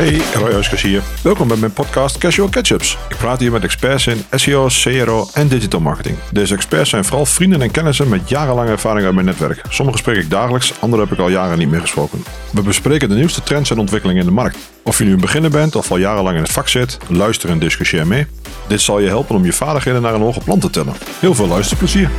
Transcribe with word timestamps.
Hey, 0.00 0.20
Roy 0.34 0.52
Huiskes 0.52 0.82
hier. 0.82 1.02
Welkom 1.22 1.48
bij 1.48 1.56
mijn 1.56 1.72
podcast 1.72 2.18
Casual 2.18 2.48
Catch-ups. 2.48 2.98
Ik 3.08 3.16
praat 3.16 3.40
hier 3.40 3.52
met 3.52 3.64
experts 3.64 4.06
in 4.06 4.24
SEO, 4.30 4.66
CRO 4.66 5.28
en 5.34 5.48
digital 5.48 5.80
marketing. 5.80 6.16
Deze 6.32 6.54
experts 6.54 6.90
zijn 6.90 7.04
vooral 7.04 7.26
vrienden 7.26 7.62
en 7.62 7.70
kennissen 7.70 8.08
met 8.08 8.28
jarenlange 8.28 8.70
ervaring 8.70 9.04
uit 9.04 9.14
mijn 9.14 9.26
netwerk. 9.26 9.62
Sommige 9.68 9.98
spreek 9.98 10.16
ik 10.16 10.30
dagelijks, 10.30 10.72
andere 10.80 11.02
heb 11.02 11.12
ik 11.12 11.18
al 11.18 11.28
jaren 11.28 11.58
niet 11.58 11.70
meer 11.70 11.80
gesproken. 11.80 12.24
We 12.52 12.62
bespreken 12.62 13.08
de 13.08 13.14
nieuwste 13.14 13.42
trends 13.42 13.70
en 13.70 13.78
ontwikkelingen 13.78 14.22
in 14.22 14.28
de 14.28 14.34
markt. 14.34 14.56
Of 14.82 14.98
je 14.98 15.04
nu 15.04 15.12
een 15.12 15.20
beginner 15.20 15.50
bent 15.50 15.76
of 15.76 15.90
al 15.90 15.96
jarenlang 15.96 16.36
in 16.36 16.42
het 16.42 16.52
vak 16.52 16.68
zit, 16.68 16.98
luister 17.08 17.50
en 17.50 17.58
discussieer 17.58 18.06
mee. 18.06 18.26
Dit 18.66 18.80
zal 18.80 18.98
je 18.98 19.08
helpen 19.08 19.36
om 19.36 19.44
je 19.44 19.52
vaardigheden 19.52 20.02
naar 20.02 20.14
een 20.14 20.20
hoger 20.20 20.44
plan 20.44 20.58
te 20.58 20.70
tillen. 20.70 20.94
Heel 21.20 21.34
veel 21.34 21.48
luisterplezier. 21.48 22.10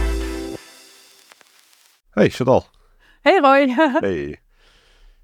Hey, 2.21 2.29
Chantal. 2.29 2.65
Hey 3.21 3.39
Roy. 3.39 3.67
Hey. 3.99 4.39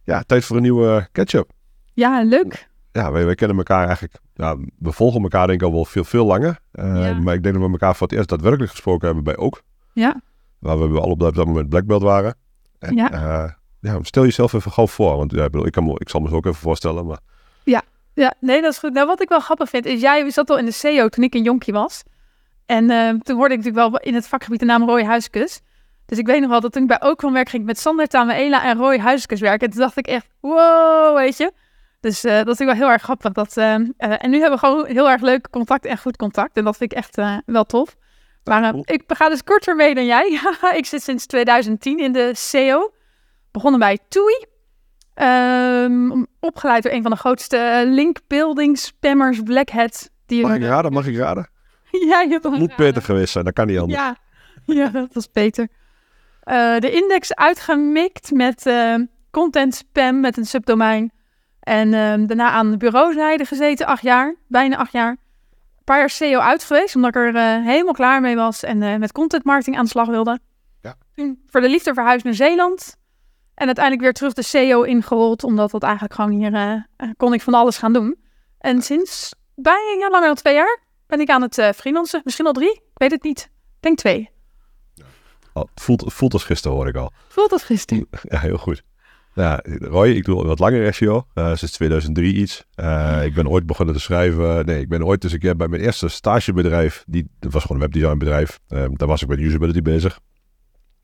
Ja, 0.03 0.21
tijd 0.23 0.45
voor 0.45 0.55
een 0.55 0.61
nieuwe 0.61 1.07
catch-up. 1.11 1.49
ja, 1.93 2.23
leuk. 2.23 2.67
Ja, 2.91 3.11
wij, 3.11 3.25
wij 3.25 3.35
kennen 3.35 3.57
elkaar 3.57 3.85
eigenlijk, 3.85 4.13
ja, 4.33 4.55
we 4.79 4.91
volgen 4.91 5.21
elkaar 5.21 5.47
denk 5.47 5.61
ik 5.61 5.67
al 5.67 5.73
wel 5.73 5.85
veel, 5.85 6.03
veel 6.03 6.25
langer. 6.25 6.59
Uh, 6.73 7.05
Ja. 7.07 7.13
Maar 7.13 7.33
ik 7.33 7.43
denk 7.43 7.55
dat 7.55 7.63
we 7.65 7.71
elkaar 7.71 7.95
voor 7.95 8.07
het 8.07 8.15
eerst 8.15 8.29
daadwerkelijk 8.29 8.71
gesproken 8.71 9.05
hebben 9.05 9.23
bij 9.23 9.37
Ook. 9.37 9.61
Ja, 9.93 10.21
Waar 10.59 10.91
we 10.91 10.99
al 10.99 11.09
op 11.09 11.19
dat, 11.19 11.35
moment 11.35 11.69
Black 11.69 11.85
Belt 11.85 12.01
waren. 12.01 12.35
En, 12.79 12.95
Ja. 12.95 13.11
eh, 13.11 13.51
ja, 13.79 13.99
stel 14.01 14.23
jezelf 14.23 14.53
even 14.53 14.71
gauw 14.71 14.87
voor. 14.87 15.17
Want 15.17 15.31
ja, 15.31 15.43
ik, 15.43 15.51
bedoel, 15.51 15.65
ik, 15.67 15.71
kan, 15.71 15.85
me- 15.85 15.99
ik 15.99 16.09
zal 16.09 16.19
me 16.19 16.29
zo 16.29 16.35
ook 16.35 16.45
even 16.45 16.59
voorstellen. 16.59 17.05
Maar 17.05 17.19
ja, 18.13 18.33
nee, 18.39 18.61
dat 18.61 18.71
is 18.71 18.77
goed. 18.79 18.93
Nou, 18.93 19.07
wat 19.07 19.21
ik 19.21 19.29
wel 19.29 19.39
grappig 19.39 19.69
vind, 19.69 19.85
is 19.85 20.01
jij 20.01 20.29
zat 20.31 20.49
al 20.49 20.57
in 20.57 20.65
de 20.65 20.71
CEO 20.71 21.07
toen 21.07 21.23
ik 21.23 21.33
een 21.33 21.43
jonkje 21.43 21.71
was. 21.71 22.03
En 22.65 22.89
eh, 22.89 23.09
toen 23.09 23.35
hoorde 23.37 23.53
ik 23.53 23.59
natuurlijk 23.63 23.89
wel 23.91 23.99
in 23.99 24.13
het 24.13 24.27
vakgebied 24.27 24.59
de 24.59 24.65
naam 24.65 24.83
Roy 24.89 25.03
Huiskes. 25.03 25.61
Dus 26.07 26.17
ik 26.17 26.25
weet 26.25 26.41
nog 26.41 26.49
wel 26.49 26.59
dat 26.59 26.71
toen 26.71 26.81
ik 26.81 26.87
bij 26.87 27.01
Ook 27.01 27.21
van 27.21 27.33
werk 27.33 27.49
ging 27.49 27.61
ik 27.61 27.67
met 27.67 27.79
Sander 27.79 28.07
Tamaela 28.07 28.63
en 28.63 28.77
Roy 28.77 28.99
Huiskes 28.99 29.39
werken. 29.39 29.67
En 29.67 29.73
toen 29.73 29.81
dacht 29.81 29.97
ik 29.97 30.07
echt, 30.07 30.27
wow, 30.39 31.15
weet 31.15 31.37
je. 31.37 31.51
Dus 31.99 32.23
eh, 32.23 32.43
dat 32.43 32.59
is 32.59 32.65
wel 32.65 32.73
heel 32.73 32.89
erg 32.89 33.01
grappig. 33.01 33.31
Dat, 33.31 33.57
eh, 33.57 33.73
eh, 33.73 33.83
en 33.97 34.29
nu 34.29 34.39
hebben 34.39 34.59
we 34.59 34.65
gewoon 34.65 34.85
heel 34.85 35.09
erg 35.09 35.21
leuk 35.21 35.49
contact 35.49 35.85
en 35.85 35.97
goed 35.97 36.17
contact. 36.17 36.57
En 36.57 36.63
dat 36.63 36.77
vind 36.77 36.91
ik 36.91 36.97
echt 36.97 37.21
wel 37.45 37.63
tof. 37.63 37.95
Maar 38.43 38.75
ik 38.75 39.03
ga 39.07 39.29
dus 39.29 39.43
korter 39.43 39.75
mee 39.75 39.95
dan 39.95 40.05
jij. 40.05 40.41
ik 40.81 40.85
zit 40.85 41.03
sinds 41.03 41.25
2010 41.25 41.99
in 41.99 42.11
de 42.11 42.31
SEO. 42.33 42.91
Begonnen 43.51 43.79
bij 43.79 43.99
TUI. 44.07 44.45
Ehm, 45.13 46.23
opgeleid 46.39 46.83
door 46.83 46.91
een 46.91 47.01
van 47.01 47.11
de 47.11 47.17
grootste 47.17 47.83
linkbuilding 47.85 48.77
spammers, 48.77 49.41
Black 49.41 49.69
Hat. 49.69 50.09
Die 50.25 50.41
mag 50.41 50.55
ik 50.55 50.61
raden? 50.61 50.91
Mag 50.93 51.07
ik 51.07 51.17
raden? 51.17 51.49
Ja, 52.09 52.21
je 52.21 52.29
hebt 52.29 52.43
Moet. 52.43 52.75
Peter 52.75 53.01
geweest 53.01 53.31
zijn, 53.31 53.45
dat 53.45 53.53
kan 53.53 53.67
niet 53.67 53.79
anders. 53.79 53.99
Ja, 53.99 54.17
ja 54.65 54.89
dat 54.89 55.13
was 55.13 55.31
beter. 55.31 55.67
Eh, 56.47 56.79
de 56.79 56.91
index 56.91 57.35
uitgemikt 57.35 58.31
met 58.31 58.65
eh, 58.65 58.95
content 59.31 59.75
spam 59.75 60.19
met 60.19 60.37
een 60.37 60.45
subdomein. 60.45 61.11
En 61.59 61.93
ehm, 61.93 62.25
daarna 62.25 62.49
aan 62.49 62.71
de 62.71 62.77
bureauzijde 62.77 63.45
gezeten, 63.45 63.85
acht 63.85 64.01
jaar, 64.01 64.35
bijna 64.47 64.77
acht 64.77 64.91
jaar. 64.91 65.09
Een 65.09 65.83
paar 65.83 65.97
jaar 65.97 66.09
SEO 66.09 66.39
uit 66.39 66.63
geweest, 66.63 66.95
omdat 66.95 67.09
ik 67.09 67.21
er 67.21 67.35
eh, 67.35 67.65
helemaal 67.65 67.93
klaar 67.93 68.21
mee 68.21 68.35
was 68.35 68.63
en 68.63 68.99
met 68.99 69.11
content 69.11 69.43
marketing 69.43 69.77
aan 69.77 69.83
de 69.83 69.89
slag 69.89 70.07
wilde. 70.07 70.39
Ja. 70.81 70.95
Toen 71.15 71.43
voor 71.47 71.61
de 71.61 71.69
liefde 71.69 71.93
verhuisd 71.93 72.25
naar 72.25 72.33
Zeeland. 72.33 72.97
En 73.53 73.65
uiteindelijk 73.65 74.03
weer 74.03 74.13
terug 74.13 74.33
de 74.33 74.41
SEO 74.41 74.81
ingerold, 74.81 75.43
omdat 75.43 75.71
dat 75.71 75.83
eigenlijk 75.83 76.13
gewoon 76.13 76.31
hier 76.31 76.87
kon 77.17 77.33
ik 77.33 77.41
van 77.41 77.53
alles 77.53 77.77
gaan 77.77 77.93
doen. 77.93 78.17
En 78.59 78.81
sinds 78.81 79.33
bijna 79.55 80.09
langer 80.09 80.27
dan 80.27 80.35
twee 80.35 80.53
jaar 80.53 80.79
ben 81.07 81.19
ik 81.19 81.29
aan 81.29 81.41
het 81.41 81.61
freelancen. 81.75 82.21
Misschien 82.23 82.45
al 82.45 82.53
drie, 82.53 82.71
ik 82.71 82.81
weet 82.93 83.11
het 83.11 83.23
niet. 83.23 83.39
Ik 83.39 83.81
denk 83.81 83.97
twee. 83.97 84.35
Voelt, 85.75 86.13
voelt 86.13 86.33
als 86.33 86.43
gisteren 86.43 86.77
hoor 86.77 86.87
ik 86.87 86.95
al. 86.95 87.11
Voelt 87.27 87.49
dat 87.49 87.63
gisteren? 87.63 88.07
Ja, 88.21 88.39
heel 88.39 88.57
goed. 88.57 88.83
Ja, 89.37 89.63
Roy, 89.79 90.09
ik 90.09 90.25
doe 90.25 90.35
al 90.35 90.45
wat 90.45 90.59
langer 90.59 90.93
SEO, 90.93 91.27
eh, 91.33 91.55
sinds 91.55 91.73
2003 91.73 92.33
iets. 92.33 92.65
Eh, 92.73 93.19
ik 93.23 93.33
ben 93.33 93.47
ooit 93.49 93.65
begonnen 93.65 93.95
te 93.95 94.01
schrijven. 94.01 94.65
Nee, 94.65 94.81
ik 94.81 94.89
ben 94.89 95.05
ooit 95.05 95.23
een 95.23 95.39
keer 95.39 95.55
bij 95.55 95.67
mijn 95.67 95.81
eerste 95.81 96.07
stagebedrijf. 96.07 97.03
Die, 97.07 97.27
dat 97.39 97.51
was 97.51 97.61
gewoon 97.61 97.77
een 97.77 97.83
webdesignbedrijf. 97.83 98.59
Eh, 98.67 98.85
daar 98.91 99.07
was 99.07 99.21
ik 99.21 99.27
met 99.27 99.39
usability 99.39 99.81
bezig. 99.81 100.19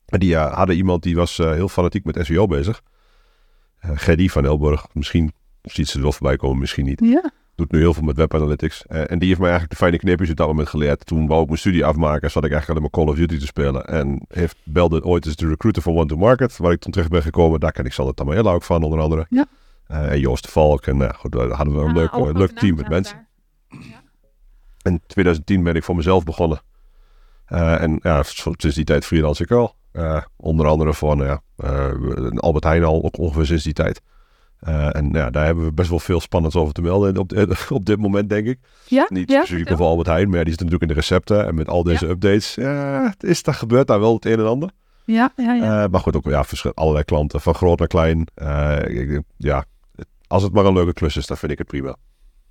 En 0.06 0.19
die 0.19 0.36
eh, 0.36 0.53
hadden 0.53 0.75
iemand 0.75 1.03
die 1.03 1.16
was 1.16 1.38
heel 1.38 1.69
fanatiek 1.69 2.06
met 2.06 2.25
SEO 2.25 2.47
bezig. 2.47 2.81
Gerdy 3.80 4.28
van 4.28 4.46
Elburg. 4.46 4.88
Misschien 4.94 5.34
ziet 5.62 5.88
ze 5.88 5.96
er 5.96 6.02
wel 6.02 6.12
voorbij 6.12 6.36
komen, 6.36 6.59
misschien 6.59 6.86
niet. 6.86 7.00
Ja. 7.03 7.31
Doet 7.56 7.72
nu 7.72 7.80
heel 7.80 7.94
veel 7.94 8.03
met 8.03 8.18
web 8.18 8.34
analytics. 8.34 8.86
Eh, 8.86 9.12
en 9.12 9.19
die 9.19 9.28
heeft 9.28 9.40
mij 9.40 9.50
eigenlijk 9.50 9.80
de 9.80 9.86
fijne 9.86 9.97
kneepjes 9.97 10.30
op 10.30 10.36
dat 10.36 10.47
moment 10.47 10.68
geleerd. 10.68 11.06
Toen 11.06 11.28
wou 11.28 11.41
ik 11.41 11.47
mijn 11.47 11.59
studie 11.59 11.86
afmaken, 11.86 12.31
zat 12.31 12.44
ik 12.44 12.52
eigenlijk 12.52 12.69
alleen 12.69 12.81
maar 12.81 13.06
Call 13.06 13.14
of 13.14 13.28
Duty 13.28 13.40
te 13.40 13.46
spelen. 13.46 13.86
En 13.86 14.25
heeft 14.28 14.58
belde 14.64 15.03
ooit 15.03 15.25
eens 15.25 15.36
de 15.36 15.47
recruiter 15.47 15.81
van 15.81 15.96
One 15.96 16.06
to 16.06 16.18
Market, 16.18 16.58
waar 16.58 16.72
ik 16.72 16.80
toen 16.80 16.92
terecht 16.92 17.12
ben 17.12 17.22
gekomen. 17.22 17.59
Daar 17.59 17.72
ken 17.72 17.86
ik 17.86 17.94
Sander 17.94 18.13
Tamaella 18.13 18.52
ook 18.52 18.63
van, 18.63 18.84
onder 18.84 19.00
andere. 19.00 19.25
Ja. 19.30 19.46
Eh, 19.88 20.12
en 20.12 20.19
Joost 20.19 20.44
de 20.44 20.52
Valk. 20.52 20.86
En 20.86 20.97
nou, 20.97 21.13
goed, 21.13 21.31
daar 21.31 21.50
hadden 21.50 21.75
we 21.75 21.81
een 21.81 21.94
leuk, 21.94 22.12
eh, 22.12 22.30
leuk 22.34 22.52
team 22.52 22.75
met 22.75 22.90
mensen. 22.90 23.28
In 24.81 25.02
2010 25.08 25.63
ben 25.63 25.75
ik 25.75 25.84
voor 25.84 25.96
mezelf 25.96 26.24
begonnen. 26.24 26.62
En 27.46 28.00
ja, 28.02 28.24
sinds 28.24 28.75
die 28.75 28.84
tijd 28.84 29.06
freelance 29.06 29.44
ik 29.44 29.52
al. 29.52 29.75
Onder 30.36 30.68
andere 30.68 30.94
voor 30.94 31.18
ja, 31.18 31.42
eh, 31.56 31.92
Albert 32.36 32.63
Heijn 32.63 32.84
al 32.84 33.03
ook 33.03 33.18
ongeveer 33.18 33.46
sinds 33.46 33.63
die 33.63 33.74
tijd. 33.74 34.02
Eh, 34.63 34.96
en 34.96 35.09
ja, 35.12 35.29
daar 35.29 35.46
hebben 35.46 35.63
we 35.66 35.72
best 35.74 35.90
wel 35.90 36.00
veel 36.00 36.19
spannends 36.19 36.56
over 36.56 36.74
te 36.74 36.81
melden 36.81 37.18
op, 37.18 37.29
di- 37.29 37.46
op 37.69 37.85
dit 37.85 37.97
moment, 38.00 38.29
denk 38.29 38.47
ik. 38.47 38.59
Ja, 38.88 39.06
Niet 39.09 39.29
ja, 39.29 39.44
specifiek 39.44 39.72
over 39.72 39.85
Albert 39.85 40.07
Heijn, 40.07 40.28
maar 40.29 40.38
ja, 40.38 40.44
die 40.44 40.51
zit 40.53 40.62
natuurlijk 40.62 40.90
in 40.90 40.96
de 40.96 41.01
recepten. 41.01 41.46
En 41.47 41.56
met 41.56 41.68
al 41.68 41.84
deze 41.84 42.07
updates, 42.07 42.56
ja, 42.56 43.03
het 43.09 43.24
is, 43.24 43.44
daar 43.44 43.53
gebeurt 43.56 43.88
daar 43.88 44.00
wel 44.00 44.13
het 44.13 44.25
een 44.25 44.40
en 44.40 44.47
ander. 44.47 44.69
Ja, 45.06 45.31
ja, 45.35 45.53
ja. 45.53 45.84
Eh, 45.84 45.90
maar 45.90 46.00
goed, 46.00 46.16
ook 46.16 46.25
ja, 46.25 46.44
allerlei 46.74 47.03
klanten, 47.06 47.41
van 47.41 47.53
groot 47.53 47.79
naar 47.79 47.88
klein. 47.88 48.28
Eh, 48.35 48.78
ik 48.85 49.22
ja, 49.38 49.63
als 50.28 50.44
het 50.44 50.53
maar 50.53 50.66
een 50.66 50.74
leuke 50.74 50.94
klus 50.94 51.18
is, 51.18 51.25
dan 51.28 51.38
vind 51.38 51.51
ik 51.51 51.57
het 51.57 51.68
prima. 51.68 51.95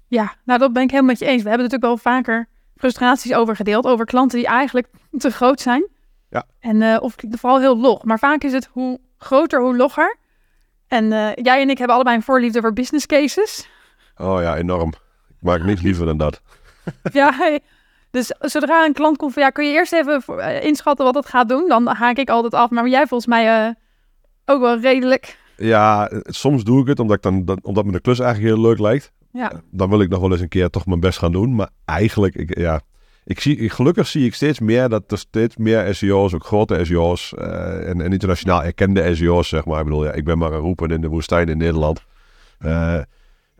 ja, 0.08 0.34
nou 0.44 0.58
dat 0.58 0.72
ben 0.72 0.82
ik 0.82 0.90
helemaal 0.90 1.10
met 1.10 1.18
je 1.20 1.26
eens. 1.26 1.42
We 1.42 1.48
hebben 1.48 1.68
natuurlijk 1.70 2.02
wel 2.02 2.12
vaker 2.14 2.48
frustraties 2.76 3.34
over 3.34 3.56
gedeeld. 3.56 3.86
Over 3.86 4.04
klanten 4.04 4.38
die 4.38 4.46
eigenlijk 4.46 4.86
te 5.18 5.30
groot 5.30 5.60
zijn. 5.60 5.88
Ja. 6.30 6.44
En 6.60 6.82
eh, 6.82 7.02
of 7.02 7.14
vooral 7.30 7.60
heel 7.60 7.78
log. 7.78 8.04
Maar 8.04 8.18
vaak 8.18 8.42
is 8.44 8.52
het 8.52 8.68
hoe 8.72 9.00
groter, 9.18 9.60
hoe 9.62 9.76
logger. 9.76 10.16
En 10.92 11.12
eh, 11.12 11.30
jij 11.34 11.60
en 11.60 11.70
ik 11.70 11.78
hebben 11.78 11.94
allebei 11.94 12.16
een 12.16 12.22
voorliefde 12.22 12.60
voor 12.60 12.72
business 12.72 13.06
cases. 13.06 13.68
Oh 14.16 14.40
ja, 14.40 14.56
enorm. 14.56 14.88
Ik 15.28 15.36
maak 15.40 15.62
niks 15.62 15.82
liever 15.82 16.06
dan 16.06 16.16
dat. 16.16 16.42
ja, 17.12 17.32
hey. 17.34 17.60
dus 18.10 18.32
zodra 18.38 18.84
een 18.84 18.92
klant 18.92 19.16
komt 19.16 19.32
van 19.32 19.42
ja, 19.42 19.50
kun 19.50 19.66
je 19.66 19.72
eerst 19.72 19.92
even 19.92 20.22
eh, 20.26 20.64
inschatten 20.64 21.04
wat 21.04 21.14
het 21.14 21.26
gaat 21.26 21.48
doen. 21.48 21.68
Dan 21.68 21.86
haak 21.86 22.16
ik 22.16 22.30
altijd 22.30 22.54
af. 22.54 22.70
Maar 22.70 22.88
jij 22.88 23.06
volgens 23.06 23.26
mij 23.26 23.66
eh, 23.66 23.74
ook 24.44 24.60
wel 24.60 24.78
redelijk. 24.78 25.38
Ja, 25.56 26.10
soms 26.24 26.64
doe 26.64 26.80
ik 26.80 26.86
het 26.86 27.00
omdat, 27.00 27.16
ik 27.16 27.22
dan, 27.22 27.44
dan, 27.44 27.58
omdat 27.62 27.84
me 27.84 27.92
de 27.92 28.00
klus 28.00 28.18
eigenlijk 28.18 28.54
heel 28.54 28.64
leuk 28.64 28.78
lijkt. 28.78 29.12
Ja, 29.30 29.52
Dan 29.70 29.88
wil 29.88 30.00
ik 30.00 30.08
nog 30.08 30.20
wel 30.20 30.32
eens 30.32 30.40
een 30.40 30.48
keer 30.48 30.70
toch 30.70 30.86
mijn 30.86 31.00
best 31.00 31.18
gaan 31.18 31.32
doen. 31.32 31.54
Maar 31.54 31.70
eigenlijk, 31.84 32.34
ik, 32.34 32.58
ja, 32.58 32.80
ik 33.24 33.40
zie, 33.40 33.70
gelukkig 33.70 34.06
zie 34.06 34.26
ik 34.26 34.34
steeds 34.34 34.60
meer 34.60 34.88
dat 34.88 35.12
er 35.12 35.18
steeds 35.18 35.56
meer 35.56 35.94
SEO's, 35.94 36.34
ook 36.34 36.44
grote 36.44 36.84
SEO's 36.84 37.34
eh, 37.34 37.88
en, 37.88 38.00
en 38.00 38.12
internationaal 38.12 38.62
erkende 38.62 39.14
SEO's, 39.14 39.48
zeg 39.48 39.64
maar. 39.64 39.78
Ik 39.78 39.84
bedoel, 39.84 40.04
ja, 40.04 40.12
ik 40.12 40.24
ben 40.24 40.38
maar 40.38 40.52
een 40.52 40.58
roepen 40.58 40.90
in 40.90 41.00
de 41.00 41.08
woestijn 41.08 41.48
in 41.48 41.58
Nederland. 41.58 42.04
Eh, 42.58 43.00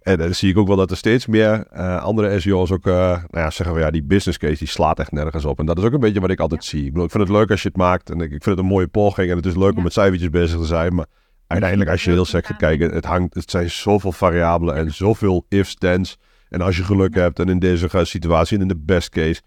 en 0.02 0.18
dan 0.18 0.34
zie 0.34 0.50
ik 0.50 0.58
ook 0.58 0.66
wel 0.66 0.76
dat 0.76 0.90
er 0.90 0.96
steeds 0.96 1.26
meer 1.26 1.66
eh, 1.70 2.02
andere 2.02 2.40
SEO's 2.40 2.70
ook 2.70 2.84
nou 2.84 3.20
ja, 3.30 3.50
zeggen 3.50 3.74
van 3.74 3.84
ja, 3.84 3.90
die 3.90 4.02
business 4.02 4.38
case 4.38 4.58
die 4.58 4.68
slaat 4.68 4.98
echt 4.98 5.12
nergens 5.12 5.44
op. 5.44 5.58
En 5.58 5.66
dat 5.66 5.78
is 5.78 5.84
ook 5.84 5.92
een 5.92 6.00
beetje 6.00 6.20
wat 6.20 6.30
ik 6.30 6.40
altijd 6.40 6.64
zie. 6.64 6.84
Ik 6.84 6.88
bedoel, 6.88 7.04
ik 7.04 7.10
vind 7.10 7.22
het 7.28 7.32
leuk 7.32 7.50
als 7.50 7.62
je 7.62 7.68
het 7.68 7.76
maakt 7.76 8.10
en 8.10 8.16
ik, 8.16 8.32
ik 8.32 8.42
vind 8.42 8.44
het 8.44 8.58
een 8.58 8.72
mooie 8.72 8.88
poging 8.88 9.30
en 9.30 9.36
het 9.36 9.46
is 9.46 9.56
leuk 9.56 9.70
Ja. 9.70 9.76
om 9.76 9.82
met 9.82 9.92
cijfertjes 9.92 10.30
bezig 10.30 10.58
te 10.58 10.66
zijn. 10.66 10.94
Maar 10.94 11.06
uiteindelijk 11.46 11.90
als 11.90 12.04
je 12.04 12.10
heel 12.10 12.24
sec 12.24 12.46
gaat 12.46 12.56
kijken, 12.56 12.90
het, 12.90 13.04
hangt, 13.04 13.34
het 13.34 13.50
zijn 13.50 13.70
zoveel 13.70 14.12
variabelen 14.12 14.74
en 14.74 14.94
zoveel 14.94 15.44
ifs, 15.48 15.74
thens. 15.74 16.18
En 16.52 16.60
als 16.60 16.76
je 16.76 16.84
geluk 16.84 17.14
hebt 17.14 17.38
en 17.38 17.48
in 17.48 17.58
deze 17.58 17.88
situatie 18.02 18.56
en 18.56 18.62
in 18.62 18.68
de 18.68 18.76
best 18.76 19.08
case. 19.08 19.40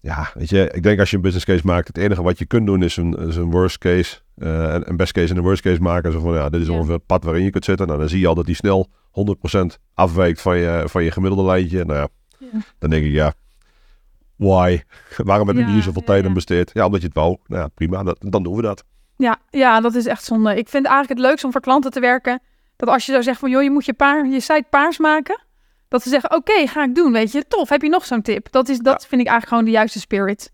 Ja, 0.00 0.30
weet 0.34 0.48
je, 0.48 0.70
ik 0.72 0.82
denk 0.82 0.98
als 0.98 1.10
je 1.10 1.16
een 1.16 1.22
business 1.22 1.46
case 1.46 1.66
maakt, 1.66 1.86
het 1.86 1.96
enige 1.96 2.22
wat 2.22 2.38
je 2.38 2.44
kunt 2.44 2.66
doen 2.66 2.82
is 2.82 2.96
een, 2.96 3.14
is 3.14 3.36
een 3.36 3.50
worst 3.50 3.78
case, 3.78 4.20
eh, 4.36 4.76
een, 4.80 4.96
best 4.96 5.12
case 5.12 5.30
en 5.30 5.36
een 5.36 5.42
worst 5.42 5.62
case 5.62 5.82
maken. 5.82 6.12
Zo 6.12 6.20
van, 6.20 6.34
ja, 6.34 6.48
dit 6.48 6.60
is 6.60 6.68
ongeveer 6.68 6.94
het 6.94 7.06
pad 7.06 7.24
waarin 7.24 7.44
je 7.44 7.50
kunt 7.50 7.64
zitten. 7.64 7.86
Nou, 7.86 7.98
dan 7.98 8.08
zie 8.08 8.20
je 8.20 8.26
al 8.26 8.34
dat 8.34 8.46
die 8.46 8.54
snel 8.54 8.88
100% 9.10 9.78
afwijkt 9.94 10.40
van 10.40 10.56
je, 10.56 10.82
van 10.86 11.04
je 11.04 11.10
gemiddelde 11.10 11.44
lijntje. 11.44 11.84
Nou 11.84 11.98
ja, 11.98 12.08
Ja. 12.38 12.58
dan 12.78 12.90
denk 12.90 13.04
ik, 13.04 13.12
ja, 13.12 13.32
why? 14.36 14.80
Waarom 15.16 15.48
heb 15.48 15.56
ik 15.56 15.66
Ja, 15.66 15.72
hier 15.72 15.82
zoveel 15.82 16.00
ja, 16.00 16.06
tijd 16.06 16.24
aan 16.24 16.32
besteed? 16.34 16.70
Ja, 16.74 16.86
omdat 16.86 17.00
je 17.00 17.06
het 17.06 17.16
wou. 17.16 17.36
Nou 17.46 17.62
ja, 17.62 17.68
prima, 17.68 18.02
dat, 18.02 18.16
dan 18.20 18.42
doen 18.42 18.56
we 18.56 18.62
dat. 18.62 18.84
Ja, 19.16 19.38
ja, 19.50 19.80
dat 19.80 19.94
is 19.94 20.06
echt 20.06 20.24
zonde. 20.24 20.56
Ik 20.56 20.68
vind 20.68 20.86
eigenlijk 20.86 21.18
het 21.18 21.28
leukst 21.28 21.44
om 21.44 21.52
voor 21.52 21.60
klanten 21.60 21.90
te 21.90 22.00
werken. 22.00 22.40
Dat 22.76 22.88
als 22.88 23.06
je 23.06 23.12
zou 23.12 23.22
zeggen 23.24 23.40
van, 23.40 23.50
joh, 23.50 23.62
je 23.62 23.70
moet 23.70 23.84
je, 23.84 23.94
paar, 23.94 24.26
je 24.26 24.40
site 24.40 24.64
paars 24.70 24.98
maken. 24.98 25.43
Dat 25.94 26.02
ze 26.02 26.08
zeggen, 26.08 26.34
oké, 26.36 26.66
ga 26.66 26.84
ik 26.84 26.94
doen, 26.94 27.12
weet 27.12 27.32
je. 27.32 27.44
Tof, 27.48 27.68
heb 27.68 27.82
je 27.82 27.88
nog 27.88 28.04
zo'n 28.04 28.22
tip? 28.22 28.46
Dat, 28.50 28.68
is, 28.68 28.78
dat 28.78 29.06
vind 29.06 29.20
ik 29.20 29.26
eigenlijk 29.26 29.48
gewoon 29.48 29.64
de 29.64 29.70
juiste 29.70 30.00
spirit. 30.00 30.52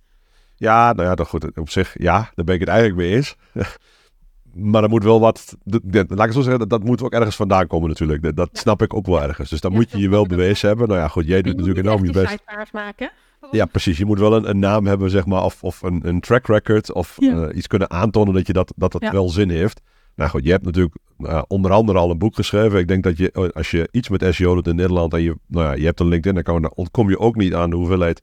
Ja, 0.56 0.92
nou 0.92 1.08
ja, 1.08 1.14
dat 1.14 1.26
goed. 1.28 1.58
Op 1.58 1.70
zich, 1.70 1.94
ja, 1.98 2.30
daar 2.34 2.44
ben 2.44 2.54
ik 2.54 2.60
het 2.60 2.68
eigenlijk 2.68 2.98
mee 3.00 3.14
eens. 3.16 3.36
maar 4.72 4.82
er 4.82 4.88
moet 4.88 5.04
wel 5.04 5.20
wat, 5.20 5.56
dat- 5.64 5.80
dat- 5.84 6.10
laat 6.10 6.18
ik 6.18 6.24
het 6.24 6.32
zo 6.34 6.40
zeggen, 6.40 6.58
dat, 6.58 6.70
dat 6.70 6.84
moet 6.84 7.02
ook 7.02 7.12
ergens 7.12 7.36
vandaan 7.36 7.66
komen 7.66 7.88
natuurlijk. 7.88 8.22
Dat, 8.22 8.36
dat 8.36 8.48
snap 8.52 8.82
ik 8.82 8.94
ook 8.94 9.06
wel 9.06 9.22
ergens. 9.22 9.50
Dus 9.50 9.60
dan 9.60 9.70
Ja, 9.70 9.76
moet 9.76 9.86
je 9.86 9.92
dat 9.92 10.00
je 10.00 10.08
wel 10.08 10.26
bewezen 10.26 10.68
hebben. 10.68 10.88
Nou 10.88 11.00
ja, 11.00 11.08
goed, 11.08 11.26
jij 11.26 11.42
doet 11.42 11.52
Je 11.52 11.58
natuurlijk 11.58 11.86
enorm 11.86 12.04
je 12.04 12.12
best. 12.12 12.38
maken. 12.72 13.10
Ja, 13.50 13.64
precies. 13.64 13.98
Je 13.98 14.04
moet 14.06 14.18
wel 14.18 14.34
een, 14.36 14.48
een 14.48 14.58
naam 14.58 14.86
hebben, 14.86 15.10
zeg 15.10 15.26
maar, 15.26 15.42
of, 15.44 15.62
of 15.62 15.82
een, 15.82 16.00
een 16.08 16.20
track 16.20 16.46
record, 16.46 16.92
of 16.92 17.16
Ja. 17.18 17.42
eh, 17.48 17.56
iets 17.56 17.66
kunnen 17.66 17.90
aantonen 17.90 18.34
dat 18.34 18.46
je 18.46 18.52
dat, 18.52 18.72
dat 18.76 18.96
Ja. 18.98 19.12
wel 19.12 19.28
zin 19.28 19.50
heeft. 19.50 19.80
Nou 20.14 20.30
goed, 20.30 20.44
je 20.44 20.50
hebt 20.50 20.64
natuurlijk 20.64 20.96
eh, 21.18 21.42
onder 21.46 21.72
andere 21.72 21.98
al 21.98 22.10
een 22.10 22.18
boek 22.18 22.34
geschreven. 22.34 22.78
Ik 22.78 22.88
denk 22.88 23.02
dat 23.02 23.16
je, 23.16 23.32
eh, 23.32 23.48
als 23.48 23.70
je 23.70 23.88
iets 23.90 24.08
met 24.08 24.34
SEO 24.34 24.54
doet 24.54 24.66
in 24.66 24.76
Nederland 24.76 25.14
en 25.14 25.22
je, 25.22 25.36
nou 25.46 25.66
ja, 25.66 25.72
je 25.72 25.84
hebt 25.84 26.00
een 26.00 26.08
LinkedIn 26.08 26.42
dan 26.42 26.72
ontkom 26.74 27.08
je 27.08 27.18
ook 27.18 27.36
niet 27.36 27.54
aan 27.54 27.70
de 27.70 27.76
hoeveelheid 27.76 28.22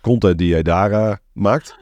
content 0.00 0.38
die 0.38 0.48
jij 0.48 0.62
daar 0.62 0.92
eh, 0.92 1.16
maakt. 1.32 1.78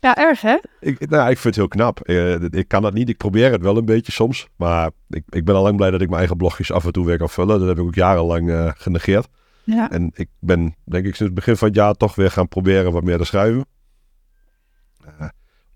Ja, 0.00 0.16
erg 0.16 0.40
hè? 0.40 0.56
Ik, 0.80 1.10
nou, 1.10 1.30
ik 1.30 1.38
vind 1.38 1.54
het 1.54 1.56
heel 1.56 1.68
knap. 1.68 2.00
Eh, 2.00 2.42
ik 2.42 2.68
kan 2.68 2.82
dat 2.82 2.94
niet. 2.94 3.08
Ik 3.08 3.16
probeer 3.16 3.52
het 3.52 3.62
wel 3.62 3.76
een 3.76 3.84
beetje 3.84 4.12
soms. 4.12 4.48
Maar 4.56 4.90
ik, 5.08 5.24
ik 5.28 5.44
ben 5.44 5.54
al 5.54 5.62
lang 5.62 5.76
blij 5.76 5.90
dat 5.90 6.00
ik 6.00 6.06
mijn 6.06 6.18
eigen 6.18 6.36
blogjes 6.36 6.72
af 6.72 6.84
en 6.84 6.92
toe 6.92 7.06
weer 7.06 7.18
kan 7.18 7.28
vullen. 7.28 7.58
Dat 7.58 7.68
heb 7.68 7.78
ik 7.78 7.84
ook 7.84 7.94
jarenlang 7.94 8.72
genegeerd. 8.76 9.28
Ja. 9.64 9.90
En 9.90 10.10
ik 10.14 10.28
ben, 10.38 10.74
denk 10.84 11.06
ik, 11.06 11.14
sinds 11.14 11.20
het 11.20 11.34
begin 11.34 11.56
van 11.56 11.68
het 11.68 11.76
jaar 11.76 11.94
toch 11.94 12.14
weer 12.14 12.30
gaan 12.30 12.48
proberen 12.48 12.92
wat 12.92 13.04
meer 13.04 13.18
te 13.18 13.24
schrijven. 13.24 13.66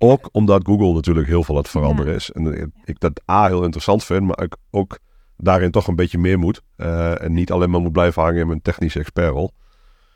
Ook 0.02 0.29
omdat 0.32 0.67
Google 0.67 0.93
natuurlijk 0.93 1.26
heel 1.26 1.44
veel 1.44 1.55
aan 1.55 1.61
het 1.61 1.70
veranderen 1.70 2.14
is. 2.14 2.31
En 2.31 2.47
ik, 2.47 2.69
ik 2.85 3.00
dat 3.00 3.23
A 3.31 3.47
heel 3.47 3.62
interessant 3.62 4.05
vind, 4.05 4.26
maar 4.26 4.43
ik 4.43 4.56
ook 4.70 4.99
daarin 5.37 5.70
toch 5.70 5.87
een 5.87 5.97
beetje 5.97 6.19
meer 6.19 6.38
moet. 6.38 6.62
Eh, 6.76 7.23
en 7.23 7.32
niet 7.32 7.50
alleen 7.50 7.70
maar 7.70 7.81
moet 7.81 7.93
blijven 7.93 8.23
hangen 8.23 8.41
in 8.41 8.47
mijn 8.47 8.62
technische 8.62 8.99
expertrol. 8.99 9.52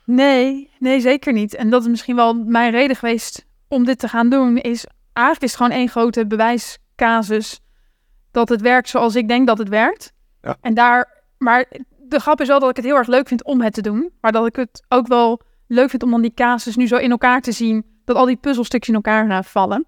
Nee, 0.04 0.70
nee, 0.78 1.00
zeker 1.00 1.32
niet. 1.32 1.54
En 1.54 1.70
dat 1.70 1.82
is 1.82 1.88
misschien 1.88 2.16
wel 2.16 2.34
mijn 2.34 2.70
reden 2.70 2.96
geweest 2.96 3.46
om 3.68 3.84
dit 3.84 3.98
te 3.98 4.08
gaan 4.08 4.28
doen. 4.28 4.56
Is 4.56 4.86
eigenlijk 5.12 5.46
is 5.46 5.52
het 5.52 5.62
gewoon 5.62 5.78
één 5.78 5.88
grote 5.88 6.26
bewijscasus 6.26 7.60
dat 8.30 8.48
het 8.48 8.60
werkt 8.60 8.88
zoals 8.88 9.14
ik 9.14 9.28
denk 9.28 9.46
dat 9.46 9.58
het 9.58 9.68
werkt. 9.68 10.12
Ja. 10.42 10.56
En 10.60 10.74
daar, 10.74 11.22
maar 11.38 11.66
de 11.98 12.18
grap 12.18 12.40
is 12.40 12.48
wel 12.48 12.60
dat 12.60 12.70
ik 12.70 12.76
het 12.76 12.84
heel 12.84 12.96
erg 12.96 13.06
leuk 13.06 13.28
vind 13.28 13.44
om 13.44 13.60
het 13.60 13.72
te 13.72 13.82
doen. 13.82 14.12
Maar 14.20 14.32
dat 14.32 14.46
ik 14.46 14.56
het 14.56 14.82
ook 14.88 15.06
wel 15.06 15.40
leuk 15.66 15.90
vind 15.90 16.02
om 16.02 16.10
dan 16.10 16.22
die 16.22 16.34
casus 16.34 16.76
nu 16.76 16.86
zo 16.86 16.96
in 16.96 17.10
elkaar 17.10 17.40
te 17.40 17.52
zien. 17.52 17.93
Dat 18.04 18.16
al 18.16 18.26
die 18.26 18.36
puzzelstukjes 18.36 18.88
in 18.88 18.94
elkaar 18.94 19.30
eh, 19.30 19.42
vallen. 19.42 19.86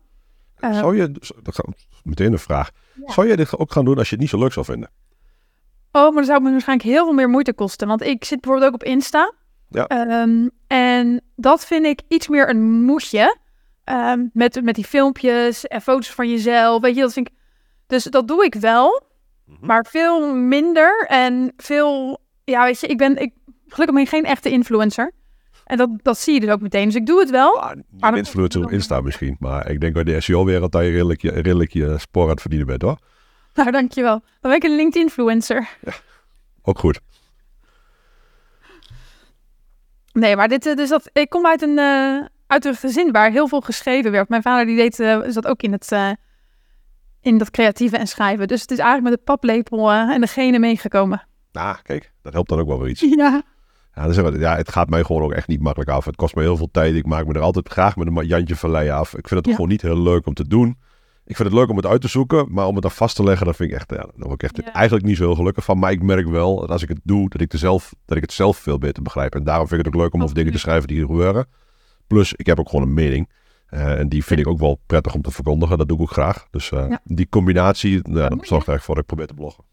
Eh, 0.57 0.79
zou 0.79 0.97
je, 0.97 1.11
dat 1.43 1.55
gaat 1.55 1.67
meteen 2.03 2.33
een 2.33 2.39
vraag. 2.39 2.71
Ja. 2.95 3.13
Zou 3.13 3.29
je 3.29 3.37
dit 3.37 3.59
ook 3.59 3.73
gaan 3.73 3.85
doen 3.85 3.99
als 3.99 4.09
je 4.09 4.15
het 4.15 4.21
niet 4.21 4.31
zo 4.31 4.39
leuk 4.39 4.53
zou 4.53 4.67
vinden? 4.67 4.91
Oh, 5.93 6.03
maar 6.03 6.13
dat 6.13 6.27
zou 6.27 6.43
me 6.43 6.51
waarschijnlijk 6.51 6.89
heel 6.89 7.05
veel 7.05 7.15
meer 7.15 7.29
moeite 7.29 7.53
kosten. 7.53 7.89
Want 7.89 8.03
ik 8.03 8.25
zit 8.25 8.41
bijvoorbeeld 8.41 8.73
ook 8.73 8.81
op 8.81 8.89
Insta. 8.89 9.33
Ja. 9.69 9.87
Ehm, 9.87 10.49
en 10.67 11.21
dat 11.37 11.67
vind 11.67 11.87
ik 11.87 12.01
iets 12.09 12.29
meer 12.29 12.49
een 12.49 12.83
moedje. 12.85 13.37
Ehm, 13.85 14.27
met, 14.33 14.63
met 14.63 14.75
die 14.75 14.85
filmpjes 14.85 15.67
en 15.67 15.81
foto's 15.81 16.11
van 16.11 16.31
jezelf. 16.31 16.81
Weet 16.81 16.95
je, 16.95 17.01
dat 17.01 17.13
vind 17.13 17.29
ik. 17.29 17.35
Dus 17.87 18.05
dat 18.05 18.29
doe 18.29 18.45
ik 18.45 18.55
wel. 18.55 19.03
Mhm. 19.45 19.67
Maar 19.67 19.87
veel 19.89 20.35
minder. 20.35 21.07
En 21.09 21.53
veel. 21.57 22.19
Ja, 22.45 22.65
weet 22.65 22.81
je, 22.81 22.87
ik 22.87 22.99
ben. 22.99 23.17
Ik, 23.17 23.35
gelukkig 23.67 23.95
ben 23.95 24.05
ik 24.05 24.09
geen 24.09 24.25
echte 24.25 24.51
influencer. 24.51 25.13
En 25.67 25.77
dat, 25.77 25.91
dat 26.03 26.19
zie 26.19 26.35
je 26.35 26.41
dus 26.41 26.51
ook 26.51 26.61
meteen. 26.61 26.85
Dus 26.85 26.95
ik 26.95 27.07
doe 27.07 27.19
het 27.21 27.31
wel. 27.31 27.61
Ah, 27.63 27.77
dat- 27.91 28.17
influencer 28.17 28.65
op 28.65 28.71
Insta 28.71 29.01
misschien. 29.01 29.37
Maar 29.39 29.71
ik 29.71 29.81
denk 29.81 29.95
bij 29.95 30.05
de 30.05 30.21
SEO-wereld 30.21 30.73
dat 30.73 30.83
je 30.83 30.91
redelijk 30.91 31.23
je, 31.23 31.31
redelijk 31.31 31.73
je 31.73 31.95
spoor 31.99 32.23
aan 32.25 32.31
het 32.31 32.41
verdienen 32.41 32.67
bent 32.67 32.83
hoor. 32.83 32.99
Nou, 33.55 33.71
dankjewel. 33.71 34.19
Dan 34.41 34.51
ben 34.51 34.55
ik 34.55 34.63
een 34.65 34.77
LinkedIn-influencer. 34.77 35.69
Ook 36.63 36.79
goed. 36.79 37.01
Nee, 40.13 40.37
maar 40.37 40.49
dit, 40.49 40.67
eh, 40.67 40.75
dus 40.77 40.89
dat, 40.89 41.11
ik 41.13 41.29
kom 41.31 41.47
uit 41.47 41.63
een, 41.63 41.79
eh, 41.79 42.25
uit 42.47 42.65
een 42.65 42.75
gezin 42.75 43.13
waar 43.13 43.31
heel 43.31 43.49
veel 43.49 43.61
geschreven 43.61 44.11
werd. 44.11 44.29
Mijn 44.29 44.43
vader 44.43 44.67
die 44.67 44.77
deed, 44.77 45.01
eh, 45.01 45.21
zat 45.27 45.47
ook 45.47 45.63
in, 45.63 45.73
het, 45.73 45.93
eh, 45.93 46.11
in 47.21 47.39
dat 47.39 47.51
creatieve 47.51 47.97
en 47.97 48.07
schrijven. 48.07 48.49
Dus 48.49 48.61
het 48.61 48.71
is 48.71 48.79
eigenlijk 48.79 49.09
met 49.09 49.19
de 49.19 49.25
paplepel 49.33 49.91
eh, 49.91 49.97
en 49.97 50.21
de 50.21 50.27
genen 50.27 50.61
meegekomen. 50.61 51.27
Nou, 51.53 51.77
kijk, 51.83 52.13
dat 52.23 52.33
helpt 52.33 52.49
dan 52.49 52.59
ook 52.59 52.67
wel 52.69 52.79
weer 52.81 52.91
iets. 52.91 53.01
Ja. 53.17 53.43
Ja, 54.01 54.23
wel- 54.23 54.39
ja, 54.39 54.57
het 54.57 54.71
gaat 54.73 54.89
mij 54.89 55.03
gewoon 55.05 55.23
ook 55.23 55.33
echt 55.33 55.49
niet 55.49 55.61
makkelijk 55.61 55.91
af. 55.91 56.05
Het 56.05 56.17
kost 56.17 56.35
me 56.35 56.43
heel 56.43 56.57
veel 56.57 56.69
tijd. 56.71 56.95
Ik 56.95 57.07
maak 57.07 57.27
me 57.27 57.33
er 57.35 57.41
altijd 57.41 57.69
graag 57.69 57.97
met 57.97 58.07
een 58.07 58.27
Jantje 58.27 58.57
Vallei 58.57 58.91
af. 58.91 59.17
Ik 59.17 59.29
vind 59.29 59.41
het 59.41 59.47
Ja. 59.49 59.55
gewoon 59.55 59.71
niet 59.71 59.83
heel 59.83 59.99
leuk 60.03 60.27
om 60.27 60.35
te 60.35 60.49
doen. 60.49 60.69
Ik 61.25 61.37
vind 61.37 61.49
het 61.49 61.59
leuk 61.59 61.69
om 61.69 61.77
het 61.77 61.87
uit 61.87 62.01
te 62.01 62.09
zoeken, 62.09 62.47
maar 62.51 62.67
om 62.67 62.73
het 62.73 62.83
dan 62.83 62.91
vast 62.91 63.17
te 63.17 63.23
leggen, 63.23 63.47
dat 63.47 63.57
vind 63.57 63.71
ik 63.71 63.77
echt, 63.77 63.91
ja, 63.91 63.97
daar 63.97 64.13
word 64.17 64.33
ik 64.33 64.43
echt 64.43 64.57
Ja. 64.67 64.73
eigenlijk 64.73 65.07
niet 65.07 65.17
zo 65.17 65.25
heel 65.25 65.35
gelukkig 65.35 65.65
van. 65.65 65.79
Maar 65.79 65.91
ik 65.93 66.03
merk 66.03 66.27
wel 66.29 66.61
dat 66.61 66.71
als 66.71 66.83
ik 66.83 66.89
het 66.89 67.01
doe, 67.03 67.29
dat 67.29 67.41
ik, 67.41 67.53
er 67.53 67.59
zelf, 67.59 67.95
dat 68.05 68.17
ik 68.17 68.23
het 68.23 68.33
zelf 68.33 68.57
veel 68.57 68.79
beter 68.79 69.03
begrijp. 69.03 69.35
En 69.35 69.45
daarom 69.45 69.69
vind 69.69 69.81
ik 69.81 69.87
het 69.87 69.95
ook 69.95 70.01
leuk 70.03 70.15
om 70.15 70.23
over 70.23 70.35
dingen 70.35 70.53
te 70.53 70.59
schrijven 70.59 70.89
die 70.89 70.97
hier 70.97 71.07
gebeuren. 71.07 71.47
Plus, 72.07 72.33
ik 72.35 72.47
heb 72.47 72.59
ook 72.59 72.69
gewoon 72.69 72.87
een 72.87 72.95
mening. 72.95 73.31
Eh, 73.67 73.99
en 73.99 74.09
die 74.09 74.25
vind 74.25 74.41
ik 74.41 74.47
ook 74.47 74.59
wel 74.59 74.81
prettig 74.87 75.15
om 75.15 75.23
te 75.23 75.31
verkondigen. 75.31 75.79
Dat 75.79 75.89
doe 75.89 75.97
ik 75.97 76.03
ook 76.03 76.11
graag. 76.11 76.47
Dus 76.51 76.71
eh, 76.73 76.95
die 77.05 77.29
combinatie, 77.29 77.91
nou, 78.03 78.03
moet 78.03 78.13
dat 78.19 78.29
zorgt 78.31 78.49
er 78.49 78.53
eigenlijk 78.73 78.83
voor 78.83 78.95
dat 78.95 79.03
ik 79.03 79.09
probeer 79.09 79.27
te 79.27 79.35
bloggen. 79.35 79.65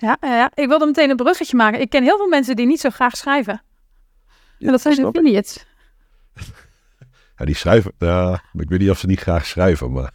Ja, 0.00 0.16
ja, 0.20 0.50
ik 0.54 0.68
wilde 0.68 0.86
meteen 0.86 1.10
een 1.10 1.16
bruggetje 1.16 1.56
maken. 1.56 1.80
Ik 1.80 1.90
ken 1.90 2.02
heel 2.02 2.16
veel 2.16 2.28
mensen 2.28 2.56
die 2.56 2.66
niet 2.66 2.80
zo 2.80 2.90
graag 2.90 3.16
schrijven. 3.16 3.62
en 4.58 4.70
dat 4.70 4.80
zijn 4.80 4.96
de 4.96 5.04
affiliates. 5.06 5.66
Ja, 7.36 7.44
die 7.44 7.54
schrijven, 7.54 7.92
ja, 7.98 8.42
ik 8.52 8.68
weet 8.68 8.78
niet 8.78 8.90
of 8.90 8.98
ze 8.98 9.06
niet 9.06 9.20
graag 9.20 9.46
schrijven, 9.46 9.92
maar 9.92 10.10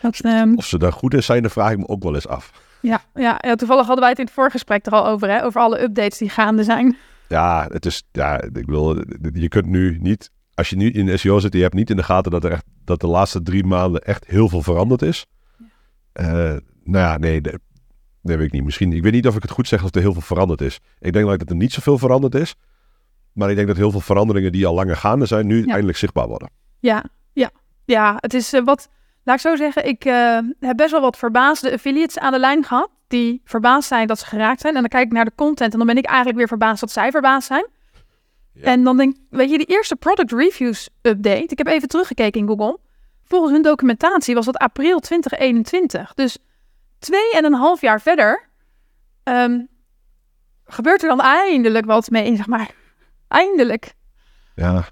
Dat, 0.00 0.20
ehm, 0.20 0.54
of 0.54 0.66
ze 0.66 0.78
daar 0.78 0.92
goed 0.92 1.14
in 1.14 1.22
zijn, 1.22 1.42
dan 1.42 1.50
vraag 1.50 1.70
ik 1.70 1.78
me 1.78 1.88
ook 1.88 2.02
wel 2.02 2.14
eens 2.14 2.28
af. 2.28 2.50
ja, 2.80 3.00
ja, 3.14 3.38
ja, 3.40 3.54
toevallig 3.54 3.84
hadden 3.86 4.00
wij 4.00 4.10
het 4.10 4.18
in 4.18 4.24
het 4.24 4.34
voorgesprek 4.34 4.86
er 4.86 4.92
al 4.92 5.06
over, 5.06 5.28
hè, 5.30 5.44
over 5.44 5.60
alle 5.60 5.80
updates 5.82 6.18
die 6.18 6.28
gaande 6.28 6.64
zijn. 6.64 6.96
Ja, 7.28 7.66
het 7.72 7.86
is, 7.86 8.02
ja, 8.12 8.40
ik 8.42 8.52
bedoel, 8.52 8.96
je 9.32 9.48
kunt 9.48 9.66
nu 9.66 9.98
niet, 10.00 10.30
als 10.54 10.70
je 10.70 10.76
nu 10.76 10.90
in 10.90 11.06
de 11.06 11.16
SEO 11.16 11.38
zit, 11.38 11.52
je 11.52 11.62
hebt 11.62 11.74
niet 11.74 11.90
in 11.90 11.96
de 11.96 12.02
gaten 12.02 12.30
dat 12.30 12.44
er 12.44 12.50
echt, 12.52 12.64
dat 12.84 13.00
de 13.00 13.06
laatste 13.06 13.42
drie 13.42 13.64
maanden 13.64 14.00
echt 14.02 14.26
heel 14.26 14.48
veel 14.48 14.62
veranderd 14.62 15.02
is. 15.02 15.26
Eh, 16.12 16.26
nou 16.84 17.04
ja, 17.04 17.16
nee, 17.18 17.40
de- 17.40 17.60
nee, 18.26 18.36
weet 18.36 18.46
ik 18.46 18.52
niet. 18.52 18.64
Misschien, 18.64 18.92
ik 18.92 19.02
weet 19.02 19.12
niet 19.12 19.26
of 19.26 19.36
ik 19.36 19.42
het 19.42 19.50
goed 19.50 19.68
zeg 19.68 19.84
of 19.84 19.94
er 19.94 20.00
heel 20.00 20.12
veel 20.12 20.22
veranderd 20.22 20.60
is. 20.60 20.80
Ik 21.00 21.12
denk 21.12 21.26
dat 21.38 21.50
er 21.50 21.56
niet 21.56 21.72
zoveel 21.72 21.98
veranderd 21.98 22.34
is, 22.34 22.54
maar 23.32 23.50
ik 23.50 23.56
denk 23.56 23.68
dat 23.68 23.76
heel 23.76 23.90
veel 23.90 24.00
veranderingen 24.00 24.52
die 24.52 24.66
al 24.66 24.74
langer 24.74 24.96
gaande 24.96 25.26
zijn, 25.26 25.46
nu 25.46 25.60
Ja. 25.66 25.72
eindelijk 25.72 25.98
zichtbaar 25.98 26.28
worden. 26.28 26.50
Ja, 26.80 27.04
ja, 27.32 27.50
ja. 27.84 28.16
Het 28.20 28.34
is 28.34 28.52
eh, 28.52 28.64
wat, 28.64 28.88
laat 29.24 29.34
ik 29.34 29.40
zo 29.40 29.56
zeggen, 29.56 29.86
ik 29.86 30.04
eh, 30.04 30.38
heb 30.60 30.76
best 30.76 30.90
wel 30.90 31.00
wat 31.00 31.16
verbaasde 31.16 31.72
affiliates 31.72 32.18
aan 32.18 32.32
de 32.32 32.38
lijn 32.38 32.64
gehad. 32.64 32.90
Die 33.08 33.40
verbaasd 33.44 33.88
zijn 33.88 34.06
dat 34.06 34.18
ze 34.18 34.26
geraakt 34.26 34.60
zijn. 34.60 34.74
En 34.74 34.80
dan 34.80 34.88
kijk 34.88 35.06
ik 35.06 35.12
naar 35.12 35.24
de 35.24 35.32
content 35.34 35.72
en 35.72 35.78
dan 35.78 35.86
ben 35.86 35.96
ik 35.96 36.06
eigenlijk 36.06 36.36
weer 36.38 36.48
verbaasd 36.48 36.80
dat 36.80 36.90
zij 36.90 37.10
verbaasd 37.10 37.46
zijn. 37.46 37.66
Ja. 38.52 38.62
En 38.62 38.84
dan 38.84 38.96
denk 38.96 39.14
ik, 39.16 39.20
weet 39.30 39.50
je, 39.50 39.58
die 39.58 39.66
eerste 39.66 39.96
product 39.96 40.32
reviews 40.32 40.88
update. 41.02 41.46
Ik 41.46 41.58
heb 41.58 41.66
even 41.66 41.88
teruggekeken 41.88 42.40
in 42.40 42.46
Google. 42.46 42.78
Volgens 43.24 43.52
hun 43.52 43.62
documentatie 43.62 44.34
was 44.34 44.44
dat 44.44 44.56
april 44.56 44.98
2021. 44.98 46.14
Dus 46.14 46.38
twee 46.98 47.32
en 47.34 47.44
een 47.44 47.54
half 47.54 47.80
jaar 47.80 48.00
verder 48.00 48.48
ehm, 49.22 49.60
gebeurt 50.64 51.02
er 51.02 51.08
dan 51.08 51.20
eindelijk 51.20 51.84
wat 51.86 52.10
mee, 52.10 52.36
zeg 52.36 52.46
maar. 52.46 52.70
Eindelijk. 53.28 53.94
Ja. 54.54 54.88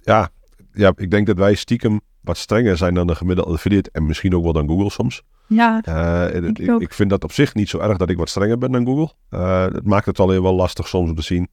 Ja, 0.00 0.28
ja, 0.72 0.92
ik 0.96 1.10
denk 1.10 1.26
dat 1.26 1.36
wij 1.36 1.54
stiekem 1.54 2.00
wat 2.20 2.36
strenger 2.36 2.76
zijn 2.76 2.94
dan 2.94 3.06
de 3.06 3.14
gemiddelde 3.14 3.52
affiliate 3.52 3.90
en 3.92 4.06
misschien 4.06 4.34
ook 4.34 4.42
wel 4.42 4.52
dan 4.52 4.68
Google 4.68 4.90
soms. 4.90 5.22
Ja, 5.46 5.80
Denk 5.80 6.58
ik 6.58 6.80
ik, 6.80 6.92
vind 6.92 7.10
dat 7.10 7.24
op 7.24 7.32
zich 7.32 7.54
niet 7.54 7.68
zo 7.68 7.78
erg 7.78 7.96
dat 7.96 8.10
ik 8.10 8.16
wat 8.16 8.28
strenger 8.28 8.58
ben 8.58 8.72
dan 8.72 8.86
Google. 8.86 9.12
Eh, 9.28 9.62
het 9.62 9.86
maakt 9.86 10.06
het 10.06 10.20
alleen 10.20 10.42
wel 10.42 10.54
lastig 10.54 10.88
soms 10.88 11.08
om 11.10 11.16
te 11.16 11.22
zien. 11.22 11.48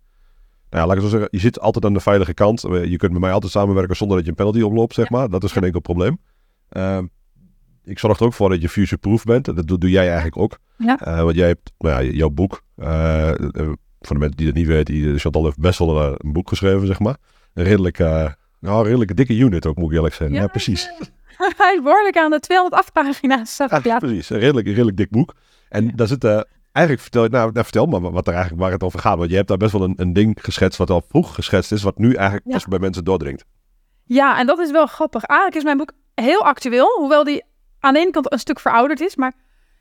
Nou 0.69 0.81
ja, 0.81 0.86
laat 0.88 0.95
ik 0.95 1.01
zo 1.01 1.10
zeggen, 1.10 1.27
je 1.31 1.39
zit 1.39 1.60
altijd 1.60 1.86
aan 1.86 1.93
de 1.93 2.00
veilige 2.00 2.34
kant. 2.34 2.63
Eh, 2.63 2.86
Je 2.86 2.98
kunt 2.98 3.12
met 3.12 3.22
mij 3.22 3.31
altijd 3.31 3.51
samenwerken 3.51 3.95
zonder 3.95 4.15
dat 4.15 4.25
je 4.25 4.31
een 4.31 4.38
penalty 4.38 4.62
oploopt, 4.62 4.93
zeg 4.93 5.10
maar. 5.10 5.29
Dat 5.29 5.43
is 5.43 5.51
geen 5.51 5.63
enkel 5.63 5.79
probleem. 5.79 6.19
Eh, 6.69 7.00
ik 7.85 7.99
zorg 7.99 8.19
er 8.19 8.25
ook 8.25 8.33
voor 8.33 8.49
dat 8.49 8.61
je 8.61 8.69
future-proof 8.69 9.23
bent. 9.23 9.45
Dat 9.45 9.67
doe, 9.67 9.77
doe 9.77 9.89
jij 9.89 10.05
eigenlijk 10.05 10.37
ook. 10.37 10.57
Ja. 10.77 10.99
Eh, 10.99 11.21
want 11.23 11.35
jij 11.35 11.47
hebt, 11.47 11.71
nou 11.77 12.03
ja, 12.03 12.11
jouw 12.11 12.29
boek. 12.29 12.63
eh, 12.75 13.31
voor 13.99 14.15
de 14.15 14.21
mensen 14.21 14.37
die 14.37 14.45
dat 14.45 14.55
niet 14.55 14.67
weten, 14.67 14.93
die, 14.93 15.17
Chantal 15.19 15.43
heeft 15.43 15.59
best 15.59 15.79
wel 15.79 16.01
een, 16.01 16.15
een 16.17 16.33
boek 16.33 16.49
geschreven, 16.49 16.87
zeg 16.87 16.99
maar. 16.99 17.15
Een 17.53 17.63
redelijk, 17.63 17.99
eh, 17.99 18.29
nou, 18.59 18.77
een 18.79 18.83
redelijke 18.85 19.13
dikke 19.13 19.35
unit 19.37 19.65
ook, 19.65 19.75
moet 19.75 19.89
ik 19.89 19.95
eerlijk 19.95 20.13
zeggen. 20.13 20.37
Ja, 20.37 20.47
precies. 20.47 20.89
Hij 21.57 21.73
is 21.75 21.83
behoorlijk 21.83 22.17
aan 22.17 22.31
de 22.31 22.39
208 22.39 22.91
pagina's. 22.93 23.57
Ja, 23.57 23.79
Ja, 23.83 23.97
precies. 23.97 24.29
Een 24.29 24.39
redelijk, 24.39 24.67
redelijk 24.67 24.97
dik 24.97 25.09
boek. 25.09 25.33
En 25.69 25.91
daar 25.95 26.07
zit, 26.07 26.23
eh, 26.23 26.41
eigenlijk 26.71 27.01
vertel, 27.05 27.27
nou, 27.27 27.51
nou, 27.51 27.63
vertel 27.63 27.85
maar 27.85 28.01
wat 28.11 28.27
er 28.27 28.33
eigenlijk, 28.33 28.61
waar 28.63 28.71
het 28.71 28.83
over 28.83 28.99
gaat. 28.99 29.17
Want 29.17 29.29
je 29.29 29.35
hebt 29.35 29.47
daar 29.47 29.57
best 29.57 29.71
wel 29.71 29.83
een, 29.83 29.93
een 29.97 30.13
ding 30.13 30.37
geschetst 30.41 30.77
wat 30.77 30.89
al 30.89 31.03
vroeg 31.09 31.35
geschetst 31.35 31.71
is, 31.71 31.83
wat 31.83 31.97
nu 31.97 32.13
eigenlijk 32.13 32.49
pas 32.49 32.65
bij 32.65 32.79
mensen 32.79 33.03
doordringt. 33.03 33.45
ja, 34.03 34.39
en 34.39 34.45
dat 34.47 34.59
is 34.59 34.71
wel 34.71 34.85
grappig. 34.85 35.23
Eigenlijk 35.23 35.57
is 35.57 35.63
mijn 35.63 35.77
boek 35.77 35.91
heel 36.15 36.43
actueel, 36.45 36.97
hoewel 36.99 37.23
die 37.23 37.43
aan 37.85 37.93
de 37.93 37.99
ene 37.99 38.11
kant 38.11 38.31
een 38.31 38.39
stuk 38.39 38.59
verouderd 38.59 39.01
is. 39.01 39.15
Maar 39.15 39.33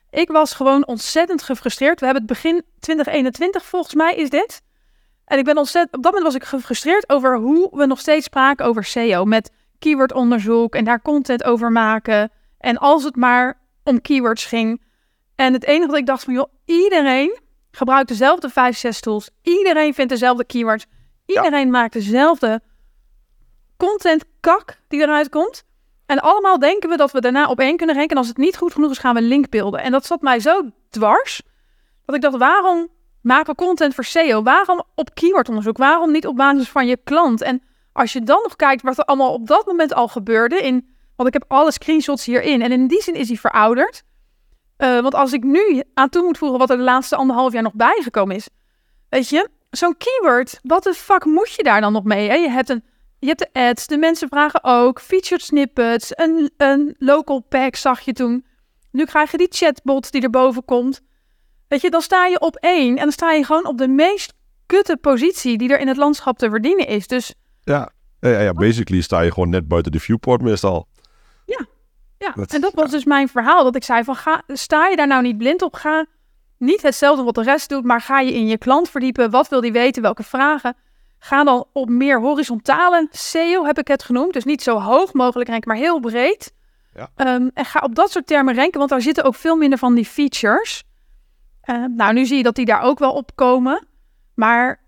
ik 0.09 0.29
was 0.29 0.53
gewoon 0.53 0.87
ontzettend 0.87 1.43
gefrustreerd. 1.43 1.99
We 1.99 2.05
hebben 2.05 2.23
het 2.23 2.31
begin 2.31 2.63
2021, 2.79 3.65
volgens 3.65 3.93
mij 3.93 4.15
is 4.15 4.29
dit. 4.29 4.61
En 5.25 5.37
ik 5.37 5.43
ben 5.43 5.57
ontzettend, 5.57 5.95
op 5.95 6.03
dat 6.03 6.13
moment 6.13 6.33
was 6.33 6.41
ik 6.41 6.47
gefrustreerd 6.47 7.09
over 7.09 7.37
hoe 7.37 7.69
we 7.71 7.85
nog 7.85 7.99
steeds 7.99 8.25
spraken 8.25 8.65
over 8.65 8.83
SEO. 8.83 9.25
Met 9.25 9.51
keywordonderzoek 9.79 10.75
en 10.75 10.83
daar 10.83 11.01
content 11.01 11.43
over 11.43 11.71
maken. 11.71 12.31
En 12.57 12.77
als 12.77 13.03
het 13.03 13.15
maar 13.15 13.59
om 13.83 14.01
keywords 14.01 14.45
ging. 14.45 14.81
En 15.35 15.53
het 15.53 15.65
enige 15.65 15.87
wat 15.87 15.99
ik 15.99 16.05
dacht 16.05 16.23
van, 16.23 16.33
joh, 16.33 16.53
iedereen 16.65 17.39
gebruikt 17.71 18.07
dezelfde 18.07 18.49
5, 18.49 18.77
6 18.77 18.99
tools. 18.99 19.29
Iedereen 19.41 19.93
vindt 19.93 20.11
dezelfde 20.11 20.45
keywords. 20.45 20.85
Iedereen 21.25 21.69
maakt 21.69 21.93
dezelfde 21.93 22.61
content 23.77 24.25
kak 24.39 24.79
die 24.87 25.01
eruit 25.01 25.29
komt. 25.29 25.63
En 26.05 26.19
allemaal 26.19 26.59
denken 26.59 26.89
we 26.89 26.97
dat 26.97 27.11
we 27.11 27.21
daarna 27.21 27.49
op 27.49 27.59
één 27.59 27.77
kunnen 27.77 27.95
rekenen. 27.95 28.15
En 28.15 28.17
als 28.17 28.27
het 28.27 28.37
niet 28.37 28.57
goed 28.57 28.73
genoeg 28.73 28.91
is, 28.91 28.97
gaan 28.97 29.15
we 29.15 29.21
linkbeelden. 29.21 29.81
En 29.81 29.91
dat 29.91 30.05
zat 30.05 30.21
mij 30.21 30.39
zo 30.39 30.69
dwars. 30.89 31.41
Dat 32.05 32.15
ik 32.15 32.21
dacht, 32.21 32.37
waarom 32.37 32.87
maken 33.21 33.55
content 33.55 33.95
voor 33.95 34.03
SEO. 34.03 34.43
Waarom 34.43 34.83
op 34.95 35.13
keywordonderzoek? 35.13 35.77
Waarom 35.77 36.11
niet 36.11 36.27
op 36.27 36.35
basis 36.35 36.69
van 36.69 36.87
je 36.87 36.97
klant? 37.03 37.41
En 37.41 37.63
als 37.93 38.13
je 38.13 38.23
dan 38.23 38.39
nog 38.43 38.55
kijkt 38.55 38.81
wat 38.81 38.97
er 38.97 39.05
allemaal 39.05 39.33
op 39.33 39.47
dat 39.47 39.65
moment 39.65 39.93
al 39.93 40.07
gebeurde, 40.07 40.55
in, 40.55 40.95
want 41.15 41.27
ik 41.27 41.33
heb 41.33 41.45
alle 41.47 41.71
screenshots 41.71 42.25
hierin. 42.25 42.61
En 42.61 42.71
in 42.71 42.87
die 42.87 43.01
zin 43.01 43.15
is 43.15 43.27
hij 43.27 43.37
verouderd. 43.37 44.03
Uh, 44.77 44.99
want 44.99 45.13
als 45.13 45.33
ik 45.33 45.43
nu 45.43 45.83
aan 45.93 46.09
toe 46.09 46.23
moet 46.23 46.37
voegen 46.37 46.59
wat 46.59 46.69
er 46.69 46.77
de 46.77 46.83
laatste 46.83 47.15
anderhalf 47.15 47.53
jaar 47.53 47.63
nog 47.63 47.73
bijgekomen 47.73 48.35
is. 48.35 48.49
Weet 49.09 49.29
je, 49.29 49.49
zo'n 49.69 49.97
keyword, 49.97 50.59
wat 50.63 50.83
de 50.83 50.93
fuck 50.93 51.25
moet 51.25 51.53
je 51.53 51.63
daar 51.63 51.81
dan 51.81 51.93
nog 51.93 52.03
mee? 52.03 52.29
Hè? 52.29 52.35
Je, 52.35 52.49
hebt 52.49 52.69
een, 52.69 52.83
je 53.25 53.33
hebt 53.35 53.53
de 53.53 53.59
ads, 53.59 53.87
de 53.87 53.97
mensen 53.97 54.27
vragen 54.27 54.63
ook, 54.63 55.01
featured 55.01 55.41
snippets, 55.41 56.11
een, 56.15 56.51
een 56.57 56.95
local 56.99 57.39
pack 57.39 57.75
zag 57.75 57.99
je 57.99 58.13
toen. 58.13 58.45
Nu 58.91 59.05
krijg 59.05 59.31
je 59.31 59.37
die 59.37 59.47
chatbot 59.49 60.11
die 60.11 60.21
erboven 60.21 60.65
komt. 60.65 61.01
Weet 61.67 61.81
je, 61.81 61.89
dan 61.89 62.01
sta 62.01 62.25
je 62.25 62.39
op 62.39 62.55
één 62.55 62.97
en 62.97 63.03
dan 63.03 63.11
sta 63.11 63.31
je 63.31 63.45
gewoon 63.45 63.67
op 63.67 63.77
de 63.77 63.87
meest 63.87 64.33
kutte 64.65 64.97
positie 64.97 65.57
die 65.57 65.69
er 65.69 65.79
in 65.79 65.87
het 65.87 65.97
landschap 65.97 66.37
te 66.37 66.49
verdienen 66.49 66.87
is. 66.87 67.07
Dus 67.07 67.33
ja, 67.63 67.89
ja, 68.19 68.39
ja 68.39 68.53
basically 68.53 69.01
sta 69.01 69.21
je 69.21 69.31
gewoon 69.31 69.49
net 69.49 69.67
buiten 69.67 69.91
de 69.91 69.99
viewport 69.99 70.41
meestal. 70.41 70.87
Ja, 71.45 71.65
ja. 72.17 72.35
en 72.47 72.61
dat 72.61 72.73
was 72.73 72.91
dus 72.91 73.05
mijn 73.05 73.27
verhaal. 73.27 73.63
Dat 73.63 73.75
ik 73.75 73.83
zei 73.83 74.03
van, 74.03 74.15
ga, 74.15 74.43
sta 74.47 74.87
je 74.87 74.95
daar 74.95 75.07
nou 75.07 75.21
niet 75.21 75.37
blind 75.37 75.61
op? 75.61 75.73
Ga 75.73 76.05
niet 76.57 76.81
hetzelfde 76.81 77.23
wat 77.23 77.35
de 77.35 77.43
rest 77.43 77.69
doet, 77.69 77.83
maar 77.83 78.01
ga 78.01 78.19
je 78.19 78.33
in 78.33 78.47
je 78.47 78.57
klant 78.57 78.89
verdiepen. 78.89 79.31
Wat 79.31 79.49
wil 79.49 79.61
die 79.61 79.71
weten? 79.71 80.01
Welke 80.01 80.23
vragen? 80.23 80.75
Ga 81.25 81.43
dan 81.43 81.65
op 81.73 81.89
meer 81.89 82.19
horizontale 82.19 83.07
SEO, 83.11 83.65
heb 83.65 83.77
ik 83.77 83.87
het 83.87 84.03
genoemd. 84.03 84.33
Dus 84.33 84.43
niet 84.43 84.63
zo 84.63 84.79
hoog 84.79 85.13
mogelijk 85.13 85.49
ranken, 85.49 85.69
maar 85.69 85.77
heel 85.77 85.99
breed. 85.99 86.53
Ja. 86.95 87.09
Ehm, 87.15 87.49
en 87.53 87.65
ga 87.65 87.79
op 87.79 87.95
dat 87.95 88.11
soort 88.11 88.27
termen 88.27 88.55
ranken, 88.55 88.77
want 88.77 88.89
daar 88.89 89.01
zitten 89.01 89.23
ook 89.23 89.35
veel 89.35 89.55
minder 89.55 89.79
van 89.79 89.95
die 89.95 90.05
features. 90.05 90.83
Uh, 91.69 91.85
nou, 91.95 92.13
nu 92.13 92.25
zie 92.25 92.37
je 92.37 92.43
dat 92.43 92.55
die 92.55 92.65
daar 92.65 92.81
ook 92.81 92.99
wel 92.99 93.11
op 93.11 93.35
komen. 93.35 93.87
Maar 94.35 94.81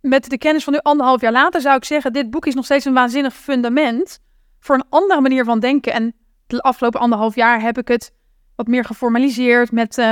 met 0.00 0.30
de 0.30 0.38
kennis 0.38 0.64
van 0.64 0.72
nu 0.72 0.78
anderhalf 0.82 1.20
jaar 1.20 1.32
later 1.32 1.60
zou 1.60 1.76
ik 1.76 1.84
zeggen, 1.84 2.12
dit 2.12 2.30
boek 2.30 2.46
is 2.46 2.54
nog 2.54 2.64
steeds 2.64 2.84
een 2.84 2.94
waanzinnig 2.94 3.34
fundament 3.34 4.18
voor 4.60 4.74
een 4.74 4.86
andere 4.88 5.20
manier 5.20 5.44
van 5.44 5.60
denken. 5.60 5.92
En 5.92 6.14
de 6.46 6.60
afgelopen 6.60 7.00
anderhalf 7.00 7.34
jaar 7.34 7.60
heb 7.60 7.78
ik 7.78 7.88
het 7.88 8.12
wat 8.56 8.66
meer 8.66 8.84
geformaliseerd 8.84 9.72
met 9.72 9.98
uh, 9.98 10.10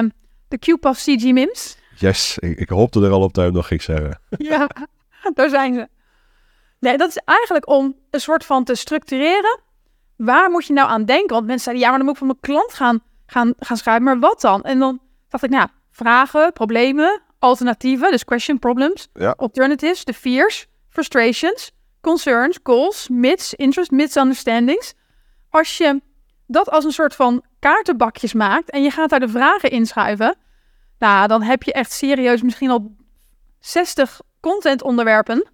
de 0.49 0.59
QPAF 0.59 0.99
CG 0.99 1.23
MIMS. 1.33 1.77
Yes, 1.97 2.39
ik, 2.39 2.59
ik 2.59 2.69
hoopte 2.69 3.05
er 3.05 3.11
al 3.11 3.23
op 3.23 3.35
dat 3.35 3.53
nog 3.53 3.67
ging 3.67 3.83
zeggen. 3.83 4.21
ja, 4.31 4.69
daar 5.35 5.49
zijn 5.49 5.75
ze. 5.75 5.89
Nee, 6.79 6.97
dat 6.97 7.09
is 7.09 7.17
eigenlijk 7.25 7.69
om 7.69 7.97
een 8.11 8.21
soort 8.21 8.45
van 8.45 8.65
te 8.65 8.75
structureren. 8.75 9.61
Waar 10.17 10.51
moet 10.51 10.67
je 10.67 10.73
nou 10.73 10.89
aan 10.89 11.05
denken? 11.05 11.35
Want 11.35 11.47
mensen 11.47 11.65
zeiden, 11.65 11.85
ja, 11.85 11.89
maar 11.89 11.99
dan 11.99 12.07
moet 12.07 12.17
ik 12.21 12.27
van 12.27 12.37
mijn 12.37 12.41
klant 12.41 12.75
gaan, 12.75 13.03
gaan, 13.27 13.55
gaan 13.59 13.77
schrijven. 13.77 14.05
Maar 14.05 14.19
wat 14.19 14.41
dan? 14.41 14.63
En 14.63 14.79
dan 14.79 15.01
dacht 15.29 15.45
ik, 15.45 15.51
nou, 15.51 15.69
vragen, 15.91 16.53
problemen, 16.53 17.23
alternatieven, 17.39 18.11
dus 18.11 18.25
question 18.25 18.59
problems, 18.59 19.09
ja. 19.15 19.35
alternatives, 19.37 20.05
de 20.05 20.15
fears, 20.15 20.67
frustrations, 20.89 21.73
concerns, 22.01 22.59
goals, 22.63 23.09
myths, 23.09 23.55
interest, 23.55 23.91
misunderstandings. 23.91 24.95
Als 25.51 25.77
je 25.77 26.01
dat 26.47 26.71
als 26.71 26.85
een 26.85 26.93
soort 26.93 27.15
van 27.15 27.45
kaartenbakjes 27.59 28.33
maakt 28.33 28.71
en 28.71 28.83
je 28.83 28.91
gaat 28.91 29.11
daar 29.11 29.21
de 29.21 29.29
vragen 29.29 29.71
inschuiven, 29.71 30.37
nou, 30.99 31.29
dan 31.29 31.43
heb 31.43 31.63
je 31.63 31.73
echt 31.73 31.93
serieus 31.93 32.43
misschien 32.43 32.71
al 32.71 32.97
60 33.61 34.21
contentonderwerpen 34.43 35.51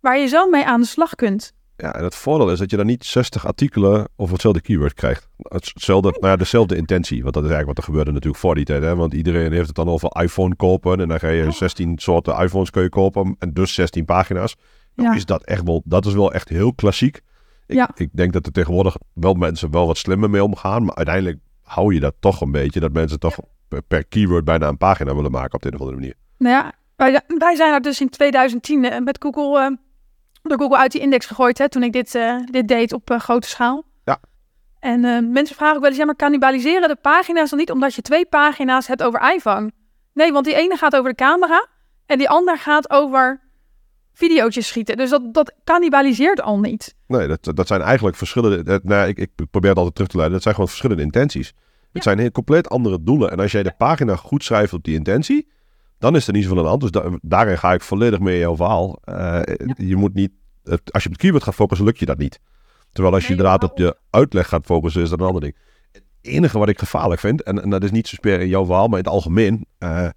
waar 0.00 0.18
je 0.18 0.26
zo 0.26 0.48
mee 0.48 0.64
aan 0.64 0.80
de 0.80 0.86
slag 0.86 1.14
kunt. 1.14 1.52
Ja, 1.76 1.94
en 1.94 2.04
het 2.04 2.14
voordeel 2.14 2.50
is 2.50 2.58
dat 2.58 2.70
je 2.70 2.76
dan 2.76 2.86
niet 2.86 3.04
60 3.04 3.46
artikelen 3.46 4.08
over 4.16 4.32
hetzelfde 4.32 4.60
keyword 4.60 4.94
krijgt. 4.94 5.28
Hetzelfde, 5.38 6.10
nou 6.10 6.26
ja, 6.26 6.36
dezelfde 6.36 6.76
intentie. 6.76 7.22
Want 7.22 7.34
dat 7.34 7.44
is 7.44 7.50
eigenlijk 7.50 7.78
wat 7.78 7.86
er 7.86 7.92
gebeurde 7.92 8.12
natuurlijk 8.12 8.42
voor 8.42 8.54
die 8.54 8.64
tijd. 8.64 8.82
Hè? 8.82 8.96
Want 8.96 9.14
iedereen 9.14 9.52
heeft 9.52 9.66
het 9.66 9.76
dan 9.76 9.88
over 9.88 10.22
iPhone 10.22 10.56
kopen. 10.56 11.00
En 11.00 11.08
dan 11.08 11.18
ga 11.18 11.28
je 11.28 11.50
16 11.50 11.98
soorten 11.98 12.38
iPhones 12.38 12.70
kun 12.70 12.82
je 12.82 12.88
kopen. 12.88 13.36
En 13.38 13.52
dus 13.52 13.74
16 13.74 14.04
pagina's. 14.04 14.56
Nou, 14.94 15.08
ja. 15.08 15.14
is 15.14 15.24
dat 15.24 15.44
echt 15.44 15.62
wel, 15.62 15.82
dat 15.84 16.06
is 16.06 16.14
wel 16.14 16.32
echt 16.32 16.48
heel 16.48 16.74
klassiek. 16.74 17.16
Ik, 17.66 17.76
ja. 17.76 17.90
ik 17.94 18.08
denk 18.12 18.32
dat 18.32 18.46
er 18.46 18.52
tegenwoordig 18.52 18.96
wel 19.12 19.34
mensen 19.34 19.70
wel 19.70 19.86
wat 19.86 19.98
slimmer 19.98 20.30
mee 20.30 20.44
omgaan. 20.44 20.84
Maar 20.84 20.94
uiteindelijk 20.94 21.38
hou 21.62 21.94
je 21.94 22.00
dat 22.00 22.14
toch 22.20 22.40
een 22.40 22.52
beetje. 22.52 22.80
Dat 22.80 22.92
mensen 22.92 23.18
toch 23.18 23.38
per, 23.88 24.04
keyword 24.04 24.44
bijna 24.44 24.68
een 24.68 24.76
pagina 24.76 25.14
willen 25.14 25.30
maken 25.30 25.54
op 25.54 25.62
de 25.62 25.68
een 25.68 25.74
of 25.74 25.80
andere 25.80 25.98
manier. 25.98 26.14
Nou 26.38 26.54
ja, 26.54 26.72
wij, 26.96 27.20
wij 27.26 27.54
zijn 27.54 27.72
er 27.72 27.80
dus 27.80 28.00
in 28.00 28.08
2010 28.08 28.84
eh, 28.84 29.00
met 29.00 29.16
Google... 29.20 29.70
Uh 29.70 29.76
door 30.48 30.58
Google 30.58 30.76
uit 30.76 30.92
die 30.92 31.00
index 31.00 31.26
gegooid 31.26 31.58
hè, 31.58 31.68
toen 31.68 31.82
ik 31.82 31.92
dit, 31.92 32.14
uh, 32.14 32.36
dit 32.44 32.68
deed 32.68 32.92
op 32.92 33.10
grote 33.18 33.48
schaal. 33.48 33.84
Ja. 34.04 34.20
En 34.78 35.00
mensen 35.32 35.56
vragen 35.56 35.74
ook 35.74 35.80
wel 35.80 35.90
eens, 35.90 35.98
ja, 35.98 36.04
maar 36.04 36.16
cannibaliseren 36.16 36.88
de 36.88 36.96
pagina's 36.96 37.50
dan 37.50 37.58
niet 37.58 37.70
omdat 37.70 37.94
je 37.94 38.02
twee 38.02 38.26
pagina's 38.26 38.86
hebt 38.86 39.02
over 39.02 39.32
iPhone? 39.34 39.70
Nee, 40.12 40.32
want 40.32 40.44
die 40.44 40.54
ene 40.54 40.76
gaat 40.76 40.96
over 40.96 41.10
de 41.10 41.16
camera 41.16 41.66
en 42.06 42.18
die 42.18 42.28
ander 42.28 42.58
gaat 42.58 42.90
over 42.90 43.40
video's 44.12 44.66
schieten. 44.66 44.96
Dus 44.96 45.10
dat, 45.10 45.34
dat 45.34 45.54
cannibaliseert 45.64 46.40
al 46.40 46.58
niet. 46.58 46.94
Nee, 47.06 47.26
dat, 47.26 47.56
dat 47.56 47.66
zijn 47.66 47.80
eigenlijk 47.80 48.16
verschillende... 48.16 48.80
Nou, 48.82 49.08
ik, 49.08 49.18
ik 49.18 49.30
probeer 49.50 49.68
het 49.68 49.78
altijd 49.78 49.94
terug 49.94 50.10
te 50.10 50.16
leiden. 50.16 50.34
Dat 50.34 50.42
zijn 50.42 50.54
gewoon 50.54 50.70
verschillende 50.70 51.02
intenties. 51.02 51.52
Het 51.92 52.02
zijn 52.02 52.18
heel 52.18 52.30
compleet 52.30 52.68
andere 52.68 53.02
doelen. 53.02 53.30
En 53.30 53.40
als 53.40 53.52
jij 53.52 53.62
de 53.62 53.74
pagina 53.78 54.16
goed 54.16 54.44
schrijft 54.44 54.72
op 54.72 54.84
die 54.84 54.94
intentie 54.94 55.48
dan 55.98 56.16
is 56.16 56.26
er 56.26 56.32
niet 56.32 56.42
zoveel 56.42 56.58
aan 56.58 56.64
de 56.64 56.68
hand. 56.68 56.92
Dus 56.92 57.18
daarin 57.22 57.58
ga 57.58 57.72
ik 57.72 57.82
volledig 57.82 58.18
mee 58.18 58.34
in 58.34 58.40
jouw 58.40 58.56
verhaal. 58.56 58.98
Uh, 59.04 59.40
Je 59.76 59.96
moet 59.96 60.14
niet, 60.14 60.30
als 60.64 61.02
je 61.02 61.08
op 61.08 61.12
het 61.12 61.16
keyword 61.16 61.42
gaat 61.42 61.54
focussen, 61.54 61.86
lukt 61.86 61.98
je 61.98 62.06
dat 62.06 62.18
niet. 62.18 62.40
Terwijl 62.92 63.14
als 63.14 63.24
je 63.24 63.30
inderdaad 63.30 63.64
op 63.64 63.78
je 63.78 63.96
uitleg 64.10 64.48
gaat 64.48 64.64
focussen, 64.64 65.02
is 65.02 65.08
dat 65.08 65.20
een 65.20 65.26
ander 65.26 65.40
ding. 65.40 65.56
Het 65.92 66.02
enige 66.20 66.58
wat 66.58 66.68
ik 66.68 66.78
gevaarlijk 66.78 67.20
vind, 67.20 67.42
en, 67.42 67.62
en 67.62 67.70
dat 67.70 67.84
is 67.84 67.90
niet 67.90 68.08
zozeer 68.08 68.40
in 68.40 68.48
jouw 68.48 68.64
verhaal, 68.64 68.88
maar 68.88 68.98
in 68.98 69.04
het 69.04 69.12
algemeen. 69.12 69.66
Uh, 69.78 70.08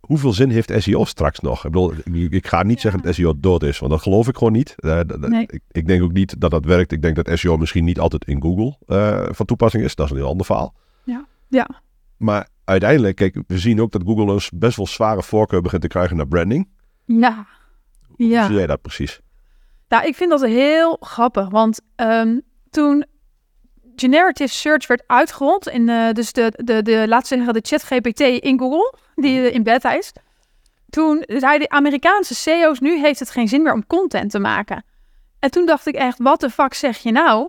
hoeveel 0.00 0.32
zin 0.32 0.50
heeft 0.50 0.72
SEO 0.76 1.04
straks 1.04 1.40
nog? 1.40 1.64
Ik 1.64 1.70
bedoel, 1.70 1.92
ik, 2.30 2.46
ga 2.46 2.62
niet 2.62 2.80
zeggen 2.80 3.02
dat 3.02 3.14
SEO 3.14 3.34
dood 3.36 3.62
is, 3.62 3.78
want 3.78 3.92
dat 3.92 4.02
geloof 4.02 4.28
ik 4.28 4.36
gewoon 4.36 4.52
niet. 4.52 4.74
Uh, 4.76 5.00
nee. 5.00 5.42
ik, 5.42 5.60
ik, 5.70 5.86
denk 5.86 6.02
ook 6.02 6.12
niet 6.12 6.40
dat 6.40 6.50
dat 6.50 6.64
werkt. 6.64 6.92
Ik 6.92 7.02
denk 7.02 7.24
dat 7.24 7.38
SEO 7.38 7.56
misschien 7.56 7.84
niet 7.84 8.00
altijd 8.00 8.24
in 8.24 8.42
Google 8.42 8.76
van 9.34 9.46
toepassing 9.46 9.84
is. 9.84 9.94
Dat 9.94 10.06
is 10.06 10.12
een 10.12 10.18
heel 10.18 10.28
ander 10.28 10.46
verhaal. 10.46 10.74
Ja, 11.04 11.26
ja. 11.48 11.68
Maar 12.16 12.48
uiteindelijk, 12.68 13.16
kijk, 13.16 13.42
we 13.46 13.58
zien 13.58 13.80
ook 13.80 13.92
dat 13.92 14.02
Google 14.04 14.32
een 14.32 14.58
best 14.58 14.76
wel 14.76 14.86
zware 14.86 15.22
voorkeur 15.22 15.62
begint 15.62 15.82
te 15.82 15.88
krijgen 15.88 16.16
naar 16.16 16.28
branding. 16.28 16.68
Ja. 17.04 17.46
ja. 18.16 18.38
Hoe 18.38 18.46
zie 18.46 18.56
jij 18.56 18.66
dat 18.66 18.82
precies? 18.82 19.20
Nou, 19.88 20.06
ik 20.06 20.14
vind 20.14 20.30
dat 20.30 20.42
heel 20.42 20.96
grappig, 21.00 21.48
want 21.48 21.80
um, 21.96 22.42
toen 22.70 23.04
generative 23.96 24.52
search 24.52 24.86
werd 24.86 25.02
uitgerold, 25.06 25.68
in, 25.68 25.88
uh, 25.88 26.12
dus 26.12 26.32
de, 26.32 26.52
de, 26.64 26.82
de, 26.82 27.04
laten 27.08 27.26
zeggen, 27.26 27.52
de 27.52 27.62
chat 27.62 27.82
GPT 27.82 28.20
in 28.20 28.58
Google, 28.58 28.94
die 29.14 29.40
uh, 29.40 29.54
in 29.54 29.62
beta 29.62 29.92
is, 29.92 30.12
toen 30.90 31.24
zeiden 31.26 31.68
de 31.68 31.74
Amerikaanse 31.74 32.34
CEO's, 32.34 32.80
nu 32.80 32.98
heeft 32.98 33.18
het 33.18 33.30
geen 33.30 33.48
zin 33.48 33.62
meer 33.62 33.72
om 33.72 33.86
content 33.86 34.30
te 34.30 34.38
maken. 34.38 34.84
En 35.38 35.50
toen 35.50 35.66
dacht 35.66 35.86
ik 35.86 35.94
echt, 35.94 36.18
wat 36.18 36.40
de 36.40 36.50
fuck 36.50 36.74
zeg 36.74 36.98
je 36.98 37.12
nou? 37.12 37.48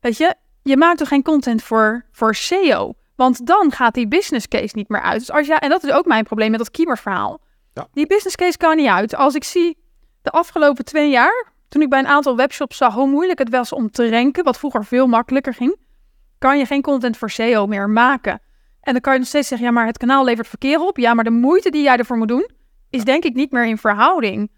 Weet 0.00 0.16
je, 0.16 0.34
je 0.62 0.76
maakt 0.76 0.98
toch 0.98 1.08
geen 1.08 1.22
content 1.22 1.62
voor, 1.62 2.04
voor 2.10 2.34
SEO? 2.34 2.94
Want 3.18 3.46
dan 3.46 3.72
gaat 3.72 3.94
die 3.94 4.08
business 4.08 4.48
case 4.48 4.76
niet 4.76 4.88
meer 4.88 5.00
uit. 5.00 5.18
Dus 5.18 5.30
als 5.30 5.46
jij, 5.46 5.58
en 5.58 5.68
dat 5.68 5.84
is 5.84 5.92
ook 5.92 6.06
mijn 6.06 6.24
probleem 6.24 6.50
met 6.50 6.58
dat 6.58 6.70
keywordverhaal. 6.70 7.40
Ja. 7.74 7.88
Die 7.92 8.06
business 8.06 8.36
case 8.36 8.56
kan 8.56 8.76
niet 8.76 8.86
uit. 8.86 9.14
Als 9.14 9.34
ik 9.34 9.44
zie 9.44 9.76
de 10.22 10.30
afgelopen 10.30 10.84
twee 10.84 11.10
jaar, 11.10 11.52
toen 11.68 11.82
ik 11.82 11.88
bij 11.88 11.98
een 11.98 12.06
aantal 12.06 12.36
webshops 12.36 12.76
zag 12.76 12.94
hoe 12.94 13.08
moeilijk 13.08 13.38
het 13.38 13.48
was 13.48 13.72
om 13.72 13.90
te 13.90 14.10
ranken, 14.10 14.44
wat 14.44 14.58
vroeger 14.58 14.84
veel 14.84 15.06
makkelijker 15.06 15.54
ging, 15.54 15.76
kan 16.38 16.58
je 16.58 16.66
geen 16.66 16.82
content 16.82 17.16
voor 17.16 17.30
SEO 17.30 17.66
meer 17.66 17.90
maken. 17.90 18.40
En 18.80 18.92
dan 18.92 19.00
kan 19.00 19.12
je 19.12 19.18
nog 19.18 19.28
steeds 19.28 19.48
zeggen, 19.48 19.66
ja, 19.66 19.72
maar 19.72 19.86
het 19.86 19.98
kanaal 19.98 20.24
levert 20.24 20.48
verkeer 20.48 20.80
op. 20.80 20.96
Ja, 20.96 21.14
maar 21.14 21.24
de 21.24 21.30
moeite 21.30 21.70
die 21.70 21.82
jij 21.82 21.96
ervoor 21.96 22.16
moet 22.16 22.28
doen, 22.28 22.50
is 22.90 23.04
denk 23.04 23.24
ik 23.24 23.34
niet 23.34 23.50
meer 23.50 23.66
in 23.66 23.78
verhouding. 23.78 24.50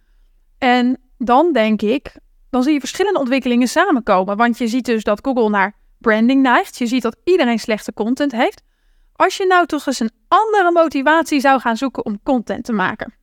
En 0.59 1.01
dan 1.19 1.53
denk 1.53 1.83
ik, 1.83 2.15
dan 2.51 2.63
zie 2.63 2.73
je 2.73 2.81
verschillende 2.81 3.19
ontwikkelingen 3.19 3.69
samenkomen. 3.69 4.37
Want 4.37 4.59
je 4.59 4.69
ziet 4.69 4.85
dus 4.85 5.05
dat 5.05 5.19
Google 5.23 5.49
naar 5.49 5.75
branding 6.01 6.43
neigt. 6.43 6.79
Je 6.79 6.87
ziet 6.87 7.03
dat 7.03 7.17
iedereen 7.25 7.59
slechte 7.59 7.93
content 7.93 8.33
heeft. 8.33 8.63
Als 9.13 9.37
je 9.37 9.47
nou 9.47 9.67
toch 9.67 9.87
eens 9.87 10.01
een 10.01 10.11
andere 10.29 10.71
motivatie 10.73 11.41
zou 11.41 11.61
gaan 11.61 11.77
zoeken 11.77 12.05
om 12.05 12.23
content 12.23 12.65
te 12.65 12.73
maken. 12.73 13.15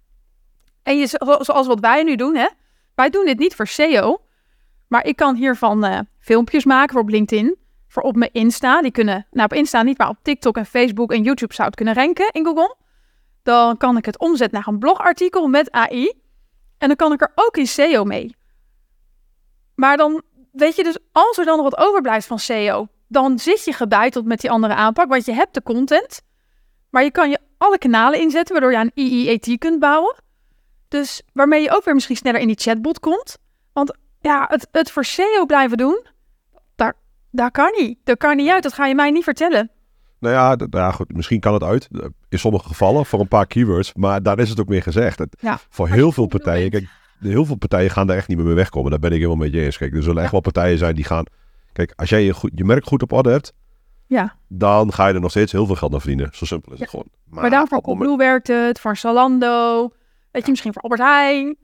En 0.83 0.97
je, 0.97 1.07
zoals 1.39 1.67
wat 1.67 1.79
wij 1.79 2.03
nu 2.03 2.15
doen, 2.15 2.35
hè? 2.35 2.47
wij 2.95 3.09
doen 3.09 3.25
dit 3.25 3.37
niet 3.37 3.55
voor 3.55 3.67
SEO. 3.67 4.21
Maar 4.87 5.05
ik 5.05 5.15
kan 5.15 5.35
hiervan 5.35 5.85
uh, 5.85 5.99
filmpjes 6.19 6.65
maken 6.65 6.93
voor 6.93 7.01
op 7.01 7.09
LinkedIn. 7.09 7.57
Voor 7.87 8.03
op 8.03 8.15
mijn 8.15 8.31
Insta. 8.33 8.81
Die 8.81 8.91
kunnen, 8.91 9.27
nou 9.31 9.45
op 9.45 9.57
Insta 9.57 9.81
niet, 9.81 9.97
maar 9.97 10.09
op 10.09 10.17
TikTok 10.21 10.57
en 10.57 10.65
Facebook 10.65 11.11
en 11.11 11.23
YouTube 11.23 11.53
zou 11.53 11.67
het 11.67 11.77
kunnen 11.77 11.93
ranken 11.93 12.29
in 12.31 12.45
Google. 12.45 12.75
Dan 13.43 13.77
kan 13.77 13.97
ik 13.97 14.05
het 14.05 14.19
omzetten 14.19 14.57
naar 14.57 14.67
een 14.67 14.79
blogartikel 14.79 15.47
met 15.47 15.71
AI. 15.71 16.13
En 16.77 16.87
dan 16.87 16.95
kan 16.95 17.13
ik 17.13 17.21
er 17.21 17.31
ook 17.35 17.57
in 17.57 17.67
SEO 17.67 18.03
mee. 18.03 18.35
Maar 19.75 19.97
dan 19.97 20.21
weet 20.59 20.75
je, 20.75 20.83
dus 20.83 20.97
als 21.11 21.37
er 21.37 21.45
dan 21.45 21.57
nog 21.57 21.69
wat 21.69 21.87
overblijft 21.87 22.27
van 22.27 22.39
SEO, 22.39 22.87
dan 23.07 23.39
zit 23.39 23.65
je 23.65 23.73
gebeiteld 23.73 24.25
met 24.25 24.39
die 24.41 24.51
andere 24.51 24.73
aanpak, 24.73 25.09
want 25.09 25.25
je 25.25 25.33
hebt 25.33 25.53
de 25.53 25.63
content, 25.63 26.21
maar 26.89 27.03
je 27.03 27.11
kan 27.11 27.29
je 27.29 27.39
alle 27.57 27.77
kanalen 27.77 28.19
inzetten, 28.19 28.53
waardoor 28.59 28.79
je 28.79 28.91
een 28.93 29.03
IEAT 29.03 29.57
kunt 29.57 29.79
bouwen. 29.79 30.15
Dus 30.87 31.21
waarmee 31.33 31.61
je 31.61 31.75
ook 31.75 31.83
weer 31.85 31.93
misschien 31.93 32.15
sneller 32.15 32.41
in 32.41 32.47
die 32.47 32.59
chatbot 32.59 32.99
komt. 32.99 33.37
Want 33.73 33.97
ja, 34.21 34.45
het, 34.49 34.67
het 34.71 34.91
voor 34.91 35.05
SEO 35.05 35.45
blijven 35.45 35.77
doen, 35.77 36.05
daar, 36.75 36.93
daar 37.31 37.51
kan 37.51 37.73
niet. 37.77 37.99
Dat 38.03 38.17
kan 38.17 38.35
niet 38.35 38.49
uit, 38.49 38.63
dat 38.63 38.73
ga 38.73 38.85
je 38.85 38.95
mij 38.95 39.11
niet 39.11 39.23
vertellen. 39.23 39.71
Nou 40.19 40.33
ja, 40.33 40.67
ja 40.79 40.91
goed, 40.91 41.13
misschien 41.13 41.39
kan 41.39 41.53
het 41.53 41.63
uit. 41.63 41.87
in 42.29 42.39
sommige 42.39 42.67
gevallen 42.67 43.05
voor 43.05 43.19
een 43.19 43.27
paar 43.27 43.47
keywords, 43.47 43.93
maar 43.93 44.23
daar 44.23 44.39
is 44.39 44.49
het 44.49 44.59
ook 44.59 44.67
meer 44.67 44.81
gezegd. 44.81 45.19
Het- 45.19 45.37
Ja, 45.39 45.59
voor 45.69 45.87
heel 45.89 46.11
veel 46.11 46.25
partijen, 46.27 46.69
kijk, 46.69 46.87
heel 47.19 47.45
veel 47.45 47.55
partijen 47.55 47.89
gaan 47.89 48.07
daar 48.07 48.17
echt 48.17 48.27
niet 48.27 48.37
meer 48.37 48.45
mee 48.45 48.55
wegkomen. 48.55 48.91
Daar 48.91 48.99
ben 48.99 49.11
ik 49.11 49.17
helemaal 49.17 49.45
met 49.45 49.53
je 49.53 49.61
eens. 49.61 49.77
Kijk, 49.77 49.95
er 49.95 50.03
zullen 50.03 50.23
echt 50.23 50.31
wel 50.31 50.41
partijen 50.41 50.77
zijn 50.77 50.95
die 50.95 51.03
gaan. 51.03 51.23
Kijk, 51.73 51.93
als 51.95 52.09
jij 52.09 52.23
je, 52.23 52.33
goed, 52.33 52.51
je 52.55 52.63
merk 52.63 52.85
goed 52.85 53.01
op 53.01 53.11
orde 53.11 53.29
hebt, 53.29 53.53
Ja, 54.07 54.35
dan 54.47 54.93
ga 54.93 55.07
je 55.07 55.13
er 55.13 55.19
nog 55.19 55.29
steeds 55.29 55.51
heel 55.51 55.65
veel 55.65 55.75
geld 55.75 55.93
aan 55.93 56.01
verdienen. 56.01 56.29
Zo 56.33 56.45
simpel 56.45 56.73
is 56.73 56.79
het 56.79 56.89
gewoon. 56.89 57.07
maar, 57.25 57.49
daarvoor 57.49 57.77
op 57.77 57.85
het 57.85 57.97
Coolblue 57.97 58.17
werkt 58.17 58.47
het, 58.47 58.79
voor 58.79 58.97
Zalando, 58.97 59.81
weet 60.31 60.43
je, 60.43 60.49
misschien 60.49 60.73
voor 60.73 60.81
Albert 60.81 61.01
Heijn. 61.01 61.57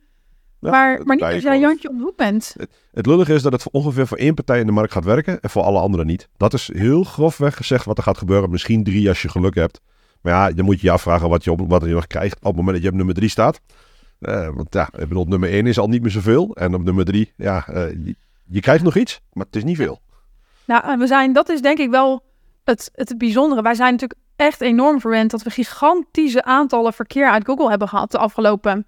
Ja, 0.60 0.70
maar, 0.70 1.02
maar 1.04 1.16
niet 1.16 1.26
als 1.26 1.44
jij. 1.44 1.60
Jantje 1.60 1.90
om 1.90 1.98
de 1.98 2.04
hoek 2.04 2.18
bent. 2.18 2.56
Het 2.92 3.06
lullige 3.06 3.34
is 3.34 3.42
dat 3.42 3.52
het 3.52 3.62
voor 3.62 3.72
ongeveer 3.72 4.08
voor 4.08 4.18
één 4.18 4.34
partij 4.34 4.60
in 4.60 4.66
de 4.66 4.72
markt 4.72 4.92
gaat 4.92 5.04
werken 5.04 5.42
en 5.42 5.50
voor 5.50 5.62
alle 5.62 5.80
anderen 5.80 6.06
niet. 6.06 6.30
Dat 6.38 6.54
is 6.54 6.70
heel 6.74 7.04
grofweg 7.04 7.56
gezegd 7.56 7.86
wat 7.86 7.98
er 7.98 8.04
gaat 8.04 8.18
gebeuren. 8.18 8.50
Misschien 8.50 8.84
drie 8.84 9.08
als 9.08 9.22
je 9.22 9.30
geluk 9.30 9.56
hebt. 9.56 9.82
Maar 10.22 10.34
ja, 10.34 10.56
dan 10.56 10.66
moet 10.66 10.80
je 10.80 10.88
je 10.88 10.94
afvragen 10.94 11.30
wat 11.30 11.44
je, 11.44 11.52
op, 11.52 11.70
wat 11.70 11.82
je 11.84 11.88
nog 11.88 12.08
krijgt 12.08 12.36
op 12.36 12.44
het 12.44 12.56
moment 12.56 12.74
dat 12.74 12.84
je 12.84 12.90
op 12.90 12.96
nummer 12.96 13.16
drie 13.16 13.30
staat. 13.30 13.62
Eh, 14.20 14.50
want 14.50 14.74
ja, 14.74 14.90
ik 14.98 15.08
bedoel, 15.08 15.26
nummer 15.26 15.50
één 15.50 15.68
is 15.68 15.80
al 15.80 15.88
niet 15.88 16.02
meer 16.02 16.12
zoveel. 16.12 16.56
En 16.56 16.76
op 16.76 16.84
nummer 16.84 17.06
drie, 17.06 17.34
ja, 17.38 17.68
eh, 17.68 18.16
je, 18.46 18.60
krijgt 18.60 18.84
nog 18.84 18.96
iets, 18.96 19.22
maar 19.32 19.46
het 19.46 19.56
is 19.56 19.64
niet 19.64 19.78
veel. 19.78 20.02
Nou, 20.66 20.98
we 20.98 21.08
zijn, 21.08 21.34
dat 21.34 21.50
is 21.50 21.62
denk 21.62 21.78
ik 21.78 21.90
wel 21.90 22.24
het, 22.64 22.90
het 22.94 23.18
bijzondere. 23.18 23.62
Wij 23.62 23.74
zijn 23.74 23.92
natuurlijk 23.92 24.20
echt 24.36 24.62
enorm 24.62 25.00
verwend 25.00 25.32
dat 25.32 25.44
we 25.44 25.50
gigantische 25.50 26.44
aantallen 26.44 26.94
verkeer 26.94 27.30
uit 27.30 27.46
Google 27.46 27.70
hebben 27.70 27.88
gehad 27.88 28.12
de 28.12 28.18
afgelopen 28.18 28.88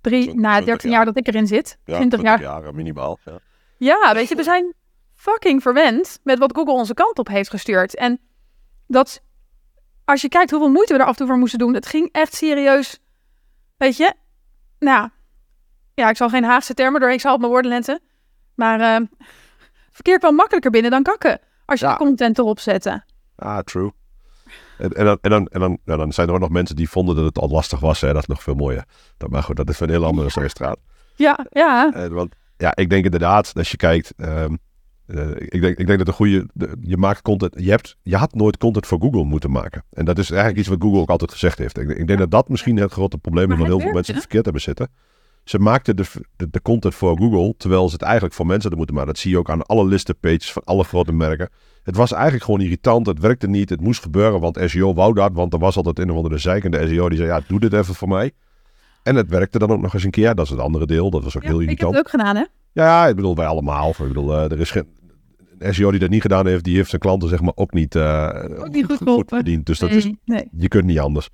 drie, 0.00 0.22
20 0.22 0.42
na 0.42 0.60
13 0.60 0.90
jaar 0.90 0.98
jaar. 0.98 1.04
dat 1.04 1.16
ik 1.16 1.26
erin 1.26 1.46
zit. 1.46 1.78
Ja, 1.84 1.96
20 1.96 2.22
jaar. 2.22 2.40
jaar 2.40 2.74
minimaal. 2.74 3.18
Ja. 3.24 3.38
Ja, 3.78 4.14
weet 4.14 4.28
je, 4.28 4.34
we 4.34 4.42
zijn 4.42 4.74
fucking 5.14 5.62
verwend 5.62 6.20
met 6.22 6.38
wat 6.38 6.56
Google 6.56 6.72
onze 6.72 6.94
kant 6.94 7.18
op 7.18 7.28
heeft 7.28 7.50
gestuurd. 7.50 7.96
En 7.96 8.20
dat, 8.86 9.22
als 10.04 10.20
je 10.20 10.28
kijkt 10.28 10.50
hoeveel 10.50 10.70
moeite 10.70 10.92
we 10.92 10.98
er 10.98 11.04
af 11.04 11.10
en 11.10 11.16
toe 11.16 11.26
voor 11.26 11.38
moesten 11.38 11.58
doen, 11.58 11.74
het 11.74 11.86
ging 11.86 12.08
echt 12.12 12.34
serieus. 12.34 13.00
Weet 13.76 13.96
je, 13.96 14.14
nou, 14.78 15.08
ja, 15.94 16.08
ik 16.10 16.16
zal 16.16 16.28
geen 16.28 16.44
Haagse 16.44 16.74
termen 16.74 17.00
door, 17.00 17.10
ik 17.12 17.20
zal 17.20 17.32
op 17.34 17.38
mijn 17.40 17.50
woorden 17.52 17.70
letten. 17.70 18.00
Maar 18.54 18.80
eh, 18.80 19.06
verkeer 19.90 20.18
kwam 20.18 20.34
makkelijker 20.34 20.70
binnen 20.70 20.90
dan 20.90 21.02
kakken. 21.02 21.40
Als 21.64 21.80
je 21.80 21.86
Ja. 21.86 21.96
content 21.96 22.38
erop 22.38 22.58
zette. 22.58 23.04
Ah, 23.36 23.58
true. 23.58 23.92
En, 24.78 24.90
en, 24.92 25.04
dan, 25.04 25.18
en, 25.20 25.30
dan, 25.30 25.46
en 25.46 25.60
dan, 25.60 25.78
ja, 25.84 25.96
dan 25.96 26.12
zijn 26.12 26.28
er 26.28 26.34
ook 26.34 26.40
nog 26.40 26.50
mensen 26.50 26.76
die 26.76 26.88
vonden 26.88 27.16
dat 27.16 27.24
het 27.24 27.38
al 27.38 27.48
lastig 27.48 27.80
was. 27.80 28.00
Hè. 28.00 28.12
Dat 28.12 28.22
is 28.22 28.26
nog 28.28 28.42
veel 28.42 28.54
mooier. 28.54 28.84
Dat, 29.16 29.30
maar 29.30 29.42
goed, 29.42 29.56
dat 29.56 29.68
is 29.68 29.80
een 29.80 29.90
heel 29.90 30.04
andere 30.04 30.48
straat. 30.48 30.78
Ja, 31.14 31.46
ja. 31.50 32.08
Want 32.08 32.34
ja, 32.56 32.76
ik 32.76 32.90
denk 32.90 33.04
inderdaad, 33.04 33.52
als 33.54 33.70
je 33.70 33.76
kijkt, 33.76 34.12
ehm, 34.16 34.56
eh, 35.06 35.30
ik, 35.36 35.60
denk, 35.60 35.78
ik 35.78 35.86
denk 35.86 35.98
dat 35.98 36.08
een 36.08 36.14
goede, 36.14 36.46
de- 36.52 36.76
je 36.80 36.96
maakt 36.96 37.22
content, 37.22 37.54
je, 37.58 37.70
hebt, 37.70 37.96
je 38.02 38.16
had 38.16 38.34
nooit 38.34 38.56
content 38.56 38.86
voor 38.86 39.00
Google 39.00 39.24
moeten 39.24 39.50
maken. 39.50 39.84
En 39.92 40.04
dat 40.04 40.18
is 40.18 40.30
eigenlijk 40.30 40.58
iets 40.60 40.68
wat 40.68 40.82
Google 40.82 41.00
ook 41.00 41.10
altijd 41.10 41.32
gezegd 41.32 41.58
heeft. 41.58 41.78
Ik, 41.78 41.88
ik 41.90 42.06
denk 42.06 42.18
dat 42.18 42.30
dat 42.30 42.48
misschien 42.48 42.76
het 42.76 42.92
grote 42.92 43.18
probleem 43.18 43.50
is 43.50 43.56
van 43.56 43.66
heel 43.66 43.80
veel 43.80 43.92
mensen 43.92 44.12
het 44.12 44.22
verkeerd 44.22 44.44
hebben 44.44 44.62
zitten. 44.62 44.88
Ze 45.44 45.58
maakten 45.58 45.96
de, 45.96 46.04
de, 46.36 46.48
de 46.50 46.62
content 46.62 46.94
voor 46.94 47.16
Google, 47.18 47.54
terwijl 47.56 47.86
ze 47.88 47.92
het 47.92 48.02
eigenlijk 48.02 48.34
voor 48.34 48.46
mensen 48.46 48.62
hadden 48.70 48.78
moeten 48.78 48.96
maken. 48.96 49.12
Dat 49.12 49.22
zie 49.22 49.30
je 49.30 49.38
ook 49.38 49.50
aan 49.50 49.66
alle 49.66 49.84
listenpages 49.86 50.52
van 50.52 50.64
alle 50.64 50.84
grote 50.84 51.12
merken. 51.12 51.48
Het 51.82 51.96
was 51.96 52.12
eigenlijk 52.12 52.44
gewoon 52.44 52.60
irritant, 52.60 53.06
het 53.06 53.18
werkte 53.18 53.46
niet, 53.48 53.70
het 53.70 53.80
moest 53.80 54.02
gebeuren, 54.02 54.40
want 54.40 54.58
SEO 54.64 54.94
wou 54.94 55.12
dat, 55.14 55.30
want 55.32 55.52
er 55.52 55.58
was 55.58 55.76
altijd 55.76 55.98
een 55.98 56.10
of 56.10 56.16
andere 56.16 56.38
zeikende 56.38 56.88
SEO 56.88 57.08
die 57.08 57.18
zei, 57.18 57.30
ja, 57.30 57.40
doe 57.48 57.60
dit 57.60 57.72
even 57.72 57.94
voor 57.94 58.08
mij. 58.08 58.32
En 59.02 59.14
het 59.16 59.28
werkte 59.28 59.58
dan 59.58 59.70
ook 59.70 59.80
nog 59.80 59.94
eens 59.94 60.04
een 60.04 60.10
keer, 60.10 60.34
dat 60.34 60.44
is 60.44 60.50
het 60.50 60.60
andere 60.60 60.86
deel, 60.86 61.10
dat 61.10 61.22
was 61.24 61.36
ook 61.36 61.42
Ja, 61.42 61.48
heel 61.48 61.60
ik 61.60 61.68
heb 61.68 61.78
irritant. 61.78 61.96
het 61.96 62.04
ook 62.04 62.20
gedaan, 62.20 62.36
hè? 62.36 62.44
Ja, 62.72 63.06
ik 63.06 63.16
bedoel, 63.16 63.34
wij 63.36 63.46
allemaal. 63.46 63.90
Ik 63.90 63.96
bedoel, 63.98 64.32
eh, 64.36 64.50
er 64.50 64.60
is 64.60 64.70
geen... 64.70 64.86
Een 65.58 65.74
SEO 65.74 65.90
die 65.90 66.00
dat 66.00 66.10
niet 66.10 66.22
gedaan 66.22 66.46
heeft, 66.46 66.64
die 66.64 66.76
heeft 66.76 66.88
zijn 66.88 67.00
klanten 67.00 67.28
zeg 67.28 67.40
maar 67.40 67.52
ook 67.54 67.72
niet, 67.72 67.96
Ook 67.96 68.68
niet 68.72 68.86
goed 69.04 69.22
verdiend. 69.28 69.66
Dus 69.66 69.78
dat 69.78 69.90
is, 69.90 70.10
Nee, 70.24 70.48
je 70.56 70.68
kunt 70.68 70.84
niet 70.84 70.98
anders. 70.98 71.28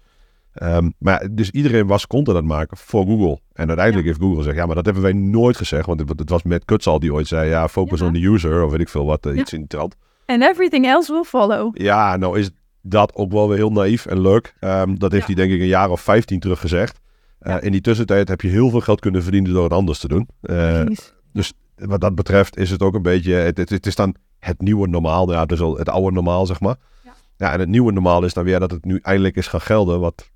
Ehm, 0.53 0.91
maar 0.99 1.29
dus 1.31 1.51
iedereen 1.51 1.87
was 1.87 2.07
content 2.07 2.37
aan 2.37 2.43
het 2.43 2.53
maken 2.53 2.77
voor 2.77 3.05
Google. 3.05 3.39
En 3.53 3.67
uiteindelijk 3.67 4.07
heeft 4.07 4.21
Google 4.21 4.37
gezegd, 4.37 4.57
ja, 4.57 4.67
maar 4.67 4.75
dat 4.75 4.85
hebben 4.85 5.03
wij 5.03 5.13
nooit 5.13 5.57
gezegd. 5.57 5.87
Want 5.87 6.01
het, 6.01 6.19
het 6.19 6.31
was 6.31 6.43
Matt 6.43 6.65
Kutzal 6.65 6.99
die 6.99 7.13
ooit 7.13 7.27
zei, 7.27 7.49
ja, 7.49 7.69
focus 7.69 8.01
Ja. 8.01 8.07
on 8.07 8.13
the 8.13 8.21
user, 8.27 8.65
of 8.65 8.71
weet 8.71 8.81
ik 8.81 8.89
veel 8.89 9.05
wat, 9.07 9.27
eh, 9.27 9.37
iets 9.37 9.53
in 9.53 9.59
die 9.59 9.69
trant. 9.69 9.97
And 10.27 10.43
everything 10.43 10.87
else 10.87 11.13
will 11.13 11.23
follow. 11.25 11.71
Ja, 11.81 12.17
nou 12.17 12.39
is 12.39 12.51
dat 12.83 13.15
ook 13.15 13.33
wel 13.33 13.49
weer 13.49 13.57
heel 13.57 13.73
naïef 13.73 14.07
en 14.07 14.21
leuk. 14.21 14.55
Ehm, 14.61 14.95
dat 14.95 15.13
heeft 15.13 15.27
hij 15.27 15.35
denk 15.35 15.53
ik 15.53 15.61
een 15.61 15.67
jaar 15.67 15.91
of 15.91 16.01
15 16.01 16.41
terug 16.41 16.61
gezegd. 16.61 17.01
Eh. 17.39 17.57
In 17.61 17.73
die 17.73 17.81
tussentijd 17.81 18.29
heb 18.29 18.41
je 18.41 18.49
heel 18.49 18.71
veel 18.71 18.81
geld 18.81 19.01
kunnen 19.01 19.23
verdienen 19.23 19.53
door 19.53 19.65
het 19.65 19.73
anders 19.73 19.99
te 19.99 20.09
doen. 20.09 20.29
Eh, 20.41 20.85
Precies. 20.85 21.13
Wat 21.87 22.01
dat 22.01 22.15
betreft 22.15 22.57
is 22.57 22.71
het 22.71 22.83
ook 22.83 22.95
een 22.95 23.03
beetje, 23.03 23.35
het, 23.35 23.57
het, 23.57 23.71
het 23.71 23.87
is 23.87 23.95
dan 23.95 24.15
het 24.39 24.61
nieuwe 24.61 24.89
normaal. 24.89 25.33
Ja, 25.33 25.47
is 25.47 25.61
al 25.61 25.79
het 25.79 25.89
oude 25.89 26.15
normaal, 26.15 26.47
zeg 26.47 26.61
maar. 26.61 26.77
Ja. 27.05 27.13
Ja, 27.37 27.53
en 27.53 27.61
het 27.61 27.69
nieuwe 27.69 27.93
normaal 27.93 28.25
is 28.25 28.35
dan 28.35 28.45
weer 28.45 28.61
dat 28.61 28.71
het 28.71 28.85
nu 28.85 28.99
eindelijk 29.03 29.37
is 29.37 29.47
gaan 29.47 29.61
gelden, 29.61 30.01
wat 30.01 30.31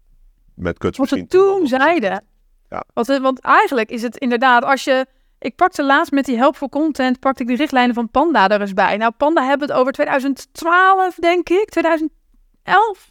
met 0.54 0.78
kuts 0.78 0.98
Wat 0.98 1.10
misschien 1.10 1.28
toen 1.28 1.66
zeiden. 1.66 2.24
Ja. 2.70 2.84
Want, 2.94 3.08
eh, 3.08 3.20
want 3.20 3.40
eigenlijk 3.40 3.90
is 3.90 4.02
het 4.02 4.16
inderdaad, 4.16 4.64
als 4.64 4.84
je... 4.84 5.06
Ik 5.38 5.56
pakte 5.56 5.84
laatst 5.84 6.12
met 6.12 6.24
die 6.24 6.36
helpful 6.36 6.68
content, 6.68 7.20
pakte 7.20 7.42
ik 7.42 7.48
de 7.48 7.56
richtlijnen 7.56 7.94
van 7.94 8.10
Panda 8.10 8.48
er 8.48 8.60
eens 8.60 8.72
bij. 8.72 8.96
Nou, 8.96 9.12
Panda 9.16 9.46
hebben 9.46 9.68
het 9.68 9.76
over 9.76 9.92
2012, 9.92 11.14
denk 11.14 11.48
ik. 11.48 11.68
2011, 11.68 12.10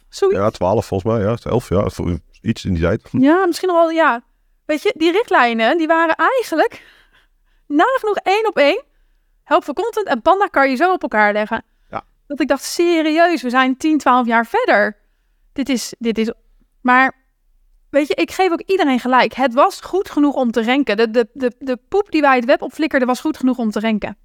zoiets. 0.08 0.38
Ja, 0.38 0.50
12 0.50 0.86
volgens 0.86 1.12
mij, 1.12 1.22
ja, 1.22 1.36
11, 1.42 1.68
ja, 1.68 1.88
voor- 1.88 2.18
iets 2.40 2.64
in 2.64 2.72
die 2.72 2.82
tijd. 2.82 3.08
Ja, 3.10 3.46
misschien 3.46 3.72
wel, 3.72 3.90
ja. 3.90 4.22
Weet 4.64 4.82
je, 4.82 4.94
die 4.96 5.12
richtlijnen, 5.12 5.78
die 5.78 5.86
waren 5.86 6.14
eigenlijk 6.14 6.82
nagenoeg 7.66 8.16
één 8.16 8.46
op 8.48 8.56
één. 8.58 8.84
Helpful 9.44 9.74
content 9.74 10.06
en 10.06 10.22
Panda 10.22 10.46
kan 10.46 10.70
je 10.70 10.76
zo 10.76 10.92
op 10.92 11.02
elkaar 11.02 11.32
leggen. 11.32 11.64
Ja. 11.90 12.04
Dat 12.26 12.40
ik 12.40 12.48
dacht, 12.48 12.62
serieus, 12.64 13.42
we 13.42 13.50
zijn 13.50 13.76
10, 13.76 13.98
12 13.98 14.26
jaar 14.26 14.46
verder. 14.46 14.96
Dit 15.52 15.68
is, 15.68 15.94
dit 15.98 16.18
is... 16.18 16.32
Maar, 16.80 17.12
weet 17.90 18.08
je, 18.08 18.14
ik 18.14 18.30
geef 18.30 18.50
ook 18.52 18.60
iedereen 18.66 19.00
gelijk. 19.00 19.32
Het 19.34 19.54
was 19.54 19.80
goed 19.80 20.10
genoeg 20.10 20.34
om 20.34 20.50
te 20.50 20.60
renken. 20.62 20.96
De, 20.96 21.10
de, 21.10 21.28
de, 21.32 21.52
de 21.58 21.78
poep 21.88 22.10
die 22.10 22.20
wij 22.20 22.36
het 22.36 22.44
web 22.44 22.62
opflikkerden 22.62 23.08
was 23.08 23.20
goed 23.20 23.36
genoeg 23.36 23.58
om 23.58 23.70
te 23.70 23.80
renken. 23.80 24.16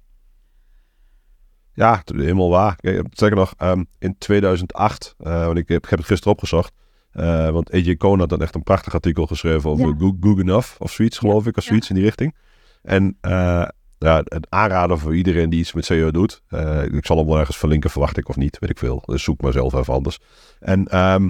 Ja, 1.74 2.02
helemaal 2.04 2.50
waar. 2.50 2.76
Kijk, 2.76 3.06
Zeker 3.10 3.36
nog, 3.36 3.54
ehm, 3.56 3.84
in 3.98 4.18
2008, 4.18 5.14
eh, 5.18 5.44
want 5.46 5.58
ik 5.58 5.68
heb, 5.68 5.82
ik 5.84 5.90
heb 5.90 5.98
het 5.98 6.08
gisteren 6.08 6.32
opgezocht. 6.32 6.72
eh, 7.12 7.50
want 7.50 7.72
AJ 7.72 7.96
Cohn 7.96 8.18
had 8.18 8.28
dan 8.28 8.42
echt 8.42 8.54
een 8.54 8.62
prachtig 8.62 8.94
artikel 8.94 9.26
geschreven 9.26 9.70
over 9.70 9.86
Ja. 9.88 9.94
Go- 9.98 10.16
Good 10.20 10.38
Enough 10.38 10.80
of 10.80 10.90
zoiets, 10.92 11.18
geloof 11.18 11.46
ik, 11.46 11.56
of 11.56 11.62
Ja. 11.62 11.68
zoiets 11.68 11.88
in 11.88 11.94
die 11.94 12.04
richting. 12.04 12.36
En 12.82 13.16
eh, 13.20 13.66
ja, 13.98 14.22
een 14.24 14.44
aanrader 14.48 14.98
voor 14.98 15.16
iedereen 15.16 15.50
die 15.50 15.60
iets 15.60 15.72
met 15.72 15.84
SEO 15.84 16.10
doet. 16.10 16.42
Eh, 16.48 16.84
ik 16.84 17.06
zal 17.06 17.16
hem 17.16 17.26
wel 17.26 17.38
ergens 17.38 17.56
verlinken, 17.56 17.90
verwacht 17.90 18.16
ik 18.16 18.28
of 18.28 18.36
niet, 18.36 18.58
weet 18.58 18.70
ik 18.70 18.78
veel. 18.78 19.02
Dus 19.06 19.22
zoek 19.22 19.40
maar 19.40 19.52
zelf 19.52 19.74
even 19.74 19.94
anders. 19.94 20.18
En 20.60 20.86
ehm, 20.86 21.28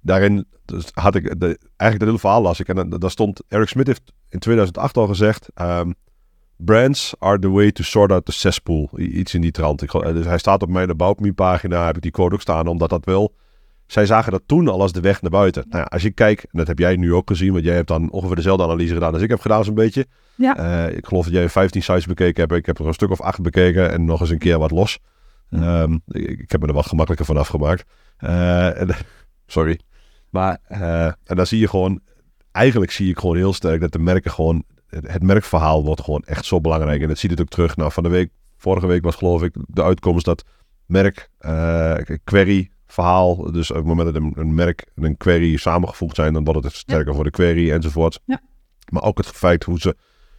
daarin 0.00 0.46
dus 0.64 0.86
had 0.92 1.14
ik, 1.14 1.26
eigenlijk 1.26 1.98
de 1.98 2.04
hele 2.04 2.18
verhaal 2.18 2.42
las 2.42 2.60
ik. 2.60 2.68
En 2.68 2.88
daar 2.88 3.10
stond, 3.10 3.42
Eric 3.48 3.68
Smith 3.68 3.86
heeft 3.86 4.12
in 4.28 4.38
2008 4.38 4.96
al 4.96 5.06
gezegd... 5.06 5.48
ehm, 5.54 5.90
Brands 6.56 7.14
are 7.18 7.38
the 7.38 7.50
way 7.50 7.72
to 7.72 7.82
sort 7.82 8.12
out 8.12 8.24
the 8.24 8.32
cesspool. 8.32 8.90
Iets 8.96 9.34
in 9.34 9.40
die 9.40 9.50
trant. 9.50 9.82
Ik, 9.82 9.90
geloof- 9.90 10.12
dus 10.12 10.24
hij 10.24 10.38
staat 10.38 10.62
op 10.62 10.68
mijn 10.68 10.90
About 10.90 11.20
Me 11.20 11.32
pagina, 11.32 11.86
heb 11.86 11.96
ik 11.96 12.02
die 12.02 12.10
quote 12.10 12.34
ook 12.34 12.40
staan, 12.40 12.66
omdat 12.66 12.90
dat 12.90 13.04
wel... 13.04 13.34
Zij 13.94 14.06
zagen 14.06 14.32
dat 14.32 14.42
toen 14.46 14.68
al 14.68 14.80
als 14.80 14.92
de 14.92 15.00
weg 15.00 15.22
naar 15.22 15.30
buiten. 15.30 15.64
Nou 15.68 15.82
ja, 15.82 15.88
als 15.88 16.02
je 16.02 16.10
kijkt, 16.10 16.42
en 16.44 16.58
dat 16.58 16.66
heb 16.66 16.78
jij 16.78 16.96
nu 16.96 17.14
ook 17.14 17.28
gezien, 17.28 17.52
want 17.52 17.64
jij 17.64 17.74
hebt 17.74 17.88
dan 17.88 18.10
ongeveer 18.10 18.36
dezelfde 18.36 18.64
analyse 18.64 18.94
gedaan 18.94 19.12
als 19.12 19.22
ik 19.22 19.28
heb 19.28 19.40
gedaan 19.40 19.64
zo'n 19.64 19.74
beetje. 19.74 20.06
Ja. 20.34 20.56
Eh, 20.86 20.96
ik 20.96 21.06
geloof 21.06 21.24
dat 21.24 21.32
jij 21.34 21.48
15 21.48 21.82
sites 21.82 22.06
bekeken 22.06 22.40
hebt. 22.40 22.52
Ik 22.52 22.66
heb 22.66 22.78
er 22.78 22.86
een 22.86 22.94
stuk 22.94 23.10
of 23.10 23.20
acht 23.20 23.42
bekeken 23.42 23.90
en 23.92 24.04
nog 24.04 24.20
eens 24.20 24.30
een 24.30 24.38
keer 24.38 24.58
wat 24.58 24.70
los. 24.70 24.98
Ehm, 25.50 25.98
ik, 26.06 26.28
ik 26.40 26.50
heb 26.50 26.60
me 26.60 26.66
er 26.66 26.72
wat 26.72 26.86
gemakkelijker 26.86 27.26
van 27.26 27.36
afgemaakt. 27.36 27.84
Eh, 28.16 28.80
en- 28.80 28.96
sorry. 29.46 29.80
Maar, 30.30 30.58
eh, 30.64 31.06
en 31.06 31.36
dan 31.36 31.46
zie 31.46 31.60
je 31.60 31.68
gewoon, 31.68 32.00
eigenlijk 32.52 32.90
zie 32.90 33.10
ik 33.10 33.18
gewoon 33.18 33.36
heel 33.36 33.52
sterk 33.52 33.80
dat 33.80 33.92
de 33.92 33.98
merken 33.98 34.30
gewoon, 34.30 34.64
het, 34.86 35.12
het 35.12 35.22
merkverhaal 35.22 35.84
wordt 35.84 36.00
gewoon 36.02 36.22
echt 36.24 36.44
zo 36.44 36.60
belangrijk. 36.60 37.02
En 37.02 37.08
dat 37.08 37.18
ziet 37.18 37.30
het 37.30 37.40
ook 37.40 37.48
terug. 37.48 37.76
Nou, 37.76 37.92
van 37.92 38.02
de 38.02 38.08
week, 38.08 38.30
vorige 38.56 38.86
week 38.86 39.04
was 39.04 39.16
geloof 39.16 39.42
ik 39.42 39.54
de 39.66 39.82
uitkomst 39.82 40.24
dat 40.24 40.44
merk, 40.86 41.30
eh, 41.38 41.94
query 42.24 42.70
verhaal. 42.94 43.52
Dus 43.52 43.70
op 43.70 43.76
het 43.76 43.84
moment 43.84 44.12
dat 44.12 44.22
een, 44.22 44.32
een 44.36 44.54
merk 44.54 44.84
en 44.94 45.04
een 45.04 45.16
query 45.16 45.56
samengevoegd 45.56 46.16
zijn, 46.16 46.32
dan 46.32 46.44
wordt 46.44 46.64
het 46.64 46.74
sterker 46.74 47.14
voor 47.14 47.24
de 47.24 47.30
query 47.30 47.70
enzovoort. 47.70 48.20
Ja. 48.24 48.40
Maar 48.88 49.02
ook 49.02 49.18
het 49.18 49.26
feit 49.26 49.64
hoe 49.64 49.80
ze 49.80 49.96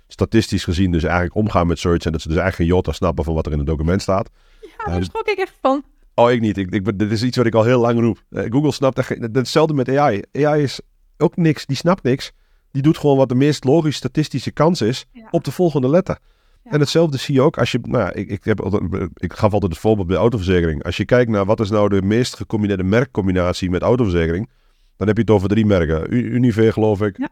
statistisch 0.08 0.64
gezien 0.64 0.92
dus 0.92 1.04
eigenlijk 1.04 1.36
omgaan 1.36 1.68
met 1.68 1.80
search 1.80 2.06
en 2.06 2.12
dat 2.12 2.22
ze 2.22 2.28
dus 2.28 2.38
eigenlijk 2.38 2.70
geen 2.70 2.78
jota 2.78 2.92
snappen 2.92 3.24
van 3.24 3.34
wat 3.34 3.46
er 3.46 3.52
in 3.52 3.58
het 3.58 3.68
document 3.68 4.02
staat. 4.02 4.30
Ja, 4.62 4.92
daar 4.92 5.04
schrok 5.04 5.28
ik 5.28 5.38
echt 5.38 5.58
van. 5.62 5.84
Oh, 6.14 6.32
ik 6.32 6.42
niet. 6.42 6.58
Ik, 6.58 6.70
ik, 6.74 7.00
dit 7.00 7.12
is 7.12 7.24
iets 7.24 7.38
wat 7.38 7.46
ik 7.46 7.56
al 7.56 7.64
heel 7.64 7.80
lang 7.80 8.00
roep. 8.00 8.24
Eh, 8.30 8.44
Google 8.50 8.72
snapt 8.72 8.98
echt 8.98 9.10
Hetzelfde 9.32 9.74
met 9.74 9.90
AI. 9.90 10.22
AI 10.32 10.64
is 10.64 10.80
ook 11.18 11.36
niks. 11.36 11.66
Die 11.66 11.76
snapt 11.78 12.04
niks. 12.04 12.32
Die 12.72 12.82
doet 12.82 12.98
gewoon 12.98 13.18
wat 13.18 13.30
de 13.30 13.36
meest 13.36 13.64
logische 13.64 13.98
statistische 13.98 14.52
kans 14.52 14.82
is 14.82 15.06
Ja. 15.12 15.28
op 15.32 15.44
de 15.44 15.52
volgende 15.52 15.90
letter. 15.90 16.18
Ja. 16.66 16.72
En 16.72 16.80
hetzelfde 16.80 17.18
zie 17.18 17.34
je 17.36 17.42
ook 17.42 17.58
als 17.58 17.72
je... 17.72 17.80
Nou, 17.82 18.04
ja, 18.04 18.14
ik, 18.14 18.30
ik, 18.30 18.44
heb 18.44 18.62
altijd, 18.62 19.10
ik 19.14 19.34
gaf 19.34 19.54
altijd 19.54 19.72
het 19.72 19.82
voorbeeld 19.82 20.08
bij 20.08 20.18
autoverzekering. 20.18 20.84
Als 20.84 20.98
je 20.98 21.06
kijkt 21.06 21.32
naar 21.32 21.46
wat 21.46 21.60
is 21.60 21.70
nou 21.70 21.90
de 21.90 22.02
meest 22.02 22.36
gecombineerde 22.36 22.84
merkcombinatie 22.84 23.70
met 23.70 23.82
autoverzekering, 23.82 24.50
dan 24.98 25.08
heb 25.08 25.16
je 25.16 25.22
het 25.22 25.32
over 25.32 25.48
drie 25.50 25.66
merken. 25.66 26.14
U- 26.14 26.34
Univer 26.34 26.74
geloof 26.74 27.02
ik. 27.02 27.18
Ja. 27.18 27.30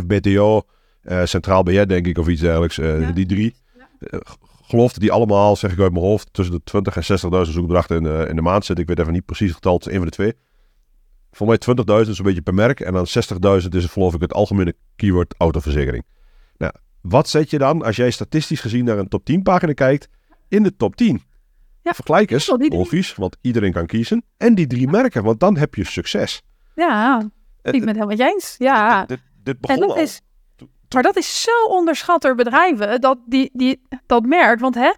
FBTO. 0.00 0.62
eh, 1.02 1.24
Centraal 1.24 1.62
Beheer 1.62 1.88
denk 1.88 2.06
ik 2.06 2.18
of 2.18 2.28
iets 2.28 2.40
dergelijks. 2.40 2.78
Eh, 2.78 3.00
Ja. 3.00 3.10
Die 3.12 3.26
drie. 3.26 3.54
Ja. 3.78 3.88
Eh, 3.98 4.18
geloof 4.62 4.92
die 4.92 5.12
allemaal, 5.12 5.56
zeg 5.56 5.72
ik 5.72 5.78
uit 5.78 5.92
mijn 5.92 6.04
hoofd, 6.04 6.28
tussen 6.32 6.54
de 6.54 6.60
20 6.64 6.96
en 6.96 7.04
60.000 7.04 7.54
zoekopdrachten 7.54 7.96
in 7.96 8.02
de, 8.02 8.26
in 8.28 8.36
de 8.36 8.42
maand 8.42 8.64
zitten. 8.64 8.84
Ik 8.84 8.90
weet 8.90 8.98
even 9.00 9.12
niet 9.12 9.24
precies 9.24 9.46
het 9.46 9.56
getal, 9.56 9.74
het 9.74 9.86
is 9.86 9.92
een 9.92 9.98
van 9.98 10.06
de 10.06 10.12
twee. 10.12 10.32
Voor 11.30 11.46
mij 11.46 11.58
20.000 12.04 12.10
is 12.10 12.18
een 12.18 12.24
beetje 12.24 12.42
per 12.42 12.54
merk. 12.54 12.80
En 12.80 12.92
dan 12.92 13.06
60.000 13.62 13.68
is 13.74 13.84
geloof 13.86 14.14
ik 14.14 14.20
het 14.20 14.32
algemene 14.32 14.74
keyword 14.96 15.34
autoverzekering. 15.38 16.04
Nou, 16.56 16.72
wat 17.08 17.28
zet 17.28 17.50
je 17.50 17.58
dan 17.58 17.82
als 17.82 17.96
jij 17.96 18.10
statistisch 18.10 18.60
gezien 18.60 18.84
naar 18.84 18.98
een 18.98 19.08
top 19.08 19.24
10 19.24 19.42
pagina 19.42 19.72
kijkt 19.72 20.08
in 20.48 20.62
de 20.62 20.76
top 20.76 20.96
10? 20.96 21.22
Ja, 21.82 21.94
Vergelijk 21.94 22.30
eens, 22.30 22.52
logisch, 22.58 23.14
want 23.14 23.36
iedereen 23.40 23.72
kan 23.72 23.86
kiezen. 23.86 24.24
En 24.36 24.54
die 24.54 24.66
drie 24.66 24.88
merken, 24.88 25.22
want 25.22 25.40
dan 25.40 25.56
heb 25.56 25.74
je 25.74 25.84
succes. 25.84 26.42
Ja, 26.74 27.30
ik 27.62 27.72
ben 27.72 27.88
het 27.88 27.96
helemaal 27.96 28.28
eens. 28.28 28.54
Ja. 28.58 29.06
Dit, 29.06 29.20
dit 29.42 29.60
begon 29.60 29.76
En 29.76 29.80
dat 29.80 29.96
al. 29.96 30.02
is, 30.02 30.20
maar 30.94 31.02
dat 31.02 31.16
is 31.16 31.42
zo 31.42 31.64
onderschat 31.68 32.22
door 32.22 32.34
bedrijven, 32.34 33.00
dat, 33.00 33.18
die, 33.26 33.50
die, 33.52 33.82
dat 34.06 34.26
merk. 34.26 34.60
Want 34.60 34.74
hè, 34.74 34.92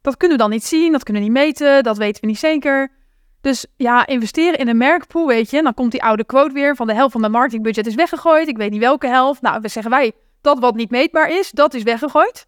dat 0.00 0.16
kunnen 0.16 0.36
we 0.36 0.42
dan 0.42 0.52
niet 0.52 0.64
zien, 0.64 0.92
dat 0.92 1.02
kunnen 1.02 1.22
we 1.22 1.28
niet 1.28 1.38
meten, 1.38 1.82
dat 1.82 1.96
weten 1.96 2.20
we 2.20 2.26
niet 2.26 2.38
zeker. 2.38 2.92
Dus 3.40 3.66
ja, 3.76 4.06
investeren 4.06 4.58
in 4.58 4.68
een 4.68 4.76
merkpool, 4.76 5.26
weet 5.26 5.50
je. 5.50 5.56
En 5.56 5.64
dan 5.64 5.74
komt 5.74 5.90
die 5.90 6.02
oude 6.02 6.24
quote 6.24 6.52
weer 6.52 6.76
van 6.76 6.86
de 6.86 6.94
helft 6.94 7.12
van 7.12 7.20
mijn 7.20 7.32
marketingbudget 7.32 7.86
is 7.86 7.94
weggegooid. 7.94 8.48
Ik 8.48 8.56
weet 8.56 8.70
niet 8.70 8.80
welke 8.80 9.06
helft. 9.06 9.42
Nou, 9.42 9.60
we 9.60 9.68
zeggen 9.68 9.90
wij, 9.90 10.12
dat 10.40 10.58
wat 10.58 10.74
niet 10.74 10.90
meetbaar 10.90 11.30
is, 11.30 11.50
dat 11.50 11.74
is 11.74 11.82
weggegooid. 11.82 12.46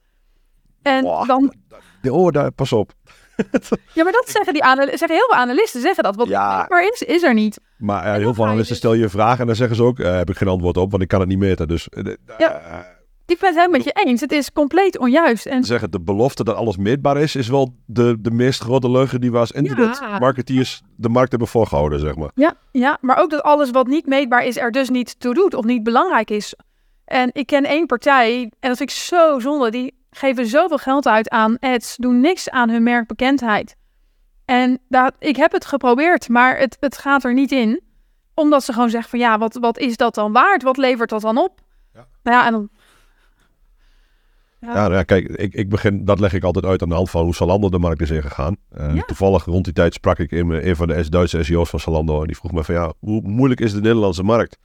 En 0.82 1.04
Wow. 1.04 1.26
dan, 1.26 1.52
Oh, 2.10 2.30
daar, 2.32 2.50
pas 2.52 2.72
op. 2.72 2.92
ja, 3.94 4.02
maar 4.02 4.12
dat 4.12 4.28
zeggen, 4.28 4.52
die 4.52 4.64
anal- 4.64 4.86
zeggen 4.86 5.10
heel 5.10 5.26
veel 5.28 5.34
analisten, 5.38 5.80
zeggen 5.80 6.04
dat. 6.04 6.16
Wat 6.16 6.28
Ja. 6.28 6.48
niet 6.50 6.58
meetbaar 6.58 6.88
is, 6.92 7.02
is 7.02 7.22
er 7.22 7.34
niet. 7.34 7.60
Maar 7.78 8.04
ja, 8.04 8.12
dan 8.12 8.20
heel 8.20 8.34
veel 8.34 8.44
analisten 8.44 8.68
dus- 8.68 8.78
stel 8.78 8.94
je 8.94 9.02
een 9.02 9.10
vraag 9.10 9.38
en 9.40 9.46
dan 9.46 9.56
zeggen 9.56 9.76
ze 9.76 9.82
ook, 9.82 9.98
eh, 9.98 10.16
heb 10.16 10.30
ik 10.30 10.36
geen 10.36 10.48
antwoord 10.48 10.76
op, 10.76 10.90
want 10.90 11.02
ik 11.02 11.08
kan 11.08 11.20
het 11.20 11.28
niet 11.28 11.38
meten. 11.38 11.68
Dus 11.68 11.88
eh, 11.88 12.04
Ja. 12.38 12.52
eh, 12.60 12.78
Ik 13.26 13.38
ben 13.38 13.48
het 13.48 13.58
helemaal 13.58 13.78
met 13.78 13.84
je 13.84 13.92
eens. 14.04 14.20
Het 14.20 14.32
is 14.32 14.52
compleet 14.52 14.98
onjuist. 14.98 15.46
En 15.46 15.64
zeggen 15.64 15.90
de 15.90 16.00
belofte 16.00 16.44
dat 16.44 16.56
alles 16.56 16.76
meetbaar 16.76 17.16
is, 17.16 17.36
is 17.36 17.48
wel 17.48 17.74
de, 17.86 18.16
de 18.20 18.30
meest 18.30 18.60
grote 18.60 18.90
leugen 18.90 19.20
die 19.20 19.32
we 19.32 19.38
als 19.38 19.50
internet 19.52 19.98
Ja. 20.00 20.18
marketeers 20.18 20.82
de 20.96 21.08
markt 21.08 21.30
hebben 21.30 21.48
voorgehouden, 21.48 22.00
zeg 22.00 22.16
maar. 22.16 22.30
Ja, 22.34 22.54
ja, 22.72 22.98
maar 23.00 23.18
ook 23.18 23.30
dat 23.30 23.42
alles 23.42 23.70
wat 23.70 23.86
niet 23.86 24.06
meetbaar 24.06 24.44
is, 24.44 24.56
er 24.56 24.70
dus 24.70 24.88
niet 24.88 25.20
toe 25.20 25.34
doet 25.34 25.54
of 25.54 25.64
niet 25.64 25.82
belangrijk 25.82 26.30
is. 26.30 26.54
En 27.08 27.30
ik 27.32 27.46
ken 27.46 27.64
één 27.64 27.86
partij, 27.86 28.40
en 28.42 28.68
dat 28.68 28.76
vind 28.76 28.90
ik 28.90 28.96
zo 28.96 29.38
zonde, 29.38 29.70
die 29.70 29.94
geven 30.10 30.46
zoveel 30.46 30.78
geld 30.78 31.06
uit 31.06 31.28
aan 31.28 31.58
ads, 31.58 31.96
doen 31.96 32.20
niks 32.20 32.50
aan 32.50 32.70
hun 32.70 32.82
merkbekendheid. 32.82 33.76
En 34.44 34.78
daar, 34.88 35.12
ik 35.18 35.36
heb 35.36 35.52
het 35.52 35.64
geprobeerd, 35.64 36.28
maar 36.28 36.58
het, 36.58 36.76
het 36.80 36.98
gaat 36.98 37.24
er 37.24 37.34
niet 37.34 37.52
in. 37.52 37.80
Omdat 38.34 38.64
ze 38.64 38.72
gewoon 38.72 38.90
zeggen 38.90 39.10
van 39.10 39.18
ja, 39.18 39.38
wat, 39.38 39.54
wat 39.60 39.78
is 39.78 39.96
dat 39.96 40.14
dan 40.14 40.32
waard? 40.32 40.62
Wat 40.62 40.76
levert 40.76 41.10
dat 41.10 41.20
dan 41.20 41.38
op? 41.38 41.60
Ja. 41.94 42.06
Nou 42.22 42.36
ja, 42.36 42.46
en 42.46 42.52
dan... 42.52 42.68
Ja. 44.60 44.68
Ja, 44.68 44.74
nou 44.74 44.92
ja, 44.92 45.02
kijk, 45.02 45.28
ik, 45.28 45.54
ik 45.54 45.68
begin, 45.68 46.04
dat 46.04 46.20
leg 46.20 46.32
ik 46.32 46.42
altijd 46.44 46.64
uit 46.64 46.82
aan 46.82 46.88
de 46.88 46.94
hand 46.94 47.10
van 47.10 47.24
hoe 47.24 47.34
Zalando 47.34 47.68
de 47.68 47.78
markt 47.78 48.00
is 48.00 48.10
ingegaan. 48.10 48.56
Eh, 48.70 48.94
Ja. 48.94 49.02
Toevallig 49.02 49.44
rond 49.44 49.64
die 49.64 49.72
tijd 49.72 49.94
sprak 49.94 50.18
ik 50.18 50.30
in 50.30 50.50
een 50.50 50.76
van 50.76 50.88
de 50.88 51.08
Duitse 51.08 51.42
SEO's 51.42 51.70
van 51.70 51.80
Zalando 51.80 52.20
en 52.20 52.26
die 52.26 52.36
vroeg 52.36 52.52
me 52.52 52.64
van 52.64 52.74
ja, 52.74 52.92
hoe 52.98 53.20
moeilijk 53.22 53.60
is 53.60 53.72
de 53.72 53.80
Nederlandse 53.80 54.22
markt? 54.22 54.58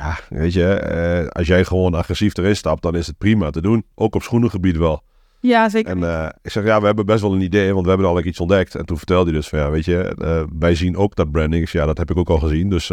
Ja, 0.00 0.18
weet 0.28 0.52
je, 0.52 0.72
eh, 0.72 1.26
als 1.26 1.46
jij 1.46 1.64
gewoon 1.64 1.94
agressief 1.94 2.36
erin 2.36 2.56
stapt, 2.56 2.82
dan 2.82 2.96
is 2.96 3.06
het 3.06 3.18
prima 3.18 3.50
te 3.50 3.60
doen. 3.60 3.84
Ook 3.94 4.14
op 4.14 4.22
schoenengebied 4.22 4.76
wel. 4.76 5.02
ja, 5.40 5.68
zeker. 5.68 5.90
En 5.90 6.04
eh, 6.04 6.28
ik 6.42 6.50
zeg, 6.50 6.64
ja, 6.64 6.80
we 6.80 6.86
hebben 6.86 7.06
best 7.06 7.20
wel 7.20 7.32
een 7.32 7.40
idee, 7.40 7.72
want 7.72 7.82
we 7.82 7.88
hebben 7.90 8.08
al 8.08 8.24
iets 8.24 8.40
ontdekt. 8.40 8.74
En 8.74 8.86
toen 8.86 8.96
vertelde 8.96 9.30
hij 9.30 9.38
dus 9.38 9.48
van, 9.48 9.58
ja, 9.58 9.70
weet 9.70 9.84
je, 9.84 10.14
eh, 10.18 10.42
wij 10.58 10.74
zien 10.74 10.96
ook 10.96 11.14
dat 11.14 11.30
branding. 11.30 11.68
Zeg, 11.68 11.80
ja, 11.80 11.86
dat 11.86 11.98
heb 11.98 12.10
ik 12.10 12.16
ook 12.16 12.30
al 12.30 12.38
gezien. 12.38 12.70
Dus 12.70 12.88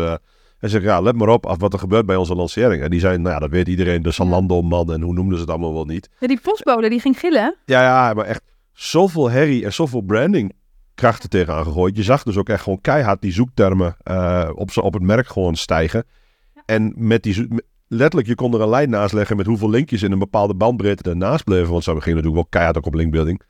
hij 0.60 0.70
zegt, 0.70 0.84
ja, 0.84 1.02
let 1.02 1.16
maar 1.16 1.28
op 1.28 1.46
af 1.46 1.60
wat 1.60 1.74
er 1.74 1.80
gebeurt 1.80 2.06
bij 2.06 2.16
onze 2.16 2.36
lancering. 2.36 2.84
En 2.84 2.90
die 2.90 3.00
zijn, 3.00 3.22
nou 3.22 3.34
ja, 3.34 3.40
dat 3.40 3.50
weet 3.50 3.68
iedereen, 3.68 4.02
de 4.02 4.12
Zalando-man 4.12 4.94
en 4.94 5.02
hoe 5.02 5.14
noemden 5.14 5.36
ze 5.36 5.42
het 5.42 5.50
allemaal 5.52 5.74
wel 5.74 5.86
niet. 5.86 6.10
Ja, 6.20 6.28
die 6.28 6.40
postbode, 6.40 6.90
die 6.90 7.00
ging 7.00 7.20
gillen. 7.20 7.56
Ja, 7.66 7.82
ja, 7.82 8.14
maar 8.14 8.26
echt 8.26 8.42
zoveel 8.74 9.30
herrie 9.30 9.66
en 9.66 9.74
zoveel 9.74 10.02
branding 10.02 10.54
krachten 10.96 11.30
tegenaan 11.30 11.64
gegooid. 11.64 11.96
Je 11.96 12.04
zag 12.04 12.24
dus 12.24 12.38
ook 12.38 12.50
echt 12.50 12.64
gewoon 12.64 12.82
keihard 12.82 13.22
die 13.22 13.32
zoektermen 13.32 13.96
eh, 14.04 14.50
op, 14.56 14.78
op 14.78 14.94
het 14.94 15.04
merk 15.04 15.28
gewoon 15.28 15.56
stijgen. 15.56 16.06
En 16.68 16.94
met 16.96 17.24
die, 17.24 17.34
zo- 17.34 17.46
letterlijk, 17.88 18.28
je 18.28 18.36
kon 18.36 18.54
er 18.54 18.62
een 18.62 18.70
lijn 18.70 18.90
naast 18.90 19.14
leggen 19.14 19.38
met 19.38 19.46
hoeveel 19.46 19.70
linkjes 19.70 20.04
in 20.04 20.12
een 20.12 20.20
bepaalde 20.20 20.54
bandbreedte 20.56 21.10
ernaast 21.10 21.44
bleven. 21.44 21.72
Want 21.72 21.84
ze 21.84 21.90
gingen 21.90 22.06
natuurlijk 22.08 22.34
wel 22.36 22.46
keihard 22.50 22.78
ook 22.78 22.86
op 22.86 22.94
linkbuilding. 22.94 23.42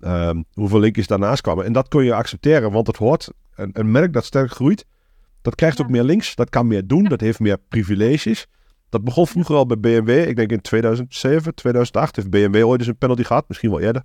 Ehm, 0.00 0.42
hoeveel 0.52 0.78
linkjes 0.78 1.06
daarnaast 1.06 1.40
kwamen. 1.42 1.64
En 1.64 1.72
dat 1.72 1.88
kun 1.88 2.04
je 2.04 2.14
accepteren, 2.14 2.72
want 2.72 2.86
het 2.86 2.96
hoort. 2.96 3.28
Een, 3.54 3.70
een 3.72 3.90
merk 3.90 4.12
dat 4.12 4.24
sterk 4.24 4.50
groeit, 4.50 4.86
dat 5.42 5.54
krijgt 5.54 5.78
Ja. 5.78 5.84
ook 5.84 5.90
meer 5.90 6.02
links. 6.02 6.34
Dat 6.34 6.50
kan 6.50 6.66
meer 6.66 6.86
doen, 6.86 7.04
dat 7.04 7.20
heeft 7.20 7.40
meer 7.40 7.58
privileges. 7.68 8.46
Dat 8.88 9.04
begon 9.04 9.26
vroeger 9.26 9.54
al 9.54 9.66
bij 9.66 9.78
BMW. 9.78 10.28
Ik 10.28 10.36
denk 10.36 10.50
in 10.50 10.60
2007, 10.60 11.54
2008 11.54 12.16
heeft 12.16 12.30
BMW 12.30 12.64
ooit 12.66 12.80
eens 12.80 12.88
een 12.88 12.96
penalty 12.98 13.22
gehad. 13.22 13.44
Misschien 13.48 13.70
wel 13.70 13.80
eerder. 13.80 14.02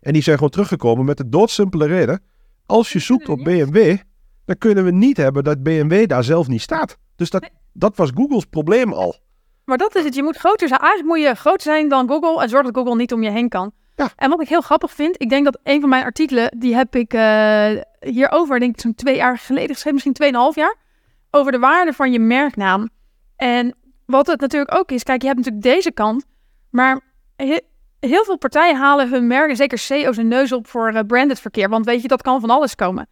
En 0.00 0.12
die 0.12 0.22
zijn 0.22 0.36
gewoon 0.36 0.50
teruggekomen 0.50 1.04
met 1.04 1.16
de 1.16 1.28
doodsimpele 1.28 1.86
reden. 1.86 2.22
Als 2.66 2.92
je 2.92 2.98
zoekt 2.98 3.28
op 3.28 3.44
BMW, 3.44 3.96
dan 4.44 4.58
kunnen 4.58 4.84
we 4.84 4.90
niet 4.90 5.16
hebben 5.16 5.44
dat 5.44 5.62
BMW 5.62 6.06
daar 6.06 6.24
zelf 6.24 6.48
niet 6.48 6.60
staat. 6.60 6.96
Dus 7.16 7.30
dat, 7.30 7.50
dat 7.72 7.96
was 7.96 8.10
Googles 8.14 8.44
probleem 8.44 8.92
al. 8.92 9.16
Maar 9.64 9.78
dat 9.78 9.94
is 9.94 10.04
het. 10.04 10.14
Je 10.14 10.22
moet 10.22 10.36
groter 10.36 10.68
zijn. 10.68 10.80
Eigenlijk 10.80 11.14
moet 11.14 11.28
je 11.28 11.34
groter 11.34 11.62
zijn 11.62 11.88
dan 11.88 12.08
Google 12.08 12.42
en 12.42 12.48
zorg 12.48 12.64
dat 12.64 12.76
Google 12.76 12.96
niet 12.96 13.12
om 13.12 13.22
je 13.22 13.30
heen 13.30 13.48
kan. 13.48 13.72
Ja. 13.96 14.10
En 14.16 14.30
wat 14.30 14.40
ik 14.40 14.48
heel 14.48 14.60
grappig 14.60 14.90
vind, 14.92 15.22
ik 15.22 15.28
denk 15.28 15.44
dat 15.44 15.58
een 15.62 15.80
van 15.80 15.88
mijn 15.88 16.04
artikelen, 16.04 16.58
die 16.58 16.74
heb 16.74 16.96
ik 16.96 17.14
eh, 17.14 17.70
hierover, 18.00 18.60
denk 18.60 18.74
ik 18.74 18.80
zo'n 18.80 18.94
twee 18.94 19.16
jaar 19.16 19.38
geleden 19.38 19.68
geschreven, 19.68 19.92
misschien 19.92 20.12
tweeënhalf 20.12 20.54
jaar, 20.54 20.76
over 21.30 21.52
de 21.52 21.58
waarde 21.58 21.92
van 21.92 22.12
je 22.12 22.18
merknaam. 22.18 22.88
En 23.36 23.74
wat 24.06 24.26
het 24.26 24.40
natuurlijk 24.40 24.74
ook 24.74 24.90
is, 24.90 25.02
kijk, 25.02 25.20
je 25.20 25.26
hebt 25.26 25.38
natuurlijk 25.38 25.64
deze 25.76 25.92
kant, 25.92 26.24
maar 26.70 27.00
he- 27.36 27.60
heel 28.00 28.24
veel 28.24 28.38
partijen 28.38 28.76
halen 28.76 29.08
hun 29.10 29.26
merken, 29.26 29.56
zeker 29.56 29.78
CEO's, 29.78 30.16
een 30.16 30.28
neus 30.28 30.52
op 30.52 30.66
voor 30.66 30.88
eh, 30.88 31.00
branded 31.06 31.40
verkeer. 31.40 31.68
Want 31.68 31.84
weet 31.84 32.02
je, 32.02 32.08
dat 32.08 32.22
kan 32.22 32.40
van 32.40 32.50
alles 32.50 32.74
komen. 32.74 33.08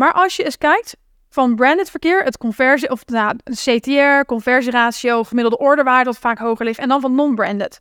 Maar 0.00 0.12
als 0.12 0.36
je 0.36 0.44
eens 0.44 0.58
kijkt, 0.58 0.96
van 1.28 1.54
branded 1.54 1.90
verkeer, 1.90 2.24
het 2.24 2.38
conversie, 2.38 2.90
of 2.90 3.06
nou, 3.06 3.36
CTR, 3.44 4.24
conversieratio, 4.26 5.24
gemiddelde 5.24 5.58
orderwaarde 5.58 6.04
dat 6.04 6.18
vaak 6.18 6.38
hoger 6.38 6.64
ligt, 6.64 6.78
en 6.78 6.88
dan 6.88 7.00
van 7.00 7.14
non-branded. 7.14 7.80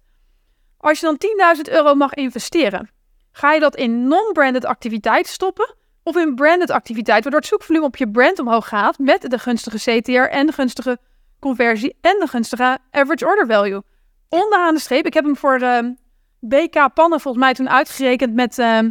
Als 0.77 0.99
je 0.99 1.05
dan 1.05 1.55
10.000 1.58 1.73
euro 1.73 1.95
mag 1.95 2.13
investeren, 2.13 2.89
ga 3.32 3.53
je 3.53 3.60
dat 3.60 3.75
in 3.75 4.08
non-branded 4.08 4.65
activiteit 4.65 5.27
stoppen 5.27 5.75
of 6.03 6.15
in 6.15 6.36
branded 6.36 6.69
activiteit, 6.69 7.21
waardoor 7.21 7.39
het 7.39 7.49
zoekvolume 7.49 7.86
op 7.86 7.95
je 7.95 8.10
brand 8.10 8.39
omhoog 8.39 8.67
gaat 8.67 8.97
met 8.97 9.21
de 9.21 9.39
gunstige 9.39 9.77
CTR 9.77 10.12
en 10.12 10.45
de 10.45 10.53
gunstige 10.53 10.97
conversie 11.39 11.97
en 12.01 12.17
de 12.19 12.27
gunstige 12.27 12.77
average 12.91 13.25
order 13.25 13.45
value. 13.45 13.82
Onderaan 14.29 14.73
de 14.73 14.79
streep, 14.79 15.05
ik 15.05 15.13
heb 15.13 15.23
hem 15.23 15.36
voor 15.36 15.60
ehm, 15.60 15.91
BK 16.39 16.93
Pannen 16.93 17.19
volgens 17.19 17.43
mij 17.43 17.53
toen 17.53 17.69
uitgerekend 17.69 18.34
met 18.34 18.58
ehm, 18.58 18.89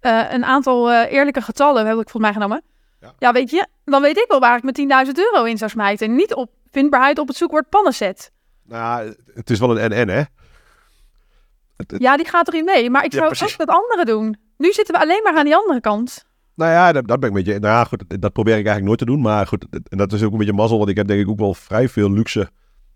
eh, 0.00 0.32
een 0.32 0.44
aantal 0.44 0.90
eh, 0.90 1.12
eerlijke 1.12 1.42
getallen, 1.42 1.86
heb 1.86 1.98
ik 1.98 2.08
volgens 2.10 2.22
mij 2.22 2.32
genomen. 2.32 2.62
Ja. 3.00 3.12
Ja. 3.18 3.32
weet 3.32 3.50
je, 3.50 3.66
dan 3.84 4.02
weet 4.02 4.16
ik 4.18 4.24
wel 4.28 4.40
waar 4.40 4.56
ik 4.56 4.62
mijn 4.62 5.06
10.000 5.06 5.12
euro 5.32 5.44
in 5.44 5.58
zou 5.58 5.70
smijten. 5.70 6.14
Niet 6.14 6.34
op 6.34 6.50
vindbaarheid 6.70 7.18
op 7.18 7.28
het 7.28 7.36
zoekwoord 7.36 7.68
pannenset. 7.68 8.32
Nou, 8.64 9.14
het 9.34 9.50
is 9.50 9.58
wel 9.58 9.80
een 9.80 9.90
NN, 9.90 10.08
hè? 10.08 10.22
Het- 11.76 11.90
het- 11.90 12.02
Ja, 12.02 12.16
die 12.16 12.28
gaat 12.28 12.48
erin 12.48 12.64
mee. 12.64 12.90
Maar 12.90 13.04
ik 13.04 13.12
zou 13.12 13.24
ook 13.26 13.56
dat 13.56 13.68
andere 13.68 14.04
doen. 14.04 14.36
Nu 14.56 14.72
zitten 14.72 14.94
we 14.94 15.00
alleen 15.00 15.20
maar 15.24 15.36
aan 15.36 15.44
die 15.44 15.56
andere 15.56 15.80
kant. 15.80 16.24
Nou 16.54 16.70
ja, 16.72 16.92
dat, 16.92 17.08
dat 17.08 17.20
ben 17.20 17.28
ik 17.28 17.34
met 17.34 17.46
je. 17.46 17.52
Nou 17.58 17.74
ja, 17.74 17.84
goed, 17.84 18.04
dat 18.20 18.32
probeer 18.32 18.52
ik 18.58 18.66
eigenlijk 18.66 18.86
nooit 18.86 18.98
te 18.98 19.04
doen. 19.04 19.20
Maar 19.20 19.46
goed, 19.46 19.66
en 19.88 19.98
dat 19.98 20.12
is 20.12 20.22
ook 20.22 20.32
een 20.32 20.38
beetje 20.38 20.52
mazzel. 20.52 20.78
Want 20.78 20.90
ik 20.90 20.96
heb 20.96 21.06
denk 21.06 21.20
ik 21.20 21.28
ook 21.28 21.38
wel 21.38 21.54
vrij 21.54 21.88
veel 21.88 22.10
luxe. 22.10 22.50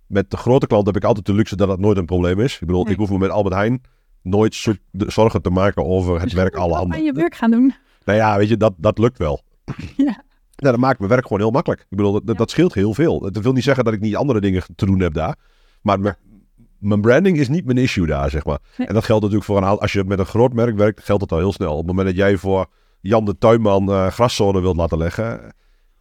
Met 0.06 0.30
de 0.30 0.36
grote 0.36 0.66
klant 0.66 0.86
heb 0.86 0.96
ik 0.96 1.04
altijd 1.04 1.26
de 1.26 1.34
luxe 1.34 1.56
dat 1.56 1.68
dat 1.68 1.78
nooit 1.78 1.96
een 1.98 2.04
probleem 2.06 2.40
is. 2.40 2.52
Ik 2.54 2.60
bedoel, 2.66 2.82
Nee. 2.84 2.92
ik 2.92 2.98
hoef 2.98 3.10
me 3.10 3.18
met 3.18 3.30
Albert 3.30 3.54
Heijn 3.54 3.82
nooit 4.22 4.64
zorgen 4.92 5.42
te 5.42 5.50
maken 5.50 5.84
over 5.84 6.20
het 6.20 6.32
werk 6.32 6.54
alle 6.56 6.74
anderen. 6.76 6.98
aan 6.98 7.04
je 7.04 7.12
werk 7.12 7.34
gaan 7.34 7.50
doen. 7.50 7.74
Nou 8.04 8.18
ja, 8.18 8.36
weet 8.36 8.48
je, 8.48 8.56
dat, 8.56 8.72
dat 8.76 8.98
lukt 8.98 9.18
wel. 9.18 9.42
Ja. 9.96 10.22
Nou, 10.56 10.76
dat 10.76 10.76
maakt 10.78 10.98
mijn 10.98 11.10
werk 11.10 11.22
gewoon 11.22 11.38
heel 11.38 11.50
makkelijk. 11.50 11.80
Ik 11.80 11.96
bedoel, 11.96 12.12
dat, 12.12 12.22
Ja. 12.26 12.32
dat 12.32 12.50
scheelt 12.50 12.74
heel 12.74 12.94
veel. 12.94 13.20
Dat 13.20 13.42
wil 13.42 13.52
niet 13.52 13.64
zeggen 13.64 13.84
dat 13.84 13.94
ik 13.94 14.00
niet 14.00 14.16
andere 14.16 14.40
dingen 14.40 14.62
te 14.76 14.86
doen 14.86 15.00
heb 15.00 15.14
daar. 15.14 15.36
Maar 15.82 16.00
mijn, 16.00 16.16
mijn 16.78 17.00
branding 17.00 17.38
is 17.38 17.48
niet 17.48 17.64
mijn 17.64 17.78
issue 17.78 18.06
daar, 18.06 18.30
zeg 18.30 18.44
maar. 18.44 18.58
Nee. 18.76 18.86
En 18.86 18.94
dat 18.94 19.04
geldt 19.04 19.22
natuurlijk 19.22 19.50
voor 19.50 19.56
een. 19.56 19.64
Als 19.78 19.92
je 19.92 20.04
met 20.04 20.18
een 20.18 20.26
groot 20.26 20.52
merk 20.52 20.76
werkt, 20.76 21.04
geldt 21.04 21.20
dat 21.20 21.32
al 21.32 21.38
heel 21.38 21.52
snel. 21.52 21.70
Op 21.72 21.78
het 21.78 21.86
moment 21.86 22.06
dat 22.06 22.16
jij 22.16 22.36
voor 22.36 22.66
Jan 23.00 23.24
de 23.24 23.38
Tuinman 23.38 23.88
eh 23.92 24.06
graszone 24.06 24.60
wilt 24.60 24.76
laten 24.76 24.98
leggen... 24.98 25.54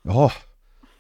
Oh, 0.04 0.32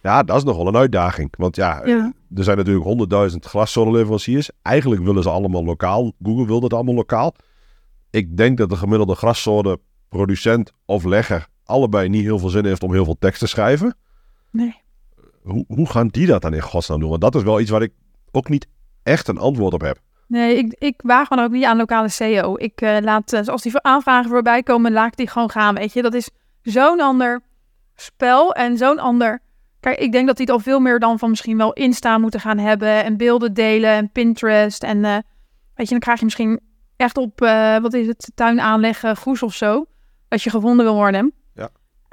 ja, 0.01 0.23
dat 0.23 0.37
is 0.37 0.43
nog 0.43 0.57
wel 0.57 0.67
een 0.67 0.75
uitdaging. 0.77 1.33
Want 1.37 1.55
ja, 1.55 1.81
Ja. 1.85 2.13
er 2.35 2.43
zijn 2.43 2.57
natuurlijk 2.57 2.85
honderdduizend 2.85 3.45
glaszoneleveranciers. 3.45 4.49
Eigenlijk 4.61 5.03
willen 5.03 5.23
ze 5.23 5.29
allemaal 5.29 5.63
lokaal. 5.63 6.11
Google 6.23 6.45
wil 6.45 6.59
dat 6.59 6.73
allemaal 6.73 6.93
lokaal. 6.93 7.35
Ik 8.09 8.37
denk 8.37 8.57
dat 8.57 8.69
de 8.69 8.75
gemiddelde 8.75 9.15
glaszone 9.15 9.79
producent 10.09 10.71
of 10.85 11.03
legger 11.03 11.47
allebei 11.73 12.09
niet 12.09 12.23
heel 12.23 12.39
veel 12.39 12.49
zin 12.49 12.65
heeft 12.65 12.83
om 12.83 12.93
heel 12.93 13.05
veel 13.05 13.17
tekst 13.19 13.39
te 13.39 13.47
schrijven. 13.47 13.95
Nee. 14.51 14.81
Hoe, 15.41 15.65
hoe 15.67 15.89
gaan 15.89 16.07
die 16.07 16.27
dat 16.27 16.41
dan 16.41 16.53
in 16.53 16.61
godsnaam 16.61 16.99
doen? 16.99 17.09
Want 17.09 17.21
dat 17.21 17.35
is 17.35 17.43
wel 17.43 17.59
iets 17.59 17.69
waar 17.69 17.81
ik 17.81 17.93
ook 18.31 18.49
niet 18.49 18.67
echt 19.03 19.27
een 19.27 19.37
antwoord 19.37 19.73
op 19.73 19.81
heb. 19.81 19.99
Nee, 20.27 20.57
ik, 20.57 20.75
ik 20.77 21.01
waag 21.03 21.27
gewoon 21.27 21.43
ook 21.43 21.51
niet 21.51 21.63
aan 21.63 21.77
lokale 21.77 22.09
SEO. 22.09 22.55
Ik 22.57 22.81
eh, 22.81 22.97
laat, 23.01 23.33
eh, 23.33 23.47
als 23.47 23.61
die 23.61 23.79
aanvragen 23.81 24.29
voorbij 24.29 24.63
komen, 24.63 24.91
laat 24.91 25.07
ik 25.07 25.17
die 25.17 25.27
gewoon 25.27 25.49
gaan. 25.49 25.75
Weet 25.75 25.93
je, 25.93 26.01
dat 26.01 26.13
is 26.13 26.29
zo'n 26.61 26.99
ander 26.99 27.41
spel 27.95 28.53
en 28.53 28.77
zo'n 28.77 28.99
ander. 28.99 29.41
Kijk, 29.79 29.99
ik 29.99 30.11
denk 30.11 30.27
dat 30.27 30.37
die 30.37 30.45
het 30.45 30.55
al 30.55 30.61
veel 30.61 30.79
meer 30.79 30.99
dan 30.99 31.19
van 31.19 31.29
misschien 31.29 31.57
wel 31.57 31.73
Insta 31.73 32.17
moeten 32.17 32.39
gaan 32.39 32.57
hebben 32.57 33.03
en 33.03 33.17
beelden 33.17 33.53
delen 33.53 33.89
en 33.89 34.11
Pinterest. 34.11 34.83
En 34.83 35.05
eh, 35.05 35.17
weet 35.75 35.85
je, 35.87 35.91
dan 35.91 35.99
krijg 35.99 36.19
je 36.19 36.25
misschien 36.25 36.59
echt 36.95 37.17
op, 37.17 37.39
wat 37.81 37.93
is 37.93 38.07
het, 38.07 38.31
tuin 38.35 38.61
aanleggen, 38.61 39.17
goes 39.17 39.43
of 39.43 39.53
zo. 39.53 39.85
Dat 40.27 40.41
je 40.41 40.49
gevonden 40.49 40.85
wil 40.85 40.95
worden. 40.95 41.33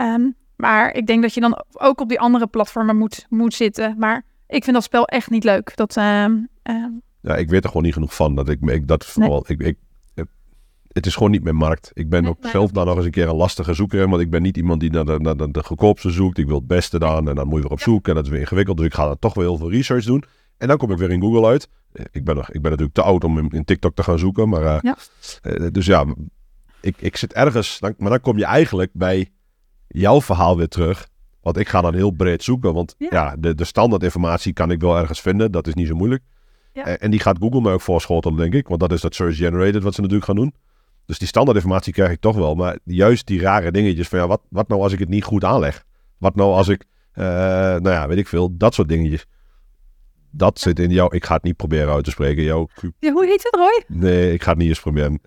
Ehm, 0.00 0.30
Maar 0.56 0.94
ik 0.94 1.06
denk 1.06 1.22
dat 1.22 1.34
je 1.34 1.40
dan 1.40 1.64
ook 1.72 2.00
op 2.00 2.08
die 2.08 2.20
andere 2.20 2.46
platformen 2.46 2.96
moet, 2.96 3.26
moet 3.28 3.54
zitten. 3.54 3.94
Maar 3.98 4.24
ik 4.46 4.62
vind 4.64 4.76
dat 4.76 4.84
spel 4.84 5.04
echt 5.06 5.30
niet 5.30 5.44
leuk. 5.44 5.76
Dat, 5.76 5.96
ehm, 5.96 6.36
ehm, 6.62 6.90
Ja, 7.20 7.36
ik 7.36 7.48
weet 7.48 7.62
er 7.62 7.68
gewoon 7.68 7.82
niet 7.84 7.92
genoeg 7.94 8.14
van. 8.14 8.34
Dat 8.34 8.48
ik, 8.48 8.60
ik 8.60 8.86
dat 8.88 9.00
Nee. 9.14 9.26
vooral, 9.28 9.44
ik, 9.46 9.60
ik, 9.60 9.76
het- 10.14 10.28
het 10.88 11.06
is 11.06 11.14
gewoon 11.14 11.30
niet 11.30 11.42
mijn 11.42 11.56
markt. 11.56 11.90
Ik 11.94 12.08
ben 12.08 12.22
Nee, 12.22 12.30
ook 12.30 12.46
zelf 12.46 12.70
dan 12.70 12.86
nog 12.86 12.96
eens 12.96 13.04
een 13.04 13.10
keer 13.10 13.28
een 13.28 13.34
lastige 13.34 13.74
zoeker. 13.74 14.08
Want 14.08 14.22
ik 14.22 14.30
ben 14.30 14.42
niet 14.42 14.56
iemand 14.56 14.80
die 14.80 14.90
naar 14.90 15.04
de, 15.04 15.18
naar 15.18 15.36
de, 15.36 15.50
de 15.50 15.62
goedkoopste 15.62 16.10
zoekt. 16.10 16.38
Ik 16.38 16.46
wil 16.46 16.56
het 16.56 16.66
beste 16.66 16.98
dan. 16.98 17.28
En 17.28 17.34
dan 17.34 17.46
moet 17.46 17.56
je 17.56 17.62
weer 17.62 17.70
op 17.72 17.80
zoek. 17.80 18.08
En 18.08 18.14
dat 18.14 18.24
is 18.24 18.30
weer 18.30 18.40
ingewikkeld. 18.40 18.76
Dus 18.76 18.86
ik 18.86 18.94
ga 18.94 19.06
dan 19.06 19.18
toch 19.18 19.34
wel 19.34 19.44
heel 19.44 19.56
veel 19.56 19.70
research 19.70 20.04
doen. 20.04 20.24
En 20.58 20.68
dan 20.68 20.76
kom 20.76 20.90
ik 20.90 20.98
weer 20.98 21.10
in 21.10 21.20
Google 21.20 21.46
uit. 21.46 21.68
Eh, 21.92 22.04
Ik 22.12 22.24
ben, 22.24 22.34
nog, 22.36 22.46
ik 22.50 22.60
ben 22.62 22.70
natuurlijk 22.70 22.96
te 22.96 23.02
oud 23.02 23.24
om 23.24 23.38
in, 23.38 23.48
in 23.50 23.64
TikTok 23.64 23.94
te 23.94 24.02
gaan 24.02 24.18
zoeken. 24.18 24.48
Maar, 24.48 24.62
eh, 24.62 24.78
Ja. 24.80 24.96
eh, 25.42 25.66
dus 25.72 25.86
ja, 25.86 26.04
ik, 26.80 26.96
ik 26.98 27.16
zit 27.16 27.32
ergens. 27.32 27.78
Dan, 27.78 27.94
maar 27.98 28.10
dan 28.10 28.20
kom 28.20 28.38
je 28.38 28.44
eigenlijk 28.44 28.90
bij 28.94 29.28
jouw 29.92 30.20
verhaal 30.20 30.57
weer 30.57 30.68
terug. 30.68 31.09
Want 31.42 31.57
ik 31.57 31.68
ga 31.68 31.81
dan 31.81 31.94
heel 31.94 32.11
breed 32.11 32.42
zoeken. 32.42 32.74
Want 32.74 32.94
Ja. 32.98 33.09
ja, 33.11 33.37
de, 33.38 33.55
de 33.55 33.64
standaard 33.64 34.03
informatie 34.03 34.53
kan 34.53 34.70
ik 34.70 34.81
wel 34.81 34.96
ergens 34.96 35.20
vinden. 35.20 35.53
Dat 35.53 35.66
is 35.66 35.74
niet 35.74 35.87
zo 35.87 35.94
moeilijk. 35.94 36.22
Ja. 36.72 36.85
Eh, 36.85 36.94
En 36.98 37.11
die 37.11 37.20
gaat 37.20 37.38
Google 37.40 37.61
me 37.61 37.72
ook 37.72 37.81
voorschotelen, 37.81 38.37
denk 38.37 38.55
ik. 38.55 38.68
Want 38.68 38.81
dat 38.81 38.92
is 38.92 39.00
dat 39.00 39.14
search 39.14 39.37
generated 39.37 39.83
wat 39.83 39.94
ze 39.94 40.00
natuurlijk 40.00 40.26
gaan 40.26 40.37
doen. 40.37 40.55
Dus 41.07 41.18
die 41.18 41.29
standaard 41.29 41.57
informatie 41.57 41.92
krijg 41.92 42.11
ik 42.11 42.20
toch 42.20 42.37
wel. 42.37 42.55
Maar 42.55 42.79
juist 42.85 43.26
die 43.26 43.40
rare 43.40 43.70
dingetjes 43.70 44.09
van 44.09 44.18
ja, 44.18 44.26
wat, 44.26 44.40
wat 44.48 44.68
nou 44.68 44.83
als 44.83 44.92
ik 44.92 44.98
het 44.98 45.09
niet 45.09 45.24
goed 45.24 45.44
aanleg? 45.44 45.85
Wat 46.18 46.35
nou 46.35 46.53
als 46.53 46.68
ik, 46.68 46.85
eh, 47.12 47.24
nou 47.24 47.90
ja, 47.90 48.09
weet 48.09 48.18
ik 48.18 48.29
veel, 48.29 48.57
dat 48.57 48.74
soort 48.74 48.88
dingetjes. 48.88 49.26
Dat 50.31 50.59
zit 50.59 50.79
in 50.79 50.90
jou. 50.90 51.14
Ik 51.16 51.24
ga 51.24 51.35
het 51.35 51.42
niet 51.42 51.57
proberen 51.57 51.92
uit 51.94 52.05
te 52.05 52.11
spreken. 52.11 52.42
Jouw, 52.42 52.68
ja, 52.98 53.12
hoe 53.12 53.26
heet 53.26 53.42
het, 53.42 53.55
Roy? 53.55 53.85
nee, 54.00 54.33
ik 54.33 54.42
ga 54.42 54.50
het 54.50 54.59
niet 54.59 54.68
eens 54.68 54.81
proberen. 54.81 55.20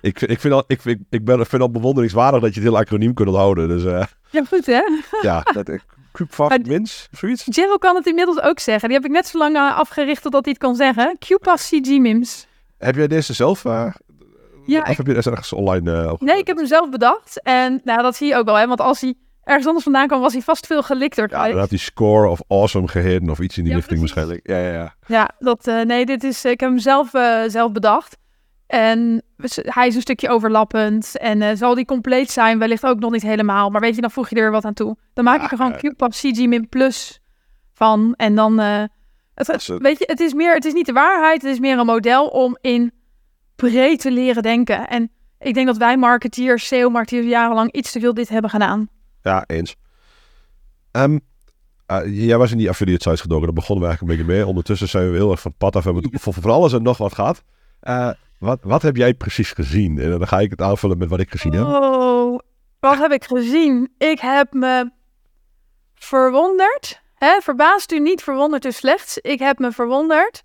Ik, 0.00 0.18
vind- 0.18 0.30
ik, 0.30 0.40
vind 0.40 0.54
al, 0.54 0.64
ik, 0.66 0.80
vind, 0.80 1.00
ik 1.10 1.24
ben, 1.24 1.46
vind 1.46 1.62
al 1.62 1.70
bewonderingswaardig 1.70 2.40
dat 2.40 2.54
je 2.54 2.60
het 2.60 2.68
heel 2.68 2.78
acroniem 2.78 3.14
kunt 3.14 3.28
onthouden. 3.28 3.68
Dus 3.68 3.84
eh, 3.84 4.02
Ja, 4.30 4.44
goed 4.44 4.66
hè? 4.66 4.80
ja, 5.22 5.40
dat 5.52 5.68
ik. 5.68 5.84
Wins, 6.62 7.08
of 7.12 7.18
zoiets. 7.18 7.44
Jero 7.50 7.76
kan 7.76 7.94
het 7.96 8.06
inmiddels 8.06 8.40
ook 8.40 8.58
zeggen. 8.58 8.88
Die 8.88 8.96
heb 8.98 9.06
ik 9.06 9.12
net 9.12 9.26
zo 9.26 9.38
lang 9.38 9.56
eh, 9.56 9.78
afgericht 9.78 10.22
totdat 10.22 10.44
hij 10.44 10.54
het 10.58 10.66
kon 10.66 10.74
zeggen. 10.76 11.16
QPAS 11.18 11.68
CG 11.68 11.98
Mims. 11.98 12.46
Heb 12.78 12.94
jij 12.94 13.06
deze 13.06 13.32
zelf, 13.32 13.64
eh, 13.64 13.86
Ja, 14.66 14.80
of 14.80 14.88
ik, 14.88 14.96
heb 14.96 15.06
je 15.06 15.14
deze 15.14 15.30
ergens 15.30 15.52
online 15.52 16.02
eh, 16.02 16.12
op- 16.12 16.20
nee, 16.20 16.38
ik 16.38 16.46
heb 16.46 16.56
hem 16.56 16.66
zelf 16.66 16.90
bedacht. 16.90 17.42
En 17.42 17.80
nou, 17.84 18.02
dat 18.02 18.16
zie 18.16 18.28
je 18.28 18.36
ook 18.36 18.44
wel, 18.44 18.54
hè? 18.58 18.66
Want 18.66 18.80
als 18.80 19.00
hij 19.00 19.14
ergens 19.44 19.66
anders 19.66 19.84
vandaan 19.84 20.06
kwam, 20.06 20.20
was 20.20 20.32
hij 20.32 20.42
vast 20.42 20.66
veel 20.66 20.82
gelikter. 20.82 21.30
Ja, 21.30 21.48
dan 21.48 21.58
had 21.58 21.68
hij 21.68 21.78
score 21.78 22.28
of 22.28 22.40
awesome 22.48 22.88
gehitten 22.88 23.30
of 23.30 23.38
iets 23.38 23.56
in 23.56 23.62
die 23.64 23.72
Ja, 23.72 23.78
richting 23.78 23.98
precies. 23.98 24.16
waarschijnlijk. 24.16 24.48
Ja, 24.48 24.58
ja, 24.58 24.72
ja. 24.82 24.94
Ja, 25.06 25.30
dat, 25.38 25.66
eh, 25.66 25.80
nee, 25.80 26.06
dit 26.06 26.24
is, 26.24 26.44
ik 26.44 26.60
heb 26.60 26.68
hem 26.68 26.78
zelf, 26.78 27.14
eh, 27.14 27.42
zelf 27.46 27.72
bedacht. 27.72 28.16
En 28.66 29.22
hij 29.52 29.86
is 29.86 29.94
een 29.94 30.00
stukje 30.00 30.28
overlappend. 30.28 31.18
En 31.18 31.42
eh, 31.42 31.56
zal 31.56 31.74
die 31.74 31.84
compleet 31.84 32.30
zijn? 32.30 32.58
Wellicht 32.58 32.86
ook 32.86 32.98
nog 32.98 33.12
niet 33.12 33.22
helemaal. 33.22 33.70
Maar 33.70 33.80
weet 33.80 33.94
je, 33.94 34.00
dan 34.00 34.10
voeg 34.10 34.28
je 34.28 34.36
er 34.36 34.50
wat 34.50 34.64
aan 34.64 34.74
toe. 34.74 34.96
Dan 35.12 35.24
maak 35.24 35.42
ik 35.42 35.50
er 35.50 35.56
gewoon 35.56 35.74
eh, 35.74 35.90
QPAP 35.90 36.10
CG 36.10 36.46
Min 36.46 36.68
Plus 36.68 37.20
van. 37.72 38.14
En 38.16 38.34
dan, 38.34 38.60
eh, 38.60 38.82
het, 39.34 39.66
weet 39.78 39.98
je, 39.98 40.04
het 40.06 40.20
is 40.20 40.34
meer, 40.34 40.54
het 40.54 40.64
is 40.64 40.72
niet 40.72 40.86
de 40.86 40.92
waarheid. 40.92 41.42
Het 41.42 41.50
is 41.50 41.58
meer 41.58 41.78
een 41.78 41.86
model 41.86 42.26
om 42.26 42.56
in 42.60 42.92
breed 43.56 44.00
te 44.00 44.10
leren 44.10 44.42
denken. 44.42 44.88
En 44.88 45.10
ik 45.38 45.54
denk 45.54 45.66
dat 45.66 45.76
wij 45.76 45.96
marketeers, 45.96 46.66
SEO-marketeers 46.66 47.26
jarenlang 47.26 47.72
iets 47.72 47.92
te 47.92 48.00
veel 48.00 48.14
dit 48.14 48.28
hebben 48.28 48.50
gedaan. 48.50 48.88
Ja, 49.22 49.44
eens. 49.46 49.76
Ehm, 50.90 51.18
eh, 51.86 52.26
jij 52.26 52.38
was 52.38 52.50
in 52.50 52.58
die 52.58 52.68
affiliate 52.68 53.02
sites 53.02 53.20
gedoken, 53.20 53.44
daar 53.44 53.54
begonnen 53.54 53.84
we 53.84 53.88
eigenlijk 53.90 54.18
een 54.18 54.26
beetje 54.26 54.38
mee. 54.38 54.48
Ondertussen 54.48 54.88
zijn 54.88 55.10
we 55.10 55.16
heel 55.16 55.30
erg 55.30 55.40
van 55.40 55.54
pad 55.58 55.76
af. 55.76 55.84
We 55.84 55.90
hebben 55.90 56.10
het 56.12 56.22
voor, 56.22 56.34
voor 56.34 56.50
alles 56.50 56.72
en 56.72 56.82
nog 56.82 56.98
wat 56.98 57.14
gehad. 57.14 57.42
Eh, 57.80 58.10
wat, 58.38 58.58
wat 58.62 58.82
heb 58.82 58.96
jij 58.96 59.14
precies 59.14 59.52
gezien? 59.52 59.98
En 59.98 60.10
dan 60.10 60.28
ga 60.28 60.40
ik 60.40 60.50
het 60.50 60.62
aanvullen 60.62 60.98
met 60.98 61.08
wat 61.08 61.20
ik 61.20 61.30
gezien 61.30 61.52
heb. 61.52 61.64
Oh, 61.64 62.38
wat 62.80 62.98
heb 62.98 63.12
ik 63.12 63.24
gezien? 63.24 63.92
Ik 63.98 64.20
heb 64.20 64.52
me 64.52 64.90
verwonderd. 65.94 67.02
Hè? 67.14 67.40
Verbaast 67.40 67.92
u 67.92 68.00
niet, 68.00 68.22
verwonderd 68.22 68.64
u 68.64 68.72
slechts. 68.72 69.18
Ik 69.18 69.38
heb 69.38 69.58
me 69.58 69.72
verwonderd 69.72 70.44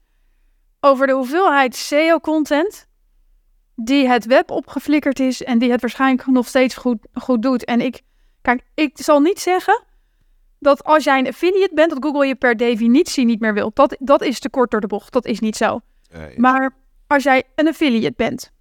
over 0.80 1.08
de 1.08 1.14
hoeveelheid 1.14 1.76
SEO-content 1.76 2.88
die 3.76 4.08
het 4.08 4.26
web 4.26 4.52
opgeflikkerd 4.52 5.20
is 5.20 5.44
en 5.44 5.60
die 5.60 5.72
het 5.72 5.82
waarschijnlijk 5.82 6.28
nog 6.28 6.48
steeds 6.48 6.76
goed, 6.76 7.08
goed 7.14 7.42
doet. 7.42 7.66
En 7.66 7.82
ik, 7.82 8.02
kijk, 8.42 8.62
ik 8.74 8.92
zal 8.94 9.20
niet 9.20 9.40
zeggen 9.40 9.84
dat 10.60 10.84
als 10.84 11.04
jij 11.04 11.20
een 11.20 11.28
affiliate 11.28 11.74
bent, 11.74 11.90
dat 11.90 12.04
Google 12.04 12.28
je 12.28 12.36
per 12.36 12.58
definitie 12.58 13.26
niet 13.26 13.40
meer 13.40 13.54
wil. 13.54 13.72
Dat, 13.74 13.96
dat 14.00 14.22
is 14.22 14.40
te 14.40 14.50
kort 14.50 14.72
door 14.72 14.82
de 14.82 14.88
bocht. 14.88 15.14
Dat 15.14 15.26
is 15.26 15.40
niet 15.40 15.56
zo. 15.56 15.80
Maar 16.36 16.76
als 17.12 17.24
jij 17.24 17.44
een 17.56 17.68
affiliate 17.68 18.14
bent 18.16 18.52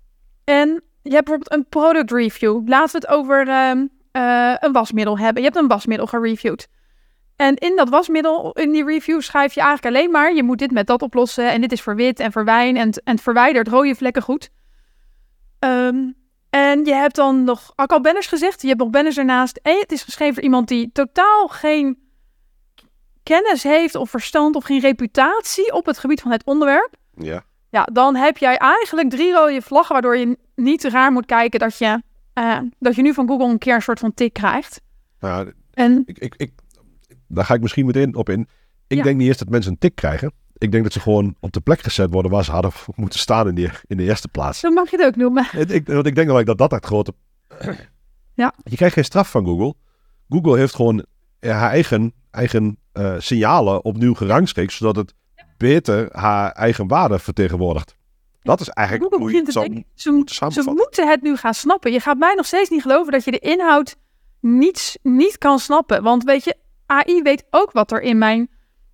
en 0.45 0.83
je 1.03 1.11
hebt 1.13 1.25
bijvoorbeeld 1.25 1.53
een 1.53 1.69
product 1.69 2.11
review, 2.11 2.69
laten 2.69 3.01
we 3.01 3.07
het 3.07 3.17
over 3.17 3.49
ehm, 3.49 3.87
eh, 4.13 4.55
een 4.59 4.73
wasmiddel 4.73 5.19
hebben. 5.19 5.43
Je 5.43 5.49
hebt 5.49 5.61
een 5.61 5.69
wasmiddel 5.69 6.07
gereviewd. 6.07 6.69
En 7.37 7.55
in 7.55 7.77
dat 7.77 7.89
wasmiddel, 7.89 8.53
in 8.53 8.73
die 8.73 8.85
review, 8.85 9.21
schrijf 9.21 9.55
je 9.55 9.61
eigenlijk 9.61 9.97
alleen 9.97 10.11
maar: 10.11 10.35
je 10.35 10.43
moet 10.43 10.59
dit 10.59 10.71
met 10.71 10.87
dat 10.87 11.03
oplossen. 11.03 11.51
En 11.51 11.61
dit 11.61 11.73
is 11.73 11.83
voor 11.83 11.97
wit 11.97 12.21
en 12.21 12.33
voor 12.33 12.45
wijn. 12.45 12.77
En, 12.77 12.91
en 13.05 13.15
het 13.15 13.21
verwijdert 13.21 13.69
rode 13.69 13.95
vlekken 13.95 14.23
goed. 14.23 14.51
Ehm, 15.59 16.11
en 16.51 16.85
je 16.85 16.95
hebt 16.95 17.15
dan 17.15 17.45
nog, 17.45 17.73
ik 17.77 17.93
al 17.93 18.01
banners 18.01 18.27
gezegd, 18.27 18.63
je 18.63 18.69
hebt 18.69 18.81
nog 18.81 18.91
banners 18.91 19.19
ernaast. 19.19 19.61
En 19.63 19.79
het 19.79 19.93
is 19.93 20.03
geschreven 20.03 20.35
voor 20.35 20.43
iemand 20.43 20.69
die 20.69 20.91
totaal 20.93 21.49
geen 21.49 21.99
kennis 23.23 23.63
heeft 23.63 23.95
of 23.95 24.11
verstand 24.11 24.57
of 24.57 24.65
geen 24.65 24.81
reputatie 24.81 25.73
op 25.73 25.87
het 25.87 25.99
gebied 25.99 26.21
van 26.21 26.31
het 26.31 26.45
onderwerp. 26.45 26.95
ja. 27.15 27.49
Ja, 27.71 27.85
dan 27.93 28.17
heb 28.17 28.37
jij 28.37 28.57
eigenlijk 28.57 29.11
drie 29.11 29.33
rode 29.33 29.63
vlaggen, 29.63 29.93
waardoor 29.93 30.17
je 30.17 30.39
niet 30.55 30.85
raar 30.85 31.13
moet 31.13 31.27
kijken 31.27 31.59
dat 31.59 31.79
je, 31.79 32.03
eh, 32.33 32.59
dat 32.79 32.95
je 32.97 33.03
nu 33.03 33.15
van 33.15 33.29
Google 33.29 33.49
een 33.49 33.59
keer 33.59 33.75
een 33.75 33.83
soort 33.83 33.99
van 33.99 34.15
tik 34.15 34.33
krijgt. 34.33 34.81
Nou, 35.21 35.47
ja, 35.47 35.53
En 35.71 36.03
ik, 36.07 36.19
ik, 36.19 36.35
ik, 36.37 36.53
daar 37.29 37.45
ga 37.45 37.55
ik 37.55 37.61
misschien 37.61 37.87
meteen 37.87 38.15
op 38.15 38.29
in. 38.29 38.49
Ik 38.87 38.97
Ja. 38.97 39.03
denk 39.03 39.17
niet 39.17 39.29
eens 39.29 39.37
dat 39.39 39.49
mensen 39.49 39.73
een 39.73 39.79
tik 39.79 39.95
krijgen. 39.95 40.33
Ik 40.59 40.71
denk 40.73 40.83
dat 40.83 40.93
ze 40.93 41.01
gewoon 41.01 41.35
op 41.41 41.53
de 41.53 41.61
plek 41.61 41.81
gezet 41.81 42.11
worden 42.11 42.31
waar 42.31 42.45
ze 42.45 42.51
hadden 42.51 42.73
moeten 42.95 43.19
staan 43.19 43.49
in, 43.49 43.55
die, 43.55 43.71
in 43.87 43.97
de 43.97 44.03
eerste 44.03 44.29
plaats. 44.29 44.59
zo 44.61 44.71
mag 44.71 44.91
je 44.91 44.97
het 44.97 45.07
ook 45.07 45.17
noemen. 45.17 45.45
Ik, 45.69 45.87
want 45.87 46.07
ik 46.07 46.15
denk 46.15 46.27
namelijk 46.27 46.47
dat 46.47 46.59
dat 46.59 46.71
het 46.71 46.85
grote... 46.87 47.15
Ja. 48.35 48.55
Je 48.65 48.77
krijgt 48.77 48.95
geen 48.95 49.05
straf 49.05 49.31
van 49.31 49.45
Google. 49.45 49.75
Google 50.29 50.59
heeft 50.59 50.75
gewoon 50.75 51.05
ja, 51.41 51.53
haar 51.53 51.71
eigen, 51.71 52.13
eigen 52.31 52.77
eh, 52.93 53.15
signalen 53.19 53.85
opnieuw 53.85 54.15
gerangschikt, 54.15 54.73
zodat 54.73 54.97
het 54.97 55.15
beter 55.61 56.09
haar 56.13 56.53
eigen 56.53 56.87
waarde 56.87 57.19
vertegenwoordigt. 57.19 57.95
Dat 58.43 58.61
is 58.61 58.69
eigenlijk 58.69 59.15
hoe 59.15 59.33
je 59.33 59.43
denken, 59.43 59.85
ze, 59.95 60.11
moeten 60.11 60.35
ze 60.35 60.41
samenvatten. 60.41 60.75
moeten 60.75 61.09
het 61.09 61.23
nu 61.23 61.37
gaan 61.37 61.55
snappen. 61.55 61.93
Je 61.93 62.01
gaat 62.01 62.19
mij 62.19 62.35
nog 62.35 62.47
steeds 62.47 62.71
niet 62.71 62.83
geloven 62.83 63.13
dat 63.13 63.25
je 63.25 63.31
de 63.31 63.39
inhoud 63.39 63.97
niet, 64.41 64.99
niet 65.03 65.39
kan 65.39 65.59
snappen. 65.59 66.03
Want 66.03 66.25
weet 66.25 66.45
je, 66.45 66.57
AI 66.87 67.23
weet 67.23 67.45
ook 67.51 67.73
wat 67.73 67.93
er 67.93 68.01
in 68.01 68.19
mijn 68.19 68.51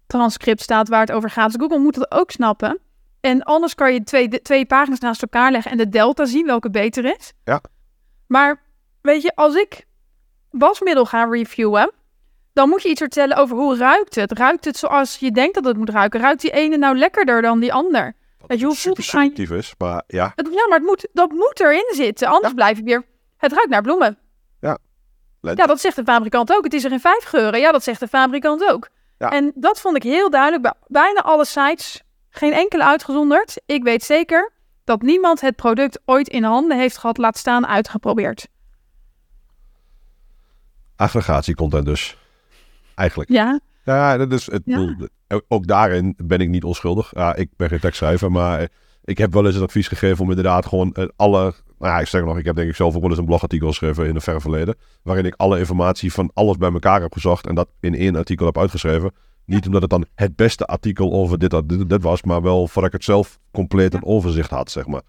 transcript 0.07 0.63
staat 0.63 0.89
waar 0.89 1.01
het 1.01 1.13
over 1.13 1.31
gaat. 1.31 1.53
Dus 1.53 1.61
Google 1.61 1.79
moet 1.79 1.97
het 1.97 2.11
ook 2.11 2.31
snappen. 2.31 2.79
En 3.21 3.43
anders 3.43 3.75
kan 3.75 3.93
je 3.93 4.05
twee, 4.05 4.29
de, 4.29 4.43
twee 4.43 4.67
pagina's 4.67 4.99
naast 4.99 5.23
elkaar 5.23 5.51
leggen 5.51 5.71
en 5.71 5.77
de 5.77 5.89
delta 5.89 6.25
zien 6.25 6.47
welke 6.47 6.71
beter 6.71 7.05
is. 7.05 7.33
Ja. 7.45 7.61
Maar 8.27 8.63
weet 9.01 9.23
je, 9.23 9.35
als 9.35 9.55
ik 9.55 9.87
wasmiddel 10.51 11.05
ga 11.05 11.25
reviewen, 11.25 11.93
dan 12.57 12.69
moet 12.69 12.83
je 12.83 12.89
iets 12.89 13.01
vertellen 13.01 13.37
over 13.37 13.57
hoe 13.57 13.77
ruikt 13.77 14.15
het. 14.15 14.33
Ruikt 14.33 14.65
het 14.65 14.77
zoals 14.77 15.17
je 15.17 15.31
denkt 15.31 15.55
dat 15.55 15.65
het 15.65 15.77
moet 15.77 15.91
ruiken? 15.91 16.21
Ruikt 16.21 16.41
die 16.41 16.51
ene 16.51 16.77
nou 16.77 16.97
lekkerder 16.97 17.43
dan 17.43 17.61
die 17.61 17.73
ander? 17.73 18.15
Weet 18.47 18.59
je, 18.59 18.67
hoe 18.67 18.75
voelt 18.75 18.97
het 18.97 19.15
aan 19.15 19.33
is, 19.33 19.75
maar 19.79 20.03
ja. 20.07 20.33
Het- 20.35 20.49
ja, 20.53 20.67
maar 20.69 20.79
het 20.79 20.87
moet, 20.87 21.09
dat 21.13 21.31
moet 21.31 21.61
erin 21.61 21.93
zitten. 21.95 22.29
Anders 22.29 22.49
Ja. 22.49 22.55
blijf 22.55 22.77
je 22.79 22.83
weer... 22.85 23.05
Het 23.37 23.53
ruikt 23.53 23.71
naar 23.71 23.83
bloemen. 23.83 24.19
Let- 25.41 25.57
Ja, 25.59 25.67
dat 25.67 25.81
zegt 25.81 25.97
de 25.97 26.05
fabrikant 26.05 26.53
ook. 26.53 26.65
Het 26.65 26.75
is 26.75 26.85
er 26.85 26.93
in 26.93 27.01
vijf 27.01 27.25
geuren. 27.25 27.61
Ja, 27.61 27.73
dat 27.73 27.83
zegt 27.83 28.01
de 28.01 28.09
fabrikant 28.09 28.65
ook. 28.71 28.89
Ja. 29.19 29.31
En 29.31 29.53
dat 29.55 29.81
vond 29.81 29.97
ik 29.97 30.03
heel 30.03 30.31
duidelijk 30.31 30.63
bij 30.63 30.73
bijna 30.87 31.21
alle 31.23 31.45
sites. 31.45 32.03
Geen 32.31 32.53
enkele 32.53 32.85
uitgezonderd. 32.85 33.61
Ik 33.67 33.83
weet 33.83 34.03
zeker 34.03 34.53
dat 34.85 35.03
niemand 35.03 35.41
het 35.41 35.57
product 35.57 36.01
ooit 36.05 36.29
in 36.29 36.45
handen 36.45 36.79
heeft 36.79 36.99
gehad, 36.99 37.19
laat 37.19 37.37
staan 37.37 37.67
uitgeprobeerd. 37.67 38.47
Aggregatiecontent 40.97 41.87
dus. 41.87 42.17
Eigenlijk. 42.97 43.31
Ja, 43.31 43.61
Ja, 43.85 44.17
dat 44.17 44.33
is 44.33 44.51
het. 44.51 44.63
Ja. 44.65 44.97
Ook 45.49 45.67
daarin 45.67 46.15
ben 46.17 46.41
ik 46.41 46.49
niet 46.49 46.65
onschuldig. 46.65 47.11
Ja, 47.15 47.35
ik 47.35 47.51
ben 47.57 47.69
geen 47.69 47.81
tekstschrijver, 47.81 48.33
maar 48.33 48.69
ik 49.05 49.19
heb 49.19 49.33
wel 49.33 49.47
eens 49.47 49.55
het 49.55 49.65
advies 49.65 49.89
gegeven 49.89 50.25
om 50.25 50.29
inderdaad 50.29 50.67
gewoon 50.67 50.93
eh, 50.93 51.05
alle. 51.17 51.55
Nou 51.79 51.93
ja, 51.93 52.01
ik 52.01 52.07
zeg 52.07 52.25
nog, 52.25 52.39
ik 52.39 52.45
heb 52.45 52.57
denk 52.57 52.69
ik 52.69 52.75
zelf 52.75 52.95
ook 52.95 53.01
wel 53.01 53.11
eens 53.11 53.19
een 53.19 53.25
blogartikel 53.25 53.69
geschreven 53.69 54.07
in 54.07 54.15
het 54.15 54.25
verre 54.25 54.41
verleden. 54.41 54.75
Waarin 55.03 55.25
ik 55.25 55.35
alle 55.37 55.59
informatie 55.59 56.13
van 56.13 56.31
alles 56.35 56.57
bij 56.57 56.73
elkaar 56.73 57.01
heb 57.01 57.13
gezocht 57.13 57.47
en 57.47 57.55
dat 57.55 57.69
in 57.81 57.95
één 57.95 58.17
artikel 58.17 58.47
heb 58.47 58.59
uitgeschreven. 58.59 59.13
Niet 59.45 59.67
omdat 59.67 59.81
het 59.81 59.91
dan 59.91 60.07
het 60.15 60.37
beste 60.37 60.67
artikel 60.67 61.13
over 61.13 61.39
dit, 61.39 61.51
dit, 61.51 61.89
dit 61.89 62.03
was, 62.03 62.23
maar 62.23 62.43
wel 62.43 62.67
voordat 62.67 62.93
ik 62.93 62.93
het 62.93 63.05
zelf 63.05 63.39
compleet 63.53 63.95
een 63.95 64.05
overzicht 64.05 64.51
had, 64.51 64.71
zeg 64.71 64.87
maar. 64.87 65.03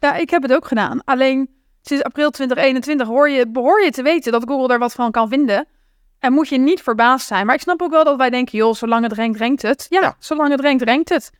ja, 0.00 0.16
ik 0.16 0.30
heb 0.30 0.42
het 0.42 0.52
ook 0.52 0.66
gedaan. 0.66 1.04
Alleen 1.04 1.48
sinds 1.82 2.02
april 2.04 2.30
2021 2.30 3.06
hoor 3.06 3.30
je, 3.30 3.50
behoor 3.50 3.82
je 3.84 3.90
te 3.90 4.02
weten 4.02 4.32
dat 4.32 4.44
Google 4.48 4.68
daar 4.68 4.78
wat 4.78 4.92
van 4.92 5.10
kan 5.10 5.28
vinden. 5.28 5.66
En 6.18 6.32
moet 6.32 6.48
je 6.48 6.58
niet 6.58 6.82
verbaasd 6.82 7.26
zijn. 7.26 7.46
Maar 7.46 7.54
ik 7.54 7.60
snap 7.60 7.82
ook 7.82 7.90
wel 7.90 8.04
dat 8.04 8.16
wij 8.16 8.30
denken, 8.30 8.58
joh, 8.58 8.74
zolang 8.74 9.02
het 9.02 9.12
renkt, 9.12 9.38
renkt 9.38 9.62
het. 9.62 9.86
Ja, 9.88 10.00
Ja. 10.00 10.16
zolang 10.18 10.50
het 10.50 10.60
renkt, 10.60 10.82
renkt 10.82 11.08
het. 11.08 11.30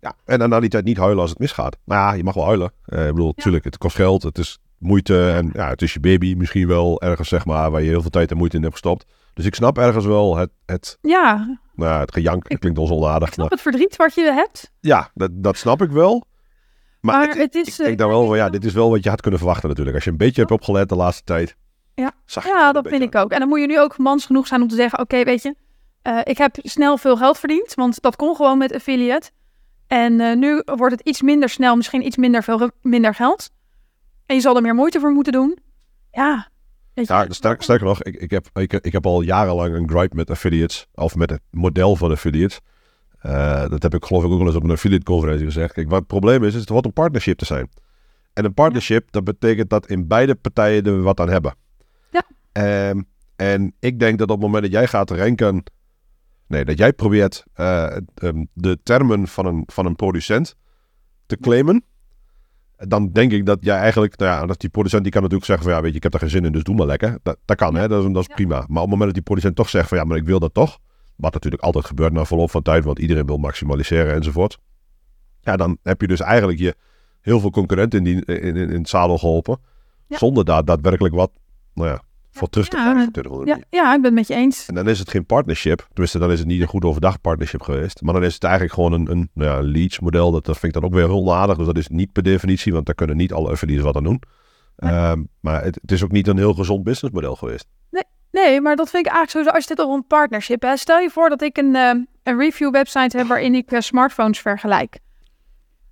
Ja, 0.00 0.14
en 0.24 0.38
dan 0.38 0.48
na 0.48 0.60
die 0.60 0.68
tijd 0.68 0.84
niet 0.84 0.96
huilen 0.96 1.20
als 1.20 1.30
het 1.30 1.38
misgaat. 1.38 1.76
Maar 1.84 1.98
ja, 1.98 2.12
je 2.12 2.24
mag 2.24 2.34
wel 2.34 2.44
huilen. 2.44 2.72
Eh, 2.84 3.06
ik 3.06 3.14
bedoel, 3.14 3.32
natuurlijk, 3.36 3.64
het 3.64 3.78
kost 3.78 3.96
geld. 3.96 4.22
Het 4.22 4.38
is 4.38 4.58
moeite 4.78 5.30
en 5.30 5.50
ja, 5.52 5.68
het 5.68 5.82
is 5.82 5.92
je 5.92 6.00
baby 6.00 6.34
misschien 6.36 6.66
wel 6.66 7.00
ergens, 7.02 7.28
zeg 7.28 7.44
maar, 7.44 7.70
waar 7.70 7.82
je 7.82 7.88
heel 7.88 8.00
veel 8.00 8.10
tijd 8.10 8.30
en 8.30 8.36
moeite 8.36 8.56
in 8.56 8.62
hebt 8.62 8.74
gestopt. 8.74 9.06
Dus 9.34 9.44
ik 9.44 9.54
snap 9.54 9.78
ergens 9.78 10.04
wel 10.04 10.36
het, 10.36 10.50
het, 10.66 10.98
Ja, 11.02 11.58
nou, 11.74 12.00
het 12.00 12.12
gejank, 12.12 12.48
dat 12.48 12.58
klinkt 12.58 12.78
onzondaardig. 12.78 13.28
ik 13.28 13.34
snap 13.34 13.48
Maar 13.50 13.58
het 13.58 13.66
verdriet 13.68 13.96
wat 13.96 14.14
je 14.14 14.32
hebt. 14.32 14.70
ja, 14.80 15.10
dat, 15.14 15.30
dat 15.34 15.56
snap 15.56 15.82
ik 15.82 15.90
wel. 15.90 16.24
Maar, 17.00 17.16
Maar 17.18 17.28
het- 17.28 17.38
het 17.38 17.54
is, 17.54 17.66
ik 17.68 17.78
eh, 17.78 17.84
denk 17.86 17.98
dan 17.98 18.08
wel 18.08 18.26
van, 18.26 18.36
ja, 18.36 18.48
dit 18.50 18.64
is 18.64 18.72
wel 18.72 18.90
wat 18.90 19.02
je 19.04 19.08
had 19.10 19.20
kunnen 19.20 19.38
verwachten 19.40 19.68
natuurlijk. 19.68 19.96
Als 19.96 20.04
je 20.04 20.10
een 20.10 20.16
beetje 20.16 20.40
hebt 20.40 20.52
opgelet 20.52 20.88
de 20.88 20.96
laatste 20.96 21.24
tijd. 21.24 21.56
Ja. 21.94 22.12
zag 22.24 22.46
Ja, 22.46 22.72
dat 22.72 22.88
vind 22.88 23.02
ik 23.02 23.14
ook. 23.14 23.30
En 23.30 23.38
dan 23.38 23.48
moet 23.48 23.60
je 23.60 23.66
nu 23.66 23.80
ook 23.80 23.98
mans 23.98 24.26
genoeg 24.26 24.46
zijn 24.46 24.62
om 24.62 24.68
te 24.68 24.74
zeggen: 24.74 24.98
Oké, 24.98 25.24
weet 25.24 25.42
je, 25.42 25.54
eh, 26.02 26.20
ik 26.24 26.38
heb 26.38 26.56
snel 26.62 26.98
veel 26.98 27.16
geld 27.16 27.38
verdiend, 27.38 27.74
want 27.74 28.02
dat 28.02 28.16
kon 28.16 28.36
gewoon 28.36 28.58
met 28.58 28.74
affiliate. 28.74 29.30
En 29.86 30.20
eh, 30.20 30.36
nu 30.36 30.62
wordt 30.64 30.94
het 30.96 31.08
iets 31.08 31.22
minder 31.22 31.48
snel, 31.48 31.76
misschien 31.76 32.06
iets 32.06 32.16
minder, 32.16 32.42
veel, 32.42 32.70
minder 32.82 33.14
geld. 33.14 33.50
En 34.26 34.34
je 34.34 34.40
zal 34.42 34.56
er 34.56 34.62
meer 34.62 34.74
moeite 34.74 35.00
voor 35.00 35.12
moeten 35.12 35.32
doen. 35.32 35.58
Ja. 36.10 36.50
Weet 36.94 37.06
je, 37.06 37.12
Ja, 37.12 37.26
sterk, 37.28 37.62
sterker 37.62 37.86
nog, 37.86 38.02
ik, 38.02 38.14
ik, 38.14 38.30
heb, 38.30 38.48
ik, 38.52 38.72
ik 38.72 38.92
heb 38.92 39.06
al 39.06 39.20
jarenlang 39.20 39.74
een 39.74 39.88
gripe 39.88 40.16
met 40.16 40.30
affiliates, 40.30 40.86
of 40.94 41.14
met 41.14 41.30
het 41.30 41.40
model 41.50 41.96
van 41.96 42.10
affiliates. 42.10 42.60
Eh, 43.18 43.68
dat 43.68 43.82
heb 43.82 43.94
ik 43.94 44.04
geloof 44.04 44.24
ik 44.24 44.30
ook 44.30 44.38
wel 44.38 44.46
eens 44.46 44.56
op 44.56 44.64
een 44.64 44.70
affiliate 44.70 45.04
conferentie 45.04 45.44
gezegd. 45.44 45.72
Kijk, 45.72 45.88
wat 45.88 45.98
het 45.98 46.06
probleem 46.06 46.44
is, 46.44 46.54
is 46.54 46.60
het 46.60 46.68
hoort 46.68 46.84
een 46.84 46.92
partnership 46.92 47.38
te 47.38 47.44
zijn. 47.44 47.68
En 48.32 48.44
een 48.44 48.54
partnership, 48.54 49.10
dat 49.10 49.24
betekent 49.24 49.70
dat 49.70 49.86
in 49.86 50.06
beide 50.06 50.34
partijen 50.34 50.84
er 50.84 51.02
wat 51.02 51.20
aan 51.20 51.28
hebben. 51.28 51.54
Ehm, 52.52 53.00
en 53.36 53.74
ik 53.78 53.98
denk 53.98 54.18
dat 54.18 54.28
op 54.30 54.36
het 54.36 54.44
moment 54.46 54.62
dat 54.62 54.72
jij 54.72 54.86
gaat 54.86 55.10
renken, 55.10 55.62
nee, 56.46 56.64
dat 56.64 56.78
jij 56.78 56.92
probeert 56.92 57.44
eh, 57.52 57.96
ehm, 58.14 58.44
de 58.52 58.78
termen 58.82 59.26
van 59.28 59.46
een, 59.46 59.62
van 59.66 59.86
een 59.86 59.96
producent 59.96 60.56
te 61.26 61.36
claimen, 61.36 61.84
dan 62.76 63.12
denk 63.12 63.32
ik 63.32 63.46
dat 63.46 63.58
jij 63.60 63.76
eigenlijk, 63.76 64.16
nou 64.18 64.30
ja, 64.30 64.46
dat 64.46 64.60
die 64.60 64.70
producent 64.70 65.02
die 65.02 65.12
kan 65.12 65.20
natuurlijk 65.22 65.48
zeggen 65.48 65.66
van 65.66 65.74
ja, 65.76 65.80
weet 65.82 65.90
je, 65.90 65.96
ik 65.96 66.02
heb 66.02 66.12
daar 66.12 66.20
geen 66.20 66.30
zin 66.30 66.44
in, 66.44 66.52
dus 66.52 66.62
doe 66.62 66.74
maar 66.74 66.86
lekker. 66.86 67.18
Dat, 67.22 67.36
dat 67.44 67.56
kan, 67.56 67.74
hè, 67.74 67.88
dat 67.88 68.04
is, 68.04 68.12
dat 68.12 68.22
is 68.22 68.28
Ja. 68.28 68.34
prima. 68.34 68.54
Maar 68.54 68.82
op 68.82 68.90
het 68.90 68.90
moment 68.90 69.04
dat 69.04 69.14
die 69.14 69.22
producent 69.22 69.56
toch 69.56 69.68
zegt 69.68 69.88
van 69.88 69.98
ja, 69.98 70.04
maar 70.04 70.16
ik 70.16 70.24
wil 70.24 70.38
dat 70.38 70.54
toch, 70.54 70.78
wat 71.16 71.32
natuurlijk 71.32 71.62
altijd 71.62 71.84
gebeurt 71.84 72.12
na 72.12 72.24
verloop 72.24 72.50
van 72.50 72.62
tijd, 72.62 72.84
want 72.84 72.98
iedereen 72.98 73.26
wil 73.26 73.36
maximaliseren 73.36 74.14
enzovoort. 74.14 74.58
Ja, 75.40 75.56
dan 75.56 75.78
heb 75.82 76.00
je 76.00 76.06
dus 76.06 76.20
eigenlijk 76.20 76.58
je 76.58 76.74
heel 77.20 77.40
veel 77.40 77.50
concurrenten 77.50 77.98
in, 77.98 78.04
die, 78.04 78.24
in, 78.24 78.56
in, 78.56 78.70
in 78.70 78.78
het 78.78 78.88
zadel 78.88 79.18
geholpen, 79.18 79.58
Ja. 80.06 80.18
zonder 80.18 80.44
daar 80.44 80.64
daadwerkelijk 80.64 81.14
wat, 81.14 81.30
nou 81.74 81.88
ja, 81.88 82.02
voor 82.32 82.48
terug 82.48 82.68
te 82.68 82.76
Ja, 82.76 82.82
krijgen. 83.10 83.46
ja, 83.46 83.58
ja, 83.70 83.94
ik 83.94 84.02
ben 84.02 84.04
het 84.04 84.14
met 84.14 84.26
je 84.28 84.34
eens. 84.34 84.66
En 84.66 84.74
dan 84.74 84.88
is 84.88 84.98
het 84.98 85.10
geen 85.10 85.26
partnership. 85.26 85.86
Tenminste, 85.92 86.18
dan 86.18 86.30
is 86.30 86.38
het 86.38 86.48
niet 86.48 86.60
een 86.60 86.66
goed 86.68 86.84
overdag 86.84 87.20
partnership 87.20 87.62
geweest. 87.62 88.02
Maar 88.02 88.14
dan 88.14 88.24
is 88.24 88.34
het 88.34 88.44
eigenlijk 88.44 88.74
gewoon 88.74 88.92
een, 88.92 89.10
een 89.10 89.30
nou 89.34 89.50
ja, 89.50 89.70
leads 89.70 90.00
model. 90.00 90.30
Dat, 90.30 90.44
dat 90.44 90.58
vind 90.58 90.74
ik 90.74 90.80
dan 90.80 90.90
ook 90.90 90.96
weer 90.96 91.06
heel 91.06 91.18
onaardig. 91.20 91.56
Dus 91.56 91.66
dat 91.66 91.76
is 91.76 91.88
niet 91.88 92.12
per 92.12 92.22
definitie, 92.22 92.72
want 92.72 92.86
daar 92.86 92.94
kunnen 92.94 93.16
niet 93.16 93.32
alle 93.32 93.50
affiliates 93.50 93.84
wat 93.84 93.96
aan 93.96 94.04
doen. 94.04 94.22
Nee. 94.76 94.92
Ehm, 94.92 95.22
maar 95.40 95.62
het, 95.64 95.78
het 95.82 95.92
is 95.92 96.04
ook 96.04 96.10
niet 96.12 96.26
een 96.28 96.36
heel 96.38 96.54
gezond 96.54 96.84
businessmodel 96.84 97.36
geweest. 97.36 97.66
Nee, 98.30 98.60
maar 98.60 98.76
dat 98.76 98.90
vind 98.90 99.06
ik 99.06 99.12
eigenlijk 99.12 99.30
sowieso 99.30 99.54
als 99.54 99.64
je 99.68 99.74
dit 99.74 99.84
over 99.84 99.96
een 99.96 100.06
partnership 100.06 100.62
hebt. 100.62 100.78
Stel 100.78 100.98
je 100.98 101.10
voor 101.10 101.28
dat 101.28 101.42
ik 101.42 101.56
een, 101.58 101.74
eh, 101.76 101.88
een 102.22 102.38
review 102.38 102.70
website 102.72 103.16
heb 103.16 103.26
waarin 103.26 103.54
ik 103.54 103.72
eh, 103.72 103.80
smartphones 103.80 104.38
vergelijk. 104.40 104.98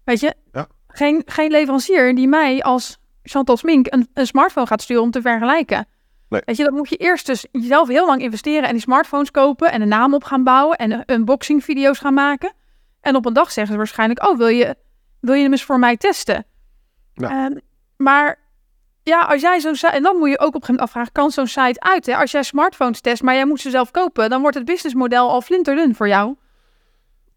Weet 0.05 0.21
je, 0.21 0.35
Ja. 0.53 0.67
geen, 0.89 1.23
geen 1.27 1.51
leverancier 1.51 2.15
die 2.15 2.29
mij 2.29 2.63
als 2.63 2.99
Chantal 3.23 3.57
Smink 3.57 3.87
een, 3.91 4.09
een 4.15 4.27
smartphone 4.27 4.67
gaat 4.67 4.83
sturen 4.83 5.03
om 5.03 5.11
te 5.11 5.21
vergelijken. 5.21 5.87
Nee. 6.31 6.43
Weet 6.45 6.57
je, 6.57 6.65
dan 6.65 6.75
moet 6.75 6.89
je 6.89 6.97
eerst 6.97 7.27
dus 7.27 7.47
jezelf 7.53 7.89
heel 7.89 8.07
lang 8.07 8.23
investeren 8.23 8.69
en 8.69 8.73
die 8.73 8.81
smartphones 8.81 9.31
kopen 9.31 9.73
en 9.73 9.83
een 9.83 9.89
naam 9.89 10.15
op 10.15 10.25
gaan 10.25 10.45
bouwen 10.45 10.77
en 10.77 11.03
unboxing 11.07 11.65
video's 11.65 11.99
gaan 11.99 12.15
maken. 12.15 12.53
En 13.01 13.17
op 13.17 13.27
een 13.27 13.33
dag 13.33 13.53
zeggen 13.53 13.73
ze 13.73 13.79
waarschijnlijk, 13.79 14.27
oh 14.27 14.37
wil 14.37 14.49
je, 14.49 14.77
wil 15.21 15.35
je 15.35 15.43
hem 15.43 15.53
eens 15.53 15.65
voor 15.65 15.79
mij 15.79 15.97
testen? 15.97 16.45
Ja. 17.15 17.31
Ehm, 17.31 17.59
maar 17.97 18.39
ja, 19.03 19.21
als 19.21 19.41
jij 19.41 19.61
zo'n 19.61 19.75
site... 19.75 19.93
En 19.93 20.03
dan 20.03 20.17
moet 20.17 20.29
je 20.29 20.39
ook 20.39 20.47
op 20.47 20.55
een 20.55 20.61
gegeven 20.61 20.75
moment 20.75 20.89
afvragen, 20.89 21.13
kan 21.13 21.31
zo'n 21.31 21.47
site 21.47 21.81
uit? 21.81 22.07
Hè? 22.07 22.17
Als 22.17 22.31
jij 22.31 22.43
smartphones 22.43 23.01
test, 23.01 23.23
maar 23.23 23.35
jij 23.35 23.47
moet 23.47 23.61
ze 23.61 23.71
zelf 23.71 23.91
kopen... 23.91 24.31
dan 24.31 24.41
wordt 24.41 24.57
het 24.57 24.65
businessmodel 24.65 25.31
al 25.31 25.41
flinterdun 25.41 25.95
voor 25.95 26.09
jou. 26.09 26.37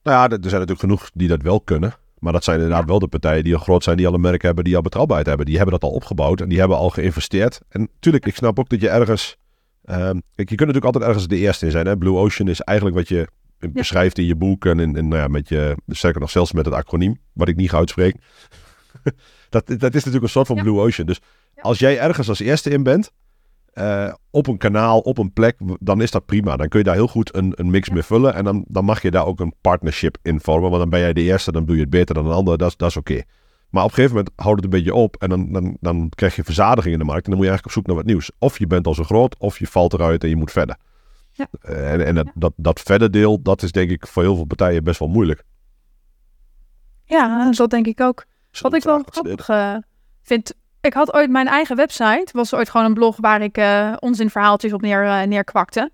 Nou 0.03 0.17
ja, 0.17 0.23
er 0.23 0.29
zijn 0.29 0.51
natuurlijk 0.51 0.79
genoeg 0.79 1.09
die 1.13 1.27
dat 1.27 1.41
wel 1.41 1.61
kunnen. 1.61 1.93
Maar 2.23 2.33
dat 2.33 2.43
zijn 2.43 2.59
inderdaad 2.59 2.85
wel 2.85 2.99
de 2.99 3.07
partijen 3.07 3.43
die 3.43 3.55
al 3.55 3.61
groot 3.61 3.83
zijn, 3.83 3.97
die 3.97 4.07
al 4.07 4.13
een 4.13 4.21
merk 4.21 4.41
hebben, 4.41 4.63
die 4.63 4.75
al 4.75 4.81
betrouwbaarheid 4.81 5.27
hebben. 5.27 5.45
Die 5.45 5.55
hebben 5.55 5.79
dat 5.79 5.89
al 5.89 5.95
opgebouwd 5.95 6.41
en 6.41 6.49
die 6.49 6.59
hebben 6.59 6.77
al 6.77 6.89
geïnvesteerd. 6.89 7.61
En 7.69 7.81
natuurlijk, 7.81 8.25
ik 8.25 8.35
snap 8.35 8.59
ook 8.59 8.69
dat 8.69 8.81
je 8.81 8.89
ergens... 8.89 9.37
ehm, 9.85 10.19
kijk, 10.35 10.49
je 10.49 10.55
kunt 10.55 10.59
natuurlijk 10.59 10.85
altijd 10.85 11.03
ergens 11.03 11.27
de 11.27 11.37
eerste 11.37 11.65
in 11.65 11.71
zijn. 11.71 11.85
Hè? 11.85 11.97
Blue 11.97 12.15
Ocean 12.15 12.47
is 12.47 12.61
eigenlijk 12.61 12.97
wat 12.97 13.07
je 13.07 13.27
beschrijft 13.57 14.17
in 14.17 14.25
je 14.25 14.35
boek 14.35 14.65
en, 14.65 14.79
in, 14.79 14.95
in, 14.95 15.07
nou 15.07 15.21
ja, 15.21 15.27
met 15.27 15.49
je, 15.49 15.75
sterker 15.87 16.21
nog 16.21 16.29
zelfs 16.29 16.51
met 16.51 16.65
het 16.65 16.73
acroniem, 16.73 17.19
wat 17.33 17.47
ik 17.47 17.55
niet 17.55 17.69
ga 17.69 17.77
uitspreken. 17.77 18.19
dat, 19.49 19.67
dat 19.67 19.95
is 19.95 20.03
natuurlijk 20.03 20.23
een 20.23 20.29
soort 20.29 20.47
van 20.47 20.55
Ja. 20.55 20.61
Blue 20.61 20.79
Ocean. 20.79 21.07
Dus 21.07 21.19
als 21.61 21.79
jij 21.79 21.99
ergens 21.99 22.29
als 22.29 22.39
eerste 22.39 22.69
in 22.69 22.83
bent, 22.83 23.11
eh, 23.73 24.13
op 24.29 24.47
een 24.47 24.57
kanaal, 24.57 24.99
op 24.99 25.17
een 25.17 25.33
plek, 25.33 25.57
dan 25.79 26.01
is 26.01 26.11
dat 26.11 26.25
prima. 26.25 26.57
Dan 26.57 26.67
kun 26.67 26.79
je 26.79 26.85
daar 26.85 26.95
heel 26.95 27.07
goed 27.07 27.35
een, 27.35 27.53
een 27.55 27.69
mix 27.69 27.89
mee 27.89 28.03
vullen. 28.03 28.33
En 28.33 28.43
dan, 28.43 28.65
dan 28.67 28.85
mag 28.85 29.01
je 29.01 29.11
daar 29.11 29.25
ook 29.25 29.39
een 29.39 29.53
partnership 29.61 30.17
in 30.21 30.39
vormen. 30.39 30.69
Want 30.69 30.81
dan 30.81 30.89
ben 30.89 30.99
jij 30.99 31.13
de 31.13 31.21
eerste, 31.21 31.51
dan 31.51 31.65
doe 31.65 31.75
je 31.75 31.81
het 31.81 31.89
beter 31.89 32.15
dan 32.15 32.25
een 32.25 32.31
ander. 32.31 32.57
Dat 32.57 32.69
is, 32.69 32.77
dat 32.77 32.89
is 32.89 32.97
oké. 32.97 33.21
Maar 33.69 33.83
op 33.83 33.89
een 33.89 33.95
gegeven 33.95 34.15
moment 34.15 34.33
houdt 34.35 34.63
het 34.63 34.73
een 34.73 34.79
beetje 34.79 34.93
op. 34.93 35.15
En 35.15 35.29
dan, 35.29 35.51
dan, 35.51 35.77
dan 35.79 36.09
krijg 36.09 36.35
je 36.35 36.43
verzadiging 36.43 36.93
in 36.93 36.99
de 36.99 37.05
markt. 37.05 37.23
En 37.23 37.29
dan 37.29 37.39
moet 37.39 37.45
je 37.45 37.51
eigenlijk 37.51 37.65
op 37.65 37.83
zoek 37.83 37.87
naar 37.87 37.95
wat 37.95 38.13
nieuws. 38.13 38.31
Of 38.39 38.59
je 38.59 38.67
bent 38.67 38.87
al 38.87 38.93
zo 38.93 39.03
groot, 39.03 39.35
of 39.37 39.59
je 39.59 39.67
valt 39.67 39.93
eruit 39.93 40.23
en 40.23 40.29
je 40.29 40.35
moet 40.35 40.51
verder. 40.51 40.75
Ja. 41.31 41.47
Eh, 41.61 41.91
en 41.91 42.05
en 42.05 42.15
dat, 42.15 42.31
dat, 42.35 42.53
dat 42.55 42.79
verder 42.79 43.11
deel, 43.11 43.41
dat 43.41 43.63
is 43.63 43.71
denk 43.71 43.89
ik 43.89 44.07
voor 44.07 44.23
heel 44.23 44.35
veel 44.35 44.45
partijen 44.45 44.83
best 44.83 44.99
wel 44.99 45.07
moeilijk. 45.07 45.43
Ja, 47.05 47.51
dat 47.51 47.69
denk 47.69 47.87
ik 47.87 48.01
ook. 48.01 48.25
Wat 48.61 48.73
ik 48.73 48.83
wel 48.83 49.03
grappig 49.05 49.49
eh, 49.49 49.75
vind... 50.21 50.53
Ik 50.83 50.93
had 50.93 51.13
ooit 51.13 51.29
mijn 51.29 51.47
eigen 51.47 51.75
website. 51.75 52.27
was 52.31 52.53
ooit 52.53 52.69
gewoon 52.69 52.85
een 52.85 52.93
blog 52.93 53.17
waar 53.19 53.41
ik 53.41 53.57
eh 53.57 53.93
onzinverhaaltjes 53.99 54.73
op 54.73 54.81
neer, 54.81 55.05
eh, 55.05 55.21
neerkwakte. 55.21 55.91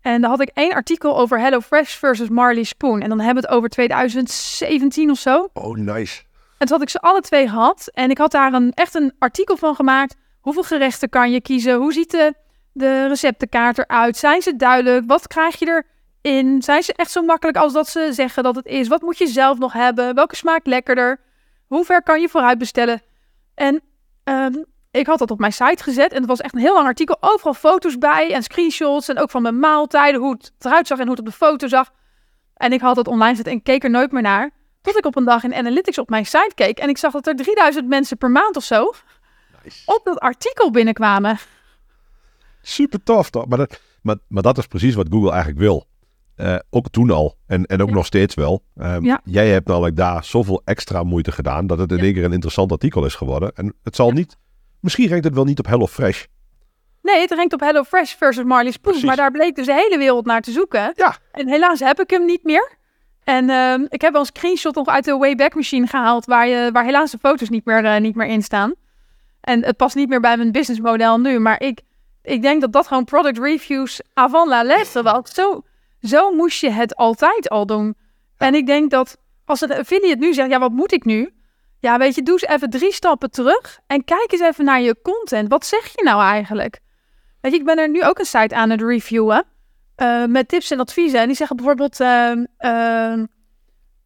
En 0.00 0.20
daar 0.20 0.30
had 0.30 0.40
ik 0.40 0.50
één 0.54 0.74
artikel 0.74 1.18
over 1.18 1.40
HelloFresh 1.40 1.94
versus 1.94 2.28
Marley 2.28 2.62
Spoon. 2.62 3.00
En 3.00 3.08
dan 3.08 3.20
hebben 3.20 3.42
we 3.42 3.48
het 3.48 3.56
over 3.56 3.68
2017 3.68 5.10
of 5.10 5.18
zo. 5.18 5.48
Oh, 5.52 5.76
nice. 5.76 6.22
En 6.58 6.66
toen 6.66 6.76
had 6.76 6.82
ik 6.82 6.88
ze 6.88 7.00
alle 7.00 7.20
twee 7.20 7.48
gehad. 7.48 7.90
En 7.92 8.10
ik 8.10 8.18
had 8.18 8.30
daar 8.30 8.52
een, 8.52 8.72
echt 8.74 8.94
een 8.94 9.12
artikel 9.18 9.56
van 9.56 9.74
gemaakt. 9.74 10.16
Hoeveel 10.40 10.62
gerechten 10.62 11.08
kan 11.08 11.30
je 11.30 11.40
kiezen? 11.40 11.74
Hoe 11.74 11.92
ziet 11.92 12.10
de, 12.10 12.34
de 12.72 13.06
receptenkaart 13.06 13.78
eruit? 13.78 14.16
Zijn 14.16 14.42
ze 14.42 14.56
duidelijk? 14.56 15.06
Wat 15.06 15.26
krijg 15.26 15.58
je 15.58 15.84
erin? 16.22 16.62
Zijn 16.62 16.82
ze 16.82 16.92
echt 16.92 17.10
zo 17.10 17.22
makkelijk 17.22 17.58
als 17.58 17.72
dat 17.72 17.88
ze 17.88 18.08
zeggen 18.12 18.42
dat 18.42 18.56
het 18.56 18.66
is? 18.66 18.88
Wat 18.88 19.02
moet 19.02 19.18
je 19.18 19.26
zelf 19.26 19.58
nog 19.58 19.72
hebben? 19.72 20.14
Welke 20.14 20.36
smaakt 20.36 20.66
lekkerder? 20.66 21.20
Hoe 21.66 21.84
ver 21.84 22.02
kan 22.02 22.20
je 22.20 22.28
vooruit 22.28 22.58
bestellen? 22.58 23.02
En 23.54 23.82
ehm, 24.30 24.62
ik 24.90 25.06
had 25.06 25.18
dat 25.18 25.30
op 25.30 25.38
mijn 25.38 25.52
site 25.52 25.82
gezet. 25.82 26.12
En 26.12 26.18
het 26.18 26.26
was 26.26 26.40
echt 26.40 26.54
een 26.54 26.60
heel 26.60 26.74
lang 26.74 26.86
artikel. 26.86 27.16
Overal 27.20 27.54
foto's 27.54 27.98
bij 27.98 28.32
en 28.32 28.42
screenshots. 28.42 29.08
En 29.08 29.18
ook 29.18 29.30
van 29.30 29.42
mijn 29.42 29.58
maaltijden. 29.58 30.20
Hoe 30.20 30.32
het 30.32 30.52
eruit 30.58 30.86
zag 30.86 30.98
en 30.98 31.02
hoe 31.06 31.12
het 31.16 31.20
op 31.20 31.30
de 31.30 31.36
foto 31.36 31.68
zag. 31.68 31.90
En 32.54 32.72
ik 32.72 32.80
had 32.80 32.96
het 32.96 33.08
online 33.08 33.30
gezet 33.30 33.46
en 33.46 33.62
keek 33.62 33.84
er 33.84 33.90
nooit 33.90 34.12
meer 34.12 34.22
naar. 34.22 34.50
Tot 34.82 34.96
ik 34.96 35.06
op 35.06 35.16
een 35.16 35.24
dag 35.24 35.44
in 35.44 35.54
Analytics 35.54 35.98
op 35.98 36.08
mijn 36.08 36.26
site 36.26 36.52
keek 36.54 36.78
en 36.78 36.88
ik 36.88 36.98
zag 36.98 37.12
dat 37.12 37.26
er 37.26 37.36
3000 37.36 37.88
mensen 37.88 38.16
per 38.16 38.30
maand 38.30 38.56
of 38.56 38.64
zo 38.64 38.92
Nice. 39.64 39.82
op 39.86 40.00
dat 40.04 40.18
artikel 40.18 40.70
binnenkwamen. 40.70 41.38
Super 42.62 43.02
tof 43.02 43.30
toch? 43.30 43.46
Maar 43.46 43.58
dat, 43.58 43.80
maar, 44.02 44.16
maar 44.28 44.42
dat 44.42 44.58
is 44.58 44.66
precies 44.66 44.94
wat 44.94 45.06
Google 45.10 45.30
eigenlijk 45.30 45.60
wil. 45.60 45.86
Eh, 46.40 46.56
ook 46.70 46.88
toen 46.90 47.10
al. 47.10 47.36
En, 47.46 47.64
en 47.66 47.82
ook 47.82 47.88
Ja. 47.88 47.94
nog 47.94 48.06
steeds 48.06 48.34
wel. 48.34 48.62
Ehm, 48.76 49.04
Ja. 49.04 49.20
Jij 49.24 49.48
hebt 49.50 49.66
namelijk 49.68 49.96
daar 49.96 50.24
zoveel 50.24 50.62
extra 50.64 51.02
moeite 51.02 51.32
gedaan. 51.32 51.66
dat 51.66 51.78
het 51.78 51.90
in 51.90 51.96
Ja. 51.96 52.02
één 52.04 52.14
keer 52.14 52.24
een 52.24 52.32
interessant 52.32 52.72
artikel 52.72 53.04
is 53.04 53.14
geworden. 53.14 53.52
En 53.54 53.74
het 53.82 53.96
zal 53.96 54.10
niet. 54.10 54.36
Misschien 54.80 55.08
rankt 55.08 55.24
het 55.24 55.34
wel 55.34 55.44
niet 55.44 55.58
op 55.58 55.66
HelloFresh. 55.66 56.24
Nee, 57.02 57.20
het 57.20 57.30
rankt 57.32 57.52
op 57.52 57.60
HelloFresh 57.60 58.14
versus 58.14 58.44
Marley 58.44 58.72
Spoon. 58.72 59.00
Maar 59.04 59.16
daar 59.16 59.30
bleek 59.30 59.54
dus 59.56 59.66
de 59.66 59.72
hele 59.74 59.98
wereld 59.98 60.26
naar 60.26 60.40
te 60.40 60.50
zoeken. 60.50 60.92
Ja. 60.96 61.16
En 61.32 61.48
helaas 61.48 61.80
heb 61.80 62.00
ik 62.00 62.10
hem 62.10 62.24
niet 62.24 62.44
meer. 62.44 62.78
En 63.24 63.50
ehm, 63.50 63.84
ik 63.88 64.00
heb 64.00 64.12
wel 64.12 64.20
een 64.20 64.26
screenshot 64.26 64.74
nog 64.74 64.86
uit 64.86 65.04
de 65.04 65.16
Wayback 65.16 65.54
Machine 65.54 65.86
gehaald... 65.86 66.24
waar, 66.24 66.48
je, 66.48 66.70
waar 66.72 66.84
helaas 66.84 67.10
de 67.10 67.18
foto's 67.18 67.48
niet 67.48 67.64
meer, 67.64 67.84
eh, 67.84 68.00
niet 68.00 68.14
meer 68.14 68.26
in 68.26 68.42
staan. 68.42 68.74
En 69.40 69.64
het 69.64 69.76
past 69.76 69.94
niet 69.96 70.08
meer 70.08 70.20
bij 70.20 70.36
mijn 70.36 70.52
businessmodel 70.52 71.18
nu. 71.20 71.38
Maar 71.38 71.60
ik, 71.62 71.80
ik 72.22 72.42
denk 72.42 72.60
dat 72.60 72.72
dat 72.72 72.86
gewoon 72.86 73.04
product 73.04 73.38
reviews 73.38 74.00
avant 74.14 74.48
la 74.48 74.62
lettre 74.62 75.02
was. 75.02 75.30
Zo, 75.34 75.62
zo 76.00 76.32
moest 76.32 76.60
je 76.60 76.70
het 76.70 76.96
altijd 76.96 77.48
al 77.48 77.66
doen. 77.66 77.96
En 78.36 78.54
ik 78.54 78.66
denk 78.66 78.90
dat 78.90 79.16
als 79.44 79.60
een 79.60 79.72
affiliate 79.72 80.18
nu 80.18 80.34
zegt... 80.34 80.50
ja, 80.50 80.58
wat 80.58 80.72
moet 80.72 80.92
ik 80.92 81.04
nu? 81.04 81.32
Ja, 81.80 81.98
weet 81.98 82.14
je, 82.14 82.22
doe 82.22 82.32
eens 82.40 82.46
even 82.54 82.70
drie 82.70 82.92
stappen 82.92 83.30
terug... 83.30 83.78
en 83.86 84.04
kijk 84.04 84.32
eens 84.32 84.40
even 84.40 84.64
naar 84.64 84.80
je 84.80 85.00
content. 85.02 85.48
Wat 85.48 85.66
zeg 85.66 85.86
je 85.96 86.02
nou 86.02 86.22
eigenlijk? 86.22 86.80
Weet 87.40 87.52
je, 87.52 87.58
ik 87.58 87.64
ben 87.64 87.78
er 87.78 87.88
nu 87.88 88.04
ook 88.04 88.18
een 88.18 88.24
site 88.24 88.54
aan 88.54 88.70
het 88.70 88.82
reviewen... 88.82 89.44
eh, 89.94 90.24
met 90.24 90.48
tips 90.48 90.70
en 90.70 90.80
adviezen. 90.80 91.20
En 91.20 91.26
die 91.26 91.36
zeggen 91.36 91.56
bijvoorbeeld... 91.56 92.00
ehm, 92.00 92.44
ehm, 92.56 93.26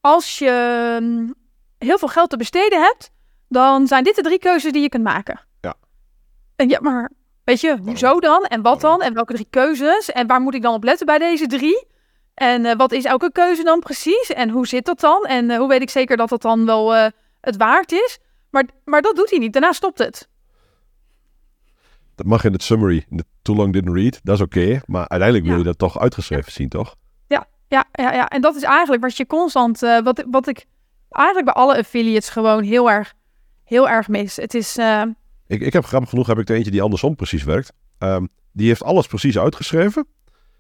als 0.01 0.39
je 0.39 0.97
mm, 1.01 1.35
heel 1.79 1.99
veel 1.99 2.09
geld 2.09 2.31
te 2.31 2.37
besteden 2.37 2.81
hebt... 2.83 3.11
dan 3.49 3.87
zijn 3.87 4.05
dit 4.05 4.17
de 4.17 4.23
drie 4.23 4.39
keuzes 4.39 4.73
die 4.73 4.83
je 4.83 4.89
kunt 4.89 5.05
maken. 5.05 5.41
Ja. 5.61 5.75
En 6.57 6.69
ja, 6.69 6.81
maar 6.81 7.11
weet 7.45 7.61
je, 7.61 7.79
hoezo 7.83 8.21
dan? 8.21 8.45
En 8.45 8.63
wat 8.63 8.81
dan? 8.81 9.03
En 9.03 9.15
welke 9.15 9.33
drie 9.35 9.47
keuzes? 9.51 10.11
En 10.11 10.27
waar 10.27 10.41
moet 10.41 10.55
ik 10.55 10.63
dan 10.63 10.75
op 10.75 10.85
letten 10.85 11.07
bij 11.07 11.19
deze 11.19 11.47
drie? 11.47 11.87
En 12.35 12.65
eh, 12.67 12.77
wat 12.77 12.93
is 12.93 13.05
elke 13.05 13.33
keuze 13.33 13.63
dan 13.63 13.81
precies? 13.81 14.33
En 14.35 14.51
hoe 14.51 14.67
zit 14.67 14.85
dat 14.85 15.01
dan? 15.01 15.25
En 15.25 15.51
eh, 15.51 15.59
hoe 15.59 15.69
weet 15.69 15.83
ik 15.83 15.91
zeker 15.91 16.17
dat 16.17 16.29
dat 16.29 16.43
dan 16.43 16.67
wel 16.67 16.95
eh, 16.95 17.07
het 17.41 17.57
waard 17.57 17.93
is? 17.93 18.19
Maar, 18.51 18.65
maar 18.85 19.03
dat 19.03 19.17
doet 19.17 19.31
hij 19.31 19.39
niet. 19.39 19.53
Daarna 19.53 19.73
stopt 19.73 19.99
het. 19.99 20.29
dat 22.15 22.27
mag 22.27 22.45
in 22.45 22.53
het 22.53 22.63
summary, 22.63 23.05
in 23.11 23.17
de 23.17 23.25
too 23.43 23.57
long 23.57 23.73
didn't 23.73 23.95
read, 23.97 24.21
dat 24.23 24.35
is 24.35 24.41
oké. 24.41 24.81
maar 24.87 25.09
uiteindelijk 25.09 25.43
wil 25.45 25.53
Ja. 25.53 25.59
je 25.59 25.65
dat 25.65 25.79
toch 25.79 25.99
uitgeschreven 26.01 26.53
zien, 26.53 26.69
toch? 26.69 26.95
Ja, 27.27 27.45
ja, 27.69 27.85
ja, 27.93 28.29
en 28.29 28.41
dat 28.41 28.55
is 28.57 28.63
eigenlijk 28.63 29.03
wat 29.03 29.17
je 29.17 29.27
constant, 29.27 29.81
wat, 29.81 30.25
wat 30.31 30.47
ik 30.49 30.67
eigenlijk 31.11 31.47
bij 31.55 31.63
alle 31.63 31.77
affiliates 31.79 32.29
gewoon 32.29 32.63
heel 32.63 32.91
erg, 32.91 33.15
heel 33.65 33.89
erg 33.89 34.09
mis. 34.09 34.37
Het 34.37 34.55
is, 34.55 34.79
Ik, 35.47 35.61
ik 35.61 35.73
heb 35.73 35.85
grappig 35.85 36.09
genoeg 36.11 36.27
heb 36.27 36.39
ik 36.39 36.49
er 36.49 36.57
eentje 36.57 36.71
die 36.71 36.83
andersom 36.83 37.17
precies 37.17 37.43
werkt. 37.45 37.73
Ehm, 37.99 38.27
die 38.53 38.67
heeft 38.67 38.83
alles 38.83 39.07
precies 39.07 39.39
uitgeschreven. 39.39 40.07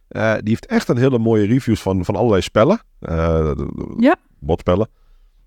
Eh, 0.08 0.32
die 0.32 0.48
heeft 0.48 0.66
echt 0.66 0.88
een 0.88 0.96
hele 0.96 1.18
mooie 1.18 1.46
reviews 1.46 1.82
van, 1.82 2.04
van 2.04 2.16
allerlei 2.16 2.42
spellen. 2.42 2.80
Eh, 2.98 3.52
Ja. 3.98 4.16
Botspellen. 4.38 4.88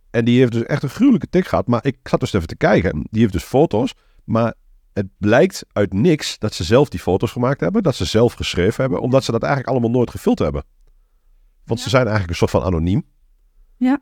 En 0.10 0.26
die 0.26 0.40
heeft 0.40 0.52
dus 0.52 0.64
echt 0.64 0.84
een 0.84 0.90
gruwelijke 0.90 1.30
tik 1.30 1.48
gehad. 1.48 1.68
Maar 1.68 1.86
ik 1.86 1.98
zat 2.04 2.20
dus 2.20 2.34
even 2.34 2.48
te 2.48 2.56
kijken. 2.56 3.08
Die 3.12 3.22
heeft 3.22 3.34
dus 3.34 3.44
foto's. 3.44 3.94
Maar 4.24 4.54
het 4.94 5.08
blijkt 5.18 5.66
uit 5.72 5.94
niks 5.94 6.38
dat 6.40 6.54
ze 6.54 6.64
zelf 6.64 6.90
die 6.90 7.00
foto's 7.00 7.32
gemaakt 7.32 7.60
hebben. 7.60 7.84
Dat 7.84 7.96
ze 7.96 8.06
zelf 8.06 8.34
geschreven 8.34 8.82
hebben. 8.82 9.02
Omdat 9.02 9.24
ze 9.24 9.32
dat 9.32 9.42
eigenlijk 9.44 9.72
allemaal 9.72 9.92
nooit 9.92 10.10
gevuld 10.10 10.40
hebben. 10.40 10.64
Want 11.64 11.80
ze 11.80 11.90
zijn 11.90 12.02
eigenlijk 12.02 12.32
een 12.32 12.38
soort 12.38 12.52
van 12.52 12.64
anoniem. 12.64 13.06
Ja. 13.78 14.00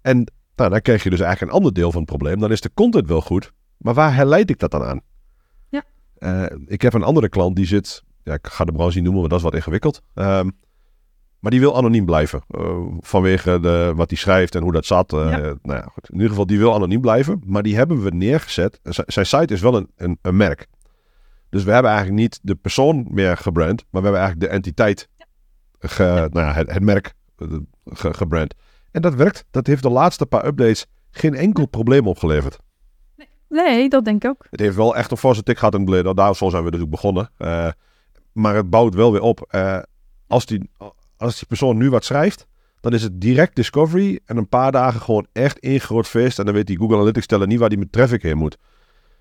En 0.00 0.32
nou, 0.56 0.70
dan 0.70 0.80
krijg 0.80 1.02
je 1.02 1.10
dus 1.10 1.20
eigenlijk 1.20 1.50
een 1.52 1.58
ander 1.58 1.74
deel 1.74 1.90
van 1.90 2.00
het 2.00 2.10
probleem. 2.10 2.40
Dan 2.40 2.50
is 2.52 2.60
de 2.60 2.70
content 2.74 3.08
wel 3.08 3.20
goed. 3.20 3.52
Maar 3.82 3.94
waar 3.94 4.14
herleid 4.14 4.50
ik 4.50 4.58
dat 4.58 4.70
dan 4.70 4.82
aan? 4.82 5.00
Ja. 5.68 5.82
Eh, 6.14 6.56
ik 6.66 6.82
heb 6.82 6.92
een 6.94 7.02
andere 7.02 7.28
klant 7.28 7.56
die 7.56 7.66
zit... 7.66 8.02
Ja, 8.22 8.34
ik 8.34 8.46
ga 8.46 8.64
de 8.64 8.72
branche 8.72 8.94
niet 8.94 9.02
noemen, 9.04 9.20
want 9.20 9.30
dat 9.30 9.38
is 9.38 9.44
wat 9.44 9.54
ingewikkeld. 9.54 10.02
Ehm, 10.14 10.48
maar 11.38 11.50
die 11.50 11.60
wil 11.60 11.76
anoniem 11.76 12.04
blijven. 12.04 12.42
eh, 12.48 12.86
vanwege 13.00 13.60
de, 13.60 13.92
wat 13.96 14.10
hij 14.10 14.18
schrijft 14.18 14.54
en 14.54 14.62
hoe 14.62 14.72
dat 14.72 14.86
zat. 14.86 15.12
eh, 15.12 15.18
Ja. 15.30 15.38
Nou 15.38 15.58
ja, 15.62 15.88
goed. 15.92 16.08
In 16.08 16.14
ieder 16.14 16.28
geval, 16.28 16.46
die 16.46 16.58
wil 16.58 16.74
anoniem 16.74 17.00
blijven. 17.00 17.42
Maar 17.46 17.62
die 17.62 17.76
hebben 17.76 18.02
we 18.02 18.10
neergezet. 18.10 18.80
Z- 18.82 18.98
zijn 19.06 19.26
site 19.26 19.54
is 19.54 19.60
wel 19.60 19.76
een, 19.76 19.90
een, 19.96 20.18
een 20.22 20.36
merk. 20.36 20.66
Dus 21.48 21.64
we 21.64 21.72
hebben 21.72 21.90
eigenlijk 21.90 22.20
niet 22.20 22.38
de 22.42 22.54
persoon 22.54 23.06
meer 23.10 23.36
gebrand. 23.36 23.84
Maar 23.90 24.02
we 24.02 24.08
hebben 24.08 24.20
eigenlijk 24.20 24.40
de 24.50 24.56
entiteit, 24.56 25.08
ge, 25.78 26.28
Nou 26.32 26.46
ja, 26.46 26.52
het, 26.52 26.72
het 26.72 26.82
merk 26.82 27.14
ge- 27.84 28.14
gebrand. 28.14 28.54
En 28.90 29.02
dat 29.02 29.14
werkt. 29.14 29.44
Dat 29.50 29.66
heeft 29.66 29.82
de 29.82 29.90
laatste 29.90 30.26
paar 30.26 30.46
updates 30.46 30.86
geen 31.10 31.34
enkel 31.34 31.66
probleem 31.66 32.06
opgeleverd. 32.06 32.58
Nee, 33.52 33.88
dat 33.88 34.04
denk 34.04 34.24
ik 34.24 34.30
ook. 34.30 34.46
Het 34.50 34.60
heeft 34.60 34.76
wel 34.76 34.96
echt 34.96 35.10
een 35.10 35.16
forse 35.16 35.42
tik 35.42 35.58
gehad 35.58 35.74
in 35.74 35.82
verleden. 35.84 36.16
Daar 36.16 36.36
zo 36.36 36.48
zijn 36.48 36.64
we 36.64 36.70
natuurlijk 36.70 36.90
begonnen. 36.90 37.30
Eh, 37.36 37.68
maar 38.32 38.54
het 38.54 38.70
bouwt 38.70 38.94
wel 38.94 39.12
weer 39.12 39.20
op. 39.20 39.46
Eh, 39.48 39.78
als, 40.26 40.46
die, 40.46 40.70
als 41.16 41.38
die 41.38 41.46
persoon 41.46 41.76
nu 41.76 41.90
wat 41.90 42.04
schrijft, 42.04 42.46
dan 42.80 42.92
is 42.92 43.02
het 43.02 43.20
direct 43.20 43.56
discovery. 43.56 44.20
En 44.24 44.36
een 44.36 44.48
paar 44.48 44.72
dagen 44.72 45.00
gewoon 45.00 45.26
echt 45.32 45.58
één 45.58 45.80
groot 45.80 46.08
feest. 46.08 46.38
En 46.38 46.44
dan 46.44 46.54
weet 46.54 46.66
die 46.66 46.78
Google 46.78 46.96
Analytics 46.96 47.24
stellen 47.24 47.48
niet 47.48 47.58
waar 47.58 47.68
die 47.68 47.78
met 47.78 47.92
traffic 47.92 48.22
heen 48.22 48.36
moet. 48.36 48.58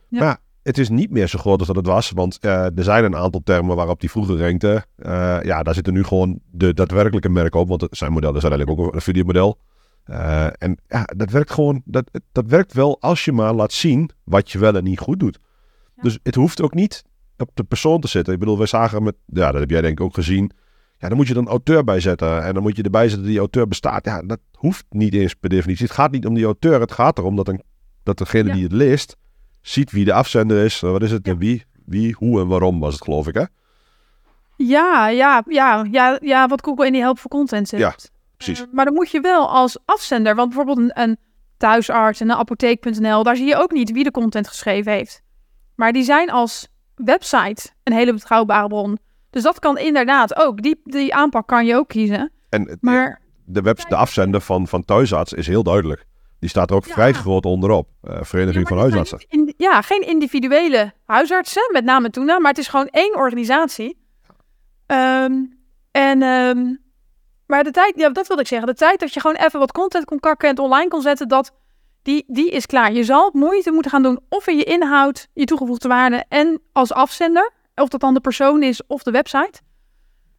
Ja. 0.08 0.20
Maar 0.20 0.38
het 0.64 0.78
is 0.78 0.90
niet 0.90 1.12
meer 1.12 1.28
zo 1.28 1.40
groot 1.40 1.58
als 1.58 1.68
dat 1.68 1.76
het 1.76 1.86
was. 1.86 2.12
Want 2.12 2.38
eh, 2.40 2.78
er 2.78 2.84
zijn 2.84 3.04
een 3.04 3.16
aantal 3.16 3.42
termen 3.44 3.76
waarop 3.76 4.00
die 4.00 4.12
vroeger 4.12 4.38
rankte. 4.38 4.86
Ja, 5.44 5.64
daar 5.64 5.74
zitten 5.74 5.94
nu 5.94 6.04
gewoon 6.04 6.40
de 6.52 6.74
daadwerkelijke 6.74 7.30
merken 7.30 7.60
op. 7.60 7.68
Want 7.68 7.88
zijn 7.90 8.12
model 8.12 8.36
is 8.36 8.44
uiteindelijk 8.44 8.80
ook 8.80 8.88
een 8.88 8.98
affiliate 8.98 9.28
model. 9.28 9.60
Eh, 10.04 10.46
en 10.58 10.78
ja, 10.88 11.04
dat 11.16 11.30
werkt 11.32 11.52
gewoon. 11.52 11.82
Dat, 11.86 12.10
dat 12.32 12.46
werkt 12.46 12.74
wel 12.74 13.02
als 13.02 13.26
je 13.26 13.32
maar 13.32 13.54
laat 13.54 13.72
zien 13.74 14.10
wat 14.24 14.52
je 14.52 14.60
wel 14.60 14.76
en 14.76 14.84
niet 14.84 15.00
goed 15.00 15.20
doet. 15.20 15.40
Ja. 15.96 16.04
Dus 16.04 16.20
het 16.24 16.36
hoeft 16.36 16.62
ook 16.62 16.74
niet 16.74 17.04
op 17.38 17.50
de 17.54 17.64
persoon 17.64 18.02
te 18.02 18.08
zitten. 18.08 18.34
Ik 18.34 18.40
bedoel, 18.40 18.58
wij 18.58 18.68
zagen 18.68 19.04
met. 19.04 19.16
Ja, 19.26 19.52
dat 19.52 19.60
heb 19.60 19.70
jij 19.70 19.82
denk 19.82 20.00
ik 20.00 20.06
ook 20.06 20.14
gezien. 20.14 20.52
Ja, 20.98 21.08
dan 21.08 21.18
moet 21.18 21.28
je 21.28 21.34
dan 21.34 21.48
auteur 21.48 21.84
bij 21.84 22.00
zetten. 22.00 22.44
En 22.44 22.54
dan 22.54 22.64
moet 22.64 22.76
je 22.76 22.84
erbij 22.84 23.10
zetten 23.10 23.28
die 23.28 23.40
auteur 23.40 23.68
bestaat. 23.68 24.06
Ja, 24.06 24.22
dat 24.22 24.40
hoeft 24.52 24.86
niet 24.90 25.14
eens 25.14 25.34
per 25.34 25.50
definitie. 25.50 25.86
Het 25.86 25.94
gaat 25.96 26.12
niet 26.12 26.26
om 26.26 26.34
die 26.34 26.46
auteur. 26.46 26.80
Het 26.80 26.92
gaat 26.92 27.18
erom 27.18 27.36
dat, 27.36 27.48
een, 27.48 27.62
dat 28.04 28.18
degene 28.18 28.48
Ja. 28.50 28.54
die 28.54 28.64
het 28.64 28.72
leest. 28.72 29.18
ziet 29.62 29.92
wie 29.92 30.06
de 30.06 30.14
afzender 30.14 30.64
is. 30.66 30.84
Eh, 30.84 30.92
Wat 30.92 31.02
is 31.04 31.12
het? 31.12 31.26
Ja. 31.26 31.32
En 31.32 31.38
wie, 31.38 31.66
wie, 31.86 32.14
hoe 32.18 32.42
en 32.42 32.48
waarom 32.48 32.80
was 32.80 32.94
het, 32.94 33.04
geloof 33.04 33.28
ik, 33.28 33.34
hè? 33.34 33.44
Ja, 34.58 35.08
ja, 35.10 35.44
ja, 35.48 35.88
ja, 35.92 36.18
ja, 36.22 36.48
wat 36.48 36.64
Google 36.64 36.86
in 36.86 36.92
die 36.92 37.02
helpful 37.02 37.30
content 37.30 37.68
zet. 37.68 37.80
Ja, 37.80 37.96
precies. 38.46 38.66
Eh, 38.66 38.74
maar 38.74 38.86
dan 38.86 38.94
moet 38.94 39.12
je 39.12 39.22
wel 39.22 39.50
als 39.50 39.78
afzender, 39.86 40.36
want 40.36 40.48
bijvoorbeeld 40.48 40.78
een, 40.78 41.02
een 41.02 41.18
thuisarts 41.58 42.20
en 42.22 42.30
een 42.30 42.36
apotheek.nl, 42.38 43.24
daar 43.24 43.36
zie 43.36 43.48
je 43.48 43.56
ook 43.56 43.72
niet 43.72 43.92
wie 43.92 44.04
de 44.04 44.12
content 44.12 44.48
geschreven 44.48 44.92
heeft. 44.92 45.22
Maar 45.76 45.92
die 45.92 46.04
zijn 46.04 46.30
als 46.32 46.68
website 46.96 47.70
een 47.84 47.94
hele 47.94 48.14
betrouwbare 48.14 48.68
bron. 48.68 48.98
Dus 49.30 49.44
dat 49.44 49.60
kan 49.60 49.78
inderdaad 49.78 50.36
ook. 50.36 50.62
Die, 50.62 50.82
die 50.84 51.16
aanpak 51.16 51.48
kan 51.48 51.66
je 51.66 51.76
ook 51.76 51.88
kiezen. 51.88 52.32
En 52.50 52.78
Maar 52.82 53.22
de, 53.46 53.62
web, 53.62 53.90
de 53.90 53.96
afzender 53.96 54.42
van, 54.42 54.68
van 54.68 54.86
thuisarts 54.86 55.34
is 55.34 55.48
heel 55.48 55.64
duidelijk. 55.64 56.06
Die 56.40 56.50
staat 56.50 56.70
er 56.70 56.76
ook 56.76 56.86
Ja. 56.86 56.94
vrij 56.94 57.14
groot 57.14 57.46
onderop. 57.46 57.88
Eh, 58.02 58.18
Vereniging 58.22 58.64
Ja, 58.70 58.76
van 58.76 58.78
Huisartsen. 58.78 59.26
in- 59.28 59.54
ja, 59.58 59.82
geen 59.82 60.08
individuele 60.08 60.94
huisartsen, 61.06 61.70
met 61.72 61.84
name 61.84 62.10
Tuna, 62.10 62.40
maar 62.40 62.50
het 62.52 62.60
is 62.60 62.68
gewoon 62.68 62.88
één 62.88 63.16
organisatie. 63.16 63.98
Ehm, 64.86 65.34
en, 65.92 66.22
ehm, 66.22 66.76
maar 67.52 67.64
de 67.64 67.72
tijd, 67.72 67.94
ja, 67.96 68.10
dat 68.10 68.28
wilde 68.28 68.42
ik 68.42 68.48
zeggen, 68.48 68.68
de 68.68 68.74
tijd 68.74 69.00
dat 69.00 69.14
je 69.14 69.20
gewoon 69.20 69.36
even 69.36 69.60
wat 69.60 69.72
content 69.72 70.06
kon 70.06 70.20
kakken 70.20 70.50
en 70.50 70.58
online 70.58 70.88
kon 70.88 71.02
zetten, 71.02 71.28
dat, 71.28 71.52
die, 72.02 72.24
die 72.28 72.50
is 72.50 72.66
klaar. 72.66 72.92
Je 72.92 73.04
zal 73.04 73.30
moeite 73.34 73.72
moeten 73.72 73.92
gaan 73.92 74.04
doen 74.04 74.20
of 74.30 74.48
in 74.48 74.58
je 74.58 74.64
inhoud, 74.64 75.28
je 75.34 75.46
toegevoegde 75.46 75.88
waarde 75.88 76.26
en 76.30 76.62
als 76.72 76.94
afzender, 76.94 77.52
of 77.76 77.90
dat 77.90 78.00
dan 78.00 78.14
de 78.14 78.20
persoon 78.20 78.64
is 78.64 78.88
of 78.88 79.04
de 79.04 79.12
website. 79.12 79.62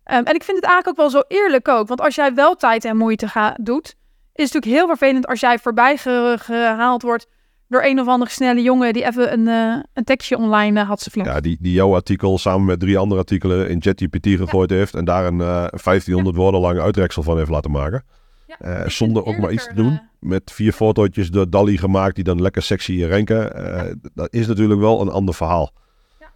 Ehm, 0.04 0.24
en 0.24 0.34
ik 0.34 0.42
vind 0.42 0.56
het 0.56 0.66
eigenlijk 0.66 0.88
ook 0.88 0.96
wel 0.96 1.20
zo 1.20 1.36
eerlijk 1.36 1.68
ook, 1.68 1.88
want 1.88 2.00
als 2.00 2.14
jij 2.14 2.34
wel 2.34 2.54
tijd 2.54 2.84
en 2.84 2.96
moeite 2.96 3.28
ga, 3.28 3.56
doet, 3.60 3.86
is 4.34 4.44
het 4.44 4.54
natuurlijk 4.54 4.72
heel 4.80 4.86
vervelend 4.86 5.26
als 5.26 5.40
jij 5.40 5.58
voorbij 5.58 5.96
ge- 5.96 6.36
gehaald 6.38 7.02
wordt 7.02 7.26
door 7.72 7.84
een 7.84 8.00
of 8.00 8.06
andere 8.06 8.30
snelle 8.30 8.62
jongen 8.62 8.92
die 8.92 9.04
even 9.04 9.32
een, 9.32 9.48
eh, 9.48 9.82
een 9.92 10.04
tekstje 10.04 10.38
online 10.38 10.80
eh, 10.80 10.88
had 10.88 11.00
ze. 11.00 11.10
Ja, 11.12 11.40
die, 11.40 11.56
die 11.60 11.72
jouw 11.72 11.94
artikel 11.94 12.38
samen 12.38 12.64
met 12.64 12.80
drie 12.80 12.98
andere 12.98 13.20
artikelen 13.20 13.68
in 13.68 13.82
ChatGPT 13.82 14.26
gegooid 14.26 14.70
heeft. 14.70 14.94
En 14.94 15.04
daar 15.04 15.26
een 15.26 15.40
eh 15.40 15.66
1500 15.82 16.36
woorden 16.36 16.60
lange 16.60 16.80
uitreksel 16.80 17.22
van 17.22 17.36
heeft 17.36 17.50
laten 17.50 17.70
maken. 17.70 18.04
Ja, 18.46 18.88
zonder 18.88 19.24
ook 19.24 19.38
maar 19.38 19.52
iets 19.52 19.66
te 19.66 19.74
doen. 19.74 20.00
Met 20.20 20.52
vier 20.52 20.72
fotootjes 20.72 21.30
door 21.30 21.50
Dali 21.50 21.78
gemaakt 21.78 22.14
die 22.14 22.24
dan 22.24 22.42
lekker 22.42 22.62
sexy 22.62 23.04
ranken. 23.04 23.54
Eh, 23.54 23.92
Dat 24.14 24.32
is 24.32 24.46
natuurlijk 24.46 24.80
wel 24.80 25.00
een 25.00 25.10
ander 25.10 25.34
verhaal. 25.34 25.70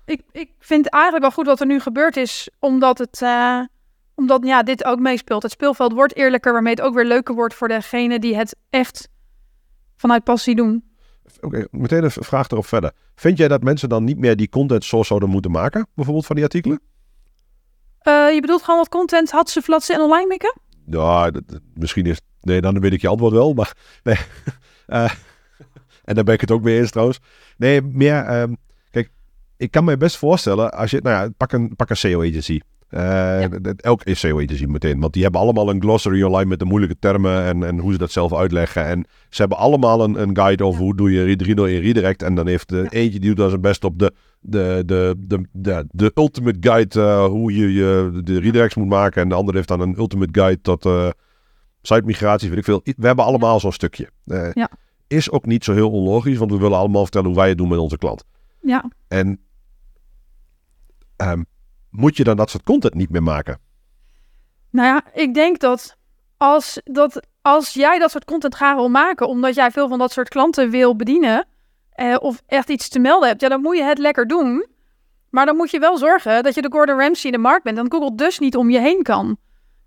ik, 0.04 0.22
ik 0.32 0.50
vind 0.58 0.88
eigenlijk 0.88 1.22
wel 1.22 1.32
goed 1.32 1.46
wat 1.46 1.60
er 1.60 1.66
nu 1.66 1.80
gebeurd 1.80 2.16
is, 2.16 2.50
omdat 2.58 2.98
het... 2.98 3.24
omdat 4.14 4.44
ja, 4.44 4.62
dit 4.62 4.84
ook 4.84 4.98
meespeelt. 4.98 5.42
Het 5.42 5.52
speelveld 5.52 5.92
wordt 5.92 6.16
eerlijker, 6.16 6.52
waarmee 6.52 6.74
het 6.74 6.82
ook 6.82 6.94
weer 6.94 7.04
leuker 7.04 7.34
wordt 7.34 7.54
voor 7.54 7.68
degene 7.68 8.18
die 8.18 8.36
het 8.36 8.56
echt 8.70 9.08
vanuit 9.96 10.24
passie 10.24 10.54
doen. 10.54 10.84
Oké, 11.40 11.66
meteen 11.70 12.04
een 12.04 12.10
vraag 12.10 12.48
erop 12.48 12.66
verder. 12.66 12.92
Vind 13.14 13.38
jij 13.38 13.48
dat 13.48 13.62
mensen 13.62 13.88
dan 13.88 14.04
niet 14.04 14.18
meer 14.18 14.36
die 14.36 14.48
content 14.48 14.84
zo 14.84 15.02
zouden 15.02 15.28
moeten 15.28 15.50
maken? 15.50 15.86
Bijvoorbeeld 15.94 16.26
van 16.26 16.36
die 16.36 16.44
artikelen? 16.44 16.80
Eh, 17.98 18.12
je 18.34 18.40
bedoelt 18.40 18.62
gewoon 18.62 18.78
wat 18.80 18.88
content 18.88 19.30
had 19.30 19.50
ze 19.50 19.62
flatsen 19.62 19.94
en 19.94 20.00
online 20.00 20.26
mikken? 20.26 20.58
Ja, 20.86 21.30
dat- 21.30 21.48
dat- 21.48 21.60
misschien 21.74 22.06
is... 22.06 22.20
Nee, 22.40 22.60
dan 22.60 22.80
weet 22.80 22.92
ik 22.92 23.00
je 23.00 23.08
antwoord 23.08 23.32
wel, 23.32 23.52
maar... 23.52 23.72
Nee. 24.02 24.16
Eh, 24.86 25.12
en 26.04 26.14
daar 26.14 26.24
ben 26.24 26.34
ik 26.34 26.40
het 26.40 26.50
ook 26.50 26.62
mee 26.62 26.78
eens 26.78 26.90
trouwens. 26.90 27.18
Nee, 27.56 27.82
meer... 27.82 28.24
ehm, 28.24 28.54
kijk, 28.90 29.10
ik 29.56 29.70
kan 29.70 29.84
me 29.84 29.96
best 29.96 30.16
voorstellen 30.16 30.72
als 30.72 30.90
je... 30.90 31.00
Nou 31.02 31.24
ja, 31.24 31.30
pak 31.36 31.52
een, 31.52 31.76
pak 31.76 31.90
een 31.90 31.96
SEO-agency. 31.96 32.60
Ja. 32.90 33.48
Elk 33.76 34.02
SEO-agency 34.04 34.64
meteen. 34.64 35.00
Want 35.00 35.12
die 35.12 35.22
hebben 35.22 35.40
allemaal 35.40 35.70
een 35.70 35.80
glossary 35.80 36.22
online 36.22 36.48
met 36.48 36.58
de 36.58 36.64
moeilijke 36.64 36.96
termen 36.98 37.42
en, 37.42 37.62
en 37.64 37.78
hoe 37.78 37.92
ze 37.92 37.98
dat 37.98 38.10
zelf 38.10 38.34
uitleggen. 38.34 38.84
En 38.84 39.06
ze 39.30 39.40
hebben 39.40 39.58
allemaal 39.58 40.04
een, 40.04 40.20
een 40.22 40.36
guide 40.36 40.64
over 40.64 40.80
hoe 40.80 40.96
doe 40.96 41.12
je 41.12 41.44
3.0 41.44 41.46
in 41.46 41.80
redirect. 41.80 42.22
En 42.22 42.34
dan 42.34 42.46
heeft 42.46 42.68
de 42.68 42.76
Ja. 42.76 42.90
eentje 42.90 43.18
die 43.18 43.28
doet 43.28 43.36
dan 43.36 43.48
zijn 43.48 43.60
best 43.60 43.84
op 43.84 43.98
de, 43.98 44.12
de, 44.40 44.82
de, 44.86 45.14
de, 45.18 45.46
de, 45.52 45.84
de 45.90 46.10
ultimate 46.14 46.58
guide 46.60 47.00
eh, 47.00 47.24
hoe 47.24 47.54
je, 47.56 47.72
je 47.72 48.20
de 48.24 48.38
redirects 48.38 48.74
moet 48.76 48.88
maken. 48.88 49.22
En 49.22 49.28
de 49.28 49.34
andere 49.34 49.56
heeft 49.56 49.68
dan 49.68 49.80
een 49.80 49.98
ultimate 49.98 50.40
guide 50.40 50.60
tot 50.60 50.86
eh 50.86 51.08
site 51.82 52.02
migratie, 52.04 52.48
weet 52.48 52.58
ik 52.58 52.64
veel. 52.64 52.80
We 52.84 53.06
hebben 53.06 53.24
allemaal 53.24 53.60
zo'n 53.60 53.72
stukje. 53.72 54.08
Eh, 54.26 54.52
Ja. 54.52 54.70
Is 55.06 55.30
ook 55.30 55.46
niet 55.46 55.64
zo 55.64 55.72
heel 55.72 55.90
onlogisch, 55.90 56.38
want 56.38 56.50
we 56.50 56.58
willen 56.58 56.78
allemaal 56.78 57.02
vertellen 57.02 57.26
hoe 57.26 57.36
wij 57.36 57.48
het 57.48 57.58
doen 57.58 57.68
met 57.68 57.78
onze 57.78 57.98
klant. 57.98 58.24
Ja. 58.62 58.90
En 59.08 59.40
ehm, 61.16 61.42
moet 61.96 62.16
je 62.16 62.24
dan 62.24 62.36
dat 62.36 62.50
soort 62.50 62.64
content 62.64 62.94
niet 62.94 63.10
meer 63.10 63.22
maken? 63.22 63.58
Nou 64.70 64.88
ja, 64.88 65.04
ik 65.12 65.34
denk 65.34 65.58
dat 65.58 65.96
als, 66.36 66.80
dat 66.84 67.26
als 67.42 67.74
jij 67.74 67.98
dat 67.98 68.10
soort 68.10 68.24
content 68.24 68.54
graag 68.54 68.74
wil 68.74 68.88
maken, 68.88 69.28
omdat 69.28 69.54
jij 69.54 69.70
veel 69.70 69.88
van 69.88 69.98
dat 69.98 70.12
soort 70.12 70.28
klanten 70.28 70.70
wil 70.70 70.96
bedienen, 70.96 71.46
eh, 71.92 72.16
of 72.18 72.42
echt 72.46 72.68
iets 72.68 72.88
te 72.88 72.98
melden 72.98 73.28
hebt, 73.28 73.40
ja, 73.40 73.48
dan 73.48 73.60
moet 73.60 73.76
je 73.76 73.82
het 73.82 73.98
lekker 73.98 74.26
doen. 74.26 74.66
Maar 75.30 75.46
dan 75.46 75.56
moet 75.56 75.70
je 75.70 75.78
wel 75.78 75.96
zorgen 75.96 76.42
dat 76.42 76.54
je 76.54 76.62
de 76.62 76.70
Gordon 76.70 76.98
Ramsay 76.98 77.30
in 77.30 77.36
de 77.36 77.42
markt 77.42 77.64
bent, 77.64 77.76
dan 77.76 77.90
Google 77.92 78.14
dus 78.14 78.38
niet 78.38 78.56
om 78.56 78.70
je 78.70 78.80
heen 78.80 79.02
kan. 79.02 79.38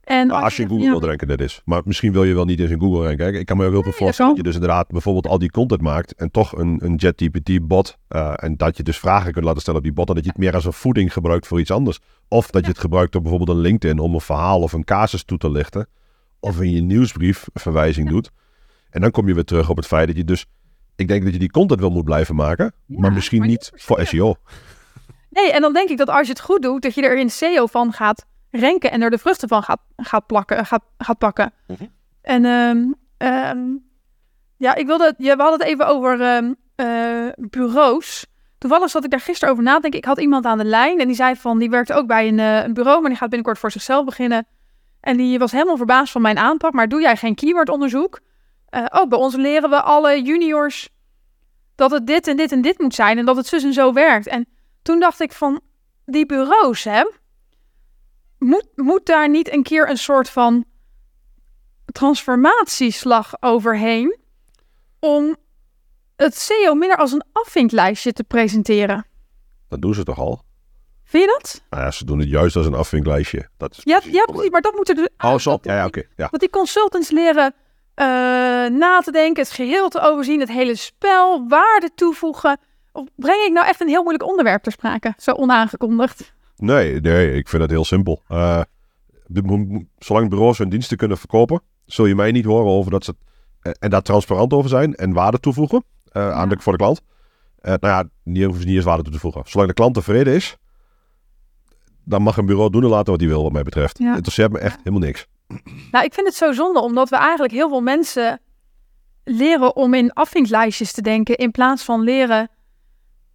En 0.10 0.28
Nou, 0.28 0.44
als 0.44 0.56
je 0.56 0.62
in 0.62 0.70
Google 0.70 0.86
ja, 0.86 0.92
wil 0.92 1.02
ranken, 1.08 1.28
dat 1.28 1.40
is. 1.42 1.62
Maar 1.66 1.82
misschien 1.86 2.12
wil 2.12 2.24
je 2.24 2.34
wel 2.34 2.46
niet 2.46 2.60
eens 2.60 2.70
in 2.70 2.80
Google 2.80 3.08
ranken. 3.08 3.34
Ik 3.40 3.46
kan 3.46 3.58
me 3.58 3.66
ook 3.66 3.72
heel 3.72 3.84
veel 3.84 3.92
voorstellen 3.92 4.32
dat 4.32 4.38
je 4.38 4.52
dus 4.52 4.54
inderdaad 4.54 4.88
bijvoorbeeld 4.88 5.28
al 5.28 5.40
die 5.40 5.52
content 5.52 5.82
maakt 5.82 6.14
en 6.14 6.32
toch 6.32 6.58
een, 6.58 6.80
een 6.84 7.00
ChatGPT-bot. 7.00 7.98
eh, 8.08 8.34
en 8.36 8.58
dat 8.58 8.78
je 8.78 8.84
dus 8.84 9.00
vragen 9.00 9.32
kunt 9.32 9.46
laten 9.46 9.62
stellen 9.62 9.80
op 9.80 9.86
die 9.86 9.94
bot 9.96 10.10
en 10.10 10.16
dat 10.16 10.24
je 10.24 10.30
het 10.30 10.40
meer 10.40 10.54
als 10.54 10.66
een 10.66 10.74
voeding 10.74 11.14
gebruikt 11.14 11.48
voor 11.48 11.60
iets 11.60 11.72
anders. 11.72 12.00
Of 12.28 12.50
dat 12.50 12.64
je 12.64 12.70
het 12.70 12.80
gebruikt 12.80 13.16
op 13.16 13.22
bijvoorbeeld 13.22 13.58
een 13.58 13.64
LinkedIn 13.64 14.00
om 14.00 14.14
een 14.14 14.22
verhaal 14.22 14.62
of 14.62 14.74
een 14.74 14.84
casus 14.84 15.24
toe 15.24 15.38
te 15.38 15.52
lichten. 15.52 15.88
Of 16.40 16.62
in 16.62 16.72
je 16.72 16.82
nieuwsbrief 16.82 17.48
verwijzing 17.54 18.10
doet. 18.10 18.32
En 18.90 19.02
dan 19.02 19.12
kom 19.12 19.28
je 19.28 19.34
weer 19.34 19.44
terug 19.44 19.70
op 19.70 19.76
het 19.78 19.88
feit 19.88 20.08
dat 20.08 20.18
je 20.18 20.24
dus... 20.24 20.46
Ik 20.96 21.08
denk 21.08 21.24
dat 21.24 21.34
je 21.34 21.40
die 21.40 21.52
content 21.52 21.80
wel 21.80 21.90
moet 21.90 22.04
blijven 22.04 22.36
maken, 22.36 22.74
Ja, 22.86 23.00
maar 23.00 23.14
misschien 23.14 23.40
maar 23.40 23.48
niet 23.48 23.70
niet 23.74 23.84
voor. 23.84 24.06
SEO. 24.06 24.36
Nee, 25.30 25.52
en 25.52 25.62
dan 25.62 25.74
denk 25.74 25.90
ik 25.90 25.98
dat 25.98 26.10
als 26.10 26.28
je 26.28 26.34
het 26.34 26.42
goed 26.42 26.62
doet, 26.62 26.82
dat 26.82 26.96
je 26.96 27.02
er 27.02 27.20
in 27.20 27.30
SEO 27.30 27.66
van 27.66 27.92
gaat 27.92 28.26
renken 28.52 28.92
en 28.92 29.02
er 29.02 29.10
de 29.10 29.18
vruchten 29.18 29.48
van 29.48 29.64
gaat, 29.64 29.82
gaat, 29.98 30.28
plakken, 30.28 30.66
gaat, 30.66 30.84
gaat 30.98 31.18
pakken. 31.18 31.54
Mhm. 31.68 31.86
En 32.22 32.46
ehm, 32.46 32.92
ehm, 33.18 33.60
ja, 34.58 34.76
ik 34.76 34.86
wilde, 34.86 35.14
ja, 35.18 35.36
we 35.36 35.42
hadden 35.42 35.60
het 35.60 35.70
even 35.70 35.88
over 35.88 36.22
ehm, 36.22 36.54
eh, 36.76 37.28
bureaus. 37.50 38.26
Toevallig 38.58 38.90
zat 38.90 39.04
ik 39.04 39.10
daar 39.10 39.20
gisteren 39.20 39.54
over 39.54 39.64
na 39.64 39.76
te 39.76 39.82
denken. 39.82 40.00
Ik 40.00 40.06
had 40.06 40.20
iemand 40.20 40.46
aan 40.46 40.58
de 40.58 40.66
lijn 40.66 41.00
en 41.00 41.08
die 41.08 41.16
zei 41.16 41.36
van, 41.36 41.60
die 41.60 41.70
werkte 41.70 41.94
ook 41.94 42.08
bij 42.08 42.28
een, 42.28 42.40
eh, 42.40 42.64
een 42.64 42.74
bureau, 42.74 43.00
maar 43.00 43.10
die 43.10 43.20
gaat 43.20 43.30
binnenkort 43.30 43.60
voor 43.60 43.72
zichzelf 43.72 44.06
beginnen. 44.06 44.48
En 45.00 45.18
die 45.18 45.40
was 45.40 45.52
helemaal 45.52 45.78
verbaasd 45.78 46.12
van 46.12 46.22
mijn 46.22 46.38
aanpak. 46.38 46.74
Maar 46.74 46.88
doe 46.88 47.02
jij 47.02 47.16
geen 47.16 47.36
keywordonderzoek? 47.36 48.20
Eh 48.66 48.86
oh, 48.90 49.08
bij 49.08 49.20
ons 49.20 49.36
leren 49.36 49.70
we 49.70 49.82
alle 49.82 50.22
juniors 50.22 50.90
dat 51.76 51.92
het 51.92 52.08
dit 52.08 52.28
en 52.28 52.38
dit 52.38 52.52
en 52.52 52.62
dit 52.62 52.80
moet 52.80 52.96
zijn 52.96 53.18
en 53.18 53.26
dat 53.26 53.36
het 53.36 53.48
zus 53.48 53.64
en 53.64 53.74
zo 53.74 53.94
werkt. 53.94 54.28
En 54.28 54.48
toen 54.82 55.00
dacht 55.00 55.20
ik 55.20 55.32
van, 55.32 55.62
die 56.06 56.26
bureaus, 56.26 56.84
hè, 56.84 57.04
moet, 58.40 58.68
moet 58.76 59.06
daar 59.06 59.30
niet 59.30 59.54
een 59.54 59.64
keer 59.64 59.90
een 59.90 59.98
soort 59.98 60.30
van 60.30 60.66
transformatieslag 61.92 63.34
overheen 63.42 64.18
om 65.00 65.36
het 66.16 66.36
SEO 66.38 66.74
minder 66.74 66.98
als 66.98 67.12
een 67.12 67.24
afvinklijstje 67.32 68.14
te 68.14 68.24
presenteren? 68.24 69.06
Dat 69.70 69.82
doen 69.82 69.94
ze 69.94 70.04
toch 70.04 70.20
al? 70.20 70.42
Vind 71.04 71.24
je 71.24 71.38
dat? 71.42 71.62
Nou 71.70 71.84
ja, 71.84 71.92
ze 71.92 72.06
doen 72.06 72.20
het 72.20 72.30
juist 72.30 72.56
als 72.56 72.66
een 72.66 72.74
afvinklijstje. 72.74 73.50
Dat 73.58 73.72
is 73.72 73.82
Ja, 73.84 73.98
precies 74.00 74.18
ja 74.18 74.26
precies, 74.26 74.50
maar 74.50 74.62
dat 74.62 74.76
moet 74.76 74.90
er 74.90 74.96
dus 74.96 75.10
Oh, 75.18 75.38
zo. 75.38 75.50
dat- 75.50 75.64
Ja, 75.66 75.76
ja 75.76 75.86
oké. 75.86 76.04
Ja. 76.16 76.28
Dat 76.32 76.40
die 76.40 76.50
consultants 76.50 77.10
leren 77.10 77.54
eh, 77.94 78.06
na 78.70 79.00
te 79.04 79.12
denken, 79.12 79.44
het 79.44 79.52
geheel 79.52 79.90
te 79.90 80.00
overzien, 80.00 80.40
het 80.40 80.50
hele 80.52 80.76
spel, 80.76 81.48
waarde 81.48 81.90
toevoegen. 81.96 82.60
Of 82.92 83.08
breng 83.16 83.46
ik 83.46 83.52
nou 83.52 83.68
echt 83.68 83.82
een 83.82 83.88
heel 83.88 84.02
moeilijk 84.02 84.30
onderwerp 84.30 84.64
ter 84.64 84.72
sprake, 84.72 85.14
zo 85.18 85.32
onaangekondigd? 85.32 86.34
Nee, 86.60 87.02
nee, 87.02 87.34
ik 87.34 87.50
vind 87.50 87.62
het 87.62 87.72
heel 87.72 87.86
simpel. 87.86 88.22
Eh, 88.28 88.62
de- 89.26 89.86
zolang 89.98 90.30
bureaus 90.30 90.58
hun 90.58 90.70
diensten 90.70 90.98
kunnen 90.98 91.18
verkopen, 91.18 91.62
zul 91.86 92.06
je 92.06 92.16
mij 92.16 92.32
niet 92.32 92.46
horen 92.46 92.72
over 92.72 92.92
dat 92.92 93.04
ze 93.04 93.16
eh, 93.62 93.72
en 93.80 93.90
daar 93.90 94.02
transparant 94.02 94.54
over 94.54 94.70
zijn 94.70 94.96
en 94.96 95.14
waarde 95.14 95.40
toevoegen 95.40 95.84
eh, 96.12 96.32
aan 96.32 96.50
de, 96.50 96.56
voor 96.60 96.72
de 96.72 96.78
klant. 96.78 97.02
Eh, 97.60 97.74
nou 97.80 97.94
ja, 97.94 98.10
niet 98.24 98.44
hoeven 98.44 98.62
ze 98.62 98.68
niet 98.68 98.76
eens 98.76 98.86
waarde 98.86 99.04
toe 99.04 99.14
te 99.14 99.20
voegen. 99.20 99.42
Zolang 99.46 99.70
de 99.70 99.76
klant 99.76 99.94
tevreden 99.94 100.34
is, 100.34 100.58
dan 102.04 102.22
mag 102.22 102.38
een 102.38 102.46
bureau 102.46 102.70
doen 102.70 102.84
en 102.84 102.90
laten 102.90 103.12
wat 103.12 103.20
hij 103.22 103.30
wil, 103.30 103.44
wat 103.44 103.52
mij 103.52 103.64
betreft. 103.64 103.98
Ja. 103.98 104.06
Het 104.08 104.16
interesseert 104.16 104.52
me 104.52 104.60
echt 104.60 104.78
helemaal 104.78 105.00
niks. 105.00 105.28
Nou, 105.92 106.06
ik 106.06 106.14
vind 106.14 106.28
het 106.28 106.36
zo 106.36 106.52
zonde, 106.52 106.80
omdat 106.82 107.10
we 107.10 107.16
eigenlijk 107.16 107.54
heel 107.54 107.70
veel 107.70 107.82
mensen 107.82 108.42
leren 109.24 109.76
om 109.76 109.94
in 109.94 110.14
afvinklijstjes 110.14 110.92
te 110.92 111.02
denken, 111.02 111.36
in 111.38 111.52
plaats 111.52 111.84
van 111.84 112.02
leren 112.02 112.50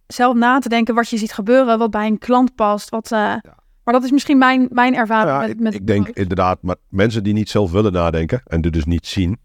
zelf 0.07 0.35
na 0.35 0.59
te 0.59 0.69
denken 0.69 0.95
wat 0.95 1.09
je 1.09 1.17
ziet 1.17 1.33
gebeuren, 1.33 1.77
wat 1.77 1.91
bij 1.91 2.07
een 2.07 2.17
klant 2.17 2.55
past. 2.55 2.89
Wat, 2.89 3.11
eh, 3.11 3.35
Maar 3.83 3.93
dat 3.93 4.03
is 4.03 4.11
misschien 4.11 4.37
mijn, 4.37 4.67
mijn 4.71 4.95
ervaring 4.95 5.29
Nou 5.29 5.41
ja, 5.41 5.47
met, 5.47 5.55
ik, 5.55 5.63
met 5.63 5.73
ik 5.73 5.87
denk 5.87 6.07
inderdaad, 6.09 6.57
maar 6.61 6.75
mensen 6.89 7.23
die 7.23 7.33
niet 7.33 7.49
zelf 7.49 7.71
willen 7.71 7.91
nadenken 7.91 8.41
en 8.45 8.61
dit 8.61 8.73
dus 8.73 8.85
niet 8.85 9.07
zien, 9.07 9.37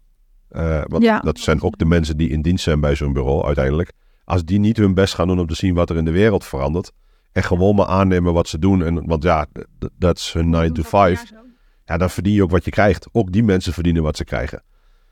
eh, 0.49 0.81
want 0.87 1.03
Ja. 1.03 1.19
dat 1.19 1.39
zijn 1.39 1.61
ook 1.61 1.77
de 1.77 1.85
mensen 1.85 2.17
die 2.17 2.29
in 2.29 2.41
dienst 2.41 2.63
zijn 2.63 2.79
bij 2.79 2.95
zo'n 2.95 3.13
bureau 3.13 3.45
uiteindelijk. 3.45 3.91
Als 4.25 4.45
die 4.45 4.59
niet 4.59 4.77
hun 4.77 4.93
best 4.93 5.13
gaan 5.13 5.27
doen 5.27 5.39
om 5.39 5.47
te 5.47 5.55
zien 5.55 5.73
wat 5.73 5.89
er 5.89 5.97
in 5.97 6.05
de 6.05 6.11
wereld 6.11 6.45
verandert 6.45 6.91
en 7.31 7.43
gewoon 7.43 7.75
maar 7.75 7.85
aannemen 7.85 8.33
wat 8.33 8.47
ze 8.47 8.59
doen, 8.59 8.83
en, 8.83 9.05
want 9.07 9.23
ja, 9.23 9.45
dat 9.97 10.17
is 10.17 10.31
hun 10.33 10.49
9 10.49 10.73
to 10.73 10.83
5, 10.83 11.31
ja, 11.85 11.97
dan 11.97 12.09
verdien 12.09 12.33
je 12.33 12.43
ook 12.43 12.51
wat 12.51 12.65
je 12.65 12.71
krijgt. 12.71 13.07
Ook 13.11 13.31
die 13.31 13.43
mensen 13.43 13.73
verdienen 13.73 14.03
wat 14.03 14.17
ze 14.17 14.23
krijgen. 14.23 14.63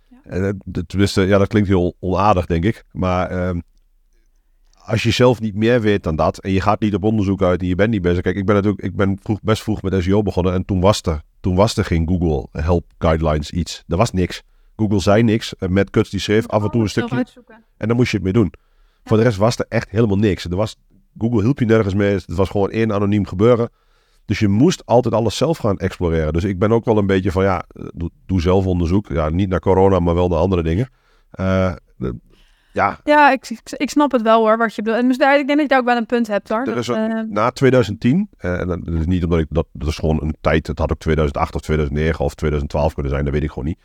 Ja. 0.10 0.18
En, 0.24 0.43
eh, 0.74 0.82
tenminste, 0.88 1.22
ja, 1.22 1.38
dat 1.38 1.47
klinkt 1.47 1.68
heel 1.70 1.95
onaardig, 2.00 2.45
denk 2.45 2.64
ik. 2.64 2.84
Maar 2.91 3.30
ehm, 3.30 3.60
als 4.90 5.04
je 5.04 5.12
zelf 5.12 5.40
niet 5.40 5.56
meer 5.56 5.82
weet 5.82 6.04
dan 6.04 6.16
dat 6.16 6.38
en 6.38 6.52
je 6.52 6.62
gaat 6.62 6.80
niet 6.80 6.96
op 6.96 7.04
onderzoek 7.04 7.42
uit 7.42 7.62
en 7.62 7.68
je 7.68 7.76
bent 7.76 7.90
niet 7.90 8.02
bezig. 8.02 8.22
Kijk, 8.22 8.36
ik 8.36 8.46
ben 8.46 8.56
natuurlijk, 8.56 8.84
ik 8.84 8.96
ben 8.96 9.18
vroeg, 9.22 9.40
best 9.42 9.64
vroeg 9.64 9.82
met 9.82 10.04
SEO 10.04 10.22
begonnen 10.22 10.54
en 10.54 10.66
toen 10.66 10.80
was 10.80 11.02
er, 11.02 11.22
toen 11.40 11.56
was 11.56 11.78
er 11.78 11.86
geen 11.86 12.08
Google 12.08 12.48
Help 12.52 12.86
Guidelines 12.98 13.52
iets. 13.52 13.84
Er 13.88 13.98
was 13.98 14.12
niks. 14.12 14.44
Google 14.76 15.00
zei 15.00 15.24
niks. 15.24 15.56
En 15.56 15.74
Matt 15.74 15.90
Cutts 15.90 16.10
die 16.10 16.20
schreef 16.20 16.48
af 16.48 16.64
en 16.64 16.70
toe 16.70 16.82
een 16.82 16.90
stukje 16.90 17.26
en 17.78 17.88
dan 17.88 17.96
moest 17.96 18.12
je 18.12 18.18
het 18.18 18.26
mee 18.26 18.34
doen. 18.34 18.54
Voor 19.04 19.18
de 19.18 19.24
rest 19.24 19.38
was 19.38 19.58
er 19.58 19.66
echt 19.70 19.90
helemaal 19.90 20.18
niks. 20.18 20.46
Er 20.46 20.56
was, 20.56 20.76
Google 21.18 21.42
hielp 21.42 21.60
je 21.60 21.66
nergens 21.66 21.94
mee. 21.94 22.14
Het 22.14 22.36
was 22.36 22.50
gewoon 22.50 22.72
één 22.72 22.94
anoniem 22.94 23.26
gebeuren. 23.26 23.70
Dus 24.26 24.40
je 24.40 24.48
moest 24.48 24.86
altijd 24.86 25.14
alles 25.14 25.38
zelf 25.38 25.58
gaan 25.58 25.78
exploreren. 25.78 26.34
Dus 26.34 26.44
ik 26.44 26.60
ben 26.60 26.72
ook 26.72 26.86
wel 26.86 26.98
een 26.98 27.08
beetje 27.08 27.32
van 27.32 27.44
ja, 27.44 27.64
doe, 27.94 28.10
doe 28.26 28.42
zelf 28.42 28.66
onderzoek. 28.66 29.08
Ja, 29.08 29.30
niet 29.30 29.50
naar 29.50 29.60
corona, 29.60 30.00
maar 30.00 30.16
wel 30.16 30.28
naar 30.28 30.40
andere 30.40 30.64
dingen. 30.64 30.90
Eh, 31.30 31.74
ja, 32.74 33.00
Ja, 33.04 33.32
ik, 33.32 33.50
ik, 33.50 33.60
ik 33.72 33.90
snap 33.90 34.12
het 34.12 34.22
wel 34.22 34.40
hoor, 34.40 34.58
wat 34.58 34.76
je 34.76 34.82
bedoelt. 34.82 35.02
En 35.02 35.08
dus 35.08 35.18
daar- 35.18 35.40
ik 35.40 35.48
denk 35.48 35.60
dat 35.60 35.62
je 35.62 35.68
daar 35.68 35.80
ook 35.80 35.86
wel 35.86 35.98
een 35.98 36.06
punt 36.06 36.28
hebt 36.28 36.50
hoor. 36.50 36.68
er 36.68 36.78
is 36.78 36.88
eh, 36.88 37.22
na 37.30 37.50
2010, 37.52 38.30
eh, 38.38 38.60
en 38.60 38.68
dat 38.68 38.88
is 38.88 39.06
niet 39.06 39.24
omdat 39.24 39.40
ik 39.40 39.48
dat, 39.50 39.68
dat 39.74 39.88
is 39.88 39.96
gewoon 39.98 40.22
een 40.22 40.36
tijd. 40.42 40.68
Het 40.68 40.80
had 40.80 40.92
ook 40.92 41.00
2008 41.00 41.56
of 41.56 41.62
2009 41.62 42.26
of 42.26 42.34
2012 42.36 42.94
kunnen 42.94 43.12
zijn, 43.12 43.24
dat 43.24 43.34
weet 43.34 43.44
ik 43.44 43.50
gewoon 43.50 43.66
niet. 43.66 43.80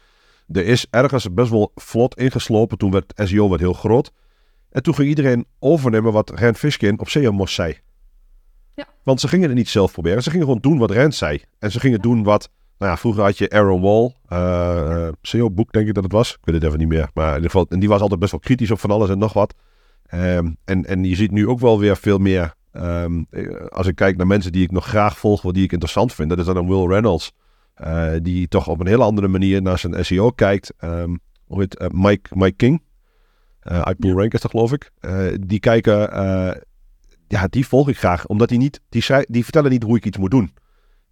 Er 0.52 0.66
is 0.66 0.86
ergens 0.90 1.34
best 1.34 1.50
wel 1.50 1.72
vlot 1.74 2.14
ingeslopen. 2.18 2.78
Toen 2.78 2.90
werd 2.90 3.12
SEO 3.16 3.48
werd 3.48 3.60
heel 3.60 3.72
groot. 3.72 4.12
En 4.70 4.82
toen 4.82 4.94
ging 4.94 5.08
iedereen 5.08 5.46
overnemen 5.58 6.12
wat 6.12 6.30
Rand 6.30 6.56
Fishkin 6.58 7.00
op 7.00 7.08
SEO 7.08 7.46
zei. 7.46 7.78
Ja. 8.74 8.84
Want 9.02 9.20
ze 9.20 9.28
gingen 9.28 9.48
het 9.48 9.56
niet 9.56 9.68
zelf 9.68 9.92
proberen. 9.92 10.22
Ze 10.22 10.30
gingen 10.30 10.46
gewoon 10.46 10.60
doen 10.60 10.78
wat 10.78 10.90
Rand 10.90 11.14
zei. 11.14 11.42
En 11.58 11.70
ze 11.70 11.80
gingen 11.80 12.00
doen 12.00 12.22
wat... 12.22 12.50
Nou 12.78 12.90
ja, 12.90 12.96
vroeger 12.96 13.22
had 13.22 13.38
je 13.38 13.50
Aaron 13.50 13.80
Wall. 13.80 14.12
eh, 14.28 15.06
eh, 15.06 15.12
SEO-boek 15.22 15.72
denk 15.72 15.88
ik 15.88 15.94
dat 15.94 16.02
het 16.04 16.12
was. 16.12 16.30
Ik 16.32 16.38
weet 16.42 16.54
het 16.54 16.64
even 16.64 16.78
niet 16.78 16.88
meer. 16.88 17.10
Maar 17.14 17.28
in 17.28 17.34
ieder 17.34 17.50
geval... 17.50 17.66
En 17.68 17.80
die 17.80 17.88
was 17.88 18.00
altijd 18.00 18.20
best 18.20 18.32
wel 18.32 18.40
kritisch 18.40 18.70
op 18.70 18.78
van 18.78 18.90
alles 18.90 19.10
en 19.10 19.18
nog 19.18 19.32
wat. 19.32 19.54
Ehm, 20.06 20.52
en, 20.64 20.86
en 20.86 21.04
je 21.04 21.14
ziet 21.14 21.30
nu 21.30 21.48
ook 21.48 21.60
wel 21.60 21.78
weer 21.78 21.96
veel 21.96 22.18
meer... 22.18 22.54
ehm, 22.72 23.22
eh, 23.30 23.66
als 23.66 23.86
ik 23.86 23.94
kijk 23.94 24.16
naar 24.16 24.26
mensen 24.26 24.52
die 24.52 24.62
ik 24.62 24.70
nog 24.70 24.86
graag 24.86 25.18
volg... 25.18 25.42
die 25.42 25.64
ik 25.64 25.72
interessant 25.72 26.12
vind. 26.14 26.28
Dat 26.28 26.38
is 26.38 26.44
dan 26.44 26.56
een 26.56 26.68
Will 26.68 26.86
Reynolds. 26.86 27.32
die 28.22 28.48
toch 28.48 28.68
op 28.68 28.80
een 28.80 28.86
hele 28.86 29.04
andere 29.04 29.28
manier 29.28 29.62
naar 29.62 29.78
zijn 29.78 30.04
SEO 30.04 30.30
kijkt. 30.30 30.72
Ehm, 30.78 31.16
hoe 31.46 31.60
heet 31.60 31.92
Mike, 31.92 32.30
Mike 32.34 32.56
King. 32.56 32.82
Eh 33.60 33.80
uit 33.80 33.98
Bull 33.98 34.14
Rank 34.14 34.32
is 34.32 34.40
dat 34.40 34.50
geloof 34.50 34.72
ik. 34.72 34.90
Die 35.40 35.60
kijken, 35.60 35.96
ja, 37.28 37.46
die 37.50 37.66
volg 37.66 37.88
ik 37.88 37.98
graag. 37.98 38.26
Omdat 38.26 38.48
die 38.48 38.58
niet, 38.58 38.80
die, 38.88 39.04
die 39.28 39.44
vertellen 39.44 39.70
niet 39.70 39.82
hoe 39.82 39.96
ik 39.96 40.06
iets 40.06 40.18
moet 40.18 40.30
doen. 40.30 40.52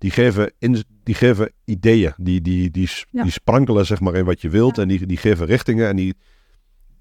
Die 0.03 0.11
geven, 0.11 0.53
in, 0.59 0.85
die 1.03 1.15
geven 1.15 1.53
ideeën. 1.65 2.13
Die, 2.17 2.41
die, 2.41 2.71
die, 2.71 2.89
Ja. 3.11 3.23
die 3.23 3.33
sprankelen 3.33 3.87
zeg 3.87 4.01
maar 4.01 4.15
in 4.15 4.25
wat 4.25 4.41
je 4.41 4.49
wilt. 4.49 4.79
En 4.79 4.89
die, 4.89 5.07
die 5.07 5.17
geven 5.17 5.47
richtingen. 5.47 5.89
En 5.89 5.97
die, 5.97 6.15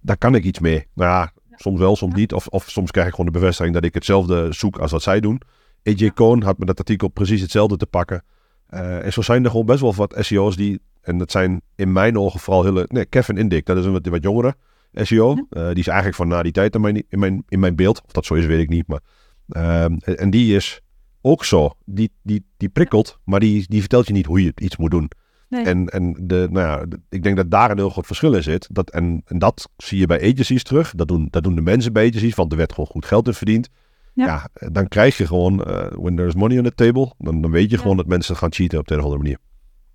daar 0.02 0.18
kan 0.18 0.36
ik 0.36 0.44
iets 0.44 0.60
mee. 0.60 0.86
Nou 0.94 1.10
ja, 1.10 1.34
soms 1.56 1.80
wel, 1.80 1.96
soms 1.96 2.16
niet. 2.16 2.34
Of, 2.34 2.48
of 2.48 2.70
soms 2.70 2.92
krijg 2.92 3.08
ik 3.08 3.16
gewoon 3.16 3.32
de 3.32 3.40
bevestiging 3.40 3.74
dat 3.76 3.84
ik 3.86 3.94
hetzelfde 3.94 4.54
zoek 4.54 4.78
als 4.78 4.92
wat 4.92 5.02
zij 5.02 5.20
doen. 5.20 5.42
AJ 5.84 6.12
Cohn 6.14 6.44
had 6.44 6.58
met 6.58 6.68
dat 6.68 6.78
artikel 6.80 7.08
precies 7.08 7.42
hetzelfde 7.42 7.78
te 7.78 7.86
pakken. 7.86 8.24
Eh, 8.68 9.06
en 9.06 9.14
zo 9.14 9.22
zijn 9.22 9.44
er 9.44 9.50
gewoon 9.50 9.66
best 9.66 9.82
wel 9.82 9.96
wat 9.96 10.16
SEO's 10.20 10.56
die... 10.56 10.82
En 11.02 11.18
dat 11.18 11.32
zijn 11.32 11.62
in 11.76 11.92
mijn 11.92 12.18
ogen 12.18 12.40
vooral 12.40 12.64
hele... 12.64 12.86
Nee, 12.88 13.06
Kevin 13.06 13.38
Indik, 13.38 13.66
dat 13.66 13.78
is 13.78 13.86
een 13.86 13.92
wat, 13.92 14.06
wat 14.08 14.24
jongere 14.24 14.56
SEO. 14.94 15.48
Eh, 15.50 15.68
die 15.68 15.76
is 15.76 15.88
eigenlijk 15.88 16.18
van 16.18 16.28
na 16.28 16.44
die 16.44 16.52
tijd 16.52 16.76
in 16.76 16.82
mijn, 16.82 17.04
in 17.10 17.20
mijn, 17.20 17.44
in 17.48 17.60
mijn 17.60 17.76
beeld. 17.76 18.02
Of 18.06 18.12
dat 18.12 18.26
zo 18.26 18.34
is, 18.34 18.46
weet 18.46 18.62
ik 18.62 18.70
niet. 18.70 18.88
Maar, 18.88 19.00
ehm, 19.48 19.94
en 19.98 20.30
die 20.30 20.56
is 20.56 20.82
ook 21.22 21.46
zo. 21.46 21.72
Die, 21.86 22.12
die, 22.24 22.46
die 22.58 22.70
prikkelt, 22.70 23.18
maar 23.24 23.40
die, 23.40 23.66
die 23.68 23.80
vertelt 23.80 24.08
je 24.08 24.14
niet 24.14 24.26
hoe 24.26 24.44
je 24.44 24.52
iets 24.56 24.78
moet 24.78 24.92
doen. 24.92 25.12
Nee. 25.50 25.64
En, 25.66 25.88
en 25.90 26.16
de, 26.22 26.48
nou 26.52 26.68
ja, 26.68 26.86
de- 26.86 27.02
ik 27.10 27.24
denk 27.24 27.36
dat 27.36 27.52
daar 27.52 27.72
een 27.72 27.78
heel 27.78 27.90
groot 27.90 28.06
verschil 28.06 28.34
in 28.34 28.44
zit. 28.44 28.68
Dat, 28.72 28.90
en, 28.90 29.22
en 29.26 29.40
dat 29.40 29.70
zie 29.78 30.00
je 30.00 30.06
bij 30.06 30.32
agencies 30.32 30.64
terug. 30.64 30.94
Dat 30.96 31.08
doen, 31.08 31.28
dat 31.30 31.44
doen 31.44 31.56
de 31.56 31.62
mensen 31.62 31.94
bij 31.94 32.08
agencies, 32.08 32.36
want 32.36 32.52
er 32.52 32.58
werd 32.58 32.72
gewoon 32.74 32.90
goed 32.90 33.06
geld 33.06 33.28
in 33.28 33.34
verdiend. 33.34 33.70
Ja. 34.14 34.26
Ja, 34.60 34.70
dan 34.70 34.88
krijg 34.88 35.18
je 35.18 35.28
gewoon, 35.28 35.64
eh, 35.64 35.88
when 35.92 36.16
there's 36.16 36.34
money 36.36 36.58
on 36.58 36.64
the 36.64 36.74
table, 36.76 37.14
dan, 37.18 37.42
dan 37.42 37.52
weet 37.52 37.70
je 37.70 37.76
Ja. 37.76 37.82
gewoon 37.82 37.98
dat 37.98 38.06
mensen 38.06 38.36
gaan 38.36 38.52
cheaten 38.54 38.80
op 38.80 38.88
de 38.88 38.94
een 38.94 39.00
of 39.00 39.06
andere 39.06 39.24
manier. 39.24 39.40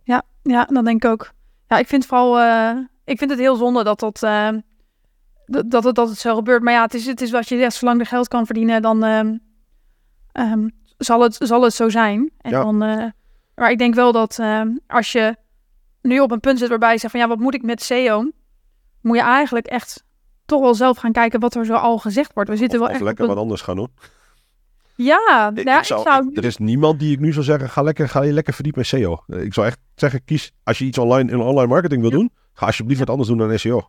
Ja, 0.04 0.22
ja, 0.42 0.64
dat 0.64 0.84
denk 0.84 1.04
ik 1.04 1.10
ook. 1.10 1.32
Ja, 1.68 1.78
ik 1.78 1.86
vind 1.86 2.06
vooral, 2.06 2.38
eh, 2.40 2.76
ik 3.04 3.18
vind 3.18 3.30
het 3.30 3.38
heel 3.40 3.56
zonde 3.56 3.84
dat 3.84 4.00
dat, 4.00 4.22
eh, 4.22 4.48
dat, 5.46 5.70
dat, 5.70 5.84
het, 5.84 5.94
dat 5.94 6.08
het 6.08 6.18
zo 6.18 6.34
gebeurt. 6.34 6.62
Maar 6.62 6.72
ja, 6.72 6.82
het 6.82 6.94
is, 6.94 7.06
het 7.06 7.20
is 7.20 7.30
wat 7.30 7.48
je 7.48 7.56
zegt, 7.58 7.74
zolang 7.74 8.00
er 8.00 8.06
geld 8.06 8.28
kan 8.28 8.46
verdienen, 8.46 8.82
dan 8.82 9.04
ehm, 9.04 10.68
zal, 10.98 11.20
het, 11.22 11.36
zal 11.38 11.62
het 11.62 11.74
zo 11.74 11.88
zijn. 11.88 12.30
En 12.40 12.50
Ja. 12.50 12.62
dan, 12.62 12.82
eh, 12.82 13.04
maar 13.54 13.70
ik 13.70 13.78
denk 13.78 13.94
wel 13.94 14.12
dat 14.12 14.38
ehm, 14.38 14.68
als 14.86 15.12
je 15.12 15.36
nu 16.02 16.20
op 16.20 16.30
een 16.30 16.40
punt 16.40 16.58
zit 16.58 16.68
waarbij 16.68 16.92
je 16.92 16.98
zegt 16.98 17.12
van 17.12 17.20
ja, 17.22 17.28
wat 17.28 17.38
moet 17.38 17.54
ik 17.54 17.62
met 17.62 17.82
SEO? 17.82 18.30
Moet 19.00 19.16
je 19.16 19.22
eigenlijk 19.22 19.66
echt 19.66 20.04
toch 20.46 20.60
wel 20.60 20.74
zelf 20.74 20.96
gaan 20.96 21.12
kijken 21.12 21.40
wat 21.40 21.54
er 21.54 21.64
zo 21.64 21.74
al 21.74 21.98
gezegd 21.98 22.32
wordt. 22.32 22.50
We 22.50 22.56
zitten 22.56 22.80
Of, 22.80 22.84
wel 22.86 22.94
of 22.94 23.00
echt 23.00 23.04
lekker 23.08 23.26
wat 23.26 23.36
anders 23.36 23.60
gaan 23.62 23.76
doen. 23.76 23.88
Ja, 24.94 25.50
Ik, 25.54 25.64
nou 25.64 25.78
ik 25.78 25.84
zou, 25.84 26.28
ik- 26.30 26.36
er 26.36 26.44
is 26.44 26.56
niemand 26.56 26.98
die 26.98 27.12
ik 27.12 27.20
nu 27.20 27.32
zou 27.32 27.44
zeggen, 27.44 27.70
ga, 27.70 27.82
lekker, 27.82 28.08
ga 28.08 28.22
je 28.22 28.32
lekker 28.32 28.54
verdiepen 28.54 28.80
in 28.82 28.86
SEO. 28.88 29.22
Ik 29.26 29.54
zou 29.54 29.66
echt 29.66 29.78
zeggen, 29.94 30.24
kies, 30.24 30.52
als 30.64 30.78
je 30.78 30.84
iets 30.84 30.98
online 30.98 31.30
in 31.32 31.38
online 31.40 31.66
marketing 31.68 32.00
wil 32.00 32.10
Ja. 32.10 32.16
doen, 32.16 32.30
ga 32.52 32.66
alsjeblieft 32.66 33.00
wat 33.00 33.10
anders 33.10 33.28
doen 33.28 33.38
dan 33.38 33.58
SEO. 33.58 33.88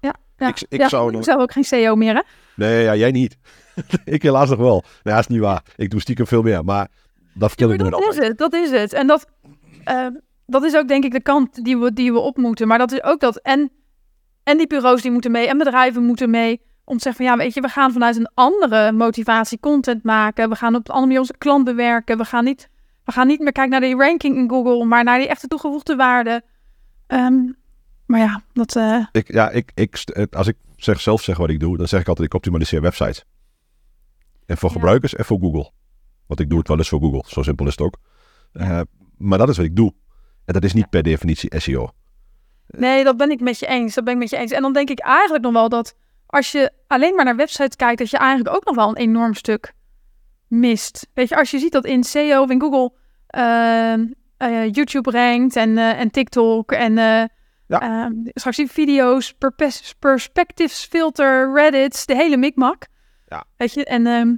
ja, 0.00 0.14
ik- 0.48 0.64
ik 0.68 0.80
ja, 0.80 0.88
zou 0.88 1.08
ik 1.08 1.14
nog- 1.14 1.24
zou 1.24 1.40
ook 1.40 1.52
geen 1.52 1.64
SEO 1.64 1.94
meer 1.94 2.14
hè? 2.14 2.20
Nee, 2.58 2.82
ja, 2.82 2.96
jij 2.96 3.10
niet. 3.10 3.36
ik 4.04 4.22
helaas 4.22 4.48
nog 4.50 4.58
wel. 4.58 4.82
Nou, 5.02 5.16
dat 5.16 5.18
is 5.18 5.26
niet 5.26 5.40
waar. 5.40 5.62
Ik 5.76 5.90
doe 5.90 6.00
stiekem 6.00 6.26
veel 6.26 6.42
meer, 6.42 6.64
maar 6.64 6.88
dat 7.34 7.48
vertel 7.48 7.68
Ja, 7.68 7.74
ik 7.74 7.80
maar 7.80 7.90
nooit 7.90 8.02
dat 8.04 8.12
is 8.12 8.18
altijd. 8.20 8.28
het, 8.28 8.38
dat 8.38 8.54
is 8.54 8.70
het. 8.80 8.92
En 8.92 9.06
dat, 9.06 9.26
eh, 9.84 10.06
dat 10.46 10.64
is 10.64 10.76
ook 10.76 10.88
denk 10.88 11.04
ik 11.04 11.12
de 11.12 11.22
kant 11.22 11.64
die 11.64 11.78
we, 11.78 11.92
die 11.92 12.12
we 12.12 12.18
op 12.18 12.36
moeten. 12.36 12.68
Maar 12.68 12.78
dat 12.78 12.92
is 12.92 13.02
ook 13.02 13.20
dat, 13.20 13.36
en, 13.38 13.70
en 14.42 14.56
die 14.58 14.66
bureaus 14.66 15.02
die 15.02 15.10
moeten 15.10 15.30
mee, 15.30 15.48
en 15.48 15.58
bedrijven 15.58 16.02
moeten 16.04 16.30
mee. 16.30 16.60
om 16.84 16.96
te 16.96 17.02
zeggen 17.02 17.24
van 17.26 17.34
ja, 17.34 17.42
weet 17.44 17.54
je, 17.54 17.60
we 17.60 17.68
gaan 17.68 17.92
vanuit 17.92 18.16
een 18.16 18.30
andere 18.34 18.92
motivatie 18.92 19.60
content 19.60 20.02
maken. 20.04 20.48
We 20.48 20.54
gaan 20.54 20.74
op 20.74 20.80
een 20.88 20.94
andere 20.94 21.06
manier 21.06 21.18
onze 21.20 21.34
klant 21.38 21.64
bewerken. 21.64 22.18
We 22.18 22.24
gaan 22.24 22.44
niet, 22.44 22.68
we 23.04 23.12
gaan 23.12 23.26
niet 23.26 23.40
meer 23.40 23.52
kijken 23.52 23.72
naar 23.72 23.80
die 23.88 23.96
ranking 23.96 24.36
in 24.36 24.48
Google, 24.48 24.84
maar 24.84 25.04
naar 25.04 25.18
die 25.18 25.28
echte 25.28 25.46
toegevoegde 25.48 25.96
waarde. 25.96 26.42
Ehm, 27.06 27.38
maar 28.06 28.20
ja, 28.20 28.42
dat... 28.52 28.76
eh, 28.76 29.04
Ik, 29.12 29.32
ja, 29.32 29.50
ik, 29.50 29.70
ik, 29.74 30.04
als 30.30 30.46
ik 30.46 30.56
zeg, 30.82 31.00
zelf 31.00 31.22
zeg 31.22 31.36
wat 31.36 31.50
ik 31.50 31.60
doe, 31.60 31.76
dan 31.76 31.88
zeg 31.88 32.00
ik 32.00 32.08
altijd 32.08 32.26
ik 32.26 32.34
optimaliseer 32.34 32.80
websites. 32.80 33.24
En 34.46 34.58
voor 34.58 34.68
Ja. 34.68 34.74
gebruikers 34.74 35.14
en 35.14 35.24
voor 35.24 35.38
Google. 35.38 35.70
Want 36.26 36.40
ik 36.40 36.48
doe 36.48 36.58
het 36.58 36.68
wel 36.68 36.78
eens 36.78 36.88
voor 36.88 37.00
Google, 37.00 37.24
zo 37.26 37.42
simpel 37.42 37.66
is 37.66 37.72
het 37.72 37.80
ook. 37.80 37.96
Eh, 38.52 38.80
maar 39.16 39.38
dat 39.38 39.48
is 39.48 39.56
wat 39.56 39.66
ik 39.66 39.76
doe. 39.76 39.94
En 40.44 40.54
dat 40.54 40.64
is 40.64 40.72
niet 40.72 40.90
per 40.90 41.02
definitie 41.02 41.60
SEO. 41.60 41.90
Nee, 42.66 43.04
dat 43.04 43.16
ben 43.16 43.30
ik 43.30 43.40
met 43.40 43.58
je 43.58 43.66
eens. 43.66 43.94
Dat 43.94 44.04
ben 44.04 44.12
ik 44.12 44.18
met 44.18 44.30
je 44.30 44.36
eens. 44.36 44.52
En 44.52 44.62
dan 44.62 44.72
denk 44.72 44.90
ik 44.90 44.98
eigenlijk 44.98 45.44
nog 45.44 45.52
wel 45.52 45.68
dat 45.68 45.96
als 46.26 46.52
je 46.52 46.72
alleen 46.86 47.14
maar 47.14 47.24
naar 47.24 47.36
websites 47.36 47.76
kijkt, 47.76 47.98
dat 47.98 48.10
je 48.10 48.16
eigenlijk 48.16 48.56
ook 48.56 48.64
nog 48.64 48.74
wel 48.74 48.88
een 48.88 48.96
enorm 48.96 49.34
stuk 49.34 49.72
mist. 50.46 51.08
Weet 51.14 51.28
je, 51.28 51.36
als 51.36 51.50
je 51.50 51.58
ziet 51.58 51.72
dat 51.72 51.84
in 51.84 52.04
SEO 52.04 52.42
of 52.42 52.50
in 52.50 52.60
Google 52.60 52.92
ehm, 53.26 54.06
eh, 54.36 54.72
YouTube 54.72 55.10
rankt 55.10 55.56
en, 55.56 55.78
eh, 55.78 56.00
en 56.00 56.10
TikTok 56.10 56.72
en 56.72 56.96
Ja. 57.68 57.80
ehm, 57.80 58.12
straks 58.34 58.56
die 58.56 58.70
video's, 58.70 59.32
perpes- 59.34 59.94
perspectives 59.98 60.84
filter, 60.90 61.52
Reddit, 61.54 62.06
de 62.06 62.14
hele 62.16 62.36
mikmak. 62.36 62.86
Ja. 63.26 63.44
Weet 63.56 63.72
je, 63.72 63.84
en 63.84 64.06
ehm, 64.06 64.34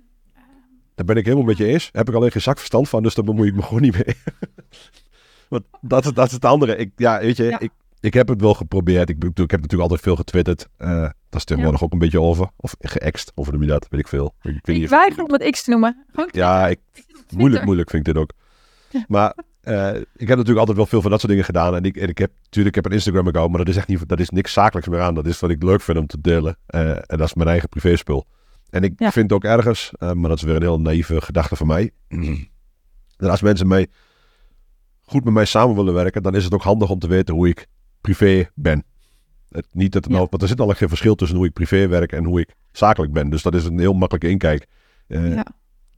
Daar 0.94 1.06
ben 1.06 1.16
ik 1.16 1.24
helemaal 1.24 1.46
met 1.46 1.56
je 1.56 1.66
eens. 1.66 1.88
Heb 1.92 2.08
ik 2.08 2.14
alleen 2.14 2.30
geen 2.30 2.42
zak 2.42 2.56
verstand 2.56 2.88
van, 2.88 3.02
dus 3.02 3.14
daar 3.14 3.24
bemoei 3.24 3.48
ik 3.48 3.54
me 3.54 3.62
gewoon 3.68 3.82
niet 3.82 4.04
mee. 4.04 4.16
Want 5.48 5.64
dat, 5.80 6.04
is- 6.04 6.12
dat 6.12 6.26
is 6.26 6.32
het 6.32 6.44
andere. 6.44 6.76
Ik, 6.76 6.90
ja, 6.96 7.18
weet 7.20 7.36
je, 7.36 7.44
Ja. 7.44 7.58
Ik, 7.58 7.70
ik 8.00 8.14
heb 8.14 8.28
het 8.28 8.40
wel 8.40 8.54
geprobeerd. 8.54 9.08
Ik, 9.08 9.16
ik 9.24 9.36
heb 9.36 9.50
natuurlijk 9.50 9.80
altijd 9.82 10.00
veel 10.00 10.16
getwitterd. 10.16 10.68
Eh 10.76 11.00
dat 11.28 11.38
is 11.40 11.44
tegenwoordig 11.44 11.82
ook 11.82 11.92
een 11.92 11.98
beetje 11.98 12.20
over. 12.20 12.48
Of 12.56 12.74
geëxt, 12.78 13.32
of 13.34 13.50
noem 13.52 13.60
je 13.62 13.66
dat? 13.68 13.86
Weet 13.90 14.00
ik 14.00 14.08
veel. 14.08 14.34
Ik, 14.42 14.66
ik 14.68 14.88
weiger 14.88 15.22
om 15.24 15.32
het 15.32 15.50
X 15.50 15.62
te 15.64 15.70
noemen. 15.70 16.04
Gewoon 16.12 16.28
Ja, 16.32 16.68
ik, 16.68 16.78
moeilijk, 17.36 17.64
moeilijk 17.64 17.90
vind 17.90 18.06
ik 18.06 18.14
dit 18.14 18.22
ook. 18.22 18.30
Maar 19.08 19.34
eh, 19.60 19.94
ik 19.96 20.28
heb 20.28 20.28
natuurlijk 20.28 20.58
altijd 20.58 20.76
wel 20.76 20.86
veel 20.86 21.00
van 21.02 21.10
dat 21.10 21.20
soort 21.20 21.30
dingen 21.32 21.46
gedaan. 21.46 21.74
En 21.74 21.82
ik, 21.84 21.96
en 21.96 22.08
ik 22.08 22.18
heb 22.18 22.30
natuurlijk 22.42 22.76
ik 22.76 22.82
heb 22.82 22.92
een 22.92 22.98
Instagram-account, 22.98 23.48
maar 23.50 23.58
dat 23.58 23.68
is 23.68 23.76
echt 23.76 23.88
niet, 23.88 24.08
dat 24.08 24.20
is 24.20 24.30
niks 24.30 24.52
zakelijks 24.52 24.88
meer 24.88 25.00
aan. 25.00 25.14
Dat 25.14 25.26
is 25.26 25.40
wat 25.40 25.50
ik 25.50 25.62
leuk 25.62 25.80
vind 25.80 25.98
om 25.98 26.06
te 26.06 26.20
delen. 26.20 26.56
Eh, 26.66 26.90
en 26.90 27.04
dat 27.06 27.20
is 27.20 27.34
mijn 27.34 27.48
eigen 27.48 27.68
privéspul. 27.68 28.26
En 28.70 28.82
ik 28.82 28.92
Ja. 28.96 29.10
vind 29.10 29.32
ook 29.32 29.44
ergens, 29.44 29.90
eh, 29.98 30.12
maar 30.12 30.28
dat 30.28 30.38
is 30.38 30.44
weer 30.44 30.56
een 30.56 30.62
heel 30.62 30.80
naïeve 30.80 31.20
gedachte 31.20 31.56
van 31.56 31.66
mij. 31.66 31.90
dat 33.16 33.30
als 33.30 33.40
mensen 33.42 33.66
mee, 33.68 33.90
goed 35.02 35.24
met 35.24 35.32
mij 35.32 35.44
samen 35.44 35.76
willen 35.76 35.94
werken, 35.94 36.22
dan 36.22 36.34
is 36.34 36.44
het 36.44 36.54
ook 36.54 36.62
handig 36.62 36.90
om 36.90 36.98
te 36.98 37.08
weten 37.08 37.34
hoe 37.34 37.48
ik 37.48 37.66
privé 38.00 38.50
ben. 38.54 38.84
Het, 39.48 39.66
niet 39.72 39.92
dat 39.92 40.02
het 40.04 40.12
Ja. 40.12 40.18
nou, 40.18 40.26
want 40.30 40.42
er 40.42 40.48
zit 40.48 40.60
al 40.60 40.68
geen 40.68 40.88
verschil 40.88 41.14
tussen 41.14 41.36
hoe 41.36 41.46
ik 41.46 41.52
privé 41.52 41.88
werk 41.88 42.12
en 42.12 42.24
hoe 42.24 42.40
ik 42.40 42.54
zakelijk 42.72 43.12
ben. 43.12 43.30
Dus 43.30 43.42
dat 43.42 43.54
is 43.54 43.64
een 43.64 43.78
heel 43.78 43.92
makkelijke 43.92 44.28
inkijk. 44.28 44.66
Ja. 45.06 45.44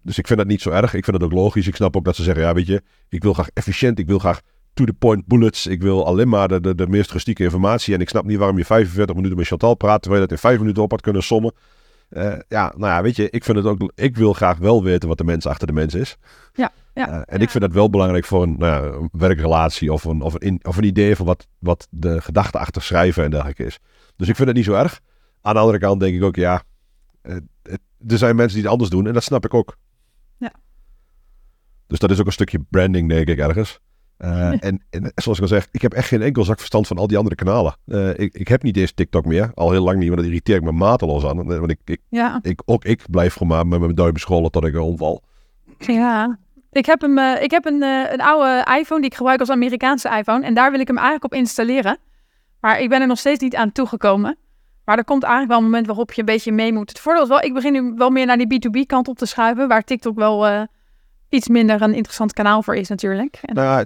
Dus 0.03 0.19
ik 0.19 0.27
vind 0.27 0.39
dat 0.39 0.49
niet 0.49 0.63
zo 0.63 0.71
erg. 0.71 0.95
Ik 0.95 1.05
vind 1.05 1.17
het 1.17 1.25
ook 1.27 1.33
logisch. 1.39 1.67
Ik 1.67 1.77
snap 1.77 1.97
ook 1.97 2.05
dat 2.05 2.17
ze 2.17 2.23
zeggen, 2.23 2.43
ja 2.45 2.55
weet 2.55 2.67
je, 2.67 2.83
ik 3.09 3.23
wil 3.23 3.33
graag 3.33 3.49
efficiënt. 3.55 3.99
Ik 3.99 4.07
wil 4.07 4.19
graag 4.19 4.41
to 4.75 4.85
the 4.85 4.93
point 4.93 5.27
bullets. 5.27 5.67
Ik 5.67 5.83
wil 5.83 6.07
alleen 6.07 6.29
maar 6.29 6.49
de, 6.49 6.61
de, 6.61 6.75
de 6.75 6.87
meest 6.89 7.11
rustieke 7.11 7.43
informatie. 7.43 7.95
En 7.95 8.01
ik 8.01 8.09
snap 8.09 8.25
niet 8.25 8.39
waarom 8.39 8.59
je 8.59 8.65
45 8.65 9.15
minuten 9.17 9.37
met 9.37 9.47
Chantal 9.47 9.75
praat, 9.75 10.03
terwijl 10.03 10.23
je 10.23 10.29
dat 10.29 10.37
in 10.37 10.43
5 10.43 10.59
minuten 10.59 10.83
op 10.83 10.91
had 10.91 11.01
kunnen 11.01 11.23
sommen. 11.23 11.53
Eh, 12.09 12.33
ja, 12.49 12.73
nou 12.77 12.93
ja, 12.93 13.03
weet 13.03 13.17
je, 13.17 13.31
ik 13.31 13.45
vind 13.45 13.57
het 13.57 13.67
ook, 13.67 13.93
ik 13.95 14.17
wil 14.17 14.33
graag 14.33 14.59
wel 14.59 14.83
weten 14.83 15.09
wat 15.09 15.19
de 15.19 15.25
mens 15.25 15.47
achter 15.47 15.67
de 15.67 15.73
mens 15.73 15.95
is. 15.95 16.17
Ja, 16.55 16.73
Eh, 16.93 17.05
ja. 17.07 17.25
en 17.25 17.41
ik 17.41 17.51
vind 17.51 17.65
dat 17.65 17.73
wel 17.73 17.91
belangrijk 17.91 18.25
voor 18.25 18.43
een, 18.43 18.55
nou 18.59 18.85
ja, 18.87 18.93
een 18.99 19.09
werkrelatie 19.13 19.93
of 19.93 20.05
een, 20.05 20.21
of, 20.23 20.35
een 20.35 20.41
in- 20.41 20.61
of 20.63 20.77
een 20.77 20.85
idee 20.85 21.17
van 21.17 21.27
wat, 21.27 21.47
wat 21.59 21.87
de 21.91 22.21
gedachte 22.21 22.59
achter 22.59 22.83
schrijven 22.83 23.25
en 23.25 23.31
dergelijke 23.31 23.65
is. 23.65 23.79
Dus 24.17 24.29
ik 24.29 24.35
vind 24.37 24.49
het 24.49 24.57
niet 24.57 24.67
zo 24.67 24.73
erg. 24.75 25.01
Aan 25.41 25.55
de 25.55 25.61
andere 25.61 25.79
kant 25.79 26.01
denk 26.01 26.15
ik 26.15 26.23
ook, 26.23 26.37
ja, 26.37 26.63
eh, 27.23 27.37
er 28.07 28.19
zijn 28.19 28.37
mensen 28.37 28.55
die 28.55 28.63
het 28.63 28.73
anders 28.73 28.91
doen 28.91 29.07
en 29.07 29.13
dat 29.13 29.23
snap 29.23 29.45
ik 29.45 29.55
ook. 29.55 29.77
Dus 31.93 32.01
dat 32.01 32.11
is 32.11 32.21
ook 32.21 32.27
een 32.27 32.33
stukje 32.33 32.65
branding, 32.71 33.09
denk 33.09 33.29
ik, 33.29 33.39
ergens. 33.39 33.79
Eh, 34.17 34.49
en, 34.69 34.83
en 34.91 35.13
zoals 35.15 35.39
ik 35.39 35.45
al 35.45 35.49
zeg, 35.49 35.69
ik 35.71 35.83
heb 35.83 35.93
echt 35.93 36.09
geen 36.09 36.23
enkel 36.23 36.45
zak 36.45 36.59
verstand 36.59 36.87
van 36.87 36.99
al 36.99 37.07
die 37.07 37.17
andere 37.17 37.35
kanalen. 37.35 37.77
Eh, 37.87 38.19
ik, 38.19 38.35
ik 38.35 38.49
heb 38.49 38.63
niet 38.63 38.77
eens 38.77 38.93
TikTok 38.93 39.25
meer, 39.25 39.51
al 39.55 39.71
heel 39.71 39.83
lang 39.83 39.99
niet, 39.99 40.09
want 40.09 40.21
dat 40.21 40.29
irriteer 40.29 40.57
ik 40.57 40.63
me 40.63 40.73
mateloos 40.73 41.25
aan. 41.25 41.47
Want 41.47 41.71
ik, 41.71 41.79
ik, 41.85 42.01
ja. 42.09 42.39
ik, 42.43 42.63
ook 42.65 42.85
ik 42.85 43.03
blijf 43.11 43.33
gewoon 43.33 43.49
maar 43.49 43.67
met 43.67 43.81
mijn 43.81 43.95
duim 43.95 44.17
scrollen 44.17 44.51
tot 44.51 44.65
ik 44.65 44.77
omval. 44.77 45.23
Ja, 45.79 46.39
ik 46.73 46.87
heb, 46.87 47.01
hem, 47.01 47.19
eh, 47.19 47.43
ik 47.43 47.51
heb 47.51 47.65
een, 47.65 47.83
eh, 47.83 48.13
een 48.13 48.21
oude 48.21 48.77
iPhone 48.79 49.01
die 49.01 49.11
ik 49.11 49.17
gebruik 49.17 49.41
als 49.41 49.51
Amerikaanse 49.51 50.09
iPhone. 50.09 50.45
En 50.45 50.55
daar 50.55 50.71
wil 50.71 50.81
ik 50.81 50.87
hem 50.87 50.97
eigenlijk 50.97 51.33
op 51.33 51.39
installeren. 51.39 51.99
Maar 52.61 52.81
ik 52.81 52.89
ben 52.89 53.01
er 53.01 53.07
nog 53.07 53.19
steeds 53.19 53.41
niet 53.41 53.57
aan 53.57 53.73
toegekomen. 53.73 54.37
Maar 54.85 54.99
er 54.99 55.05
komt 55.05 55.23
eigenlijk 55.23 55.53
wel 55.53 55.63
een 55.63 55.71
moment 55.71 55.87
waarop 55.87 56.13
je 56.13 56.21
een 56.21 56.27
beetje 56.27 56.53
mee 56.53 56.73
moet. 56.73 56.89
Het 56.89 56.99
voordeel 56.99 57.23
is 57.23 57.29
wel, 57.29 57.43
ik 57.43 57.55
begin 57.55 57.73
nu 57.73 57.93
wel 57.97 58.11
meer 58.11 58.27
naar 58.27 58.39
die 58.39 58.61
B2B 58.61 58.87
kant 58.87 59.09
op 59.09 59.19
te 59.19 59.27
schuiven. 59.27 59.69
Waar 59.69 59.85
TikTok 59.85 60.17
wel 60.17 60.47
eh, 60.47 60.63
iets 61.33 61.49
minder 61.49 61.83
een 61.83 61.95
interessant 61.95 62.33
kanaal 62.33 62.63
voor 62.63 62.75
is 62.77 62.89
natuurlijk. 62.89 63.39
En, 63.43 63.55
Nou 63.55 63.67
ja, 63.67 63.85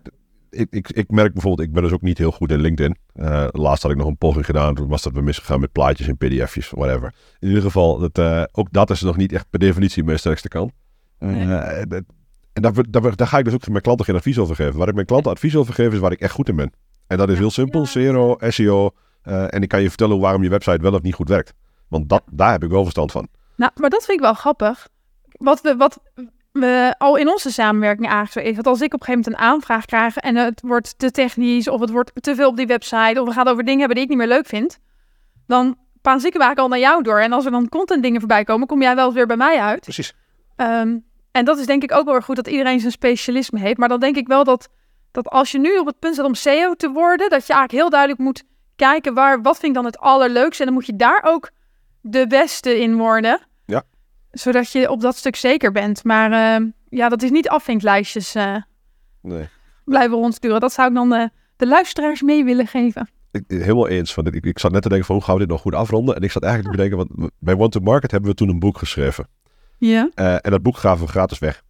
ik, 0.51 0.66
ik, 0.70 0.88
ik 0.90 1.11
merk 1.11 1.32
bijvoorbeeld, 1.32 1.68
ik 1.68 1.74
ben 1.74 1.82
dus 1.82 1.92
ook 1.92 2.03
niet 2.03 2.18
heel 2.18 2.30
goed 2.32 2.51
in 2.51 2.61
LinkedIn. 2.61 2.97
Eh, 3.12 3.47
laatst 3.51 3.82
had 3.82 3.92
ik 3.92 3.97
nog 3.99 4.07
een 4.07 4.16
poging 4.16 4.44
gedaan, 4.47 4.74
toen 4.74 4.88
was 4.88 5.03
dat 5.03 5.12
weer 5.12 5.24
misgegaan 5.24 5.61
met 5.61 5.72
plaatjes 5.72 6.07
en 6.09 6.16
pdf'jes, 6.16 6.70
whatever. 6.70 7.14
In 7.38 7.49
ieder 7.49 7.62
geval, 7.62 7.99
dat, 7.99 8.18
eh, 8.18 8.42
ook 8.53 8.68
dat 8.70 8.90
is 8.90 9.01
nog 9.01 9.16
niet 9.16 9.32
echt 9.32 9.51
per 9.51 9.59
definitie 9.59 10.05
mijn 10.05 10.18
sterkste 10.18 10.49
kant. 10.49 10.72
Eh, 11.18 11.28
Nee. 11.28 11.55
en 11.57 11.88
dat- 11.88 12.05
en 12.53 12.62
daar, 12.62 12.72
daar, 12.90 13.16
daar 13.16 13.26
ga 13.26 13.38
ik 13.38 13.44
dus 13.44 13.55
ook 13.55 13.68
mijn 13.68 13.82
klanten 13.82 14.05
geen 14.07 14.14
advies 14.14 14.38
over 14.38 14.55
geven. 14.57 14.76
Waar 14.78 14.88
ik 14.88 14.94
mijn 14.94 15.07
klanten 15.07 15.30
advies 15.32 15.57
over 15.57 15.74
geef, 15.74 15.92
is 15.92 15.99
waar 15.99 16.12
ik 16.12 16.20
echt 16.20 16.32
goed 16.32 16.49
in 16.49 16.57
ben. 16.57 16.72
En 17.07 17.16
dat 17.18 17.28
is 17.28 17.38
heel 17.38 17.51
simpel. 17.51 17.86
SEO, 17.86 18.36
SEO. 18.40 18.90
eh, 19.22 19.55
en 19.55 19.62
ik 19.62 19.68
kan 19.68 19.82
je 19.82 19.88
vertellen 19.88 20.18
waarom 20.20 20.42
je 20.42 20.49
website 20.49 20.82
wel 20.82 20.92
of 20.94 21.03
niet 21.03 21.14
goed 21.14 21.28
werkt. 21.28 21.53
Want 21.88 22.09
dat, 22.09 22.22
daar 22.30 22.53
heb 22.53 22.64
ik 22.64 22.70
wel 22.70 22.82
verstand 22.82 23.12
van. 23.12 23.28
Nou, 23.57 23.72
maar 23.74 23.90
dat 23.90 24.05
vind 24.05 24.18
ik 24.18 24.24
wel 24.24 24.34
grappig. 24.34 24.88
Wat 25.32 25.61
we, 25.61 25.76
wat 25.76 26.01
we 26.61 26.94
al 26.98 27.16
in 27.16 27.28
onze 27.28 27.52
samenwerking 27.52 28.09
eigenlijk 28.09 28.32
zo 28.32 28.50
is. 28.50 28.57
Dat 28.57 28.66
als 28.66 28.80
ik 28.80 28.94
op 28.94 29.00
een 29.00 29.07
gegeven 29.07 29.30
moment 29.30 29.42
een 29.42 29.48
aanvraag 29.52 29.84
krijg 29.84 30.16
en 30.16 30.36
het 30.36 30.61
wordt 30.61 30.98
te 30.98 31.11
technisch 31.11 31.68
of 31.68 31.80
het 31.80 31.90
wordt 31.90 32.12
te 32.14 32.34
veel 32.34 32.48
op 32.48 32.57
die 32.57 32.66
website 32.66 33.20
of 33.20 33.28
we 33.28 33.34
gaan 33.34 33.48
over 33.48 33.64
dingen 33.64 33.78
hebben 33.78 33.96
die 33.96 34.04
ik 34.04 34.11
niet 34.11 34.18
meer 34.18 34.36
leuk 34.36 34.46
vind, 34.46 34.78
dan 35.46 35.76
paas 36.02 36.24
ik 36.24 36.34
eigenlijk 36.34 36.59
al 36.59 36.68
naar 36.68 36.78
jou 36.78 37.02
door. 37.02 37.20
En 37.20 37.32
als 37.32 37.44
er 37.44 37.50
dan 37.50 37.68
content 37.68 38.02
dingen 38.02 38.20
voorbij 38.20 38.44
komen, 38.44 38.66
kom 38.66 38.82
jij 38.82 38.94
wel 38.94 39.12
weer 39.12 39.26
bij 39.26 39.36
mij 39.36 39.61
uit. 39.61 39.80
Precies. 39.80 40.14
Ehm, 40.57 40.98
en 41.30 41.44
dat 41.44 41.59
is 41.59 41.66
denk 41.66 41.82
ik 41.82 41.92
ook 41.92 42.04
wel 42.04 42.14
erg 42.14 42.24
goed 42.24 42.36
dat 42.36 42.48
iedereen 42.48 42.80
zijn 42.80 42.92
specialisme 42.92 43.59
heeft. 43.59 43.78
Maar 43.78 43.88
dan 43.88 44.00
denk 44.00 44.16
ik 44.16 44.26
wel 44.26 44.44
dat, 44.44 44.68
dat 45.11 45.28
als 45.28 45.50
je 45.50 45.59
nu 45.59 45.78
op 45.78 45.86
het 45.86 45.98
punt 45.98 46.14
staat 46.14 46.26
om 46.26 46.34
SEO 46.34 46.74
te 46.74 46.90
worden, 46.90 47.30
dat 47.30 47.46
je 47.46 47.52
eigenlijk 47.52 47.82
heel 47.82 47.90
duidelijk 47.90 48.20
moet 48.20 48.42
kijken 48.76 49.14
waar, 49.14 49.42
wat 49.42 49.59
vind 49.59 49.66
ik 49.66 49.74
dan 49.74 49.84
het 49.84 49.98
allerleukste. 49.98 50.62
En 50.62 50.68
dan 50.68 50.74
moet 50.74 50.86
je 50.86 50.96
daar 50.96 51.22
ook 51.26 51.50
de 52.00 52.26
beste 52.26 52.80
in 52.80 52.96
worden. 52.96 53.40
Zodat 54.39 54.72
je 54.72 54.91
op 54.91 55.01
dat 55.01 55.16
stuk 55.16 55.37
zeker 55.37 55.72
bent. 55.72 56.05
Maar 56.05 56.32
ehm, 56.32 56.66
ja, 56.89 57.09
dat 57.09 57.22
is 57.22 57.30
niet 57.30 57.49
afvinklijstjes 57.49 58.34
eh, 58.34 58.57
Nee. 59.22 59.49
blijven 59.84 60.16
rondsturen. 60.16 60.61
Dat 60.61 60.72
zou 60.72 60.89
ik 60.89 60.95
dan 60.95 61.14
eh, 61.14 61.28
de 61.57 61.66
luisteraars 61.66 62.22
mee 62.22 62.45
willen 62.45 62.66
geven. 62.66 63.09
Ik, 63.30 63.45
helemaal 63.49 63.89
eens. 63.89 64.14
Want 64.14 64.34
ik, 64.34 64.45
ik 64.45 64.59
zat 64.59 64.72
net 64.72 64.82
te 64.82 64.89
denken 64.89 65.07
van 65.07 65.16
hoe 65.16 65.24
gaan 65.24 65.34
we 65.34 65.41
dit 65.41 65.51
nog 65.51 65.61
goed 65.61 65.74
afronden. 65.74 66.16
En 66.16 66.22
ik 66.22 66.30
zat 66.30 66.43
eigenlijk 66.43 66.74
te 66.74 66.82
bedenken, 66.82 67.09
want 67.09 67.30
bij 67.39 67.57
Want 67.57 67.72
to 67.72 67.80
Market 67.80 68.11
hebben 68.11 68.30
we 68.30 68.37
toen 68.37 68.49
een 68.49 68.59
boek 68.59 68.78
geschreven. 68.78 69.28
Ja. 69.78 70.11
Eh, 70.14 70.34
en 70.34 70.51
dat 70.51 70.62
boek 70.62 70.76
gaven 70.76 71.05
we 71.07 71.11
gratis 71.11 71.39
weg. 71.39 71.64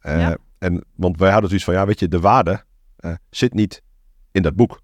Ja. 0.00 0.36
en, 0.58 0.84
want 0.94 1.18
wij 1.18 1.30
hadden 1.30 1.48
zoiets 1.48 1.66
van, 1.66 1.74
ja 1.74 1.86
weet 1.86 2.00
je, 2.00 2.08
de 2.08 2.20
waarde 2.20 2.64
zit 3.30 3.54
niet 3.54 3.82
in 4.32 4.42
dat 4.42 4.56
boek. 4.56 4.80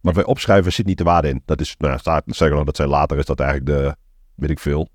Wat 0.00 0.14
wij 0.14 0.24
opschrijven 0.24 0.72
zit 0.72 0.86
niet 0.86 0.98
de 0.98 1.04
waarde 1.04 1.28
in. 1.28 1.42
Dat 1.44 1.60
is, 1.60 1.74
nou 1.78 1.92
ja, 1.92 1.98
staat, 1.98 2.22
zeggen 2.26 2.58
we 2.58 2.64
dat 2.64 2.76
zijn 2.76 2.88
later 2.88 3.18
is 3.18 3.24
dat 3.24 3.40
eigenlijk 3.40 3.70
de, 3.70 3.96
weet 4.34 4.50
ik 4.50 4.58
veel, 4.58 4.88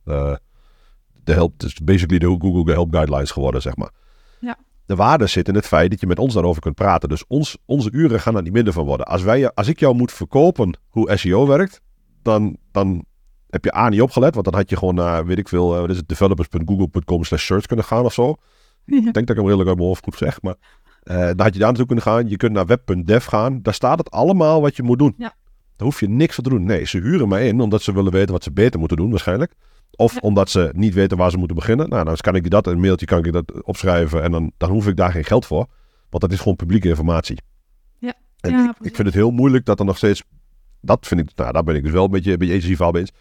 de 1.24 1.34
help, 1.34 1.59
dus 1.59 1.74
basically 1.74 2.19
de 2.19 2.36
Google 2.39 2.74
Help 2.74 2.93
Guidelines 2.93 3.32
geworden, 3.32 3.61
zeg 3.61 3.76
maar. 3.76 3.91
Ja. 4.39 4.57
De 4.86 4.95
waarde 4.95 5.28
zit 5.28 5.47
in 5.47 5.55
het 5.55 5.65
feit 5.67 5.89
dat 5.89 5.99
je 5.99 6.07
met 6.07 6.19
ons 6.19 6.34
daarover 6.34 6.61
kunt 6.61 6.76
praten. 6.76 7.09
Dus 7.09 7.28
ons, 7.28 7.57
onze 7.65 7.91
uren 7.91 8.19
gaan 8.19 8.36
er 8.36 8.41
niet 8.41 8.53
minder 8.53 8.74
van 8.74 8.86
worden. 8.86 9.05
Als, 9.05 9.21
wij, 9.21 9.53
als 9.53 9.67
ik 9.67 9.80
jou 9.80 9.95
moet 9.95 10.11
verkopen 10.11 10.78
hoe 10.88 11.17
SEO 11.17 11.47
werkt, 11.47 11.82
dan, 12.21 12.57
dan 12.71 13.05
heb 13.49 13.63
je 13.63 13.76
A 13.76 13.89
niet 13.89 14.01
opgelet. 14.01 14.34
Want 14.34 14.45
dan 14.45 14.55
had 14.55 14.69
je 14.69 14.78
gewoon 14.78 14.95
naar, 14.95 15.26
weet 15.26 15.38
ik 15.38 15.47
veel, 15.47 15.74
eh, 15.74 15.80
wat 15.80 15.89
is 15.89 15.97
het, 15.97 16.07
developers.google.com 16.07 17.24
slash 17.24 17.45
search 17.45 17.65
kunnen 17.65 17.86
gaan 17.86 18.05
of 18.05 18.13
zo. 18.13 18.36
Ja. 18.86 18.97
Ik 18.97 19.03
denk 19.03 19.13
dat 19.13 19.30
ik 19.30 19.36
hem 19.36 19.45
redelijk 19.45 19.67
uit 19.67 19.78
mijn 19.78 19.88
hoofd 19.88 20.03
goed 20.03 20.17
zeg. 20.17 20.41
Maar 20.41 20.55
eh, 21.03 21.17
dan 21.17 21.39
had 21.39 21.53
je 21.53 21.59
daar 21.59 21.67
naartoe 21.67 21.86
kunnen 21.86 22.03
gaan. 22.03 22.30
Je 22.30 22.38
kunt 22.38 22.51
naar 22.51 22.65
web.dev 22.65 23.26
gaan. 23.26 23.61
Daar 23.61 23.74
staat 23.74 23.97
het 23.97 24.11
allemaal 24.11 24.61
wat 24.61 24.76
je 24.76 24.84
moet 24.84 24.99
doen. 24.99 25.13
Ja. 25.17 25.34
Daar 25.76 25.88
hoef 25.88 25.99
je 25.99 26.09
niks 26.09 26.36
voor 26.36 26.43
te 26.43 26.49
doen. 26.49 26.63
Nee, 26.63 26.86
ze 26.86 26.97
huren 26.97 27.28
mij 27.28 27.47
in 27.47 27.61
omdat 27.61 27.82
ze 27.82 27.93
willen 27.93 28.11
weten 28.11 28.32
wat 28.32 28.43
ze 28.43 28.51
beter 28.51 28.80
moeten 28.80 28.97
doen 28.97 29.09
waarschijnlijk. 29.09 29.53
Of 29.96 30.18
omdat 30.18 30.50
ze 30.50 30.72
niet 30.76 30.94
weten 30.94 31.18
waar 31.18 31.32
ze 31.32 31.38
moeten 31.38 31.56
beginnen. 31.56 31.89
Nou, 31.89 32.06
dan 32.06 32.16
kan 32.16 32.36
ik 32.36 32.50
dat 32.50 32.68
in 32.68 32.74
een 32.74 32.80
mailtje 32.80 33.06
kan 33.06 33.26
ik 33.26 33.34
dat 33.34 33.64
opschrijven. 33.64 34.24
En 34.24 34.32
dan, 34.32 34.52
dan 34.58 34.70
hoef 34.70 34.88
ik 34.88 34.96
daar 34.96 35.12
geen 35.12 35.24
geld 35.26 35.46
voor. 35.46 35.68
Want 36.10 36.24
dat 36.24 36.32
is 36.32 36.39
gewoon 36.39 36.56
publieke 36.56 36.88
informatie. 36.89 37.38
Ja. 37.98 38.14
En 38.39 38.52
Ja, 38.52 38.76
ik, 38.82 38.96
vind 38.96 39.08
het 39.08 39.14
heel 39.14 39.32
moeilijk 39.32 39.66
dat 39.66 39.80
er 39.80 39.86
nog 39.86 39.98
steeds... 39.98 40.24
Dat 40.82 41.08
vind 41.08 41.20
ik, 41.20 41.30
nou, 41.36 41.52
daar 41.52 41.64
ben 41.64 41.76
ik 41.76 41.84
dus 41.84 41.91
wel 41.91 42.06
een 42.06 42.12
beetje, 42.12 42.32
een 42.32 42.38
beetje 42.38 42.76
verhaal 42.76 42.91
mee 42.91 43.02
eens. 43.02 43.12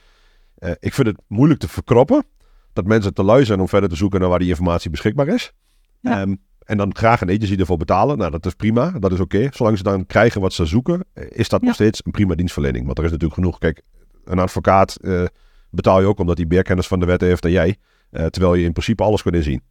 Eh, 0.55 0.70
ik 0.81 0.95
vind 0.95 1.07
het 1.07 1.20
moeilijk 1.27 1.61
te 1.61 1.68
verkroppen 1.68 2.25
dat 2.73 2.87
mensen 2.87 3.14
te 3.14 3.23
lui 3.23 3.45
zijn 3.45 3.61
om 3.61 3.68
verder 3.68 3.89
te 3.89 3.97
zoeken 3.97 4.20
naar 4.20 4.29
waar 4.29 4.39
die 4.39 4.49
informatie 4.49 4.91
beschikbaar 4.91 5.29
is. 5.29 5.53
Ja. 6.01 6.20
Ehm, 6.20 6.35
en 6.64 6.77
dan 6.77 6.95
graag 6.97 7.20
een 7.20 7.31
agency 7.31 7.57
ervoor 7.57 7.77
betalen. 7.77 8.18
Nou, 8.18 8.31
dat 8.31 8.47
is 8.47 8.55
prima. 8.55 8.91
Dat 8.91 9.12
is 9.12 9.20
oké. 9.20 9.49
Zolang 9.51 9.77
ze 9.77 9.83
dan 9.83 10.07
krijgen 10.07 10.41
wat 10.41 10.53
ze 10.53 10.66
zoeken, 10.66 11.05
eh, 11.12 11.25
is 11.29 11.49
dat 11.49 11.61
Ja. 11.61 11.66
nog 11.66 11.75
steeds 11.75 12.01
een 12.05 12.12
prima 12.12 12.35
dienstverlening. 12.35 12.87
Want 12.87 12.99
er 12.99 13.05
is 13.05 13.11
natuurlijk 13.11 13.41
genoeg. 13.41 13.59
Kijk, 13.59 13.83
een 14.25 14.39
advocaat, 14.39 14.97
eh, 14.97 15.25
betaal 15.73 16.01
je 16.01 16.07
ook 16.07 16.18
omdat 16.18 16.37
hij 16.37 16.47
meer 16.47 16.62
kennis 16.62 16.87
van 16.87 17.01
de 17.01 17.07
wet 17.07 17.20
heeft 17.20 17.43
dan 17.43 17.51
jij. 17.51 17.77
eh, 18.11 18.27
terwijl 18.27 18.55
je 18.55 18.64
in 18.64 18.73
principe 18.73 19.03
alles 19.03 19.23
kunt 19.23 19.35
inzien. 19.35 19.62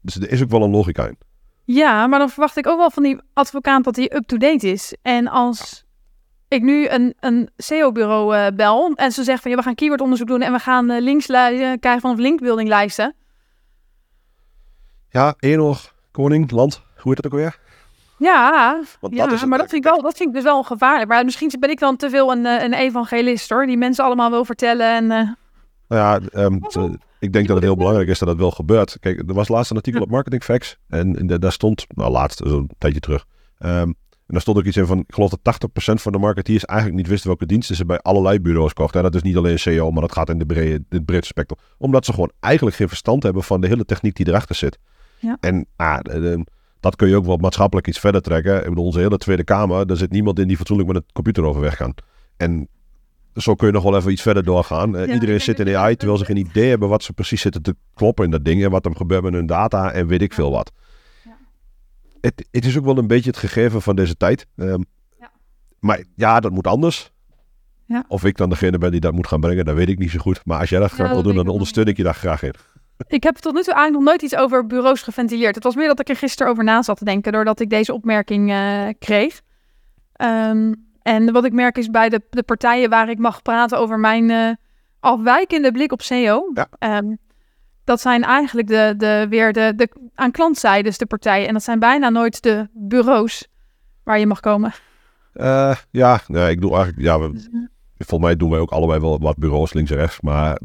Dus 0.00 0.16
er 0.16 0.30
is 0.30 0.42
ook 0.42 0.50
wel 0.50 0.62
een 0.62 0.70
logica 0.70 1.06
in. 1.06 1.18
Ja, 1.64 2.06
maar 2.06 2.18
dan 2.18 2.28
verwacht 2.30 2.56
ik 2.56 2.66
ook 2.66 2.78
wel 2.78 2.90
van 2.90 3.02
die 3.02 3.20
advocaat 3.32 3.84
dat 3.84 3.96
hij 3.96 4.12
up-to-date 4.14 4.68
is. 4.70 4.94
En 5.02 5.26
als 5.28 5.84
ik 6.48 6.62
nu 6.62 6.88
een, 6.88 7.14
een 7.20 7.50
SEO-bureau 7.56 8.36
eh, 8.36 8.46
bel 8.56 8.92
en 8.94 9.12
ze 9.12 9.22
zeggen 9.24 9.42
van 9.42 9.50
ja, 9.50 9.56
we 9.56 9.62
gaan 9.62 9.74
keywordonderzoek 9.74 10.26
doen 10.28 10.40
en 10.42 10.52
we 10.52 10.58
gaan 10.58 10.90
eh, 10.90 11.00
links 11.02 11.26
li- 11.26 11.76
krijgen 11.80 12.00
van 12.00 12.20
linkbuilding 12.20 12.68
lijsten. 12.68 13.14
Ja, 15.10 15.34
Enoch, 15.38 15.94
koning, 16.10 16.50
land, 16.50 16.82
hoe 16.96 17.08
heet 17.08 17.16
het 17.16 17.26
ook 17.26 17.32
alweer? 17.32 17.58
Ja, 18.18 18.80
Want 19.00 19.14
ja 19.14 19.24
dat 19.24 19.32
is 19.34 19.44
maar 19.44 19.58
dat 19.58 19.68
vind, 19.70 19.84
ik 19.84 19.90
wel, 19.90 20.02
dat 20.02 20.16
vind 20.16 20.28
ik 20.28 20.34
dus 20.34 20.44
wel 20.44 20.62
gevaarlijk. 20.62 21.08
Maar 21.08 21.24
misschien 21.24 21.52
ben 21.60 21.70
ik 21.70 21.78
dan 21.78 21.96
te 21.96 22.10
veel 22.10 22.32
een, 22.32 22.44
een 22.46 22.72
evangelist 22.74 23.50
hoor, 23.50 23.66
die 23.66 23.76
mensen 23.76 24.04
allemaal 24.04 24.30
wil 24.30 24.44
vertellen. 24.44 24.86
En, 25.10 25.38
Nou 25.88 26.22
ja, 26.22 26.28
ehm, 26.42 26.58
t- 26.58 26.96
ik 27.18 27.32
denk 27.32 27.46
dat 27.46 27.56
het 27.56 27.64
heel 27.64 27.76
belangrijk 27.76 28.08
is 28.08 28.18
dat 28.18 28.28
dat 28.28 28.36
wel 28.38 28.50
gebeurt. 28.50 28.96
Kijk, 29.00 29.18
er 29.28 29.34
was 29.34 29.48
laatst 29.48 29.70
een 29.70 29.76
artikel 29.76 30.00
op 30.02 30.10
Marketing 30.10 30.42
Facts. 30.44 30.76
En, 30.88 31.18
en 31.18 31.26
da- 31.26 31.38
daar 31.38 31.52
stond, 31.52 31.84
nou 31.88 32.10
laatst, 32.10 32.40
zo'n 32.44 32.70
tijdje 32.78 33.00
terug. 33.00 33.24
ehm, 33.58 33.92
en 34.26 34.34
daar 34.34 34.40
stond 34.42 34.58
ook 34.58 34.64
iets 34.64 34.76
in 34.76 34.86
van, 34.86 34.98
ik 34.98 35.14
geloof 35.14 35.30
dat 35.30 35.38
80% 35.42 36.02
van 36.02 36.12
de 36.12 36.18
marketeers 36.18 36.64
eigenlijk 36.64 36.98
niet 37.00 37.08
wisten 37.08 37.28
welke 37.28 37.46
diensten 37.46 37.76
ze 37.76 37.84
bij 37.84 37.98
allerlei 37.98 38.40
bureaus 38.40 38.72
kochten. 38.72 38.96
En 38.98 39.04
dat 39.04 39.14
is 39.14 39.22
niet 39.22 39.36
alleen 39.36 39.58
SEO, 39.58 39.90
maar 39.90 40.00
dat 40.00 40.12
gaat 40.12 40.28
in 40.30 40.38
de 40.38 40.46
brede, 40.46 40.70
in 40.74 40.84
het 40.88 41.04
breedste 41.04 41.26
spectrum. 41.28 41.58
Omdat 41.78 42.04
ze 42.04 42.12
gewoon 42.12 42.30
eigenlijk 42.40 42.76
geen 42.76 42.88
verstand 42.88 43.22
hebben 43.22 43.42
van 43.42 43.60
de 43.60 43.66
hele 43.66 43.84
techniek 43.84 44.16
die 44.16 44.28
erachter 44.28 44.54
zit. 44.54 44.78
Ja. 45.18 45.36
En 45.40 45.66
ah, 45.76 45.98
de- 46.02 46.20
de- 46.20 46.46
dat 46.80 46.96
kun 46.96 47.08
je 47.08 47.16
ook 47.16 47.24
wel 47.24 47.36
maatschappelijk 47.36 47.86
iets 47.88 47.98
verder 47.98 48.22
trekken. 48.22 48.58
Ik 48.62 48.68
bedoel, 48.68 48.84
onze 48.84 48.98
hele 48.98 49.18
Tweede 49.18 49.44
Kamer, 49.44 49.86
daar 49.86 49.96
zit 49.96 50.10
niemand 50.10 50.38
in 50.38 50.48
die 50.48 50.56
fatsoenlijk 50.56 50.88
met 50.88 50.96
een 50.96 51.08
computer 51.12 51.44
overweg 51.44 51.76
kan. 51.76 51.94
En 52.36 52.68
zo 53.34 53.54
kun 53.54 53.66
je 53.66 53.72
nog 53.72 53.82
wel 53.82 53.96
even 53.96 54.12
iets 54.12 54.22
verder 54.22 54.44
doorgaan. 54.44 54.96
Eh, 54.96 55.06
Ja, 55.06 55.12
iedereen 55.14 55.40
zit 55.40 55.58
in 55.58 55.64
dat- 55.66 55.74
AI 55.74 55.96
terwijl 55.96 56.18
ze 56.18 56.24
geen 56.24 56.36
idee 56.36 56.68
hebben 56.68 56.88
wat 56.88 57.02
ze 57.02 57.12
precies 57.12 57.40
zitten 57.40 57.62
te 57.62 57.76
kloppen 57.94 58.24
in 58.24 58.30
dat 58.30 58.44
ding. 58.44 58.64
En 58.64 58.70
wat 58.70 58.86
er 58.86 58.96
gebeurt 58.96 59.22
met 59.22 59.32
hun 59.32 59.46
data 59.46 59.92
en 59.92 60.06
weet 60.06 60.22
ik 60.22 60.32
veel 60.32 60.50
wat. 60.50 60.72
Het, 62.20 62.48
het 62.50 62.64
is 62.64 62.78
ook 62.78 62.84
wel 62.84 62.98
een 62.98 63.06
beetje 63.06 63.30
het 63.30 63.38
gegeven 63.38 63.82
van 63.82 63.96
deze 63.96 64.16
tijd. 64.16 64.46
Ehm, 64.56 64.80
Ja. 65.20 65.30
Maar 65.78 66.04
ja, 66.14 66.40
dat 66.40 66.52
moet 66.52 66.66
anders. 66.66 67.12
Ja. 67.86 68.04
Of 68.08 68.24
ik 68.24 68.36
dan 68.36 68.48
degene 68.48 68.78
ben 68.78 68.90
die 68.90 69.00
dat 69.00 69.12
moet 69.12 69.26
gaan 69.26 69.40
brengen, 69.40 69.64
dat 69.64 69.74
weet 69.74 69.88
ik 69.88 69.98
niet 69.98 70.10
zo 70.10 70.18
goed. 70.18 70.40
Maar 70.44 70.58
als 70.60 70.68
jij 70.68 70.80
dat 70.80 70.90
graag 70.90 71.10
wil 71.10 71.22
doen, 71.22 71.34
dan 71.34 71.48
ondersteun 71.48 71.86
ik 71.86 71.96
je 71.96 72.02
daar 72.02 72.14
graag 72.14 72.42
in. 72.42 72.54
Ik 73.06 73.22
heb 73.22 73.36
tot 73.36 73.54
nu 73.54 73.62
toe 73.62 73.74
eigenlijk 73.74 74.04
nog 74.04 74.12
nooit 74.12 74.22
iets 74.32 74.36
over 74.42 74.66
bureaus 74.66 75.02
geventileerd. 75.02 75.54
Het 75.54 75.64
was 75.64 75.74
meer 75.74 75.86
dat 75.86 76.00
ik 76.00 76.08
er 76.08 76.16
gisteren 76.16 76.52
over 76.52 76.64
na 76.64 76.82
zat 76.82 76.98
te 76.98 77.04
denken, 77.04 77.32
doordat 77.32 77.60
ik 77.60 77.70
deze 77.70 77.92
opmerking 77.92 78.50
eh, 78.50 78.88
kreeg. 78.98 79.40
Ehm, 80.12 80.72
en 81.08 81.32
wat 81.32 81.44
ik 81.44 81.52
merk 81.52 81.78
is 81.78 81.88
bij 81.90 82.08
de, 82.08 82.22
de 82.30 82.42
partijen 82.42 82.90
waar 82.90 83.08
ik 83.10 83.18
mag 83.18 83.42
praten 83.42 83.78
over 83.78 83.98
mijn 83.98 84.30
eh, 84.30 84.50
afwijkende 85.00 85.72
blik 85.72 85.92
op 85.92 86.02
SEO. 86.02 86.50
Ja. 86.54 86.66
ehm, 86.78 87.14
dat 87.84 88.00
zijn 88.00 88.22
eigenlijk 88.22 88.68
de, 88.68 88.94
de, 88.96 89.26
weer 89.28 89.52
de, 89.52 89.72
de 89.76 89.88
aan 90.14 90.30
klantzijde 90.30 90.92
de 90.96 91.06
partijen. 91.06 91.46
En 91.46 91.52
dat 91.52 91.62
zijn 91.62 91.78
bijna 91.78 92.08
nooit 92.08 92.42
de 92.42 92.68
bureaus 92.72 93.46
waar 94.04 94.18
je 94.18 94.26
mag 94.26 94.40
komen. 94.40 94.72
Eh, 95.32 95.76
ja, 95.90 96.20
nee, 96.26 96.50
ik 96.50 96.60
doe 96.60 96.70
eigenlijk, 96.74 97.00
ja, 97.02 97.18
we- 97.20 97.66
volgens 97.98 98.20
mij 98.30 98.36
doen 98.36 98.50
wij 98.50 98.58
ook 98.58 98.70
allebei 98.70 99.00
wel 99.00 99.18
wat 99.18 99.36
bureaus 99.36 99.72
links 99.72 99.90
en 99.90 99.96
rechts. 99.96 100.20
Maar 100.20 100.58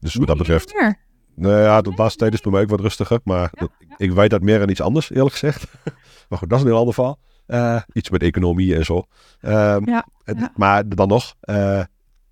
dus 0.00 0.14
wat 0.14 0.26
dat 0.26 0.38
betreft, 0.38 0.74
Meer. 0.74 0.98
nou 1.34 1.60
ja, 1.62 1.80
de 1.80 1.92
laatste 1.96 2.18
tijd 2.18 2.32
is 2.32 2.38
het 2.38 2.42
bij 2.42 2.52
mij 2.52 2.62
ook 2.62 2.70
wat 2.70 2.80
rustiger. 2.80 3.20
Maar 3.24 3.50
dat- 3.52 3.70
ik 3.96 4.12
weet 4.12 4.30
dat 4.30 4.42
meer 4.42 4.60
aan 4.62 4.68
iets 4.68 4.80
anders, 4.80 5.10
eerlijk 5.10 5.32
gezegd. 5.32 5.66
maar 6.28 6.38
goed, 6.38 6.48
dat 6.48 6.58
is 6.58 6.64
een 6.64 6.70
heel 6.70 6.78
ander 6.78 6.94
verhaal. 6.94 7.18
Eh, 7.50 7.80
iets 7.92 8.10
met 8.10 8.22
economie 8.22 8.74
en 8.74 8.84
zo. 8.84 9.04
Ehm, 9.40 9.88
Ja, 9.88 10.06
het- 10.24 10.38
ja. 10.38 10.52
Maar 10.56 10.88
dan 10.88 11.08
nog, 11.08 11.34
eh, 11.40 11.82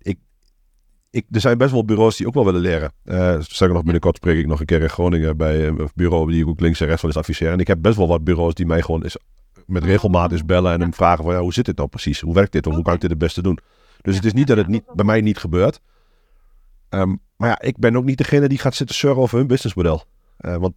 ik, 0.01 0.17
ik, 1.09 1.25
er 1.31 1.39
zijn 1.41 1.57
best 1.57 1.71
wel 1.71 1.85
bureaus 1.85 2.17
die 2.17 2.27
ook 2.27 2.33
wel 2.33 2.45
willen 2.45 2.61
leren. 2.61 2.91
Eh 3.03 3.35
sterker 3.39 3.75
nog, 3.75 3.83
binnenkort 3.83 4.15
spreek 4.15 4.37
ik 4.37 4.47
nog 4.47 4.59
een 4.59 4.65
keer 4.65 4.81
in 4.81 4.89
Groningen 4.89 5.37
bij 5.37 5.67
een 5.67 5.89
bureau 5.95 6.31
die 6.31 6.41
ik 6.41 6.47
ook 6.47 6.59
links 6.59 6.79
en 6.79 6.87
rechts 6.87 7.01
wel 7.01 7.11
eens 7.11 7.19
adviseer. 7.19 7.51
En 7.51 7.59
ik 7.59 7.67
heb 7.67 7.81
best 7.81 7.97
wel 7.97 8.07
wat 8.07 8.23
bureaus 8.23 8.53
die 8.53 8.65
mij 8.65 8.81
gewoon 8.81 9.03
eens 9.03 9.17
met 9.65 9.83
regelmaat 9.83 10.31
eens 10.31 10.45
bellen 10.45 10.71
en 10.73 10.81
hem 10.81 10.93
vragen 10.93 11.23
van 11.23 11.33
ja, 11.33 11.39
hoe 11.39 11.53
zit 11.53 11.65
dit 11.65 11.77
nou 11.77 11.89
precies? 11.89 12.19
Hoe 12.21 12.33
werkt 12.33 12.51
dit? 12.51 12.67
Of 12.67 12.73
hoe 12.73 12.83
kan 12.83 12.93
ik 12.93 13.01
dit 13.01 13.09
het 13.09 13.19
beste 13.19 13.41
doen? 13.41 13.59
Dus 14.01 14.15
het 14.15 14.25
is 14.25 14.33
niet 14.33 14.47
dat 14.47 14.57
het 14.57 14.67
niet, 14.67 14.83
bij 14.93 15.05
mij 15.05 15.21
niet 15.21 15.37
gebeurt. 15.37 15.79
Ehm, 16.89 17.15
maar 17.37 17.49
ja, 17.49 17.61
ik 17.61 17.77
ben 17.77 17.95
ook 17.95 18.05
niet 18.05 18.17
degene 18.17 18.47
die 18.47 18.57
gaat 18.57 18.75
zitten 18.75 18.95
surfen 18.95 19.21
over 19.21 19.37
hun 19.37 19.47
businessmodel. 19.47 20.03
Eh, 20.37 20.55
want 20.55 20.75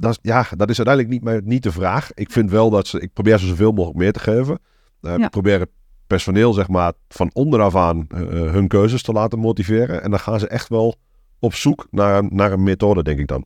dat 0.00 0.18
ja, 0.22 0.46
dat 0.56 0.70
is 0.70 0.76
uiteindelijk 0.76 1.08
niet, 1.08 1.22
mijn- 1.24 1.42
niet 1.44 1.62
de 1.62 1.72
vraag. 1.72 2.10
Ik 2.14 2.30
vind 2.30 2.50
wel 2.50 2.70
dat 2.70 2.86
ze, 2.86 3.00
ik 3.00 3.12
probeer 3.12 3.38
ze 3.38 3.46
zoveel 3.46 3.72
mogelijk 3.72 3.98
meer 3.98 4.12
te 4.12 4.20
geven. 4.20 4.58
Eh, 5.00 5.16
Ja. 5.16 5.24
Ik 5.24 5.30
probeer 5.30 5.60
het 5.60 5.70
personeel, 6.06 6.52
zeg 6.52 6.68
maar, 6.68 6.92
van 7.08 7.30
onderaf 7.32 7.76
aan 7.76 8.06
eh, 8.08 8.18
hun 8.28 8.68
keuzes 8.68 9.02
te 9.02 9.12
laten 9.12 9.38
motiveren. 9.38 10.02
En 10.02 10.10
dan 10.10 10.20
gaan 10.20 10.38
ze 10.40 10.48
echt 10.48 10.68
wel 10.68 10.94
op 11.38 11.54
zoek 11.54 11.86
naar, 11.90 12.24
naar 12.32 12.52
een 12.52 12.62
methode, 12.62 13.02
denk 13.02 13.18
ik 13.18 13.26
dan. 13.26 13.44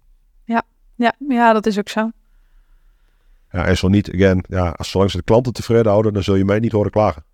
Ja, 0.97 1.13
ja, 1.29 1.53
dat 1.53 1.67
is 1.67 1.79
ook 1.79 1.89
zo. 1.89 2.11
Ja, 3.51 3.65
en 3.65 3.77
zo 3.77 3.89
niet, 3.89 4.13
again, 4.15 4.45
ja, 4.49 4.69
als, 4.69 4.91
zolang 4.91 5.11
ze 5.11 5.17
de 5.17 5.23
klanten 5.23 5.53
tevreden 5.53 5.91
houden, 5.91 6.13
dan 6.13 6.23
zul 6.23 6.35
je 6.35 6.45
mij 6.45 6.59
niet 6.59 6.73
horen 6.73 6.91
klagen. 6.91 7.25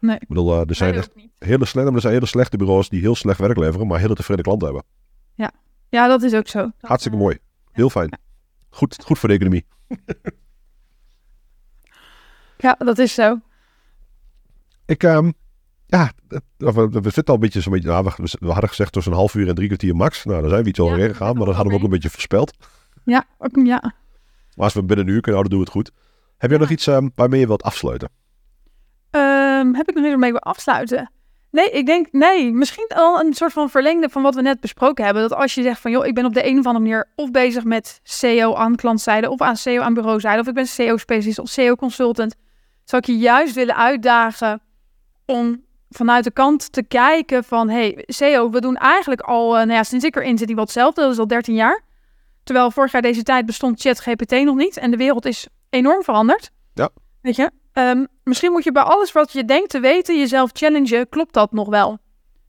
Nee. 0.00 0.16
Ik 0.18 0.28
bedoel, 0.28 0.52
eh, 0.52 0.68
er 0.68 0.74
zijn 0.74 0.90
Nee, 0.90 0.98
echt 0.98 1.10
hele 1.38 1.64
slechte, 1.64 1.92
er 1.92 2.00
zijn 2.00 2.12
hele 2.12 2.26
slechte 2.26 2.56
bureaus 2.56 2.88
die 2.88 3.00
heel 3.00 3.14
slecht 3.14 3.38
werk 3.38 3.56
leveren, 3.56 3.86
maar 3.86 3.98
hele 4.00 4.14
tevreden 4.14 4.44
klanten 4.44 4.66
hebben. 4.66 4.84
Ja, 5.88 6.06
dat 6.08 6.22
is 6.22 6.34
ook 6.34 6.48
zo. 6.48 6.58
Dat, 6.58 6.72
Hartstikke 6.80 7.16
eh, 7.18 7.22
mooi. 7.22 7.38
Heel 7.72 7.90
fijn. 7.90 8.18
Goed, 8.76 8.96
goed 9.04 9.18
voor 9.18 9.28
de 9.28 9.34
economie. 9.34 9.66
Ja, 12.58 12.74
dat 12.78 12.98
is 12.98 13.14
zo. 13.14 13.40
Ik, 14.86 15.02
ehm, 15.02 15.30
ja, 15.86 16.12
we, 16.56 16.88
we 16.88 17.10
zitten 17.10 17.24
al 17.26 17.34
een 17.34 17.40
beetje 17.40 17.60
zo'n 17.60 17.72
beetje, 17.72 17.88
nou, 17.88 18.04
we, 18.16 18.36
we 18.40 18.46
hadden 18.50 18.68
gezegd 18.68 18.92
tussen 18.92 19.12
een 19.12 19.18
half 19.18 19.34
uur 19.34 19.48
en 19.48 19.54
drie 19.54 19.66
kwartier 19.66 19.96
max. 19.96 20.24
Nou, 20.24 20.40
daar 20.40 20.50
zijn 20.50 20.62
we 20.62 20.68
iets 20.68 20.78
Ja, 20.78 20.84
overheen 20.84 21.06
daar 21.06 21.16
gegaan, 21.16 21.36
maar 21.36 21.46
dat 21.46 21.54
hadden 21.54 21.72
we 21.72 21.78
ook 21.78 21.84
een 21.84 21.90
beetje 21.90 22.10
voorspeld. 22.10 22.56
Ja, 23.04 23.24
ook, 23.38 23.56
ja. 23.56 23.80
Maar 24.54 24.64
als 24.64 24.74
we 24.74 24.82
binnen 24.84 25.06
een 25.06 25.12
uur 25.12 25.20
kunnen 25.20 25.40
houden, 25.40 25.50
doen 25.50 25.60
we 25.60 25.64
het 25.72 25.74
goed. 25.74 25.92
Heb 26.36 26.50
jij 26.50 26.58
Ja. 26.58 26.64
nog 26.64 26.72
iets 26.72 26.86
ehm, 26.86 27.08
waarmee 27.14 27.40
je 27.40 27.46
wilt 27.46 27.62
afsluiten? 27.62 28.10
Ehm, 29.10 29.74
heb 29.74 29.88
ik 29.88 29.94
nog 29.94 30.04
iets 30.04 30.12
waarmee 30.12 30.30
ik 30.32 30.40
wil 30.42 30.52
afsluiten? 30.52 31.10
Nee, 31.56 31.70
ik 31.70 31.86
denk, 31.86 32.06
nee, 32.12 32.52
misschien 32.52 32.86
al 32.94 33.20
een 33.20 33.34
soort 33.34 33.52
van 33.52 33.70
verlengde 33.70 34.08
van 34.08 34.22
wat 34.22 34.34
we 34.34 34.42
net 34.42 34.60
besproken 34.60 35.04
hebben. 35.04 35.22
Dat 35.22 35.38
als 35.38 35.54
je 35.54 35.62
zegt 35.62 35.80
van, 35.80 35.90
joh, 35.90 36.06
ik 36.06 36.14
ben 36.14 36.24
op 36.24 36.34
de 36.34 36.46
een 36.46 36.58
of 36.58 36.66
andere 36.66 36.84
manier 36.84 37.08
of 37.14 37.30
bezig 37.30 37.64
met 37.64 38.00
SEO 38.02 38.54
aan 38.54 38.76
klantzijde, 38.76 39.30
of 39.30 39.40
aan 39.40 39.56
SEO 39.56 39.80
aan 39.80 39.94
bureauzijde, 39.94 40.40
of 40.40 40.46
ik 40.46 40.54
ben 40.54 40.66
SEO-specialist 40.66 41.38
of 41.38 41.48
SEO-consultant, 41.48 42.34
zou 42.84 43.02
ik 43.02 43.08
je 43.08 43.18
juist 43.18 43.54
willen 43.54 43.76
uitdagen 43.76 44.60
om 45.26 45.64
vanuit 45.90 46.24
de 46.24 46.30
kant 46.30 46.72
te 46.72 46.82
kijken 46.82 47.44
van, 47.44 47.68
hey, 47.68 48.04
SEO, 48.06 48.50
we 48.50 48.60
doen 48.60 48.76
eigenlijk 48.76 49.20
al, 49.20 49.56
eh, 49.56 49.62
nou 49.64 49.72
ja, 49.72 49.82
sinds 49.82 50.04
ik 50.04 50.16
erin 50.16 50.38
zit, 50.38 50.46
die 50.46 50.56
wat 50.56 50.64
hetzelfde, 50.64 51.00
dat 51.00 51.12
is 51.12 51.18
al 51.18 51.26
13 51.26 51.54
jaar. 51.54 51.82
Terwijl 52.42 52.70
vorig 52.70 52.92
jaar 52.92 53.02
deze 53.02 53.22
tijd 53.22 53.46
bestond 53.46 53.80
ChatGPT 53.80 54.30
nog 54.30 54.56
niet 54.56 54.76
en 54.76 54.90
de 54.90 54.96
wereld 54.96 55.24
is 55.24 55.46
enorm 55.70 56.02
veranderd. 56.02 56.50
Ja. 56.74 56.88
Weet 57.20 57.36
je? 57.36 57.50
Ehm, 57.76 58.04
misschien 58.24 58.52
moet 58.52 58.64
je 58.64 58.72
bij 58.72 58.82
alles 58.82 59.12
wat 59.12 59.32
je 59.32 59.44
denkt 59.44 59.70
te 59.70 59.80
weten 59.80 60.18
jezelf 60.18 60.50
challengen. 60.52 61.08
Klopt 61.08 61.32
dat 61.34 61.52
nog 61.52 61.68
wel? 61.68 61.98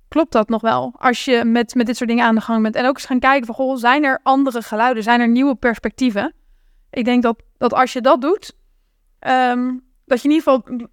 Klopt 0.08 0.32
dat 0.32 0.50
nog 0.50 0.62
wel? 0.62 0.94
Als 0.98 1.26
je 1.26 1.44
met, 1.46 1.76
met 1.76 1.86
dit 1.86 1.98
soort 1.98 2.10
dingen 2.10 2.26
aan 2.26 2.36
de 2.36 2.42
gang 2.42 2.62
bent. 2.64 2.76
En 2.76 2.86
ook 2.86 2.96
eens 2.96 3.06
gaan 3.06 3.20
kijken 3.20 3.46
van, 3.46 3.56
goh, 3.56 3.78
zijn 3.78 4.04
er 4.04 4.20
andere 4.24 4.62
geluiden? 4.62 5.04
Zijn 5.04 5.20
er 5.20 5.28
nieuwe 5.28 5.56
perspectieven? 5.56 6.34
Ik 6.90 7.06
denk 7.06 7.24
dat, 7.24 7.44
dat 7.58 7.74
als 7.74 7.94
je 7.94 8.02
dat 8.02 8.22
doet, 8.22 8.54
ehm, 9.20 9.74
dat 10.06 10.22
je 10.22 10.28
in 10.30 10.34
ieder 10.36 10.52
geval 10.52 10.88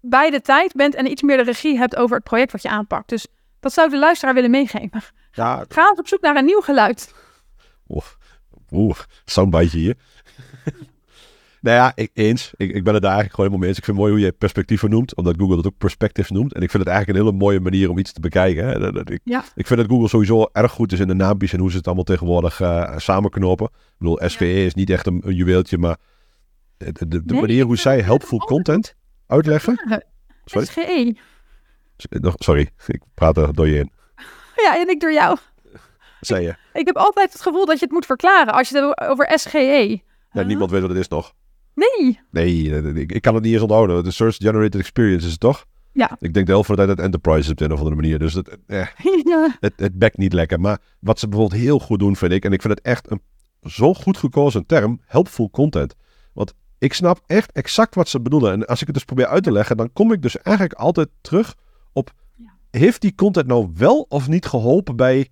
bij 0.00 0.30
de 0.30 0.40
tijd 0.40 0.72
bent 0.72 0.94
en 0.94 1.10
iets 1.10 1.22
meer 1.22 1.36
de 1.36 1.42
regie 1.42 1.78
hebt 1.78 1.96
over 1.96 2.16
het 2.16 2.24
project 2.24 2.52
wat 2.52 2.62
je 2.62 2.68
aanpakt. 2.68 3.08
Dus 3.08 3.26
dat 3.60 3.72
zou 3.72 3.86
ik 3.86 3.92
de 3.92 3.98
luisteraar 3.98 4.34
willen 4.34 4.50
meegeven. 4.50 5.02
Ja, 5.32 5.64
Ga 5.68 5.88
eens 5.88 5.98
op 5.98 6.08
zoek 6.08 6.20
naar 6.20 6.36
een 6.36 6.44
nieuw 6.44 6.60
geluid. 6.60 7.14
oeh, 7.88 8.06
oeh 8.70 8.98
soundbite 9.24 9.76
hier. 9.76 9.96
Nou 11.62 11.76
ja, 11.76 11.92
ik, 11.94 12.10
eens. 12.14 12.52
Ik, 12.56 12.72
ik 12.72 12.84
ben 12.84 12.92
het 12.94 13.02
daar 13.02 13.12
eigenlijk 13.12 13.30
gewoon 13.34 13.50
helemaal 13.50 13.58
mee 13.58 13.68
eens. 13.68 13.78
Ik 13.78 13.84
vind 13.84 13.96
het 13.96 14.06
mooi 14.06 14.12
hoe 14.18 14.24
je 14.26 14.32
perspectieven 14.32 14.90
noemt, 14.90 15.16
omdat 15.16 15.34
Google 15.38 15.56
dat 15.56 15.66
ook 15.66 15.78
perspectives 15.78 16.30
noemt. 16.30 16.52
En 16.54 16.62
ik 16.62 16.70
vind 16.70 16.82
het 16.84 16.92
eigenlijk 16.92 17.18
een 17.18 17.24
hele 17.26 17.38
mooie 17.44 17.60
manier 17.60 17.90
om 17.90 17.98
iets 17.98 18.12
te 18.12 18.20
bekijken. 18.20 18.64
Hè. 18.66 19.10
Ik, 19.12 19.20
Ja. 19.24 19.44
ik 19.54 19.66
vind 19.66 19.80
dat 19.80 19.88
Google 19.88 20.08
sowieso 20.08 20.48
erg 20.52 20.72
goed 20.72 20.92
is 20.92 21.00
in 21.00 21.06
de 21.08 21.14
naampjes 21.14 21.52
en 21.52 21.58
hoe 21.60 21.70
ze 21.70 21.76
het 21.76 21.86
allemaal 21.86 22.04
tegenwoordig 22.04 22.60
eh, 22.60 22.96
samenknopen. 22.98 23.66
Ik 23.66 23.94
bedoel, 23.98 24.18
SVE 24.26 24.64
is 24.64 24.74
niet 24.74 24.90
echt 24.90 25.06
een, 25.06 25.22
een 25.24 25.34
juweeltje, 25.34 25.78
maar 25.78 25.96
de, 26.76 26.92
de, 26.92 27.08
de 27.08 27.22
Nee, 27.32 27.40
manier 27.40 27.64
hoe 27.64 27.76
zij 27.76 28.00
helpful 28.00 28.38
content 28.38 28.94
uitleggen. 29.26 29.82
Ja, 29.88 30.02
Sorry? 30.44 30.66
SGE. 30.66 31.16
Nog- 32.20 32.34
Sorry, 32.36 32.70
ik 32.86 33.00
praat 33.14 33.36
er 33.36 33.54
door 33.54 33.68
je 33.68 33.78
in. 33.78 33.90
Ja, 34.56 34.80
en 34.80 34.88
ik 34.88 35.00
door 35.00 35.12
jou. 35.12 35.36
Zei 36.20 36.42
je? 36.44 36.54
Ik 36.72 36.86
heb 36.86 36.96
altijd 36.96 37.32
het 37.32 37.42
gevoel 37.42 37.66
dat 37.66 37.78
je 37.78 37.84
het 37.84 37.94
moet 37.94 38.06
verklaren 38.06 38.52
als 38.52 38.68
je 38.68 38.78
het 38.78 39.08
over 39.08 39.38
SGE. 39.38 40.00
Ja, 40.32 40.42
niemand 40.42 40.70
weet 40.70 40.80
wat 40.80 40.90
het 40.90 40.98
is 40.98 41.08
nog. 41.08 41.32
Nee. 41.74 42.20
Nee, 42.30 42.74
eh, 42.76 42.94
ik, 42.96 43.12
ik 43.12 43.22
kan 43.22 43.34
het 43.34 43.42
niet 43.42 43.52
eens 43.52 43.62
onthouden. 43.62 44.04
De 44.04 44.10
Search 44.10 44.36
Generated 44.36 44.80
Experience 44.80 45.26
is 45.26 45.30
het 45.32 45.40
toch? 45.40 45.64
Ja. 45.92 46.16
Ik 46.20 46.34
denk 46.34 46.46
de 46.46 46.52
helft 46.52 46.66
van 46.66 46.76
de 46.76 46.84
tijd 46.84 46.96
dat 46.96 47.06
Enterprise 47.06 47.40
is 47.40 47.50
op 47.50 47.56
de 47.56 47.64
een 47.64 47.72
of 47.72 47.78
andere 47.78 47.96
manier. 47.96 48.18
Dus 48.18 48.34
het, 48.34 48.58
eh, 48.66 48.86
ja. 49.24 49.56
het, 49.60 49.72
het 49.76 49.98
bekt 49.98 50.16
niet 50.16 50.32
lekker. 50.32 50.60
Maar 50.60 50.78
wat 51.00 51.18
ze 51.18 51.28
bijvoorbeeld 51.28 51.60
heel 51.60 51.78
goed 51.78 51.98
doen, 51.98 52.16
vind 52.16 52.32
ik, 52.32 52.44
en 52.44 52.52
ik 52.52 52.60
vind 52.62 52.74
het 52.74 52.86
echt 52.86 53.10
een 53.10 53.20
zo 53.62 53.94
goed 53.94 54.16
gekozen 54.16 54.66
term, 54.66 55.00
helpful 55.04 55.50
content. 55.50 55.94
Want 56.32 56.54
ik 56.78 56.92
snap 56.92 57.20
echt 57.26 57.52
exact 57.52 57.94
wat 57.94 58.08
ze 58.08 58.20
bedoelen. 58.20 58.52
En 58.52 58.66
als 58.66 58.80
ik 58.80 58.86
het 58.86 58.94
dus 58.94 59.04
probeer 59.04 59.26
uit 59.26 59.42
te 59.42 59.52
leggen, 59.52 59.76
dan 59.76 59.92
kom 59.92 60.12
ik 60.12 60.22
dus 60.22 60.38
eigenlijk 60.38 60.78
altijd 60.78 61.08
terug 61.20 61.54
op, 61.92 62.10
Ja. 62.36 62.52
heeft 62.70 63.00
die 63.00 63.14
content 63.14 63.46
nou 63.46 63.70
wel 63.74 64.06
of 64.08 64.28
niet 64.28 64.46
geholpen 64.46 64.96
bij 64.96 65.28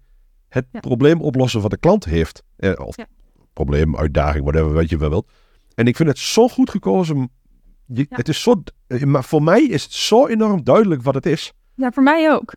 het 0.48 0.66
Ja. 0.72 0.80
probleem 0.80 1.20
oplossen 1.20 1.60
wat 1.60 1.70
de 1.70 1.76
klant 1.78 2.04
heeft. 2.04 2.42
Eh, 2.56 2.72
of 2.76 2.94
probleem, 3.52 3.96
uitdaging, 3.96 4.44
whatever, 4.44 4.72
wat 4.72 4.90
je 4.90 4.96
wel 4.98 5.08
wilt. 5.10 5.30
En 5.80 5.86
ik 5.86 5.96
vind 5.96 6.08
het 6.08 6.18
zo 6.18 6.48
goed 6.48 6.70
gekozen. 6.70 7.30
Je- 7.86 8.06
Ja. 8.08 8.16
Het 8.16 8.28
is 8.28 8.42
zo, 8.42 8.62
eh, 8.86 9.02
maar 9.02 9.24
voor 9.24 9.42
mij 9.42 9.62
is 9.62 9.82
het 9.82 9.92
zo 9.92 10.26
enorm 10.26 10.64
duidelijk 10.64 11.02
wat 11.02 11.14
het 11.14 11.26
is. 11.26 11.52
Ja, 11.74 11.90
voor 11.92 12.02
mij 12.02 12.32
ook. 12.32 12.52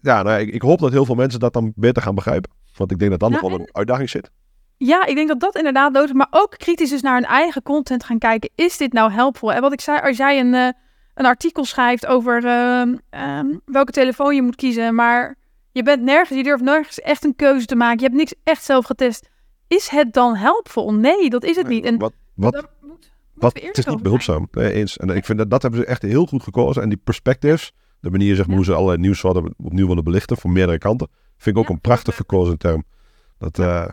Ja, 0.00 0.22
nou, 0.22 0.40
ik, 0.40 0.52
ik 0.54 0.62
hoop 0.62 0.78
dat 0.78 0.92
heel 0.92 1.04
veel 1.04 1.14
mensen 1.14 1.40
dat 1.40 1.52
dan 1.52 1.72
beter 1.76 2.02
gaan 2.02 2.14
begrijpen. 2.14 2.50
Want 2.76 2.90
ik 2.90 2.98
denk 2.98 3.10
dat 3.10 3.20
dan 3.20 3.30
nog 3.30 3.40
wel 3.40 3.60
een 3.60 3.68
uitdaging 3.72 4.10
zit. 4.10 4.30
Ja, 4.76 5.06
ik 5.06 5.14
denk 5.14 5.28
dat 5.28 5.40
dat 5.40 5.56
inderdaad 5.56 5.92
nodig 5.92 6.08
is. 6.10 6.16
Maar 6.16 6.26
ook 6.30 6.54
kritisch 6.58 6.90
dus 6.90 7.02
naar 7.02 7.14
hun 7.14 7.24
eigen 7.24 7.62
content 7.62 8.04
gaan 8.04 8.18
kijken. 8.18 8.50
Is 8.54 8.76
dit 8.76 8.92
nou 8.92 9.12
helpvol? 9.12 9.52
En 9.52 9.60
wat 9.60 9.72
ik 9.72 9.80
zei, 9.80 10.00
als 10.00 10.16
jij 10.16 10.40
een, 10.40 10.54
eh, 10.54 10.68
een 11.14 11.26
artikel 11.26 11.64
schrijft 11.64 12.06
over 12.06 12.44
ehm, 12.44 12.96
ehm, 13.10 13.46
welke 13.64 13.92
telefoon 13.92 14.34
je 14.34 14.42
moet 14.42 14.56
kiezen. 14.56 14.94
Maar 14.94 15.36
je 15.72 15.82
bent 15.82 16.02
nergens, 16.02 16.38
je 16.38 16.44
durft 16.44 16.64
nergens 16.64 17.00
echt 17.00 17.24
een 17.24 17.36
keuze 17.36 17.66
te 17.66 17.76
maken. 17.76 17.98
Je 17.98 18.04
hebt 18.04 18.16
niks 18.16 18.34
echt 18.44 18.64
zelf 18.64 18.84
getest. 18.84 19.28
Is 19.68 19.88
het 19.88 20.12
dan 20.12 20.36
helpvol? 20.36 20.94
Nee, 20.94 21.30
dat 21.30 21.44
is 21.44 21.56
het 21.56 21.68
niet. 21.68 21.84
En 21.84 21.98
Wat, 21.98 22.12
wat, 22.38 22.68
moet- 22.80 23.12
wat, 23.34 23.52
we 23.52 23.66
het 23.66 23.78
is 23.78 23.86
niet 23.86 24.02
behulpzaam. 24.02 24.48
Nee, 24.50 24.72
eens. 24.72 24.96
En 24.96 25.08
ik 25.08 25.24
vind 25.24 25.38
dat, 25.38 25.50
dat 25.50 25.62
hebben 25.62 25.80
ze 25.80 25.86
echt 25.86 26.02
heel 26.02 26.26
goed 26.26 26.42
gekozen. 26.42 26.82
En 26.82 26.88
die 26.88 27.00
perspectives, 27.04 27.72
de 28.00 28.10
manier 28.10 28.36
zeg 28.36 28.46
maar, 28.46 28.56
hoe 28.56 28.64
ze 28.64 28.74
allerlei 28.74 28.98
nieuwssoorten 29.00 29.54
opnieuw 29.56 29.86
willen 29.88 30.04
belichten 30.04 30.36
van 30.36 30.52
meerdere 30.52 30.78
kanten, 30.78 31.08
vind 31.36 31.56
ik 31.56 31.62
ook 31.62 31.68
een 31.68 31.80
prachtig 31.80 32.16
gekozen 32.16 32.58
term. 32.58 32.84
Dat, 33.38 33.58
eh, 33.58 33.86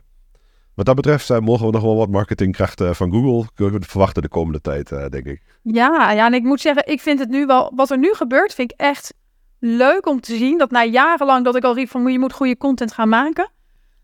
wat 0.73 0.85
dat 0.85 0.95
betreft 0.95 1.29
eh, 1.29 1.39
mogen 1.39 1.65
we 1.65 1.71
nog 1.71 1.81
wel 1.81 1.95
wat 1.95 2.09
marketingkrachten 2.09 2.95
van 2.95 3.11
Google 3.11 3.49
kunnen 3.53 3.83
verwachten 3.83 4.21
de 4.21 4.27
komende 4.27 4.61
tijd, 4.61 4.91
eh, 4.91 5.05
denk 5.09 5.25
ik. 5.25 5.41
Ja, 5.61 6.11
ja, 6.11 6.25
en 6.25 6.33
ik 6.33 6.43
moet 6.43 6.61
zeggen, 6.61 6.87
ik 6.87 7.01
vind 7.01 7.19
het 7.19 7.29
nu 7.29 7.45
wel, 7.45 7.71
wat 7.75 7.89
er 7.91 7.97
nu 7.97 8.13
gebeurt, 8.13 8.53
vind 8.53 8.71
ik 8.71 8.79
echt 8.79 9.13
leuk 9.59 10.07
om 10.07 10.21
te 10.21 10.35
zien. 10.35 10.57
Dat 10.57 10.71
na 10.71 10.83
jarenlang 10.83 11.45
dat 11.45 11.55
ik 11.55 11.63
al 11.63 11.75
riep 11.75 11.89
van 11.89 12.11
je 12.11 12.19
moet 12.19 12.33
goede 12.33 12.57
content 12.57 12.93
gaan 12.93 13.09
maken, 13.09 13.49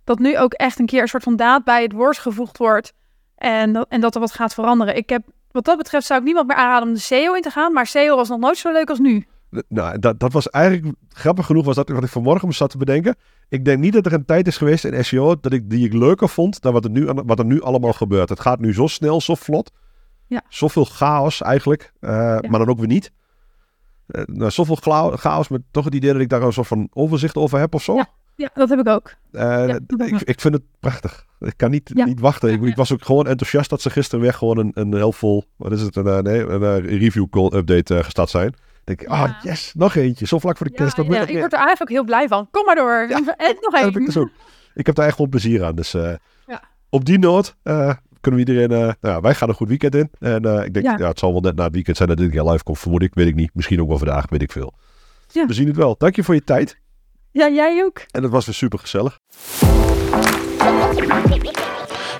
dat 0.03 0.19
nu 0.19 0.37
ook 0.37 0.53
echt 0.53 0.79
een 0.79 0.85
keer 0.85 1.01
een 1.01 1.07
soort 1.07 1.23
van 1.23 1.35
daad 1.35 1.63
bij 1.63 1.81
het 1.83 1.91
woord 1.91 2.17
gevoegd 2.17 2.57
wordt. 2.57 2.93
En 3.41 3.73
dat, 3.73 3.85
en 3.89 4.01
dat 4.01 4.15
er 4.15 4.21
wat 4.21 4.31
gaat 4.31 4.53
veranderen. 4.53 4.95
Ik 4.95 5.09
heb, 5.09 5.23
wat 5.51 5.65
dat 5.65 5.77
betreft 5.77 6.05
zou 6.05 6.19
ik 6.19 6.25
niemand 6.25 6.47
meer 6.47 6.55
aanraden 6.55 6.87
om 6.87 6.93
de 6.93 6.99
SEO 6.99 7.33
in 7.33 7.41
te 7.41 7.49
gaan, 7.49 7.73
maar 7.73 7.87
SEO 7.87 8.15
was 8.15 8.29
nog 8.29 8.39
nooit 8.39 8.57
zo 8.57 8.71
leuk 8.71 8.89
als 8.89 8.99
nu. 8.99 9.25
Nou, 9.67 9.99
dat, 9.99 10.19
dat 10.19 10.33
was 10.33 10.49
eigenlijk 10.49 10.95
grappig 11.09 11.45
genoeg, 11.45 11.65
was 11.65 11.75
dat 11.75 11.89
wat 11.89 12.03
ik 12.03 12.09
vanmorgen 12.09 12.47
me 12.47 12.53
zat 12.53 12.69
te 12.69 12.77
bedenken. 12.77 13.15
Ik 13.49 13.65
denk 13.65 13.79
niet 13.79 13.93
dat 13.93 14.05
er 14.05 14.13
een 14.13 14.25
tijd 14.25 14.47
is 14.47 14.57
geweest 14.57 14.85
in 14.85 15.05
SEO 15.05 15.35
dat 15.39 15.53
ik, 15.53 15.69
die 15.69 15.85
ik 15.85 15.93
leuker 15.93 16.29
vond 16.29 16.61
dan 16.61 16.73
wat 16.73 16.83
er 16.83 16.89
nu, 16.89 17.05
wat 17.05 17.39
er 17.39 17.45
nu 17.45 17.61
allemaal 17.61 17.93
gebeurt. 17.93 18.29
Het 18.29 18.39
gaat 18.39 18.59
nu 18.59 18.73
zo 18.73 18.87
snel, 18.87 19.21
zo 19.21 19.35
vlot. 19.35 19.71
Ja. 20.27 20.41
Zoveel 20.49 20.85
chaos 20.85 21.41
eigenlijk, 21.41 21.93
eh, 21.99 22.09
maar 22.39 22.59
dan 22.59 22.69
ook 22.69 22.79
weer 22.79 22.87
niet. 22.87 23.11
Eh, 24.07 24.23
nou, 24.25 24.51
zoveel 24.51 24.77
chaos 25.15 25.47
met 25.47 25.61
toch 25.71 25.85
het 25.85 25.95
idee 25.95 26.11
dat 26.13 26.21
ik 26.21 26.29
daar 26.29 26.41
een 26.41 26.53
soort 26.53 26.67
van 26.67 26.89
overzicht 26.93 27.35
over 27.35 27.59
heb 27.59 27.73
of 27.73 27.83
zo. 27.83 27.95
Ja. 27.95 28.09
Ja, 28.41 28.49
dat 28.53 28.69
heb 28.69 28.79
ik 28.79 28.87
ook. 28.87 29.13
Eh, 29.31 29.67
ik, 29.97 30.21
ik. 30.21 30.41
vind 30.41 30.53
het 30.53 30.63
prachtig. 30.79 31.25
Ik 31.39 31.53
kan 31.57 31.71
niet, 31.71 31.91
Ja. 31.93 32.05
niet 32.05 32.19
wachten. 32.19 32.63
Ik, 32.63 32.75
was 32.75 32.93
ook 32.93 33.05
gewoon 33.05 33.27
enthousiast 33.27 33.69
dat 33.69 33.81
ze 33.81 33.89
gisteren 33.89 34.19
weer 34.21 34.33
gewoon 34.33 34.57
een, 34.57 34.71
een 34.73 34.93
heel 34.93 35.11
vol, 35.11 35.43
wat 35.55 35.71
is 35.71 35.81
het, 35.81 35.95
een, 35.95 36.07
eh, 36.07 36.17
nee, 36.19 36.39
een 36.45 36.63
eh, 36.63 36.99
review 36.99 37.29
call 37.29 37.51
update 37.53 38.03
gestart 38.03 38.29
zijn. 38.29 38.49
Dan 38.51 38.61
denk 38.83 39.01
ik, 39.01 39.07
ah 39.07 39.19
Ja. 39.19 39.39
yes, 39.49 39.71
nog 39.75 39.95
eentje. 39.95 40.27
Zo 40.27 40.39
vlak 40.39 40.57
voor 40.57 40.67
de 40.67 40.73
kerst. 40.73 40.97
ja, 40.97 41.03
ik 41.03 41.09
word 41.09 41.53
er 41.53 41.59
eigenlijk 41.59 41.81
ook 41.81 41.89
heel 41.89 42.03
blij 42.03 42.27
van. 42.27 42.47
Kom 42.51 42.65
maar 42.65 42.75
door. 42.75 43.07
En 43.37 43.57
nog 43.61 43.79
heb 43.79 43.89
ik 43.89 43.95
één. 43.95 44.05
dus. 44.05 44.25
Ik 44.73 44.85
heb 44.85 44.95
daar 44.95 45.07
echt 45.07 45.17
wel 45.17 45.27
plezier 45.27 45.63
aan. 45.63 45.75
Dus 45.75 45.91
Ja. 45.91 46.61
op 46.89 47.05
die 47.05 47.19
noot 47.19 47.55
kunnen 48.21 48.45
we 48.45 48.51
iedereen... 48.51 48.95
nou, 49.01 49.21
wij 49.21 49.33
gaan 49.35 49.49
een 49.49 49.55
goed 49.55 49.67
weekend 49.67 49.95
in. 49.95 50.09
En 50.19 50.43
ik 50.65 50.73
denk, 50.73 50.85
Ja. 50.85 50.95
ja. 50.97 51.07
het 51.07 51.19
zal 51.19 51.31
wel 51.31 51.41
net 51.41 51.55
na 51.55 51.63
het 51.63 51.73
weekend 51.73 51.97
zijn 51.97 52.09
dat 52.09 52.17
dit 52.17 52.31
keer 52.31 52.43
live 52.43 52.63
komt. 52.63 52.79
Vermoed 52.79 53.01
ik, 53.01 53.13
weet 53.13 53.27
ik 53.27 53.35
niet. 53.35 53.51
Misschien 53.53 53.81
ook 53.81 53.87
wel 53.87 53.97
vandaag, 53.97 54.29
weet 54.29 54.41
ik 54.41 54.51
veel. 54.51 54.73
Ja. 55.27 55.45
We 55.45 55.53
zien 55.53 55.67
het 55.67 55.75
wel. 55.75 55.95
Dank 55.97 56.15
je 56.15 56.23
voor 56.23 56.33
je 56.35 56.43
tijd. 56.43 56.79
Ja, 57.31 57.49
jij 57.49 57.83
ook. 57.83 58.01
En 58.11 58.23
het 58.23 58.31
was 58.31 58.45
weer 58.45 58.55
super 58.55 58.79
gezellig. 58.79 59.19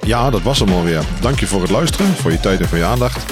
Ja, 0.02 0.30
dat 0.30 0.42
was 0.42 0.60
hem 0.60 0.70
alweer. 0.70 1.04
Dank 1.22 1.40
je 1.40 1.48
voor 1.48 1.62
het 1.62 1.70
luisteren, 1.70 2.08
voor 2.08 2.32
je 2.32 2.40
tijd 2.40 2.60
en 2.60 2.68
voor 2.68 2.78
je 2.78 2.84
aandacht. 2.84 3.26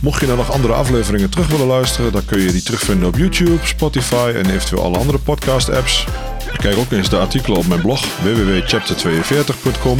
Mocht 0.00 0.20
je 0.20 0.26
nou 0.26 0.38
nog 0.38 0.52
andere 0.52 0.72
afleveringen 0.72 1.30
terug 1.30 1.48
willen 1.48 1.66
luisteren, 1.66 2.12
dan 2.12 2.24
kun 2.24 2.40
je 2.40 2.52
die 2.52 2.62
terugvinden 2.62 3.08
op 3.08 3.16
YouTube, 3.16 3.66
Spotify 3.66 4.32
en 4.34 4.50
eventueel 4.50 4.82
alle 4.82 4.98
andere 4.98 5.18
podcast-apps. 5.18 6.06
Kijk 6.56 6.76
ook 6.76 6.90
eens 6.90 7.08
de 7.08 7.18
artikelen 7.18 7.58
op 7.58 7.66
mijn 7.66 7.80
blog 7.80 8.04
www.chapter42.com. 8.22 9.98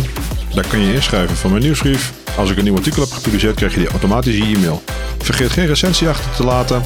Daar 0.55 0.67
kun 0.67 0.81
je 0.81 0.95
inschrijven 0.95 1.37
voor 1.37 1.51
mijn 1.51 1.63
nieuwsbrief. 1.63 2.13
Als 2.37 2.51
ik 2.51 2.57
een 2.57 2.65
nieuw 2.65 2.77
artikel 2.77 3.03
heb 3.03 3.11
gepubliceerd, 3.13 3.57
krijg 3.57 3.73
je 3.73 3.81
die 3.81 3.89
automatisch 3.89 4.35
in 4.35 4.55
e-mail. 4.55 4.83
Vergeet 5.19 5.51
geen 5.51 5.67
recensie 5.67 6.09
achter 6.09 6.31
te 6.37 6.45
laten. 6.45 6.83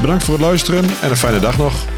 Bedankt 0.00 0.24
voor 0.24 0.34
het 0.34 0.42
luisteren 0.42 0.84
en 1.02 1.10
een 1.10 1.16
fijne 1.16 1.40
dag 1.40 1.58
nog. 1.58 1.93